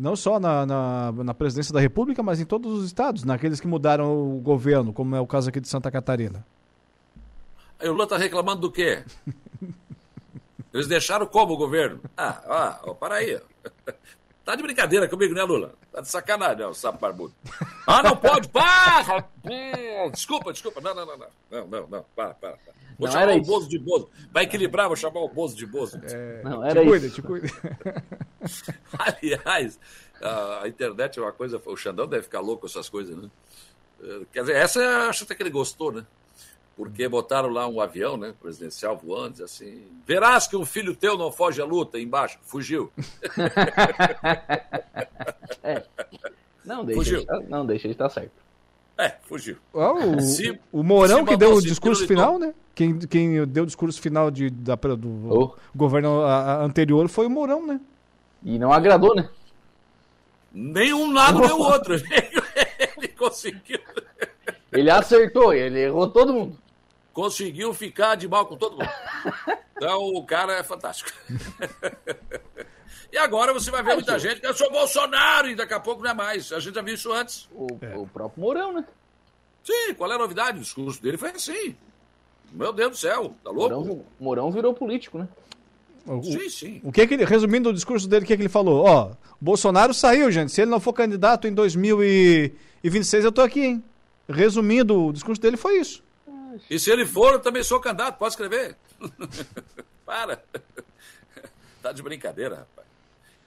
Não 0.00 0.16
só 0.16 0.40
na, 0.40 0.64
na, 0.64 1.12
na, 1.12 1.34
presidência 1.34 1.72
da 1.72 1.80
República, 1.80 2.22
mas 2.22 2.40
em 2.40 2.44
todos 2.44 2.72
os 2.72 2.86
estados, 2.86 3.22
naqueles 3.24 3.60
que 3.60 3.66
mudaram 3.66 4.36
o 4.36 4.40
governo, 4.40 4.92
como 4.92 5.14
é 5.14 5.20
o 5.20 5.26
caso 5.26 5.50
aqui 5.50 5.60
de 5.60 5.68
Santa 5.68 5.90
Catarina. 5.90 6.44
O 7.82 7.88
Lula 7.88 8.04
está 8.04 8.16
reclamando 8.16 8.62
do 8.62 8.72
quê? 8.72 9.04
Eles 10.72 10.86
deixaram 10.86 11.26
como 11.26 11.54
o 11.54 11.56
governo? 11.56 12.00
Ah, 12.16 12.78
ó, 12.84 12.90
ó 12.90 12.94
para 12.94 13.16
aí. 13.16 13.40
Tá 14.50 14.56
de 14.56 14.64
brincadeira 14.64 15.06
comigo, 15.08 15.32
né, 15.32 15.44
Lula? 15.44 15.74
Tá 15.92 16.00
de 16.00 16.08
sacanagem, 16.08 16.58
né, 16.58 16.66
o 16.66 16.74
sapo 16.74 16.98
barbudo. 16.98 17.32
Ah, 17.86 18.02
não 18.02 18.16
pode, 18.16 18.48
para! 18.48 19.24
Desculpa, 20.12 20.52
desculpa. 20.52 20.80
Não, 20.80 20.92
não, 20.92 21.06
não, 21.06 21.16
não. 21.18 21.26
Não, 21.48 21.66
não, 21.68 21.86
não. 21.86 22.04
Para, 22.16 22.34
para, 22.34 22.56
para. 22.56 22.72
Vou 22.98 23.06
Não 23.06 23.12
chamar 23.12 23.36
o. 23.36 23.42
Bozo 23.42 23.68
de 23.68 23.78
Bozo. 23.78 24.10
Vai 24.32 24.42
equilibrar, 24.44 24.88
vou 24.88 24.96
chamar 24.96 25.20
o 25.20 25.28
Bozo 25.28 25.54
de 25.54 25.64
Bozo. 25.66 26.00
É, 26.02 26.42
Não, 26.42 26.62
te 26.62 26.68
era 26.68 26.82
cuida, 26.84 27.06
isso. 27.06 27.14
te 27.14 27.22
cuida. 27.22 27.46
Aliás, 28.98 29.78
a 30.62 30.66
internet 30.66 31.16
é 31.20 31.22
uma 31.22 31.30
coisa. 31.32 31.62
O 31.64 31.76
Xandão 31.76 32.08
deve 32.08 32.24
ficar 32.24 32.40
louco 32.40 32.62
com 32.62 32.66
essas 32.66 32.88
coisas, 32.88 33.16
né? 33.16 33.30
Eh, 34.02 34.20
Quer 34.32 34.40
dizer, 34.40 34.56
essa 34.56 34.80
eu 34.80 35.00
acho 35.10 35.22
até 35.22 35.36
que 35.36 35.42
ele 35.44 35.50
gostou, 35.50 35.92
né? 35.92 36.04
Porque 36.80 37.06
botaram 37.06 37.50
lá 37.50 37.68
um 37.68 37.78
avião, 37.78 38.16
né? 38.16 38.32
Presidencial 38.40 38.96
voando, 38.96 39.44
assim. 39.44 39.82
Verás 40.06 40.46
que 40.46 40.56
um 40.56 40.64
filho 40.64 40.96
teu 40.96 41.18
não 41.18 41.30
foge 41.30 41.60
à 41.60 41.64
luta 41.66 41.98
embaixo. 42.00 42.38
Fugiu. 42.42 42.90
Não, 46.64 46.84
deixa, 46.84 46.98
Fugiu. 47.00 47.18
ele 47.18 47.26
tá- 47.26 47.40
não, 47.48 47.66
deixa 47.66 47.86
ele 47.86 47.94
estar 47.94 48.08
certo. 48.08 48.32
É, 48.96 49.14
fugiu. 49.22 49.56
Ó, 49.72 49.94
o, 49.94 50.20
Se- 50.20 50.58
o 50.70 50.82
Mourão 50.82 51.24
que 51.24 51.36
deu 51.36 51.54
o 51.54 51.60
discurso 51.62 52.06
final, 52.06 52.38
né? 52.38 52.54
Quem, 52.74 52.98
quem 52.98 53.46
deu 53.46 53.62
o 53.64 53.66
discurso 53.66 54.00
final 54.00 54.30
de, 54.30 54.50
da, 54.50 54.74
do 54.74 55.26
Oh. 55.30 55.54
governo 55.74 56.22
a- 56.22 56.36
a- 56.56 56.62
anterior 56.64 57.08
foi 57.08 57.26
o 57.26 57.30
Mourão, 57.30 57.66
né? 57.66 57.80
E 58.44 58.58
não 58.58 58.72
agradou, 58.72 59.14
né? 59.14 59.28
Nem 60.52 60.92
um 60.92 61.12
lado 61.12 61.40
nem 61.40 61.50
o 61.50 61.58
outro. 61.58 61.94
Ele 62.96 63.08
conseguiu, 63.08 63.80
Ele 64.70 64.90
acertou, 64.90 65.52
ele 65.54 65.80
errou 65.80 66.08
todo 66.08 66.32
mundo. 66.34 66.56
Conseguiu 67.20 67.74
ficar 67.74 68.14
de 68.14 68.26
mal 68.26 68.46
com 68.46 68.56
todo 68.56 68.78
mundo. 68.78 68.88
Então 69.76 70.00
o 70.14 70.24
cara 70.24 70.54
é 70.54 70.62
fantástico. 70.62 71.10
E 73.12 73.18
agora 73.18 73.52
você 73.52 73.72
vai 73.72 73.82
ver 73.82 73.94
muita 73.94 74.16
gente 74.20 74.40
que 74.40 74.46
eu 74.46 74.54
sou 74.54 74.70
Bolsonaro 74.70 75.48
e 75.48 75.56
daqui 75.56 75.74
a 75.74 75.80
pouco 75.80 76.00
não 76.00 76.12
é 76.12 76.14
mais. 76.14 76.52
A 76.52 76.60
gente 76.60 76.76
já 76.76 76.80
viu 76.80 76.94
isso 76.94 77.12
antes. 77.12 77.48
O, 77.52 77.66
o 78.02 78.06
próprio 78.06 78.40
Mourão, 78.40 78.72
né? 78.72 78.84
Sim, 79.64 79.94
qual 79.94 80.12
é 80.12 80.14
a 80.14 80.18
novidade? 80.18 80.58
O 80.58 80.62
discurso 80.62 81.02
dele 81.02 81.16
foi 81.16 81.30
assim. 81.30 81.74
Meu 82.52 82.72
Deus 82.72 82.90
do 82.92 82.96
céu, 82.96 83.34
tá 83.42 83.50
louco? 83.50 83.74
Mourão, 83.74 84.04
Mourão 84.20 84.52
virou 84.52 84.72
político, 84.72 85.18
né? 85.18 85.28
O, 86.06 86.22
Sim, 86.22 86.48
sim. 86.48 86.80
o 86.84 86.92
que 86.92 87.04
que 87.04 87.14
ele, 87.14 87.24
resumindo 87.24 87.70
o 87.70 87.72
discurso 87.72 88.06
dele, 88.08 88.24
o 88.24 88.28
que 88.28 88.36
que 88.36 88.42
ele 88.42 88.48
falou? 88.48 88.84
Ó, 88.84 89.10
Bolsonaro 89.40 89.92
saiu, 89.92 90.30
gente. 90.30 90.52
Se 90.52 90.62
ele 90.62 90.70
não 90.70 90.78
for 90.78 90.92
candidato 90.92 91.48
em 91.48 91.52
2026, 91.52 93.24
eu 93.24 93.32
tô 93.32 93.42
aqui, 93.42 93.60
hein? 93.60 93.84
Resumindo, 94.28 95.06
o 95.06 95.12
discurso 95.12 95.42
dele 95.42 95.56
foi 95.56 95.80
isso. 95.80 96.00
E 96.68 96.78
se 96.78 96.90
ele 96.90 97.06
for, 97.06 97.34
eu 97.34 97.40
também 97.40 97.62
sou 97.62 97.80
candidato, 97.80 98.18
pode 98.18 98.32
escrever. 98.32 98.76
Para. 100.04 100.42
Tá 101.82 101.92
de 101.92 102.02
brincadeira, 102.02 102.56
rapaz. 102.56 102.88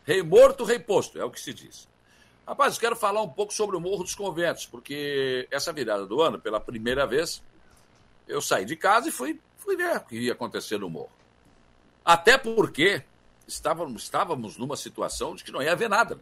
Rei 0.06 0.22
morto, 0.22 0.64
rei 0.64 0.80
posto, 0.80 1.20
é 1.20 1.24
o 1.24 1.32
que 1.32 1.40
se 1.40 1.54
diz. 1.54 1.88
Rapaz, 2.46 2.78
quero 2.78 2.96
falar 2.96 3.22
um 3.22 3.30
pouco 3.30 3.54
sobre 3.54 3.76
o 3.78 3.80
Morro 3.80 4.04
dos 4.04 4.16
Conventos, 4.16 4.66
porque 4.66 5.48
essa 5.50 5.72
virada 5.72 6.06
do 6.06 6.22
ano, 6.22 6.40
pela 6.40 6.60
primeira 6.60 7.08
vez, 7.08 7.42
eu 8.28 8.42
saí 8.42 8.66
de 8.66 8.76
casa 8.76 9.08
e 9.08 9.12
fui, 9.12 9.40
fui 9.58 9.78
ver 9.78 9.96
o 9.96 10.02
que 10.02 10.18
ia 10.18 10.34
acontecer 10.34 10.78
no 10.78 10.90
morro. 10.90 11.12
Até 12.04 12.38
porque 12.38 13.02
estávamos, 13.48 14.04
estávamos 14.04 14.58
numa 14.58 14.76
situação 14.76 15.36
de 15.36 15.44
que 15.44 15.52
não 15.52 15.62
ia 15.62 15.72
haver 15.72 15.90
nada. 15.90 16.20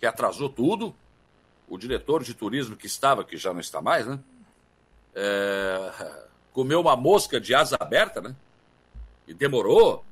Que 0.00 0.06
atrasou 0.06 0.48
tudo. 0.48 0.94
O 1.68 1.76
diretor 1.76 2.22
de 2.22 2.32
turismo 2.32 2.76
que 2.76 2.86
estava, 2.86 3.24
que 3.24 3.36
já 3.36 3.52
não 3.52 3.60
está 3.60 3.82
mais, 3.82 4.06
né? 4.06 4.18
É, 5.18 6.10
comeu 6.52 6.78
uma 6.78 6.94
mosca 6.94 7.40
de 7.40 7.54
asa 7.54 7.76
aberta, 7.80 8.20
né? 8.20 8.36
E 9.26 9.32
demorou. 9.32 10.04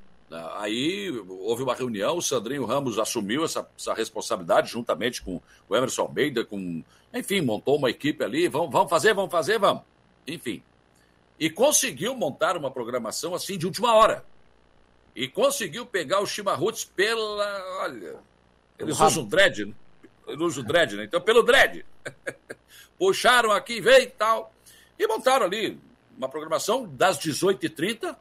Aí 0.56 1.10
houve 1.28 1.62
uma 1.62 1.74
reunião, 1.74 2.16
o 2.16 2.22
Sandrinho 2.22 2.64
Ramos 2.64 2.98
assumiu 2.98 3.44
essa, 3.44 3.68
essa 3.78 3.92
responsabilidade 3.92 4.70
juntamente 4.70 5.22
com 5.22 5.40
o 5.68 5.76
Emerson 5.76 6.02
Almeida, 6.02 6.44
com, 6.44 6.82
enfim, 7.12 7.42
montou 7.42 7.76
uma 7.76 7.90
equipe 7.90 8.24
ali, 8.24 8.48
vamos, 8.48 8.72
vamos 8.72 8.88
fazer, 8.88 9.14
vamos 9.14 9.30
fazer, 9.30 9.58
vamos. 9.58 9.82
Enfim. 10.26 10.62
E 11.38 11.50
conseguiu 11.50 12.16
montar 12.16 12.56
uma 12.56 12.70
programação 12.70 13.34
assim 13.34 13.58
de 13.58 13.66
última 13.66 13.94
hora. 13.94 14.24
E 15.14 15.28
conseguiu 15.28 15.84
pegar 15.84 16.20
o 16.20 16.26
Chimarruts 16.26 16.84
pela. 16.84 17.82
Olha. 17.82 18.16
Eles 18.78 18.98
usam 18.98 19.24
dread, 19.24 19.66
né? 19.66 19.74
Eles 20.26 20.40
usam 20.40 20.64
dread, 20.64 20.96
né? 20.96 21.04
Então, 21.04 21.20
pelo 21.20 21.42
dread. 21.42 21.84
Puxaram 22.98 23.52
aqui, 23.52 23.80
veio 23.80 24.04
e 24.04 24.06
tal. 24.06 24.53
E 24.98 25.06
montaram 25.06 25.46
ali 25.46 25.78
uma 26.16 26.28
programação 26.28 26.86
das 26.86 27.18
18h30 27.18 28.14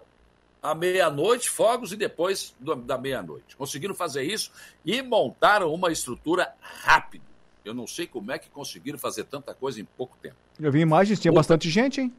à 0.62 0.74
meia-noite, 0.74 1.50
fogos 1.50 1.92
e 1.92 1.96
depois 1.96 2.56
do- 2.60 2.76
da 2.76 2.98
meia-noite. 2.98 3.56
Conseguiram 3.56 3.94
fazer 3.94 4.24
isso 4.24 4.52
e 4.86 5.02
montaram 5.02 5.74
uma 5.74 5.92
estrutura 5.92 6.54
rápido. 6.62 7.24
Eu 7.64 7.74
não 7.74 7.86
sei 7.88 8.08
como 8.08 8.32
é 8.32 8.38
que 8.40 8.50
conseguiram 8.50 8.98
fazer 8.98 9.24
tanta 9.26 9.54
coisa 9.54 9.80
em 9.80 9.86
pouco 9.86 10.18
tempo. 10.22 10.36
Eu 10.60 10.72
vi 10.72 10.80
imagens, 10.80 11.20
tinha 11.20 11.32
bastante 11.32 11.70
gente, 11.70 12.02
hein? 12.02 12.14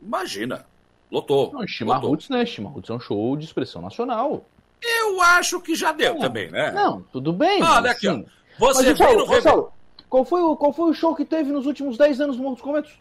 Imagina. 0.00 0.66
Lotou. 1.10 1.52
Não, 1.52 1.66
Chimarruts, 1.66 2.28
né? 2.28 2.44
Chimarruts 2.44 2.90
é 2.90 2.92
um 2.92 3.00
show 3.00 3.36
de 3.36 3.44
expressão 3.44 3.80
nacional. 3.80 4.44
Eu 4.82 5.20
acho 5.22 5.60
que 5.60 5.74
já 5.74 5.92
deu 5.92 6.18
também, 6.18 6.50
né? 6.50 6.70
Não, 6.72 7.02
tudo 7.12 7.32
bem. 7.32 7.62
Olha 7.62 7.90
aqui, 7.92 8.06
ó. 8.08 8.12
assim, 8.12 8.26
Você 8.58 8.94
mas, 8.94 9.26
Gonçalo, 9.26 9.72
qual 10.08 10.24
foi, 10.24 10.40
o, 10.42 10.56
qual 10.56 10.72
foi 10.72 10.90
o 10.90 10.94
show 10.94 11.14
que 11.14 11.24
teve 11.24 11.50
nos 11.50 11.66
últimos 11.66 11.96
10 11.96 12.20
anos 12.20 12.36
no 12.36 12.42
Morro 12.42 12.54
dos 12.56 12.62
Conventos? 12.62 12.92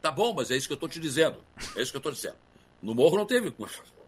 Tá 0.00 0.10
bom, 0.10 0.32
mas 0.34 0.50
é 0.50 0.56
isso 0.56 0.66
que 0.66 0.72
eu 0.72 0.78
tô 0.78 0.88
te 0.88 0.98
dizendo. 0.98 1.36
É 1.76 1.82
isso 1.82 1.90
que 1.90 1.96
eu 1.96 2.02
tô 2.02 2.10
dizendo. 2.10 2.36
No 2.82 2.94
Morro 2.94 3.16
não 3.16 3.26
teve. 3.26 3.52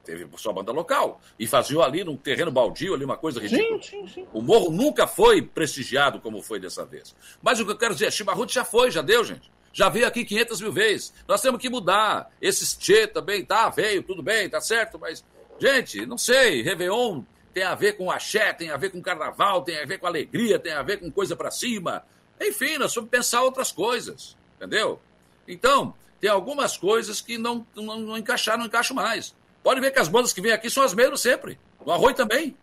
Teve 0.05 0.27
só 0.37 0.53
banda 0.53 0.73
local. 0.73 1.21
E 1.39 1.47
faziam 1.47 1.83
ali 1.83 2.03
num 2.03 2.17
terreno 2.17 2.51
baldio, 2.51 2.95
ali 2.95 3.05
uma 3.05 3.17
coisa 3.17 3.41
ridícula. 3.41 3.83
sim, 3.83 4.09
sim. 4.09 4.27
O 4.33 4.43
Morro 4.43 4.71
nunca 4.71 5.07
foi 5.07 5.43
prestigiado 5.43 6.21
como 6.21 6.43
foi 6.43 6.59
dessa 6.59 6.85
vez. 6.85 7.15
Mas 7.41 7.61
o 7.61 7.65
que 7.65 7.71
eu 7.71 7.79
quero 7.79 7.95
dizer, 7.95 8.11
Chimarruti 8.13 8.55
já 8.55 8.65
foi, 8.65 8.91
já 8.91 9.03
deu, 9.03 9.23
gente. 9.23 9.51
Já 9.73 9.89
veio 9.89 10.07
aqui 10.07 10.25
500 10.25 10.61
mil 10.61 10.73
vezes. 10.73 11.15
Nós 11.27 11.41
temos 11.41 11.61
que 11.61 11.71
mudar. 11.71 12.31
Esses 12.41 12.77
tchê 12.77 13.07
também, 13.07 13.45
tá, 13.45 13.69
veio, 13.69 14.03
tudo 14.03 14.23
bem, 14.23 14.49
tá 14.49 14.61
certo, 14.61 14.99
mas, 14.99 15.25
gente, 15.59 16.05
não 16.05 16.19
sei, 16.19 16.63
Réveillon 16.63 17.23
tem 17.55 17.63
a 17.63 17.75
ver 17.75 17.97
com 17.97 18.11
axé, 18.11 18.53
tem 18.53 18.71
a 18.71 18.77
ver 18.77 18.91
com 18.91 19.01
carnaval, 19.01 19.63
tem 19.63 19.79
a 19.79 19.85
ver 19.85 19.99
com 19.99 20.07
alegria, 20.07 20.59
tem 20.59 20.73
a 20.73 20.83
ver 20.83 20.99
com 20.99 21.11
coisa 21.11 21.37
pra 21.37 21.51
cima. 21.51 22.03
Enfim, 22.41 22.79
nós 22.79 22.95
vamos 22.95 23.11
pensar 23.11 23.43
outras 23.43 23.71
coisas, 23.71 24.37
entendeu? 24.57 25.01
Então, 25.47 25.95
tem 26.21 26.31
algumas 26.31 26.77
coisas 26.77 27.21
que 27.21 27.37
não, 27.39 27.67
não, 27.75 27.99
não 27.99 28.19
encaixaram, 28.19 28.61
não 28.61 28.67
encaixam 28.67 28.95
mais. 28.95 29.35
Pode 29.63 29.81
ver 29.81 29.91
que 29.91 29.99
as 29.99 30.09
bandas 30.09 30.33
que 30.33 30.41
vêm 30.41 30.53
aqui 30.53 30.69
são 30.71 30.83
as 30.83 30.95
mesmas 30.95 31.21
sempre. 31.21 31.59
No 31.85 31.93
Arroio 31.93 32.15
também. 32.15 32.57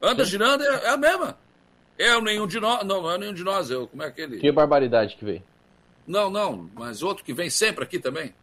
Anda 0.00 0.24
girando, 0.24 0.62
é, 0.62 0.84
é 0.84 0.88
a 0.90 0.96
mesma. 0.96 1.38
Eu, 1.98 2.20
nenhum 2.20 2.46
de 2.46 2.60
nós. 2.60 2.84
Não, 2.84 3.02
não 3.02 3.10
é 3.10 3.18
nenhum 3.18 3.34
de 3.34 3.44
nós. 3.44 3.70
Eu, 3.70 3.86
como 3.86 4.02
é 4.02 4.06
aquele. 4.06 4.38
Que 4.38 4.50
barbaridade 4.50 5.16
que 5.16 5.24
veio. 5.24 5.42
Não, 6.06 6.28
não, 6.28 6.70
mas 6.74 7.02
outro 7.02 7.24
que 7.24 7.32
vem 7.32 7.48
sempre 7.48 7.84
aqui 7.84 7.98
também. 7.98 8.34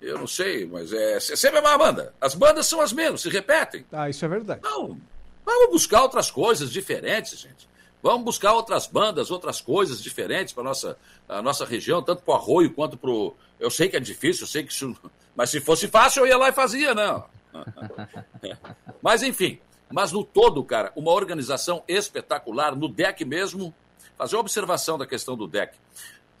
Eu 0.00 0.18
não 0.18 0.26
sei, 0.26 0.66
mas 0.66 0.92
é, 0.92 1.16
é 1.16 1.20
sempre 1.20 1.58
a 1.58 1.62
mesma 1.62 1.78
banda. 1.78 2.14
As 2.20 2.34
bandas 2.34 2.66
são 2.66 2.80
as 2.80 2.92
mesmas, 2.92 3.22
se 3.22 3.28
repetem. 3.28 3.86
Ah, 3.92 4.10
isso 4.10 4.24
é 4.24 4.28
verdade. 4.28 4.60
Não, 4.62 5.00
vamos 5.44 5.70
buscar 5.70 6.02
outras 6.02 6.30
coisas 6.30 6.70
diferentes, 6.70 7.38
gente. 7.38 7.68
Vamos 8.06 8.22
buscar 8.22 8.52
outras 8.52 8.86
bandas, 8.86 9.32
outras 9.32 9.60
coisas 9.60 10.00
diferentes 10.00 10.54
para 10.54 10.62
nossa 10.62 10.96
a 11.28 11.42
nossa 11.42 11.64
região, 11.64 12.00
tanto 12.00 12.22
para 12.22 12.34
o 12.34 12.36
Arroio 12.36 12.72
quanto 12.72 12.96
para 12.96 13.10
o. 13.10 13.34
Eu 13.58 13.68
sei 13.68 13.88
que 13.88 13.96
é 13.96 14.00
difícil, 14.00 14.44
eu 14.44 14.46
sei 14.46 14.62
que 14.62 14.72
isso. 14.72 14.96
Mas 15.34 15.50
se 15.50 15.60
fosse 15.60 15.88
fácil, 15.88 16.20
eu 16.20 16.28
ia 16.28 16.38
lá 16.38 16.48
e 16.48 16.52
fazia, 16.52 16.94
não. 16.94 17.24
Mas 19.02 19.24
enfim, 19.24 19.58
mas 19.90 20.12
no 20.12 20.22
todo, 20.22 20.62
cara, 20.62 20.92
uma 20.94 21.10
organização 21.10 21.82
espetacular, 21.88 22.76
no 22.76 22.86
deck 22.86 23.24
mesmo. 23.24 23.74
Fazer 24.16 24.36
uma 24.36 24.42
observação 24.42 24.96
da 24.96 25.04
questão 25.04 25.36
do 25.36 25.48
deck. 25.48 25.76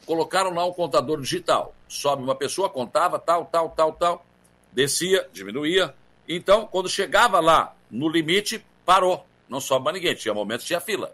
Colocaram 0.06 0.54
lá 0.54 0.64
um 0.64 0.72
contador 0.72 1.20
digital. 1.20 1.74
Sobe 1.88 2.22
uma 2.22 2.36
pessoa, 2.36 2.70
contava, 2.70 3.18
tal, 3.18 3.44
tal, 3.44 3.70
tal, 3.70 3.92
tal. 3.92 4.26
Descia, 4.72 5.28
diminuía. 5.32 5.92
Então, 6.28 6.64
quando 6.64 6.88
chegava 6.88 7.40
lá 7.40 7.74
no 7.90 8.08
limite, 8.08 8.64
parou. 8.84 9.26
Não 9.48 9.60
sobe 9.60 9.84
mais 9.84 9.96
ninguém. 9.96 10.14
Tinha 10.14 10.32
momentos 10.32 10.64
tinha 10.64 10.80
fila. 10.80 11.12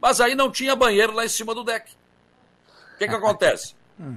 Mas 0.00 0.20
aí 0.20 0.34
não 0.34 0.50
tinha 0.50 0.76
banheiro 0.76 1.12
lá 1.14 1.24
em 1.24 1.28
cima 1.28 1.54
do 1.54 1.64
deck. 1.64 1.90
O 2.94 2.98
que, 2.98 3.08
que 3.08 3.14
acontece? 3.14 3.74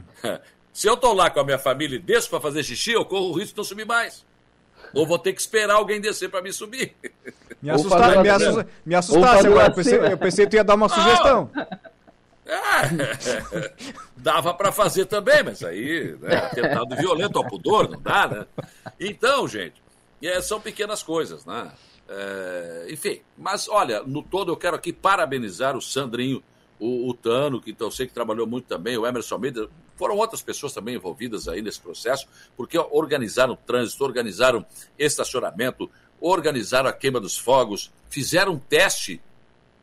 Se 0.74 0.88
eu 0.88 0.96
tô 0.96 1.14
lá 1.14 1.30
com 1.30 1.40
a 1.40 1.44
minha 1.44 1.60
família 1.60 1.98
e 1.98 2.00
desço 2.00 2.30
para 2.30 2.40
fazer 2.40 2.64
xixi, 2.64 2.92
eu 2.92 3.04
corro 3.04 3.32
o 3.32 3.34
risco 3.34 3.54
de 3.54 3.58
não 3.58 3.64
subir 3.64 3.86
mais. 3.86 4.26
Ou 4.94 5.06
vou 5.06 5.20
ter 5.20 5.34
que 5.34 5.42
esperar 5.42 5.76
alguém 5.76 6.00
descer 6.00 6.30
para 6.30 6.42
me 6.42 6.54
subir. 6.54 6.96
Me, 7.62 7.72
assusta, 7.72 8.22
me, 8.22 8.30
assusta, 8.30 8.68
me 8.86 8.96
assustasse 8.96 9.48
agora. 9.48 9.68
Eu 9.68 9.74
pensei, 9.74 10.00
eu 10.00 10.18
pensei 10.18 10.46
que 10.46 10.52
tu 10.52 10.56
ia 10.56 10.64
dar 10.64 10.76
uma 10.76 10.88
sugestão. 10.88 11.52
É, 12.50 13.72
dava 14.18 14.56
para 14.56 14.72
fazer 14.72 15.06
também, 15.06 15.44
mas 15.44 15.64
aí, 15.64 16.18
né, 16.20 16.36
atentado 16.38 16.96
violento 16.96 17.38
ao 17.38 17.46
pudor, 17.46 17.88
não 17.88 18.02
dá, 18.02 18.28
né? 18.28 18.46
Então, 19.00 19.48
gente, 19.48 19.76
é, 20.24 20.42
são 20.42 20.60
pequenas 20.60 21.04
coisas, 21.04 21.46
né? 21.46 21.72
É, 22.12 22.88
enfim, 22.90 23.22
mas 23.38 23.70
olha, 23.70 24.02
no 24.02 24.24
todo 24.24 24.52
eu 24.52 24.58
quero 24.58 24.76
aqui 24.76 24.92
parabenizar 24.92 25.78
o 25.78 25.82
Sandrinho, 25.82 26.44
o, 26.80 27.08
o 27.08 27.14
Tano, 27.14 27.62
que 27.62 27.76
eu 27.78 27.92
sei 27.92 28.08
que 28.08 28.14
trabalhou 28.14 28.48
muito 28.48 28.66
também, 28.66 28.98
o 28.98 29.06
Emerson 29.06 29.36
Almeida, 29.36 29.70
Foram 29.96 30.18
outras 30.18 30.42
pessoas 30.42 30.74
também 30.74 30.96
envolvidas 30.96 31.48
aí 31.48 31.62
nesse 31.62 31.80
processo, 31.80 32.28
porque 32.58 32.80
organizaram 32.80 33.56
trânsito, 33.56 34.04
organizaram 34.04 34.66
estacionamento, 34.98 35.90
organizaram 36.20 36.90
a 36.90 36.94
queima 36.94 37.20
dos 37.20 37.38
fogos, 37.38 37.92
fizeram 38.10 38.54
um 38.54 38.60
teste 38.60 39.22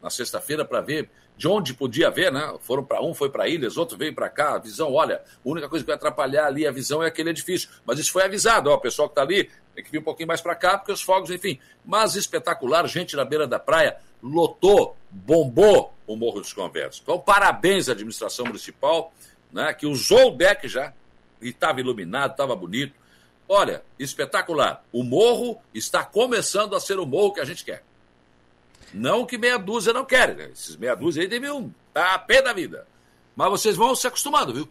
na 0.03 0.11
sexta-feira 0.11 0.65
para 0.65 0.81
ver 0.81 1.09
de 1.37 1.47
onde 1.47 1.75
podia 1.75 2.11
ver, 2.11 2.33
né? 2.33 2.55
Foram 2.61 2.83
para 2.83 3.03
um, 3.03 3.13
foi 3.13 3.29
para 3.29 3.49
Ilhas, 3.49 3.77
outro 3.77 3.99
veio 3.99 4.15
para 4.15 4.29
cá. 4.29 4.55
A 4.55 4.59
visão, 4.59 4.93
olha, 4.93 5.17
a 5.17 5.21
única 5.49 5.69
coisa 5.69 5.85
que 5.85 5.87
vai 5.87 5.97
atrapalhar 5.97 6.47
ali 6.47 6.67
a 6.67 6.73
visão 6.73 7.03
é 7.03 7.07
aquele 7.07 7.31
edifício. 7.31 7.69
Mas 7.85 7.99
isso 7.99 8.11
foi 8.11 8.25
avisado, 8.25 8.71
ó, 8.71 8.75
o 8.75 8.81
pessoal 8.81 9.09
que 9.09 9.13
está 9.13 9.23
ali 9.23 9.51
tem 9.75 9.85
que 9.85 9.91
vir 9.91 9.99
um 9.99 10.03
pouquinho 10.03 10.29
mais 10.29 10.41
para 10.41 10.55
cá, 10.55 10.79
porque 10.79 10.93
os 10.93 11.03
fogos, 11.03 11.31
enfim. 11.31 11.59
Mas 11.85 12.17
espetacular, 12.17 12.87
gente 12.87 13.15
na 13.15 13.25
beira 13.25 13.47
da 13.47 13.59
praia, 13.59 13.99
lotou, 14.23 14.97
bombou 15.11 15.93
o 16.07 16.17
Morro 16.17 16.41
dos 16.41 16.53
Conventos. 16.53 17.01
Então, 17.03 17.19
parabéns 17.19 17.89
à 17.89 17.93
administração 17.93 18.47
municipal, 18.47 19.13
né, 19.53 19.75
que 19.75 19.87
usou 19.87 20.29
o 20.29 20.37
deck 20.37 20.67
já, 20.67 20.95
e 21.43 21.51
estava 21.51 21.81
iluminado, 21.81 22.31
estava 22.31 22.57
bonito. 22.57 22.95
Olha, 23.49 23.83
espetacular. 23.99 24.83
O 24.91 25.05
morro 25.05 25.61
está 25.75 26.03
começando 26.05 26.75
a 26.75 26.81
ser 26.81 26.99
o 26.99 27.07
morro 27.07 27.35
que 27.35 27.41
a 27.41 27.45
gente 27.45 27.65
quer. 27.65 27.85
Não 28.93 29.27
que 29.27 29.37
meia 29.39 29.59
dúzia 29.59 29.93
não 29.93 30.05
quer, 30.05 30.35
né? 30.35 30.51
Esses 30.53 30.77
meia 30.77 30.95
dúzia 30.95 31.23
aí 31.23 31.29
deviam 31.29 31.73
tá 31.93 32.15
a 32.15 32.19
pé 32.19 32.43
da 32.43 32.53
vida. 32.53 32.87
Mas 33.35 33.51
vocês 33.51 33.77
vão 33.77 33.95
se 33.95 34.07
acostumando, 34.07 34.55
viu? 34.55 34.69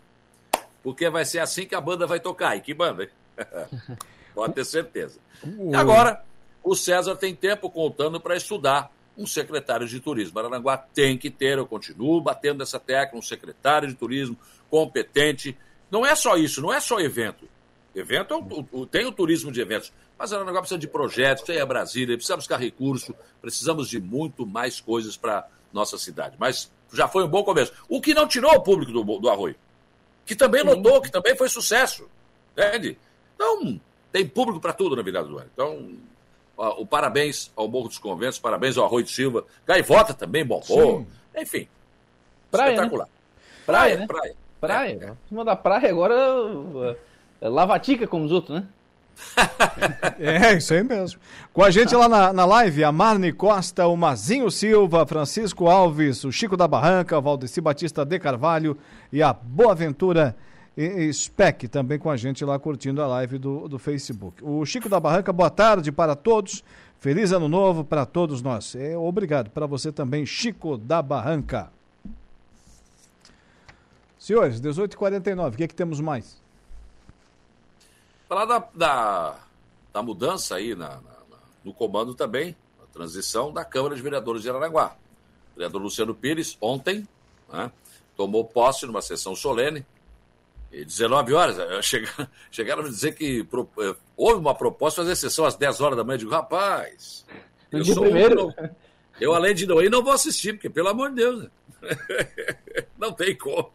Porque 0.81 1.09
vai 1.09 1.25
ser 1.25 1.39
assim 1.39 1.65
que 1.65 1.75
a 1.75 1.81
banda 1.81 2.07
vai 2.07 2.19
tocar. 2.19 2.55
E 2.55 2.61
que 2.61 2.73
banda, 2.73 3.03
hein? 3.03 3.09
Pode 4.33 4.53
ter 4.53 4.65
certeza. 4.65 5.19
E 5.43 5.75
agora, 5.75 6.23
o 6.63 6.75
César 6.75 7.15
tem 7.15 7.35
tempo 7.35 7.69
contando 7.69 8.19
para 8.19 8.35
estudar 8.35 8.91
um 9.17 9.25
secretário 9.25 9.87
de 9.87 9.99
turismo. 9.99 10.37
Aranaguá 10.37 10.77
tem 10.77 11.17
que 11.17 11.29
ter, 11.29 11.57
eu 11.57 11.65
continuo 11.65 12.19
batendo 12.19 12.59
nessa 12.59 12.79
tecla, 12.79 13.17
um 13.17 13.21
secretário 13.21 13.87
de 13.87 13.93
turismo 13.93 14.37
competente. 14.69 15.57
Não 15.89 16.05
é 16.05 16.15
só 16.15 16.35
isso, 16.35 16.61
não 16.61 16.73
é 16.73 16.79
só 16.79 16.99
evento. 16.99 17.47
Evento 17.95 18.33
é 18.33 18.37
o, 18.37 18.67
o, 18.81 18.85
tem 18.85 19.05
o 19.05 19.11
turismo 19.11 19.51
de 19.51 19.61
eventos, 19.61 19.93
mas 20.19 20.33
Aranaguá 20.33 20.59
precisa 20.59 20.77
de 20.77 20.87
projetos, 20.87 21.45
tem 21.45 21.61
a 21.61 21.65
Brasília, 21.65 22.17
precisa 22.17 22.35
buscar 22.35 22.57
recurso, 22.57 23.15
precisamos 23.41 23.87
de 23.87 24.01
muito 24.01 24.45
mais 24.45 24.81
coisas 24.81 25.15
para 25.15 25.47
nossa 25.71 25.97
cidade. 25.97 26.35
Mas 26.37 26.69
já 26.91 27.07
foi 27.07 27.23
um 27.23 27.27
bom 27.27 27.43
começo. 27.43 27.71
O 27.87 28.01
que 28.01 28.13
não 28.13 28.27
tirou 28.27 28.51
o 28.53 28.61
público 28.61 28.91
do, 28.91 29.19
do 29.19 29.29
Arroio, 29.29 29.55
que 30.25 30.35
também 30.35 30.61
lotou, 30.61 31.01
que 31.01 31.09
também 31.09 31.37
foi 31.37 31.47
sucesso. 31.47 32.09
Entende? 32.51 32.97
Então, 33.33 33.79
tem 34.11 34.27
público 34.27 34.59
para 34.59 34.73
tudo 34.73 34.95
na 34.95 35.01
virada 35.01 35.27
do 35.27 35.37
ano. 35.37 35.49
Então, 35.53 35.93
ó, 36.57 36.81
o 36.81 36.85
parabéns 36.85 37.49
ao 37.55 37.67
Morro 37.69 37.87
dos 37.87 37.97
Conventos, 37.97 38.39
parabéns 38.39 38.77
ao 38.77 38.85
Arroio 38.85 39.05
de 39.05 39.11
Silva. 39.11 39.45
Gaivota 39.65 40.13
também 40.13 40.45
bombou. 40.45 40.99
Sim. 40.99 41.07
Enfim, 41.37 41.67
praia, 42.51 42.71
espetacular. 42.71 43.05
Né? 43.05 43.11
Praia, 43.65 43.97
né? 43.97 44.07
praia. 44.07 44.35
Praia. 44.59 44.97
praia. 44.97 45.17
Em 45.25 45.29
cima 45.29 45.45
da 45.45 45.55
praia 45.55 45.89
agora 45.89 46.15
é 46.15 46.95
lavatica 47.49 48.07
como 48.07 48.25
os 48.25 48.31
outros, 48.31 48.59
né? 48.59 48.67
é, 50.19 50.53
isso 50.57 50.73
aí 50.73 50.83
mesmo. 50.83 51.19
Com 51.53 51.63
a 51.63 51.71
gente 51.71 51.95
lá 51.95 52.09
na, 52.09 52.33
na 52.33 52.45
live, 52.45 52.83
a 52.83 52.91
Marne 52.91 53.31
Costa, 53.31 53.87
o 53.87 53.95
Mazinho 53.95 54.51
Silva, 54.51 55.05
Francisco 55.05 55.67
Alves, 55.67 56.23
o 56.23 56.31
Chico 56.31 56.57
da 56.57 56.67
Barranca, 56.67 57.17
o 57.17 57.21
Valdeci 57.21 57.61
Batista 57.61 58.03
de 58.03 58.19
Carvalho 58.19 58.77
e 59.11 59.23
a 59.23 59.31
Boaventura 59.33 60.35
Spec 61.13 61.69
também 61.69 61.97
com 61.97 62.09
a 62.09 62.17
gente 62.17 62.43
lá 62.43 62.59
curtindo 62.59 63.01
a 63.01 63.07
live 63.07 63.37
do, 63.37 63.67
do 63.67 63.79
Facebook. 63.79 64.43
O 64.43 64.65
Chico 64.65 64.89
da 64.89 64.99
Barranca, 64.99 65.31
boa 65.31 65.49
tarde 65.49 65.91
para 65.91 66.15
todos. 66.15 66.63
Feliz 66.99 67.31
ano 67.31 67.47
novo 67.47 67.83
para 67.83 68.05
todos 68.05 68.41
nós. 68.41 68.75
É, 68.75 68.97
obrigado 68.97 69.49
para 69.49 69.65
você 69.65 69.91
também, 69.91 70.25
Chico 70.25 70.77
da 70.77 71.01
Barranca. 71.01 71.69
Senhores, 74.17 74.59
18h49, 74.59 75.53
o 75.53 75.57
que, 75.57 75.63
é 75.63 75.67
que 75.67 75.75
temos 75.75 76.01
mais? 76.01 76.43
Falar 78.27 78.45
da, 78.45 78.67
da, 78.73 79.39
da 79.93 80.01
mudança 80.01 80.55
aí 80.55 80.73
na, 80.75 80.89
na, 80.89 81.15
no 81.63 81.73
comando 81.73 82.13
também, 82.13 82.55
a 82.83 82.93
transição 82.93 83.53
da 83.53 83.63
Câmara 83.63 83.95
de 83.95 84.01
Vereadores 84.01 84.41
de 84.41 84.49
Aranaguá. 84.49 84.95
O 85.53 85.57
vereador 85.57 85.81
Luciano 85.81 86.13
Pires, 86.13 86.57
ontem, 86.59 87.07
né, 87.51 87.71
tomou 88.15 88.43
posse 88.43 88.85
numa 88.85 89.01
sessão 89.01 89.35
solene, 89.35 89.85
e 90.71 90.83
19 90.83 91.33
horas, 91.33 91.57
eh, 91.57 91.81
chegaram, 91.83 92.27
chegaram 92.51 92.83
a 92.83 92.89
dizer 92.89 93.13
que 93.13 93.47
eh, 93.79 93.95
houve 94.17 94.39
uma 94.39 94.53
proposta 94.53 95.01
de 95.01 95.07
fazer 95.07 95.15
sessão 95.15 95.45
às 95.45 95.55
10 95.55 95.79
horas 95.81 95.97
da 95.97 96.03
manhã. 96.03 96.15
Eu 96.15 96.19
digo, 96.19 96.31
rapaz, 96.31 97.25
eu 97.71 97.85
sou 97.85 98.03
primeiro. 98.03 98.49
Um, 98.49 98.69
eu, 99.19 99.33
além 99.33 99.55
de 99.55 99.65
não 99.65 99.81
ir, 99.81 99.89
não 99.89 100.03
vou 100.03 100.11
assistir, 100.11 100.53
porque, 100.53 100.69
pelo 100.69 100.89
amor 100.89 101.09
de 101.09 101.15
Deus, 101.15 101.43
né? 101.43 101.49
não 102.97 103.13
tem 103.13 103.35
como. 103.37 103.71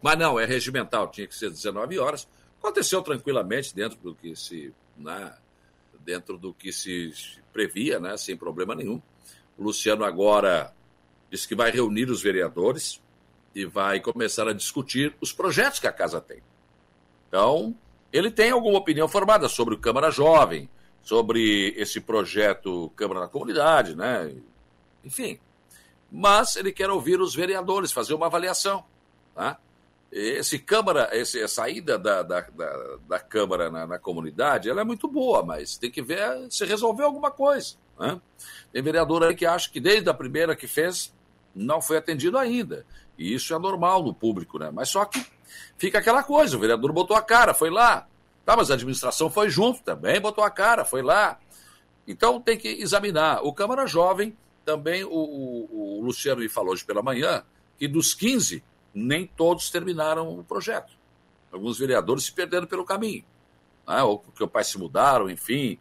Mas 0.00 0.18
não, 0.18 0.40
é 0.40 0.46
regimental, 0.46 1.10
tinha 1.10 1.26
que 1.26 1.34
ser 1.34 1.50
19 1.50 1.98
horas. 1.98 2.26
Aconteceu 2.62 3.02
tranquilamente 3.02 3.74
dentro 3.74 3.98
do 3.98 4.14
que 4.14 4.36
se, 4.36 4.72
né, 4.96 5.34
dentro 6.04 6.38
do 6.38 6.54
que 6.54 6.72
se 6.72 7.12
previa, 7.52 7.98
né, 7.98 8.16
sem 8.16 8.36
problema 8.36 8.72
nenhum. 8.72 9.02
O 9.58 9.64
Luciano 9.64 10.04
agora 10.04 10.72
disse 11.28 11.48
que 11.48 11.56
vai 11.56 11.72
reunir 11.72 12.08
os 12.08 12.22
vereadores 12.22 13.02
e 13.52 13.64
vai 13.64 13.98
começar 13.98 14.46
a 14.46 14.52
discutir 14.52 15.12
os 15.20 15.32
projetos 15.32 15.80
que 15.80 15.88
a 15.88 15.92
casa 15.92 16.20
tem. 16.20 16.40
Então, 17.26 17.74
ele 18.12 18.30
tem 18.30 18.52
alguma 18.52 18.78
opinião 18.78 19.08
formada 19.08 19.48
sobre 19.48 19.74
o 19.74 19.78
Câmara 19.78 20.12
Jovem, 20.12 20.70
sobre 21.02 21.74
esse 21.76 22.00
projeto 22.00 22.92
Câmara 22.94 23.22
da 23.22 23.28
Comunidade, 23.28 23.96
né? 23.96 24.32
Enfim. 25.04 25.40
Mas 26.12 26.54
ele 26.54 26.70
quer 26.70 26.90
ouvir 26.90 27.20
os 27.20 27.34
vereadores, 27.34 27.90
fazer 27.90 28.14
uma 28.14 28.26
avaliação. 28.26 28.84
Tá? 29.34 29.58
Esse 30.12 30.58
Câmara, 30.58 31.08
esse, 31.12 31.40
a 31.40 31.48
saída 31.48 31.98
da, 31.98 32.22
da, 32.22 32.40
da, 32.42 32.98
da 33.08 33.18
Câmara 33.18 33.70
na, 33.70 33.86
na, 33.86 33.98
comunidade, 33.98 34.68
ela 34.68 34.82
é 34.82 34.84
muito 34.84 35.08
boa, 35.08 35.42
mas 35.42 35.78
tem 35.78 35.90
que 35.90 36.02
ver 36.02 36.46
se 36.50 36.66
resolver 36.66 37.04
alguma 37.04 37.30
coisa. 37.30 37.76
Né? 37.98 38.20
Tem 38.70 38.82
vereador 38.82 39.24
aí 39.24 39.34
que 39.34 39.46
acha 39.46 39.70
que 39.70 39.80
desde 39.80 40.10
a 40.10 40.14
primeira 40.14 40.54
que 40.54 40.66
fez, 40.66 41.14
não 41.54 41.80
foi 41.80 41.96
atendido 41.96 42.36
ainda. 42.36 42.84
E 43.16 43.32
isso 43.32 43.54
é 43.54 43.58
normal 43.58 44.02
no 44.02 44.12
público, 44.12 44.58
né? 44.58 44.70
Mas 44.70 44.90
só 44.90 45.04
que 45.06 45.24
fica 45.78 45.98
aquela 45.98 46.22
coisa, 46.22 46.58
o 46.58 46.60
vereador 46.60 46.92
botou 46.92 47.16
a 47.16 47.22
cara, 47.22 47.54
foi 47.54 47.70
lá. 47.70 48.06
Tá, 48.44 48.56
mas 48.56 48.70
a 48.70 48.74
administração 48.74 49.30
foi 49.30 49.48
junto 49.48 49.82
também, 49.82 50.20
botou 50.20 50.44
a 50.44 50.50
cara, 50.50 50.84
foi 50.84 51.00
lá. 51.00 51.38
Então 52.06 52.40
tem 52.40 52.58
que 52.58 52.68
examinar. 52.68 53.42
O 53.44 53.52
Câmara 53.52 53.86
Jovem, 53.86 54.36
também 54.64 55.04
o, 55.04 55.10
o, 55.10 55.98
o 55.98 56.04
Luciano 56.04 56.40
me 56.40 56.48
falou 56.48 56.72
hoje 56.72 56.84
pela 56.84 57.02
manhã, 57.02 57.44
que 57.78 57.88
dos 57.88 58.14
15, 58.14 58.62
nem 58.94 59.26
todos 59.26 59.70
terminaram 59.70 60.38
o 60.38 60.44
projeto. 60.44 60.92
Alguns 61.50 61.78
vereadores 61.78 62.24
se 62.24 62.32
perderam 62.32 62.66
pelo 62.66 62.84
caminho, 62.84 63.24
né? 63.86 64.02
ou 64.02 64.18
porque 64.18 64.42
o 64.42 64.48
pai 64.48 64.64
se 64.64 64.78
mudaram, 64.78 65.28
enfim. 65.28 65.78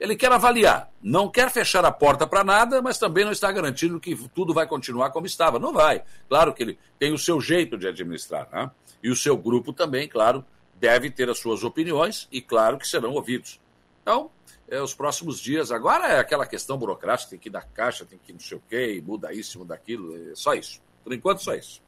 Ele 0.00 0.16
quer 0.16 0.32
avaliar, 0.32 0.90
não 1.02 1.28
quer 1.28 1.50
fechar 1.50 1.84
a 1.84 1.92
porta 1.92 2.26
para 2.26 2.42
nada, 2.42 2.82
mas 2.82 2.98
também 2.98 3.24
não 3.24 3.32
está 3.32 3.50
garantindo 3.52 4.00
que 4.00 4.16
tudo 4.34 4.52
vai 4.52 4.66
continuar 4.66 5.10
como 5.10 5.26
estava. 5.26 5.58
Não 5.58 5.72
vai. 5.72 6.02
Claro 6.28 6.52
que 6.52 6.62
ele 6.62 6.78
tem 6.98 7.12
o 7.12 7.18
seu 7.18 7.40
jeito 7.40 7.78
de 7.78 7.86
administrar, 7.86 8.48
né? 8.52 8.70
e 9.02 9.10
o 9.10 9.16
seu 9.16 9.36
grupo 9.36 9.72
também, 9.72 10.08
claro, 10.08 10.44
deve 10.74 11.10
ter 11.10 11.28
as 11.30 11.38
suas 11.38 11.62
opiniões 11.62 12.26
e, 12.32 12.40
claro, 12.40 12.78
que 12.78 12.88
serão 12.88 13.12
ouvidos. 13.12 13.60
Então, 14.02 14.30
é, 14.68 14.80
os 14.80 14.94
próximos 14.94 15.38
dias, 15.38 15.70
agora 15.70 16.08
é 16.08 16.18
aquela 16.18 16.46
questão 16.46 16.76
burocrática, 16.76 17.30
tem 17.30 17.38
que 17.38 17.48
ir 17.48 17.52
da 17.52 17.62
caixa, 17.62 18.04
tem 18.04 18.18
que 18.18 18.32
ir 18.32 18.34
não 18.34 18.40
sei 18.40 18.56
o 18.56 18.62
quê, 18.68 19.02
muda 19.04 19.32
isso, 19.32 19.58
muda 19.58 19.74
aquilo, 19.74 20.14
é 20.30 20.34
só 20.34 20.54
isso. 20.54 20.80
Por 21.02 21.12
enquanto, 21.12 21.42
só 21.42 21.54
isso. 21.54 21.82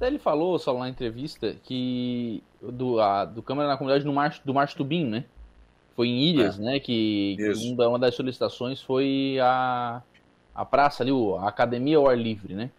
Ele 0.00 0.18
falou, 0.18 0.58
só 0.58 0.76
na 0.78 0.88
entrevista, 0.88 1.54
que 1.62 2.42
do, 2.60 3.00
a, 3.00 3.24
do 3.24 3.42
Câmara 3.42 3.68
na 3.68 3.76
Comunidade 3.76 4.04
do 4.04 4.12
Marcho, 4.12 4.40
do 4.44 4.54
Marcho 4.54 4.76
Tubim, 4.76 5.04
né? 5.04 5.24
Foi 5.94 6.08
em 6.08 6.22
Ilhas, 6.22 6.58
é. 6.58 6.62
né? 6.62 6.80
Que 6.80 7.36
uma, 7.72 7.88
uma 7.88 7.98
das 7.98 8.14
solicitações 8.14 8.80
foi 8.80 9.38
a, 9.42 10.02
a 10.54 10.64
praça 10.64 11.02
ali, 11.02 11.12
a 11.38 11.48
academia 11.48 11.98
ao 11.98 12.08
ar 12.08 12.16
livre, 12.16 12.54
né? 12.54 12.70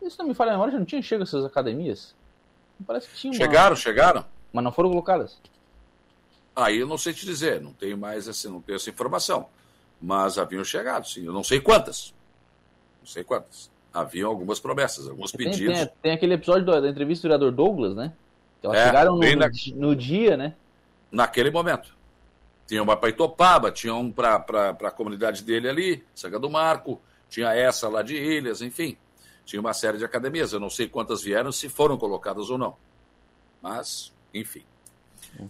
Isso 0.00 0.16
não 0.18 0.28
me 0.28 0.34
falha 0.34 0.52
a 0.52 0.54
memória, 0.54 0.72
já 0.72 0.78
não 0.78 0.86
tinha 0.86 1.02
chego 1.02 1.22
essas 1.22 1.44
academias? 1.44 2.14
Parece 2.86 3.08
que 3.08 3.16
tinha. 3.16 3.34
Chegaram, 3.34 3.76
chegaram. 3.76 4.24
Mas 4.50 4.64
não 4.64 4.72
foram 4.72 4.88
colocadas. 4.88 5.38
Aí 6.56 6.78
eu 6.78 6.86
não 6.86 6.96
sei 6.96 7.12
te 7.12 7.26
dizer, 7.26 7.60
não 7.60 7.74
tenho 7.74 7.98
mais 7.98 8.26
assim, 8.26 8.48
não 8.48 8.62
tenho 8.62 8.76
essa 8.76 8.88
informação. 8.88 9.46
Mas 10.00 10.38
haviam 10.38 10.64
chegado, 10.64 11.06
sim. 11.06 11.26
Eu 11.26 11.32
não 11.32 11.44
sei 11.44 11.60
quantas. 11.60 12.14
Não 13.00 13.06
sei 13.06 13.22
quantas 13.22 13.70
haviam 13.92 14.28
algumas 14.28 14.60
promessas, 14.60 15.08
alguns 15.08 15.32
tem, 15.32 15.50
pedidos. 15.50 15.78
Tem, 15.78 15.90
tem, 16.02 16.12
aquele 16.12 16.34
episódio 16.34 16.66
da 16.66 16.88
entrevista 16.88 17.22
do 17.22 17.30
vereador 17.30 17.52
Douglas, 17.52 17.94
né? 17.94 18.12
Que 18.60 18.66
elas 18.66 18.78
é, 18.78 18.86
chegaram 18.86 19.16
no, 19.16 19.36
na... 19.36 19.50
no, 19.74 19.96
dia, 19.96 20.36
né? 20.36 20.54
Naquele 21.10 21.50
momento. 21.50 21.94
Tinha 22.66 22.82
uma 22.82 22.96
para 22.96 23.08
Itopaba, 23.08 23.72
tinha 23.72 23.94
um 23.94 24.12
para 24.12 24.36
a 24.70 24.90
comunidade 24.90 25.42
dele 25.42 25.68
ali, 25.68 26.04
Saga 26.14 26.38
do 26.38 26.48
Marco, 26.48 27.00
tinha 27.28 27.52
essa 27.52 27.88
lá 27.88 28.02
de 28.02 28.16
Ilhas, 28.16 28.62
enfim. 28.62 28.96
Tinha 29.44 29.60
uma 29.60 29.72
série 29.72 29.98
de 29.98 30.04
academias. 30.04 30.52
Eu 30.52 30.60
não 30.60 30.70
sei 30.70 30.88
quantas 30.88 31.22
vieram, 31.22 31.50
se 31.50 31.68
foram 31.68 31.98
colocadas 31.98 32.50
ou 32.50 32.58
não. 32.58 32.76
Mas, 33.60 34.12
enfim. 34.32 34.64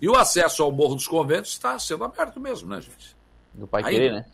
E 0.01 0.09
o 0.09 0.17
acesso 0.17 0.63
ao 0.63 0.73
Morro 0.73 0.95
dos 0.95 1.07
Conventos 1.07 1.53
está 1.53 1.79
sendo 1.79 2.05
aberto 2.05 2.41
mesmo, 2.41 2.69
né, 2.69 2.81
gente? 2.81 3.17
Do 3.53 3.67
Pai 3.67 3.83
Querer, 3.83 4.13
né? 4.13 4.27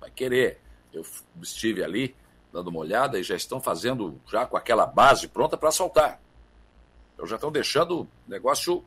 Pai 0.00 0.10
Querer. 0.10 0.60
Eu 0.92 1.04
estive 1.42 1.84
ali, 1.84 2.14
dando 2.52 2.68
uma 2.68 2.80
olhada 2.80 3.18
e 3.18 3.22
já 3.22 3.36
estão 3.36 3.60
fazendo 3.60 4.20
já 4.30 4.46
com 4.46 4.56
aquela 4.56 4.86
base 4.86 5.28
pronta 5.28 5.56
para 5.56 5.70
soltar. 5.70 6.20
Então 7.14 7.26
já 7.26 7.36
estão 7.36 7.50
deixando 7.50 8.02
o 8.02 8.08
negócio 8.26 8.84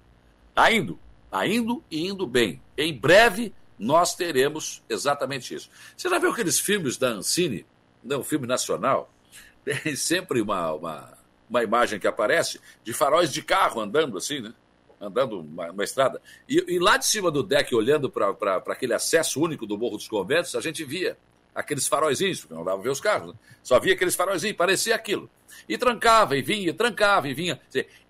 tá 0.53 0.71
indo, 0.71 0.99
tá 1.29 1.45
indo 1.45 1.83
e 1.89 2.07
indo 2.07 2.25
bem. 2.25 2.61
Em 2.77 2.93
breve 2.93 3.53
nós 3.77 4.15
teremos 4.15 4.83
exatamente 4.87 5.53
isso. 5.55 5.69
Você 5.97 6.07
já 6.07 6.19
viu 6.19 6.31
aqueles 6.31 6.59
filmes 6.59 6.97
da 6.97 7.09
Ancine, 7.09 7.65
não, 8.03 8.23
filme 8.23 8.47
nacional? 8.47 9.11
Tem 9.65 9.95
sempre 9.95 10.41
uma, 10.41 10.73
uma, 10.73 11.17
uma 11.49 11.63
imagem 11.63 11.99
que 11.99 12.07
aparece 12.07 12.59
de 12.83 12.93
faróis 12.93 13.31
de 13.31 13.41
carro 13.41 13.81
andando 13.81 14.17
assim, 14.17 14.39
né? 14.39 14.53
Andando 14.99 15.39
uma, 15.39 15.71
uma 15.71 15.83
estrada. 15.83 16.21
E, 16.47 16.63
e, 16.75 16.79
lá 16.79 16.95
de 16.95 17.07
cima 17.07 17.31
do 17.31 17.41
deck, 17.41 17.73
olhando 17.73 18.07
para 18.07 18.57
aquele 18.67 18.93
acesso 18.93 19.41
único 19.41 19.65
do 19.65 19.77
Morro 19.77 19.97
dos 19.97 20.07
Conventos, 20.07 20.55
a 20.55 20.61
gente 20.61 20.83
via 20.83 21.17
aqueles 21.53 21.87
faróizinhos, 21.87 22.41
porque 22.41 22.53
não 22.53 22.63
dava 22.63 22.81
ver 22.81 22.89
os 22.89 23.01
carros, 23.01 23.33
né? 23.33 23.39
só 23.61 23.79
via 23.79 23.93
aqueles 23.93 24.15
faróizinhos, 24.15 24.57
parecia 24.57 24.95
aquilo. 24.95 25.29
E 25.67 25.77
trancava 25.77 26.37
e 26.37 26.41
vinha, 26.41 26.73
trancava 26.73 27.27
e 27.27 27.33
vinha. 27.33 27.59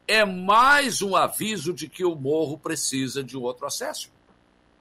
É 0.08 0.24
mais 0.26 1.02
um 1.02 1.16
aviso 1.16 1.74
de 1.74 1.88
que 1.88 2.06
o 2.06 2.16
morro 2.16 2.58
precisa 2.58 3.24
de 3.24 3.38
outro 3.38 3.66
acesso. 3.66 4.12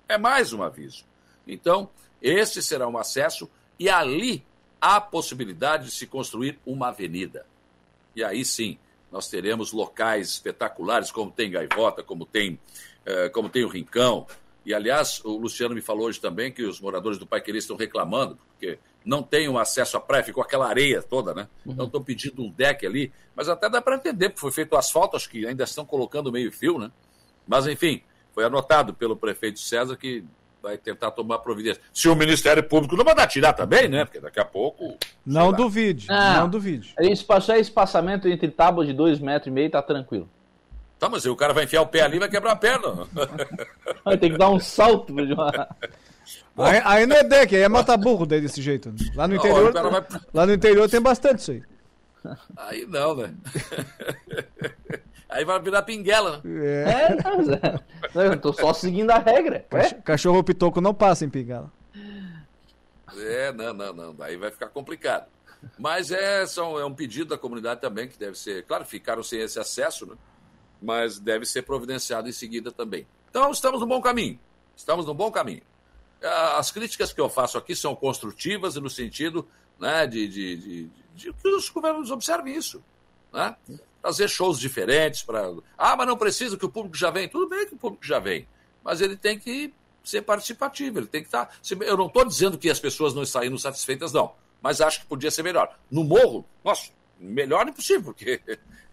É 0.08 0.18
mais 0.18 0.52
um 0.52 0.62
aviso. 0.62 1.04
Então, 1.46 1.88
esse 2.20 2.62
será 2.62 2.86
um 2.86 2.98
acesso 2.98 3.50
e 3.78 3.88
ali 3.88 4.44
há 4.80 5.00
possibilidade 5.00 5.86
de 5.86 5.90
se 5.90 6.06
construir 6.06 6.58
uma 6.64 6.88
avenida. 6.88 7.46
E 8.14 8.24
aí 8.24 8.44
sim, 8.44 8.78
nós 9.10 9.28
teremos 9.28 9.72
locais 9.72 10.28
espetaculares, 10.28 11.10
como 11.10 11.30
tem 11.30 11.50
Gaivota, 11.50 12.02
como 12.02 12.24
tem, 12.24 12.58
eh, 13.04 13.28
como 13.28 13.48
tem 13.48 13.64
o 13.64 13.68
Rincão. 13.68 14.26
E, 14.64 14.74
aliás, 14.74 15.24
o 15.24 15.36
Luciano 15.36 15.74
me 15.74 15.80
falou 15.80 16.06
hoje 16.06 16.20
também 16.20 16.52
que 16.52 16.62
os 16.62 16.80
moradores 16.80 17.18
do 17.18 17.26
Pai 17.26 17.40
Querer 17.40 17.58
estão 17.58 17.76
reclamando, 17.76 18.38
porque 18.48 18.78
não 19.04 19.22
tem 19.22 19.48
um 19.48 19.58
acesso 19.58 19.96
à 19.96 20.00
praia, 20.00 20.22
ficou 20.22 20.42
aquela 20.42 20.68
areia 20.68 21.02
toda, 21.02 21.32
né? 21.32 21.48
Uhum. 21.64 21.72
Então 21.72 21.86
estão 21.86 22.02
pedindo 22.02 22.42
um 22.42 22.50
deck 22.50 22.86
ali, 22.86 23.12
mas 23.34 23.48
até 23.48 23.70
dá 23.70 23.80
para 23.80 23.96
entender, 23.96 24.28
porque 24.28 24.40
foi 24.40 24.52
feito 24.52 24.76
asfalto, 24.76 25.16
acho 25.16 25.30
que 25.30 25.46
ainda 25.46 25.64
estão 25.64 25.84
colocando 25.84 26.30
meio 26.30 26.52
fio, 26.52 26.78
né? 26.78 26.90
Mas, 27.48 27.66
enfim, 27.66 28.02
foi 28.34 28.44
anotado 28.44 28.92
pelo 28.92 29.16
prefeito 29.16 29.58
César 29.58 29.96
que 29.96 30.24
vai 30.62 30.76
tentar 30.76 31.10
tomar 31.10 31.38
providência. 31.38 31.82
Se 31.92 32.08
o 32.08 32.14
Ministério 32.14 32.62
Público 32.62 32.96
não 32.96 33.04
mandar 33.04 33.26
tirar 33.26 33.54
também, 33.54 33.88
né? 33.88 34.04
Porque 34.04 34.20
daqui 34.20 34.38
a 34.38 34.44
pouco. 34.44 34.96
Não 35.24 35.52
duvide, 35.52 36.06
ah, 36.10 36.40
não 36.40 36.48
duvide. 36.50 36.94
Isso 37.00 37.24
passou 37.24 37.56
espaçamento 37.56 38.28
entre 38.28 38.48
tábuas 38.48 38.86
de 38.86 38.92
dois 38.92 39.18
metros 39.18 39.46
e 39.46 39.50
meio, 39.50 39.70
tá 39.70 39.80
tranquilo. 39.80 40.28
Tá, 41.00 41.08
mas 41.08 41.24
o 41.24 41.34
cara 41.34 41.54
vai 41.54 41.64
enfiar 41.64 41.80
o 41.80 41.86
pé 41.86 42.02
ali 42.02 42.16
e 42.16 42.20
vai 42.20 42.28
quebrar 42.28 42.52
a 42.52 42.56
perna. 42.56 43.08
Vai 44.04 44.18
ter 44.18 44.30
que 44.30 44.36
dar 44.36 44.50
um 44.50 44.60
salto. 44.60 45.14
aí, 46.58 46.82
aí 46.84 47.06
não 47.06 47.16
é 47.16 47.24
deck, 47.24 47.56
aí 47.56 47.62
é 47.62 47.68
mata 47.68 47.96
burro 47.96 48.26
desse 48.26 48.60
jeito. 48.60 48.94
Lá 49.14 49.26
no 49.26 49.34
interior, 49.34 49.72
não, 49.72 49.90
vai... 49.90 50.04
lá 50.32 50.46
no 50.46 50.52
interior 50.52 50.88
tem 50.90 51.00
bastante 51.00 51.38
isso 51.38 51.50
aí. 51.52 51.62
Aí 52.56 52.86
não, 52.86 53.14
né? 53.14 53.34
Aí 55.28 55.44
vai 55.44 55.60
virar 55.60 55.82
pinguela, 55.82 56.40
né? 56.42 56.84
É, 56.84 57.16
é 58.14 58.26
eu 58.26 58.36
tô 58.38 58.52
só 58.52 58.72
seguindo 58.74 59.10
a 59.10 59.18
regra. 59.18 59.64
Cach 59.70 59.94
cachorro 60.02 60.44
pitoco 60.44 60.80
não 60.80 60.92
passa 60.92 61.24
em 61.24 61.30
pinguela. 61.30 61.72
É, 63.16 63.52
não, 63.52 63.72
não, 63.72 63.92
não. 63.92 64.16
Aí 64.20 64.36
vai 64.36 64.50
ficar 64.50 64.68
complicado. 64.68 65.26
Mas 65.78 66.10
é, 66.10 66.46
são, 66.46 66.78
é 66.78 66.84
um 66.84 66.94
pedido 66.94 67.30
da 67.30 67.38
comunidade 67.38 67.80
também 67.80 68.08
que 68.08 68.18
deve 68.18 68.36
ser. 68.36 68.64
Claro, 68.64 68.84
ficaram 68.84 69.22
sem 69.22 69.40
esse 69.40 69.58
acesso, 69.58 70.04
né? 70.06 70.14
Mas 70.80 71.18
deve 71.18 71.44
ser 71.44 71.62
providenciado 71.62 72.28
em 72.28 72.32
seguida 72.32 72.72
também. 72.72 73.06
Então, 73.28 73.50
estamos 73.50 73.80
no 73.80 73.86
bom 73.86 74.00
caminho. 74.00 74.38
Estamos 74.76 75.06
no 75.06 75.14
bom 75.14 75.30
caminho. 75.30 75.62
As 76.56 76.70
críticas 76.70 77.12
que 77.12 77.20
eu 77.20 77.28
faço 77.28 77.56
aqui 77.56 77.74
são 77.74 77.94
construtivas 77.94 78.76
no 78.76 78.90
sentido 78.90 79.46
né, 79.78 80.06
de, 80.06 80.28
de, 80.28 80.56
de, 80.56 80.90
de 81.14 81.32
que 81.32 81.48
os 81.48 81.68
governos 81.70 82.10
observem 82.10 82.54
isso. 82.54 82.82
Né? 83.32 83.56
Fazer 84.02 84.28
shows 84.28 84.58
diferentes 84.58 85.22
para. 85.22 85.52
Ah, 85.76 85.96
mas 85.96 86.06
não 86.06 86.16
precisa 86.16 86.56
que 86.56 86.64
o 86.64 86.70
público 86.70 86.96
já 86.96 87.10
vem. 87.10 87.28
Tudo 87.28 87.48
bem 87.48 87.66
que 87.66 87.74
o 87.74 87.78
público 87.78 88.04
já 88.04 88.18
vem. 88.18 88.46
Mas 88.82 89.00
ele 89.00 89.16
tem 89.16 89.38
que 89.38 89.72
ser 90.02 90.22
participativo, 90.22 90.98
ele 90.98 91.06
tem 91.06 91.22
que 91.22 91.28
estar. 91.28 91.46
Tá, 91.46 91.54
eu 91.84 91.96
não 91.96 92.06
estou 92.06 92.24
dizendo 92.24 92.58
que 92.58 92.70
as 92.70 92.80
pessoas 92.80 93.14
não 93.14 93.24
saíram 93.24 93.58
satisfeitas, 93.58 94.12
não. 94.12 94.32
Mas 94.62 94.80
acho 94.80 95.00
que 95.00 95.06
podia 95.06 95.30
ser 95.30 95.42
melhor. 95.42 95.78
No 95.90 96.04
morro, 96.04 96.44
nossa, 96.64 96.90
melhor 97.18 97.68
impossível, 97.68 98.04
porque. 98.04 98.40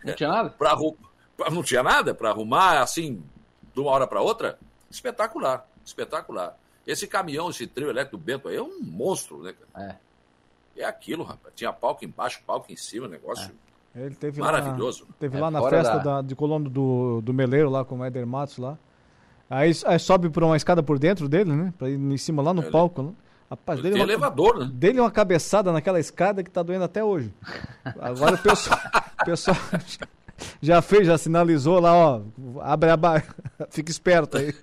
Não 0.04 0.14
tinha 0.14 0.30
nada? 0.30 0.50
Pra, 0.58 0.76
não 1.52 1.64
tinha 1.64 1.84
nada 1.84 2.14
para 2.14 2.30
arrumar 2.30 2.82
assim, 2.82 3.22
de 3.74 3.80
uma 3.80 3.92
hora 3.92 4.08
para 4.08 4.22
outra. 4.22 4.58
Espetacular, 4.90 5.68
espetacular. 5.86 6.58
Esse 6.86 7.06
caminhão, 7.06 7.50
esse 7.50 7.68
trio 7.68 7.90
elétrico 7.90 8.18
do 8.18 8.24
Bento 8.24 8.48
aí 8.48 8.56
é 8.56 8.62
um 8.62 8.80
monstro, 8.82 9.44
né, 9.44 9.54
cara? 9.54 9.90
É. 9.92 10.08
É 10.82 10.86
aquilo, 10.86 11.24
rapaz. 11.24 11.54
Tinha 11.56 11.74
palco 11.74 12.06
embaixo, 12.06 12.42
palco 12.46 12.72
em 12.72 12.76
cima, 12.76 13.08
negócio. 13.08 13.52
É. 13.96 14.06
Ele 14.06 14.16
teve 14.16 14.40
Maravilhoso. 14.40 15.06
Lá, 15.06 15.16
teve 15.20 15.38
é, 15.38 15.42
lá 15.42 15.50
na 15.50 15.62
festa 15.70 15.98
da... 15.98 16.04
Da, 16.04 16.22
de 16.22 16.36
colono 16.36 16.70
do, 16.70 17.20
do 17.22 17.34
Meleiro, 17.34 17.70
lá 17.70 17.84
com 17.84 17.98
o 17.98 18.06
Éder 18.06 18.28
Matos 18.28 18.58
lá. 18.58 18.78
Aí, 19.50 19.72
aí 19.86 20.00
sobe 20.00 20.30
por 20.30 20.44
uma 20.44 20.56
escada 20.56 20.84
por 20.84 21.00
dentro 21.00 21.28
dele, 21.28 21.52
né? 21.52 21.74
Pra 21.78 21.90
ir 21.90 21.96
em 21.96 22.18
cima 22.18 22.44
lá 22.44 22.54
no 22.54 22.62
Ele... 22.62 22.72
palco. 22.72 23.02
Né? 23.02 23.12
Rapaz, 23.50 23.82
dele 23.82 23.96
é 23.96 23.98
uma, 24.00 24.04
elevador, 24.04 24.60
né? 24.60 24.70
Dele 24.72 25.00
é 25.00 25.02
uma 25.02 25.12
cabeçada 25.12 25.72
naquela 25.72 26.00
escada 26.00 26.44
que 26.44 26.52
tá 26.52 26.62
doendo 26.62 26.84
até 26.84 27.04
hoje. 27.04 27.34
Agora 28.00 28.36
o 28.36 28.38
pessoal, 28.38 28.80
pessoal 29.26 29.58
já 30.62 30.82
fez, 30.82 31.08
já 31.08 31.18
sinalizou 31.18 31.80
lá, 31.80 31.94
ó. 31.94 32.22
Abre 32.62 32.90
a 32.90 32.98
barra. 32.98 33.36
Fica 33.70 33.92
esperto 33.92 34.38
aí. 34.38 34.54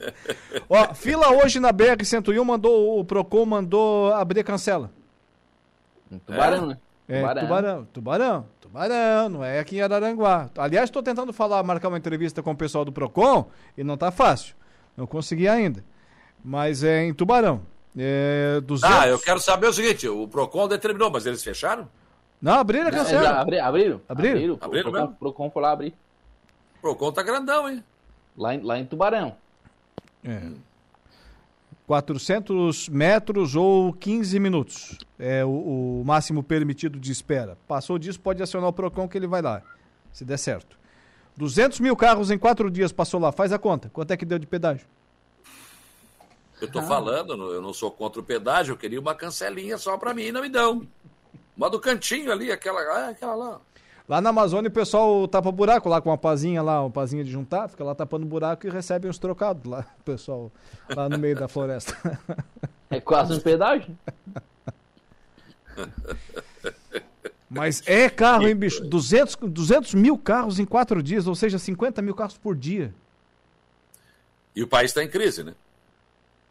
ó, 0.68 0.94
fila 0.94 1.30
hoje 1.32 1.60
na 1.60 1.72
BR-101 1.72 2.44
mandou, 2.44 2.98
o 2.98 3.04
Procon 3.04 3.46
mandou 3.46 4.12
abrir 4.12 4.44
cancela. 4.44 4.90
Tubarão, 6.24 6.64
é? 6.64 6.66
né? 6.66 6.78
É, 7.08 7.20
tubarão. 7.20 7.42
tubarão, 7.42 7.88
tubarão, 7.92 8.46
tubarão, 8.60 9.28
não 9.28 9.44
é 9.44 9.60
aqui 9.60 9.76
em 9.76 9.80
Araranguá. 9.80 10.50
Aliás, 10.58 10.88
estou 10.88 11.02
tentando 11.02 11.32
falar, 11.32 11.62
marcar 11.62 11.88
uma 11.88 11.98
entrevista 11.98 12.42
com 12.42 12.50
o 12.50 12.56
pessoal 12.56 12.84
do 12.84 12.92
Procon 12.92 13.48
e 13.78 13.84
não 13.84 13.96
tá 13.96 14.10
fácil. 14.10 14.56
Não 14.96 15.06
consegui 15.06 15.46
ainda. 15.46 15.84
Mas 16.44 16.82
é 16.82 17.04
em 17.04 17.14
Tubarão. 17.14 17.62
É, 17.96 18.60
200... 18.62 18.96
Ah, 18.96 19.08
eu 19.08 19.18
quero 19.18 19.40
saber 19.40 19.68
o 19.68 19.72
seguinte: 19.72 20.08
o 20.08 20.26
Procon 20.26 20.68
determinou, 20.68 21.10
mas 21.10 21.26
eles 21.26 21.42
fecharam? 21.42 21.88
Não, 22.40 22.54
abriram 22.54 22.88
a 22.88 22.90
cancela. 22.90 23.40
Abri, 23.40 23.58
abriram. 23.58 24.00
Abriram? 24.08 24.34
Abriram, 24.36 24.58
abriram 24.60 24.92
Procon, 24.92 25.12
Procon 25.14 25.50
foi 25.50 25.62
lá 25.62 25.72
abrir. 25.72 25.94
Procon 26.80 27.12
tá 27.12 27.22
grandão, 27.22 27.68
hein? 27.68 27.82
Lá 28.36 28.54
em, 28.54 28.60
lá 28.60 28.78
em 28.78 28.84
Tubarão. 28.84 29.36
É. 30.22 30.52
400 31.86 32.88
metros 32.88 33.54
ou 33.54 33.92
15 33.92 34.40
minutos 34.40 34.98
é 35.18 35.44
o, 35.44 36.00
o, 36.00 36.02
máximo 36.04 36.42
permitido 36.42 36.98
de 36.98 37.12
espera. 37.12 37.56
Passou 37.68 37.96
disso, 37.96 38.18
pode 38.18 38.42
acionar 38.42 38.68
o 38.68 38.72
PROCON 38.72 39.06
que 39.08 39.16
ele 39.16 39.28
vai 39.28 39.40
lá, 39.40 39.62
se 40.12 40.24
der 40.24 40.36
certo. 40.36 40.76
200 41.36 41.78
mil 41.80 41.96
carros 41.96 42.30
em 42.30 42.38
quatro 42.38 42.70
dias 42.70 42.90
passou 42.90 43.20
lá. 43.20 43.30
Faz 43.30 43.52
a 43.52 43.58
conta. 43.58 43.88
Quanto 43.90 44.10
é 44.10 44.16
que 44.16 44.24
deu 44.24 44.38
de 44.38 44.46
pedágio? 44.46 44.86
Eu 46.60 46.70
tô 46.70 46.78
ah. 46.78 46.82
falando, 46.82 47.52
eu 47.52 47.60
não 47.60 47.72
sou 47.72 47.90
contra 47.90 48.20
o 48.20 48.24
pedágio, 48.24 48.72
eu 48.72 48.76
queria 48.76 48.98
uma 48.98 49.14
cancelinha 49.14 49.76
só 49.76 49.96
para 49.98 50.14
mim 50.14 50.24
e 50.24 50.32
não 50.32 50.40
me 50.40 50.48
dão. 50.48 50.86
Uma 51.56 51.70
do 51.70 51.80
cantinho 51.80 52.30
ali, 52.30 52.50
aquela, 52.52 52.80
ah, 52.80 53.08
aquela 53.08 53.34
lá. 53.34 53.60
Lá 54.08 54.20
na 54.20 54.30
Amazônia 54.30 54.68
o 54.68 54.72
pessoal 54.72 55.26
tapa 55.26 55.50
buraco 55.50 55.88
lá 55.88 56.00
com 56.00 56.10
uma 56.10 56.18
pazinha 56.18 56.62
lá, 56.62 56.80
uma 56.80 56.90
pazinha 56.90 57.24
de 57.24 57.30
juntar, 57.30 57.68
fica 57.68 57.82
lá 57.82 57.92
tapando 57.94 58.24
buraco 58.24 58.64
e 58.66 58.70
recebe 58.70 59.08
uns 59.08 59.18
trocados 59.18 59.64
lá, 59.68 59.84
o 59.98 60.02
pessoal 60.04 60.52
lá 60.94 61.08
no 61.08 61.18
meio 61.18 61.36
da 61.36 61.48
floresta. 61.48 61.96
É 62.88 63.00
quase 63.00 63.34
um 63.34 63.40
pedágio. 63.40 63.98
Mas 67.50 67.82
é 67.84 68.08
carro, 68.08 68.46
hein, 68.46 68.54
bicho? 68.54 68.84
200, 68.84 69.36
200 69.42 69.94
mil 69.94 70.16
carros 70.16 70.60
em 70.60 70.64
quatro 70.64 71.02
dias, 71.02 71.26
ou 71.26 71.34
seja, 71.34 71.58
50 71.58 72.00
mil 72.00 72.14
carros 72.14 72.38
por 72.38 72.54
dia. 72.54 72.94
E 74.54 74.62
o 74.62 74.68
país 74.68 74.92
está 74.92 75.02
em 75.02 75.08
crise, 75.08 75.42
né? 75.42 75.54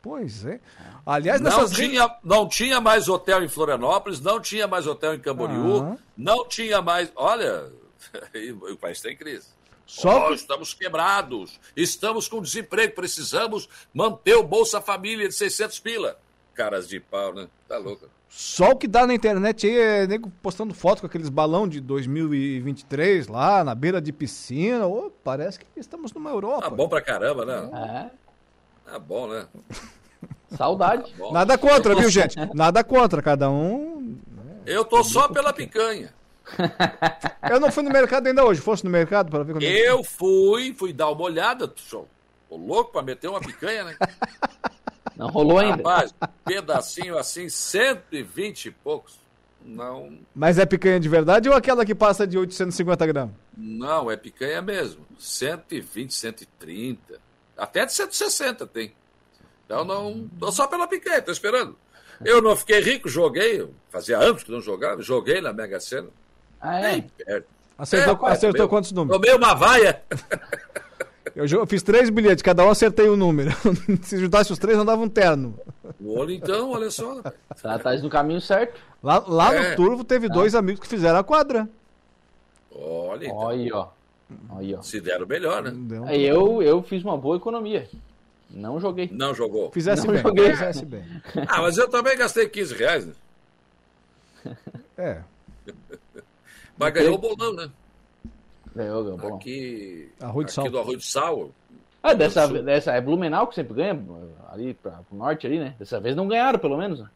Pois 0.06 0.46
é. 0.46 0.60
Aliás, 1.04 1.42
não 1.42 1.68
tinha, 1.68 2.16
não 2.24 2.48
tinha 2.48 2.80
mais 2.80 3.10
hotel 3.10 3.44
em 3.44 3.48
Florianópolis, 3.48 4.22
não 4.22 4.40
tinha 4.40 4.68
mais 4.68 4.86
hotel 4.86 5.16
em 5.16 5.20
Camboriú, 5.20 5.82
ah. 5.82 5.98
não 6.16 6.48
tinha 6.48 6.80
mais. 6.80 7.12
Olha, 7.16 7.72
o 8.72 8.78
país 8.78 8.98
está 8.98 9.10
em 9.10 9.16
crise. 9.16 9.48
Só 9.84 10.30
oh, 10.30 10.34
estamos 10.36 10.76
quebrados, 10.76 11.60
estamos 11.76 12.28
com 12.28 12.40
desemprego, 12.40 12.94
precisamos 12.94 13.68
manter 13.92 14.36
o 14.36 14.44
Bolsa 14.44 14.80
Família 14.80 15.28
de 15.28 15.34
600 15.34 15.80
pila. 15.80 16.20
Caras 16.54 16.88
de 16.88 17.00
pau, 17.00 17.34
né? 17.34 17.48
Tá 17.68 17.80
louco. 17.80 18.08
Só 18.30 18.72
o 18.72 18.76
que 18.76 18.88
dá 18.88 19.08
na 19.08 19.14
internet 19.16 19.66
aí 19.66 19.76
é 19.76 20.06
nego 20.06 20.32
postando 20.44 20.76
foto 20.76 21.00
com 21.00 21.08
aqueles 21.08 21.30
balão 21.30 21.68
de 21.68 21.82
2023 21.82 23.28
lá 23.28 23.64
na 23.64 23.74
beira 23.74 24.00
de 24.00 24.14
piscina. 24.14 24.86
Oh, 24.86 25.10
parece 25.24 25.58
que 25.60 25.66
estamos 25.76 26.14
numa 26.14 26.30
Europa. 26.30 26.62
Tá 26.62 26.70
bom 26.70 26.88
pra 26.88 27.02
caramba, 27.02 27.44
né? 27.44 28.12
É. 28.12 28.25
Tá 28.86 29.00
bom, 29.00 29.28
né? 29.28 29.48
Saudade. 30.56 31.12
Tá 31.14 31.32
Nada 31.32 31.58
contra, 31.58 31.96
viu, 31.96 32.10
gente? 32.10 32.36
Nada 32.54 32.84
contra, 32.84 33.22
cada 33.22 33.50
um. 33.50 34.18
Eu 34.66 34.86
tô 34.86 35.04
só 35.04 35.28
pela 35.28 35.52
picanha. 35.52 36.14
Eu 37.50 37.60
não 37.60 37.72
fui 37.72 37.84
no 37.84 37.90
mercado 37.90 38.28
ainda 38.28 38.46
hoje. 38.46 38.62
Fosse 38.62 38.84
no 38.84 38.90
mercado 38.90 39.32
para 39.32 39.44
ver 39.44 39.54
quando 39.54 39.64
é 39.64 39.68
Eu 39.68 40.04
fui, 40.04 40.74
fui 40.78 40.94
dar 40.94 41.10
uma 41.10 41.24
olhada. 41.24 41.68
Tô 41.68 42.06
louco 42.52 42.92
para 42.92 43.02
meter 43.02 43.28
uma 43.28 43.40
picanha, 43.40 43.84
né? 43.84 43.98
Não 45.18 45.28
rolou 45.28 45.60
ainda. 45.60 45.78
Rapaz, 45.78 46.14
pedacinho 46.44 47.18
assim, 47.18 47.48
120 47.48 48.66
e 48.66 48.72
poucos. 48.72 49.18
não, 49.64 50.18
Mas 50.36 50.60
é 50.60 50.66
picanha 50.66 51.00
de 51.00 51.08
verdade 51.08 51.48
ou 51.48 51.56
aquela 51.56 51.86
que 51.86 51.96
passa 51.96 52.28
de 52.28 52.38
850 52.38 53.06
gramas? 53.08 53.34
não, 53.58 54.12
é 54.12 54.18
picanha 54.18 54.62
mesmo. 54.62 55.06
120, 55.18 56.14
130, 56.14 57.18
até 57.58 57.86
de 57.86 57.94
160 57.94 58.66
tem. 58.68 58.94
Então 59.66 59.84
não, 59.84 60.28
tô 60.40 60.52
só 60.52 60.68
pela 60.68 60.88
picanha, 60.88 61.22
tô 61.22 61.32
esperando. 61.32 61.76
Eu 62.24 62.42
não 62.42 62.56
fiquei 62.56 62.80
rico, 62.82 63.10
joguei, 63.10 63.68
fazia 63.90 64.18
anos 64.18 64.44
que 64.44 64.52
não 64.52 64.62
jogava, 64.62 65.02
joguei 65.02 65.42
na 65.42 65.52
Mega 65.52 65.80
Sena. 65.80 66.08
Ah, 66.62 66.80
é? 66.80 67.02
perto. 67.18 67.48
Acertou, 67.78 68.28
É, 68.28 68.32
acertou 68.32 68.54
tomei- 68.54 68.68
quantos 68.70 68.92
números? 68.94 69.22
Tomei 69.22 69.36
uma 69.36 69.54
vaia. 69.54 70.02
Eu, 71.36 71.46
eu 71.46 71.68
fiz 71.68 71.84
três 71.84 72.10
bilhetes, 72.10 72.42
cada 72.42 72.64
um 72.64 72.70
acertei 72.70 73.10
o 73.10 73.18
número. 73.18 73.50
Se 74.04 74.18
juntasse 74.18 74.54
os 74.54 74.58
três, 74.60 74.78
não 74.78 74.86
dava 74.86 75.02
um 75.02 75.10
terno. 75.10 75.60
O 76.00 76.18
olho 76.18 76.32
então, 76.32 76.72
olha 76.72 76.90
só. 76.90 77.22
Tá, 77.62 77.78
tá 77.78 77.94
no 77.98 78.10
caminho 78.10 78.40
certo. 78.40 78.80
Lá, 79.04 79.22
lá 79.28 79.54
É. 79.54 79.72
no 79.72 79.76
Turvo 79.76 80.06
teve 80.06 80.30
dois 80.30 80.56
amigos 80.56 80.80
que 80.80 80.88
fizeram 80.88 81.20
a 81.20 81.24
quadra. 81.26 81.68
Olha, 82.72 83.26
então. 83.26 83.36
Olha 83.38 83.58
aí, 83.58 83.70
ó. 83.74 83.88
Aí, 84.58 84.74
ó. 84.74 84.82
Se 84.82 85.00
deram 85.00 85.28
melhor, 85.28 85.62
né? 85.64 85.72
Aí 86.08 86.24
eu, 86.24 86.62
eu 86.62 86.82
fiz 86.82 87.04
uma 87.04 87.18
boa 87.18 87.38
economia. 87.38 87.88
Não 88.50 88.80
joguei. 88.80 89.10
Não 89.12 89.34
jogou. 89.34 89.72
Fizesse 89.72 90.06
Não 90.06 90.14
bem, 90.14 90.22
joguei. 90.24 90.52
fizesse 90.52 90.86
bem. 90.86 91.04
Ah, 91.48 91.62
mas 91.62 91.78
eu 91.78 91.88
também 91.90 92.18
gastei 92.18 92.48
15 92.48 92.76
reais, 92.76 93.06
né? 93.06 93.14
É. 94.98 95.22
Mas 96.78 96.94
ganhou 96.94 97.16
o 97.16 97.18
bolão, 97.18 97.54
né? 97.54 97.70
Ganhou, 98.76 99.04
ganhou, 99.04 99.18
bolão. 99.18 99.38
Aqui, 99.38 100.10
Arroio 100.20 100.46
de 100.46 100.52
aqui 100.52 100.62
sal. 100.62 100.70
do 100.70 100.80
Arroio 100.80 100.98
de 100.98 101.06
Sal. 101.06 101.50
Ah, 102.04 102.14
dessa, 102.14 102.48
dessa 102.48 102.92
é 102.92 103.02
Blumenau 103.02 103.48
que 103.48 103.56
sempre 103.56 103.74
ganha, 103.74 104.00
ali 104.52 104.74
pra, 104.76 104.92
pro 105.08 105.18
norte 105.18 105.48
ali, 105.48 105.58
né? 105.58 105.74
Dessa 105.80 106.00
vez 106.00 106.16
não 106.16 106.28
ganharam, 106.28 106.60
pelo 106.60 106.78
menos. 106.78 107.00
né? 107.00 107.08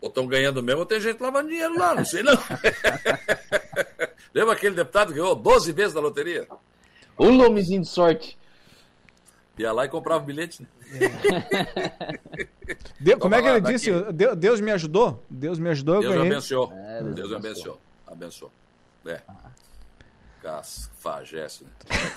Ou 0.00 0.08
estão 0.08 0.26
ganhando 0.26 0.62
mesmo, 0.62 0.80
ou 0.80 0.86
tem 0.86 0.98
gente 1.00 1.22
lavando 1.22 1.48
dinheiro 1.50 1.78
lá, 1.78 1.94
não 1.94 2.04
sei 2.04 2.22
não. 2.22 2.32
Lembra 4.34 4.52
aquele 4.54 4.74
deputado 4.74 5.08
que 5.08 5.14
ganhou 5.18 5.34
12 5.34 5.72
vezes 5.72 5.94
na 5.94 6.00
loteria? 6.00 6.46
O 7.16 7.30
nomezinho 7.30 7.82
de 7.82 7.88
sorte. 7.88 8.38
Ia 9.58 9.72
lá 9.72 9.84
e 9.84 9.88
comprava 9.88 10.24
bilhete, 10.24 10.62
né? 10.62 10.68
De- 12.98 13.16
como 13.16 13.34
é 13.34 13.38
que 13.42 13.44
lá, 13.48 13.50
ele 13.54 13.60
daqui. 13.60 13.74
disse? 13.74 13.90
De- 14.12 14.34
Deus 14.36 14.60
me 14.60 14.70
ajudou? 14.70 15.22
Deus 15.28 15.58
me 15.58 15.68
ajudou, 15.70 15.96
eu 15.96 16.00
Deus 16.02 16.14
ganhei. 16.14 16.30
abençoou. 16.32 16.72
É, 16.72 17.02
Deus, 17.02 17.14
Deus 17.14 17.32
abençoou. 17.32 17.80
Abençoou. 18.06 18.52
É. 19.06 19.10
Né? 19.12 19.22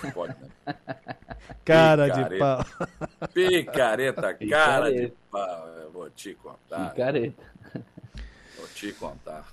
É 0.04 0.10
pode, 0.12 0.34
né? 0.40 0.48
Cara 1.64 2.08
de 2.08 2.24
Picareta. 2.24 2.38
pau. 2.38 3.28
Picareta, 3.34 4.22
cara 4.22 4.32
de 4.32 4.38
Picareta. 4.38 5.14
pau. 5.30 5.68
Eu 5.82 5.90
vou 5.92 6.08
te 6.10 6.34
contar. 6.34 6.90
Picareta. 6.90 7.42
Vou 8.56 8.66
te 8.74 8.92
contar. 8.94 9.46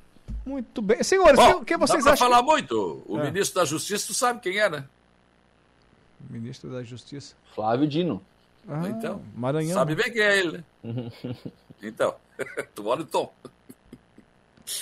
Muito 0.45 0.81
bem. 0.81 1.03
Senhores, 1.03 1.35
Bom, 1.35 1.57
o 1.57 1.65
que 1.65 1.77
vocês 1.77 2.03
dá 2.03 2.13
acham? 2.13 2.27
falar 2.29 2.41
muito. 2.41 3.03
O 3.07 3.19
É. 3.19 3.23
ministro 3.25 3.59
da 3.59 3.65
Justiça, 3.65 4.07
tu 4.07 4.13
sabe 4.13 4.39
quem 4.39 4.57
é, 4.59 4.69
né? 4.69 4.85
Ministro 6.29 6.71
da 6.71 6.83
Justiça. 6.83 7.35
Flávio 7.53 7.87
Dino. 7.87 8.21
Ah, 8.67 8.87
então, 8.89 9.23
Maranhão. 9.35 9.73
sabe 9.73 9.95
bem 9.95 10.11
quem 10.11 10.21
é 10.21 10.37
ele, 10.39 10.57
né? 10.57 10.63
Então, 11.83 12.13
tu 12.75 12.85
olha 12.87 13.01
o 13.01 13.05
tom. 13.05 13.33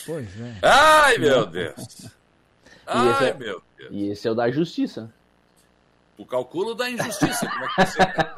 Pois 0.06 0.28
é. 0.42 0.60
Ai, 0.62 1.18
meu 1.18 1.46
Deus. 1.48 1.78
Esse, 1.78 2.12
Ai, 2.86 3.30
é, 3.30 3.34
meu 3.34 3.62
Deus. 3.78 3.90
e 3.92 4.10
esse 4.10 4.28
é 4.28 4.32
o 4.32 4.36
da 4.36 4.52
justiça. 4.52 5.10
O 6.20 6.26
cálculo 6.26 6.76
da 6.76 6.90
injustiça. 6.90 7.48
Como 7.50 7.66
é 7.80 7.86
ser? 7.86 8.30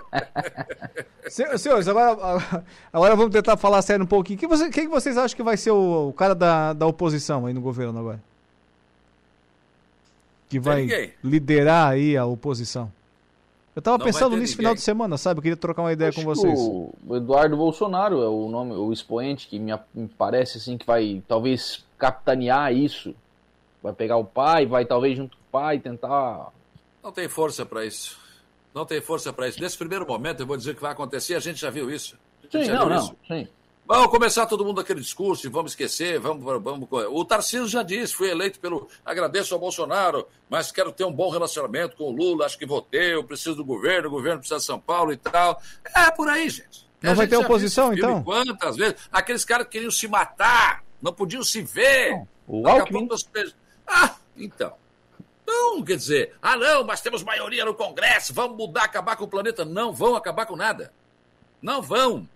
Se- 1.31 1.57
Senhores, 1.57 1.87
agora, 1.87 2.65
agora 2.93 3.15
vamos 3.15 3.31
tentar 3.31 3.57
falar 3.57 3.81
sério 3.81 4.03
um 4.03 4.07
pouquinho. 4.07 4.37
Quem, 4.37 4.47
você, 4.47 4.69
quem 4.69 4.83
que 4.85 4.89
vocês 4.91 5.17
acham 5.17 5.35
que 5.35 5.41
vai 5.43 5.57
ser 5.57 5.71
o, 5.71 6.09
o 6.09 6.13
cara 6.13 6.35
da, 6.35 6.73
da 6.73 6.85
oposição 6.85 7.45
aí 7.45 7.53
no 7.53 7.61
governo 7.61 7.97
agora? 7.99 8.19
Que 10.49 10.59
vai 10.59 11.13
liderar 11.23 11.91
aí 11.91 12.15
a 12.17 12.25
oposição. 12.25 12.91
Eu 13.73 13.81
tava 13.81 13.97
Não 13.97 14.05
pensando 14.05 14.31
nisso 14.35 14.51
ninguém. 14.51 14.57
final 14.57 14.75
de 14.75 14.81
semana, 14.81 15.17
sabe? 15.17 15.37
Eu 15.39 15.41
queria 15.41 15.55
trocar 15.55 15.81
uma 15.83 15.93
ideia 15.93 16.09
Acho 16.09 16.19
com 16.19 16.25
vocês. 16.25 16.59
O 16.59 16.93
o 17.07 17.15
Eduardo 17.15 17.55
Bolsonaro 17.55 18.21
é 18.21 18.27
o 18.27 18.49
nome, 18.49 18.73
o 18.73 18.91
expoente 18.91 19.47
que 19.47 19.57
me, 19.57 19.71
me 19.93 20.07
parece 20.09 20.57
assim 20.57 20.77
que 20.77 20.85
vai 20.85 21.23
talvez 21.27 21.83
capitanear 21.97 22.73
isso. 22.73 23.15
Vai 23.81 23.93
pegar 23.93 24.17
o 24.17 24.25
pai, 24.25 24.65
vai 24.65 24.85
talvez 24.85 25.15
junto 25.17 25.37
com 25.37 25.43
o 25.43 25.51
pai 25.51 25.79
tentar. 25.79 26.49
Não 27.03 27.11
tem 27.11 27.27
força 27.27 27.65
para 27.65 27.85
isso. 27.85 28.17
Não 28.73 28.85
tem 28.85 29.01
força 29.01 29.33
para 29.33 29.47
isso. 29.47 29.59
Nesse 29.61 29.77
primeiro 29.77 30.07
momento, 30.07 30.41
eu 30.41 30.47
vou 30.47 30.55
dizer 30.55 30.75
que 30.75 30.81
vai 30.81 30.91
acontecer, 30.91 31.35
a 31.35 31.39
gente 31.39 31.59
já 31.59 31.69
viu 31.69 31.89
isso. 31.89 32.17
Sim, 32.49 32.67
não, 32.67 32.87
não, 32.87 32.97
isso. 32.97 33.15
sim. 33.27 33.47
Vamos 33.85 34.07
começar 34.07 34.45
todo 34.45 34.63
mundo 34.63 34.79
aquele 34.79 35.01
discurso 35.01 35.45
e 35.45 35.49
vamos 35.49 35.73
esquecer, 35.73 36.17
vamos, 36.17 36.45
vamos. 36.63 36.87
O 37.09 37.25
Tarcísio 37.25 37.67
já 37.67 37.83
disse, 37.83 38.13
fui 38.13 38.29
eleito 38.29 38.57
pelo. 38.59 38.87
Agradeço 39.03 39.53
ao 39.53 39.59
Bolsonaro, 39.59 40.27
mas 40.49 40.71
quero 40.71 40.93
ter 40.93 41.03
um 41.03 41.11
bom 41.11 41.29
relacionamento 41.29 41.97
com 41.97 42.05
o 42.05 42.11
Lula, 42.11 42.45
acho 42.45 42.57
que 42.57 42.65
vou 42.65 42.81
ter, 42.81 43.15
eu 43.15 43.23
preciso 43.23 43.55
do 43.55 43.65
governo, 43.65 44.07
o 44.07 44.11
governo 44.11 44.39
precisa 44.39 44.59
de 44.59 44.65
São 44.65 44.79
Paulo 44.79 45.11
e 45.11 45.17
tal. 45.17 45.61
É 45.93 46.09
por 46.11 46.29
aí, 46.29 46.49
gente. 46.49 46.87
Não 47.01 47.11
A 47.11 47.15
vai 47.15 47.25
gente 47.25 47.37
ter 47.37 47.43
oposição, 47.43 47.91
então? 47.91 48.23
Quantas 48.23 48.77
vezes? 48.77 48.95
Aqueles 49.11 49.43
caras 49.43 49.65
que 49.65 49.73
queriam 49.73 49.91
se 49.91 50.07
matar, 50.07 50.83
não 51.01 51.11
podiam 51.11 51.43
se 51.43 51.61
ver. 51.61 52.13
O 52.47 52.61
Daqui 52.61 52.77
a 52.77 52.81
Alckmin. 52.81 53.09
Ah, 53.87 54.15
então. 54.37 54.73
Não, 55.51 55.83
quer 55.83 55.97
dizer, 55.97 56.35
ah 56.41 56.55
não, 56.55 56.83
mas 56.83 57.01
temos 57.01 57.23
maioria 57.23 57.65
no 57.65 57.73
Congresso, 57.73 58.33
vamos 58.33 58.55
mudar, 58.57 58.83
acabar 58.85 59.15
com 59.15 59.25
o 59.25 59.27
planeta. 59.27 59.65
Não 59.65 59.91
vão 59.93 60.15
acabar 60.15 60.45
com 60.45 60.55
nada. 60.55 60.93
Não 61.61 61.81
vão. 61.81 62.27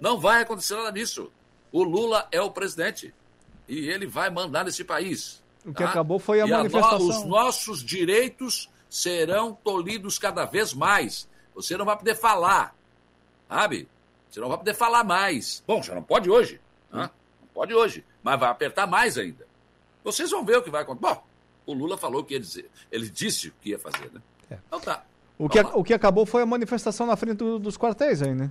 Não 0.00 0.18
vai 0.20 0.42
acontecer 0.42 0.76
nada 0.76 0.92
disso. 0.92 1.32
O 1.72 1.82
Lula 1.82 2.28
é 2.30 2.40
o 2.40 2.50
presidente. 2.50 3.12
E 3.66 3.88
ele 3.88 4.06
vai 4.06 4.30
mandar 4.30 4.64
nesse 4.64 4.84
país. 4.84 5.42
O 5.64 5.72
que 5.72 5.82
tá? 5.82 5.90
acabou 5.90 6.18
foi 6.18 6.40
a 6.40 6.46
E 6.46 6.50
no- 6.50 6.56
manifestação. 6.58 6.98
os 7.08 7.24
nossos 7.24 7.82
direitos 7.84 8.70
serão 8.88 9.52
tolhidos 9.64 10.18
cada 10.18 10.44
vez 10.44 10.72
mais. 10.72 11.28
Você 11.54 11.76
não 11.76 11.84
vai 11.84 11.96
poder 11.96 12.14
falar. 12.14 12.74
Sabe? 13.48 13.88
Você 14.30 14.40
não 14.40 14.48
vai 14.48 14.58
poder 14.58 14.74
falar 14.74 15.04
mais. 15.04 15.62
Bom, 15.66 15.82
já 15.82 15.94
não 15.94 16.02
pode 16.02 16.30
hoje. 16.30 16.60
né? 16.92 17.10
Não 17.40 17.48
pode 17.52 17.74
hoje. 17.74 18.04
Mas 18.22 18.38
vai 18.38 18.48
apertar 18.50 18.86
mais 18.86 19.18
ainda. 19.18 19.46
Vocês 20.04 20.30
vão 20.30 20.44
ver 20.44 20.58
o 20.58 20.62
que 20.62 20.70
vai 20.70 20.82
acontecer. 20.82 21.14
Bom, 21.14 21.22
o 21.70 21.74
Lula 21.74 21.96
falou 21.96 22.20
o 22.20 22.24
que 22.24 22.34
ia 22.34 22.40
dizer. 22.40 22.70
Ele 22.90 23.08
disse 23.08 23.48
o 23.48 23.52
que 23.60 23.70
ia 23.70 23.78
fazer, 23.78 24.10
né? 24.12 24.20
Então 24.66 24.80
tá. 24.80 25.04
O 25.38 25.48
que, 25.48 25.60
o 25.60 25.84
que 25.84 25.94
acabou 25.94 26.26
foi 26.26 26.42
a 26.42 26.46
manifestação 26.46 27.06
na 27.06 27.16
frente 27.16 27.36
do- 27.36 27.58
dos 27.58 27.76
quartéis 27.76 28.22
aí, 28.22 28.34
né? 28.34 28.50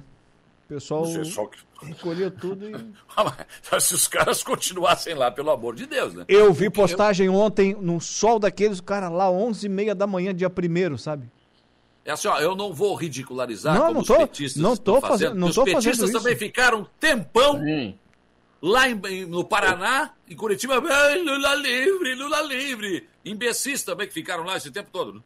O 0.66 0.74
pessoal 0.74 1.06
sei, 1.06 1.24
só 1.26 1.46
que- 1.46 1.58
escolheu 1.92 2.30
tudo 2.32 2.70
e... 2.70 2.74
Mas 3.72 3.84
se 3.86 3.94
os 3.96 4.08
caras 4.08 4.44
continuassem 4.44 5.14
lá, 5.14 5.30
pelo 5.32 5.50
amor 5.52 5.76
de 5.76 5.86
Deus, 5.86 6.14
né? 6.14 6.26
Eu 6.28 6.52
vi 6.54 6.70
postagem 6.70 7.30
ontem 7.30 7.76
no 7.80 8.00
sol 8.02 8.38
daqueles, 8.40 8.80
cara, 8.82 9.10
lá 9.10 9.28
11h30 9.30 9.94
da 9.94 10.06
manhã, 10.08 10.34
dia 10.34 10.50
1 10.50 10.98
sabe? 10.98 11.30
É 12.06 12.12
assim, 12.12 12.28
ó, 12.30 12.40
eu 12.40 12.56
não 12.56 12.74
vou 12.74 12.96
ridicularizar 12.96 13.74
Não, 13.76 13.82
como 13.82 13.94
não 13.96 14.02
os 14.02 14.08
tô- 14.08 14.18
petistas 14.18 14.62
não 14.64 14.74
estão 14.74 14.96
tô 14.96 15.02
fazendo, 15.02 15.28
fazendo- 15.30 15.40
não 15.40 15.52
tô 15.52 15.62
os 15.64 15.66
petistas 15.66 15.98
fazendo 15.98 16.10
isso. 16.10 16.20
também 16.24 16.38
ficaram 16.38 16.80
um 16.82 16.86
tempão 17.00 17.62
lá 18.62 18.88
em- 18.90 19.00
em- 19.08 19.26
no 19.26 19.44
Paraná, 19.44 20.14
em 20.30 20.36
Curitiba, 20.36 20.82
"Ai, 20.90 21.20
Lula 21.22 21.56
livre, 21.56 22.16
Lula 22.16 22.42
livre. 22.42 23.08
Imbecis 23.26 23.84
também 23.84 24.08
que 24.08 24.14
ficaram 24.14 24.44
lá 24.44 24.58
esse 24.58 24.72
tempo 24.72 24.90
todo. 24.92 25.14
né? 25.14 25.22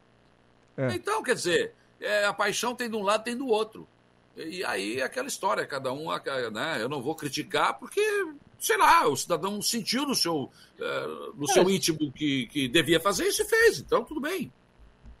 É. 0.92 0.94
Então, 0.96 1.22
quer 1.22 1.34
dizer, 1.34 1.74
é, 2.00 2.24
a 2.24 2.32
paixão 2.32 2.74
tem 2.74 2.88
de 2.88 2.96
um 2.96 3.02
lado, 3.02 3.24
tem 3.24 3.36
do 3.36 3.46
outro. 3.46 3.86
E 4.36 4.64
aí 4.64 4.98
é 4.98 5.02
aquela 5.02 5.28
história, 5.28 5.66
cada 5.66 5.92
um, 5.92 6.06
né? 6.52 6.78
Eu 6.80 6.88
não 6.88 7.02
vou 7.02 7.14
criticar 7.14 7.74
porque, 7.78 8.00
sei 8.58 8.78
lá, 8.78 9.06
o 9.06 9.14
cidadão 9.14 9.60
sentiu 9.60 10.06
no 10.06 10.14
seu, 10.14 10.50
eh, 10.80 11.06
no 11.34 11.46
seu 11.46 11.68
íntimo 11.68 12.10
que, 12.12 12.46
que 12.46 12.66
devia 12.68 12.98
fazer 12.98 13.26
isso 13.28 13.42
e 13.42 13.44
fez. 13.44 13.78
Então, 13.80 14.02
tudo 14.04 14.20
bem. 14.22 14.50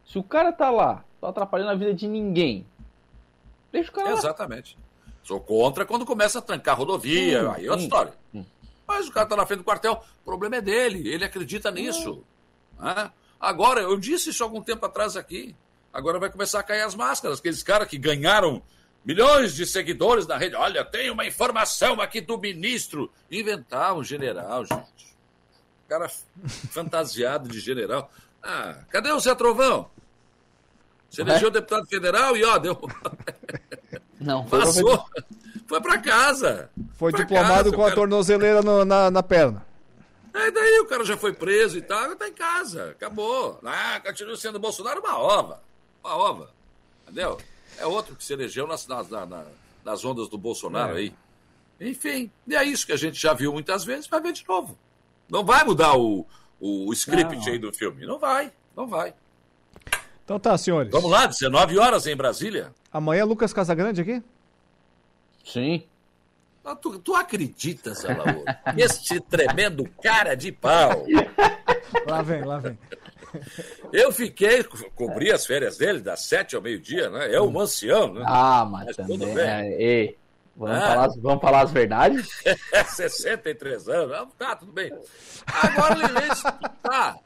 Se 0.06 0.18
o 0.18 0.22
cara 0.22 0.50
tá 0.50 0.70
lá, 0.70 1.04
tá 1.20 1.28
atrapalhando 1.28 1.70
a 1.72 1.74
vida 1.74 1.92
de 1.92 2.08
ninguém, 2.08 2.66
deixa 3.70 3.90
o 3.90 3.94
cara 3.94 4.08
lá. 4.14 4.32
Sou 5.22 5.40
contra 5.40 5.84
quando 5.84 6.04
começa 6.04 6.38
a 6.38 6.42
trancar 6.42 6.76
rodovia, 6.76 7.40
Sim, 7.40 7.48
aí 7.54 7.66
é 7.66 7.70
outra 7.70 7.78
sim. 7.78 7.84
história. 7.84 8.12
Mas 8.86 9.08
o 9.08 9.12
cara 9.12 9.26
tá 9.26 9.36
na 9.36 9.46
frente 9.46 9.60
do 9.60 9.64
quartel, 9.64 10.02
o 10.22 10.24
problema 10.24 10.56
é 10.56 10.60
dele, 10.60 11.08
ele 11.08 11.24
acredita 11.24 11.70
nisso. 11.70 12.24
Né? 12.78 13.10
Agora, 13.40 13.80
eu 13.80 13.96
disse 13.96 14.30
isso 14.30 14.42
algum 14.42 14.60
tempo 14.60 14.84
atrás 14.84 15.16
aqui. 15.16 15.54
Agora 15.92 16.18
vai 16.18 16.30
começar 16.30 16.60
a 16.60 16.62
cair 16.62 16.82
as 16.82 16.94
máscaras, 16.94 17.38
aqueles 17.38 17.62
caras 17.62 17.86
que 17.88 17.98
ganharam 17.98 18.62
milhões 19.04 19.54
de 19.54 19.66
seguidores 19.66 20.26
na 20.26 20.36
rede. 20.36 20.54
Olha, 20.54 20.84
tem 20.84 21.10
uma 21.10 21.26
informação 21.26 22.00
aqui 22.00 22.20
do 22.20 22.38
ministro. 22.38 23.10
Inventar 23.30 23.94
um 23.94 24.02
general, 24.02 24.64
gente. 24.64 25.16
Cara 25.88 26.08
fantasiado 26.70 27.48
de 27.48 27.60
general. 27.60 28.10
Ah, 28.42 28.78
cadê 28.90 29.12
o 29.12 29.20
Zé 29.20 29.34
Trovão? 29.34 29.90
Você 31.10 31.20
elegeu 31.20 31.50
deputado 31.50 31.86
federal 31.86 32.36
e 32.36 32.44
ó, 32.44 32.58
deu. 32.58 32.80
Não, 34.22 34.44
Passou. 34.44 35.04
Foi 35.66 35.80
pra 35.80 35.98
casa. 35.98 36.70
Foi 36.94 37.12
diplomado 37.12 37.64
casa, 37.64 37.76
com 37.76 37.82
a 37.82 37.84
cara- 37.84 37.94
tornozeleira 37.96 38.62
no- 38.62 38.84
na, 38.84 39.10
na 39.10 39.22
perna. 39.22 39.64
Aí 40.34 40.50
daí 40.50 40.80
o 40.80 40.86
cara 40.86 41.04
já 41.04 41.16
foi 41.16 41.32
preso 41.32 41.76
e 41.78 41.82
tal, 41.82 42.14
tá 42.16 42.26
em 42.28 42.32
casa, 42.32 42.90
acabou. 42.90 43.58
Ah, 43.64 44.00
continua 44.04 44.36
sendo 44.36 44.58
Bolsonaro 44.58 45.00
uma 45.00 45.18
ova. 45.18 45.62
Uma 46.02 46.16
ova. 46.16 46.50
Entendeu? 47.04 47.38
É 47.78 47.86
outro 47.86 48.14
que 48.16 48.24
se 48.24 48.32
elegeu 48.32 48.66
nas, 48.66 48.86
nas, 48.86 49.08
na- 49.08 49.24
na- 49.26 49.44
nas 49.84 50.04
ondas 50.04 50.28
do 50.28 50.36
Bolsonaro 50.38 50.94
É. 50.96 51.00
aí. 51.00 51.14
Enfim, 51.80 52.30
e 52.46 52.54
é 52.54 52.64
isso 52.64 52.86
que 52.86 52.92
a 52.92 52.96
gente 52.96 53.20
já 53.20 53.32
viu 53.32 53.52
muitas 53.52 53.82
vezes, 53.84 54.06
vai 54.06 54.20
ver 54.20 54.32
de 54.32 54.44
novo. 54.46 54.78
Não 55.28 55.44
vai 55.44 55.64
mudar 55.64 55.96
o, 55.96 56.26
o 56.60 56.92
script 56.92 57.36
não. 57.36 57.46
aí 57.52 57.58
do 57.58 57.72
filme. 57.72 58.04
Não 58.06 58.18
vai, 58.18 58.52
não 58.76 58.86
vai. 58.86 59.14
Então 60.24 60.38
tá, 60.38 60.56
senhores. 60.56 60.90
Vamos 60.90 61.10
lá, 61.10 61.26
19 61.26 61.78
horas 61.78 62.06
em 62.06 62.16
Brasília. 62.16 62.72
Amanhã 62.92 63.24
Lucas 63.24 63.52
Casagrande 63.52 64.00
aqui? 64.00 64.22
Sim. 65.44 65.84
Ah, 66.64 66.76
tu, 66.76 66.98
tu 66.98 67.14
acredita, 67.14 67.94
Salaú? 67.94 68.44
este 68.78 69.20
tremendo 69.20 69.88
cara 70.02 70.34
de 70.34 70.52
pau. 70.52 71.04
Lá 72.06 72.22
vem, 72.22 72.42
lá 72.42 72.58
vem. 72.58 72.78
Eu 73.92 74.10
fiquei, 74.12 74.64
cobri 74.94 75.30
as 75.30 75.44
férias 75.44 75.76
dele, 75.76 76.00
das 76.00 76.20
sete 76.20 76.56
ao 76.56 76.62
meio-dia, 76.62 77.10
né? 77.10 77.34
É 77.34 77.40
um 77.40 77.60
ancião, 77.60 78.14
né? 78.14 78.24
Ah, 78.26 78.64
mas, 78.64 78.86
mas 78.86 78.96
também. 78.96 79.18
Tudo 79.18 79.34
bem. 79.34 79.44
É, 79.44 80.14
vamos, 80.56 80.76
ah. 80.76 80.80
falar, 80.80 81.08
vamos 81.18 81.40
falar 81.40 81.60
as 81.62 81.70
verdades? 81.70 82.28
63 82.88 83.88
anos. 83.88 84.28
Tá, 84.38 84.56
tudo 84.56 84.72
bem. 84.72 84.90
Agora, 85.46 85.94
Lilês, 85.94 86.42
tá. 86.82 87.18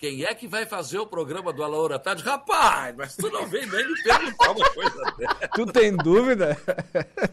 Quem 0.00 0.24
é 0.24 0.34
que 0.34 0.48
vai 0.48 0.64
fazer 0.64 0.98
o 0.98 1.06
programa 1.06 1.52
do 1.52 1.62
Alaura 1.62 1.98
Tarde? 1.98 2.22
Rapaz, 2.22 2.96
mas 2.96 3.14
tu 3.16 3.30
não 3.30 3.46
vem 3.46 3.66
nem 3.66 3.86
me 3.86 4.02
perguntar 4.02 4.50
uma 4.52 4.70
coisa 4.70 5.14
dessa. 5.18 5.48
Tu 5.54 5.66
tem 5.66 5.94
dúvida? 5.94 6.56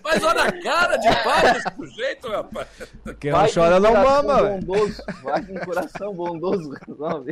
Mas 0.04 0.22
olha 0.22 0.44
a 0.44 0.62
cara 0.62 0.98
de 0.98 1.08
pau 1.24 1.42
desse 1.54 1.76
sujeito, 1.78 2.28
rapaz. 2.28 2.68
Quem 3.22 3.32
não 3.32 3.54
chora 3.54 3.80
não 3.80 3.94
mama. 3.94 4.44
Bondoso. 4.44 5.02
Vai 5.24 5.46
com 5.46 5.56
coração 5.62 6.14
bondoso. 6.14 6.74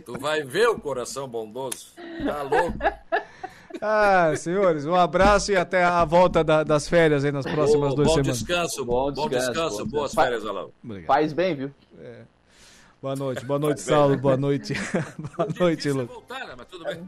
Tu 0.06 0.20
vai 0.20 0.42
ver 0.42 0.70
o 0.70 0.80
coração 0.80 1.28
bondoso. 1.28 1.88
Tá 2.26 2.42
louco. 2.42 2.78
Ah, 3.82 4.34
senhores, 4.38 4.86
um 4.86 4.96
abraço 4.96 5.52
e 5.52 5.58
até 5.58 5.84
a 5.84 6.06
volta 6.06 6.46
da, 6.46 6.64
das 6.64 6.88
férias 6.88 7.26
aí 7.26 7.32
nas 7.34 7.46
próximas 7.46 7.92
oh, 7.92 7.96
duas 7.96 8.08
bom 8.08 8.14
semanas. 8.14 8.38
Descanso, 8.38 8.86
bom 8.86 9.12
descanso, 9.12 9.30
bom 9.30 9.50
descanso, 9.52 9.86
boas 9.86 10.14
férias, 10.14 10.46
Alain. 10.46 10.72
Faz 11.06 11.34
bem, 11.34 11.56
viu? 11.56 11.72
É. 12.00 12.22
Boa 13.06 13.16
noite, 13.16 13.46
boa 13.46 13.60
noite, 13.60 13.82
Saulo, 13.82 14.18
boa 14.18 14.36
noite. 14.36 14.74
boa 15.38 15.48
noite, 15.60 15.92
Lu. 15.92 16.08
voltar? 16.08 16.56
Mas 16.58 16.66
tudo 16.66 16.86
bem. 16.86 17.06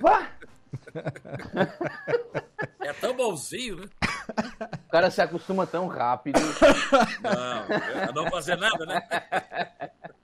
É 2.81 2.93
tão 2.93 3.15
bonzinho, 3.15 3.77
né? 3.77 3.87
O 4.85 4.91
cara 4.91 5.09
se 5.09 5.23
acostuma 5.23 5.65
tão 5.65 5.87
rápido. 5.87 6.39
Não, 7.19 8.03
é 8.03 8.13
não 8.13 8.29
fazer 8.29 8.57
nada, 8.57 8.85
né? 8.85 9.01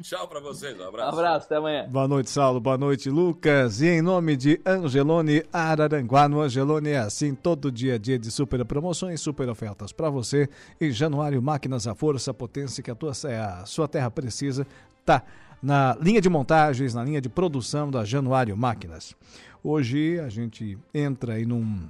Tchau 0.02 0.26
pra 0.26 0.40
vocês, 0.40 0.78
um 0.78 0.88
abraço. 0.88 1.16
Um 1.16 1.18
abraço, 1.18 1.46
até 1.46 1.56
amanhã. 1.56 1.86
Boa 1.88 2.08
noite, 2.08 2.30
Saulo. 2.30 2.58
Boa 2.58 2.78
noite, 2.78 3.10
Lucas. 3.10 3.80
E 3.80 3.86
em 3.86 4.02
nome 4.02 4.34
de 4.34 4.60
Angelone 4.64 5.44
Araranguá, 5.52 6.28
no 6.28 6.40
Angelone 6.40 6.90
é 6.90 6.98
assim, 6.98 7.34
todo 7.34 7.70
dia 7.70 7.94
a 7.94 7.98
dia 7.98 8.18
de 8.18 8.30
super 8.30 8.64
promoções, 8.64 9.20
super 9.20 9.48
ofertas 9.48 9.92
para 9.92 10.08
você. 10.08 10.48
Em 10.80 10.90
Januário, 10.90 11.42
máquinas 11.42 11.86
à 11.86 11.94
força, 11.94 12.32
potência 12.32 12.82
que 12.82 12.90
a, 12.90 12.94
tua, 12.94 13.12
a 13.12 13.66
sua 13.66 13.86
terra 13.86 14.10
precisa, 14.10 14.66
tá 15.04 15.22
na 15.62 15.96
linha 16.00 16.20
de 16.20 16.30
montagens, 16.30 16.94
na 16.94 17.04
linha 17.04 17.20
de 17.20 17.28
produção 17.28 17.90
da 17.90 18.04
Januário 18.04 18.56
Máquinas. 18.56 19.14
Hoje 19.62 20.18
a 20.18 20.30
gente 20.30 20.78
entra 20.94 21.34
aí 21.34 21.44
num 21.44 21.88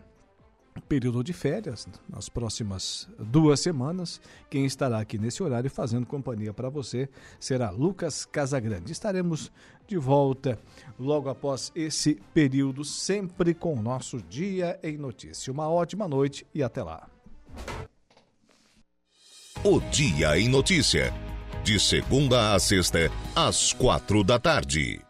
período 0.89 1.23
de 1.23 1.33
férias, 1.33 1.87
nas 2.09 2.29
próximas 2.29 3.09
duas 3.19 3.61
semanas. 3.61 4.21
Quem 4.49 4.65
estará 4.65 4.99
aqui 4.99 5.19
nesse 5.19 5.43
horário 5.43 5.71
fazendo 5.71 6.07
companhia 6.07 6.53
para 6.53 6.69
você 6.69 7.09
será 7.39 7.71
Lucas 7.71 8.25
Casagrande. 8.25 8.93
Estaremos 8.93 9.51
de 9.87 9.97
volta 9.97 10.59
logo 10.99 11.29
após 11.29 11.73
esse 11.75 12.21
período, 12.33 12.85
sempre 12.85 13.55
com 13.55 13.75
o 13.75 13.83
nosso 13.83 14.19
Dia 14.23 14.79
em 14.83 14.97
Notícia. 14.97 15.53
Uma 15.53 15.69
ótima 15.69 16.07
noite 16.07 16.47
e 16.55 16.63
até 16.63 16.83
lá. 16.83 17.09
O 19.65 19.81
Dia 19.91 20.39
em 20.39 20.49
Notícia. 20.49 21.13
De 21.65 21.79
segunda 21.79 22.55
a 22.55 22.59
sexta, 22.59 23.11
às 23.37 23.73
quatro 23.73 24.25
da 24.25 24.39
tarde. 24.39 25.10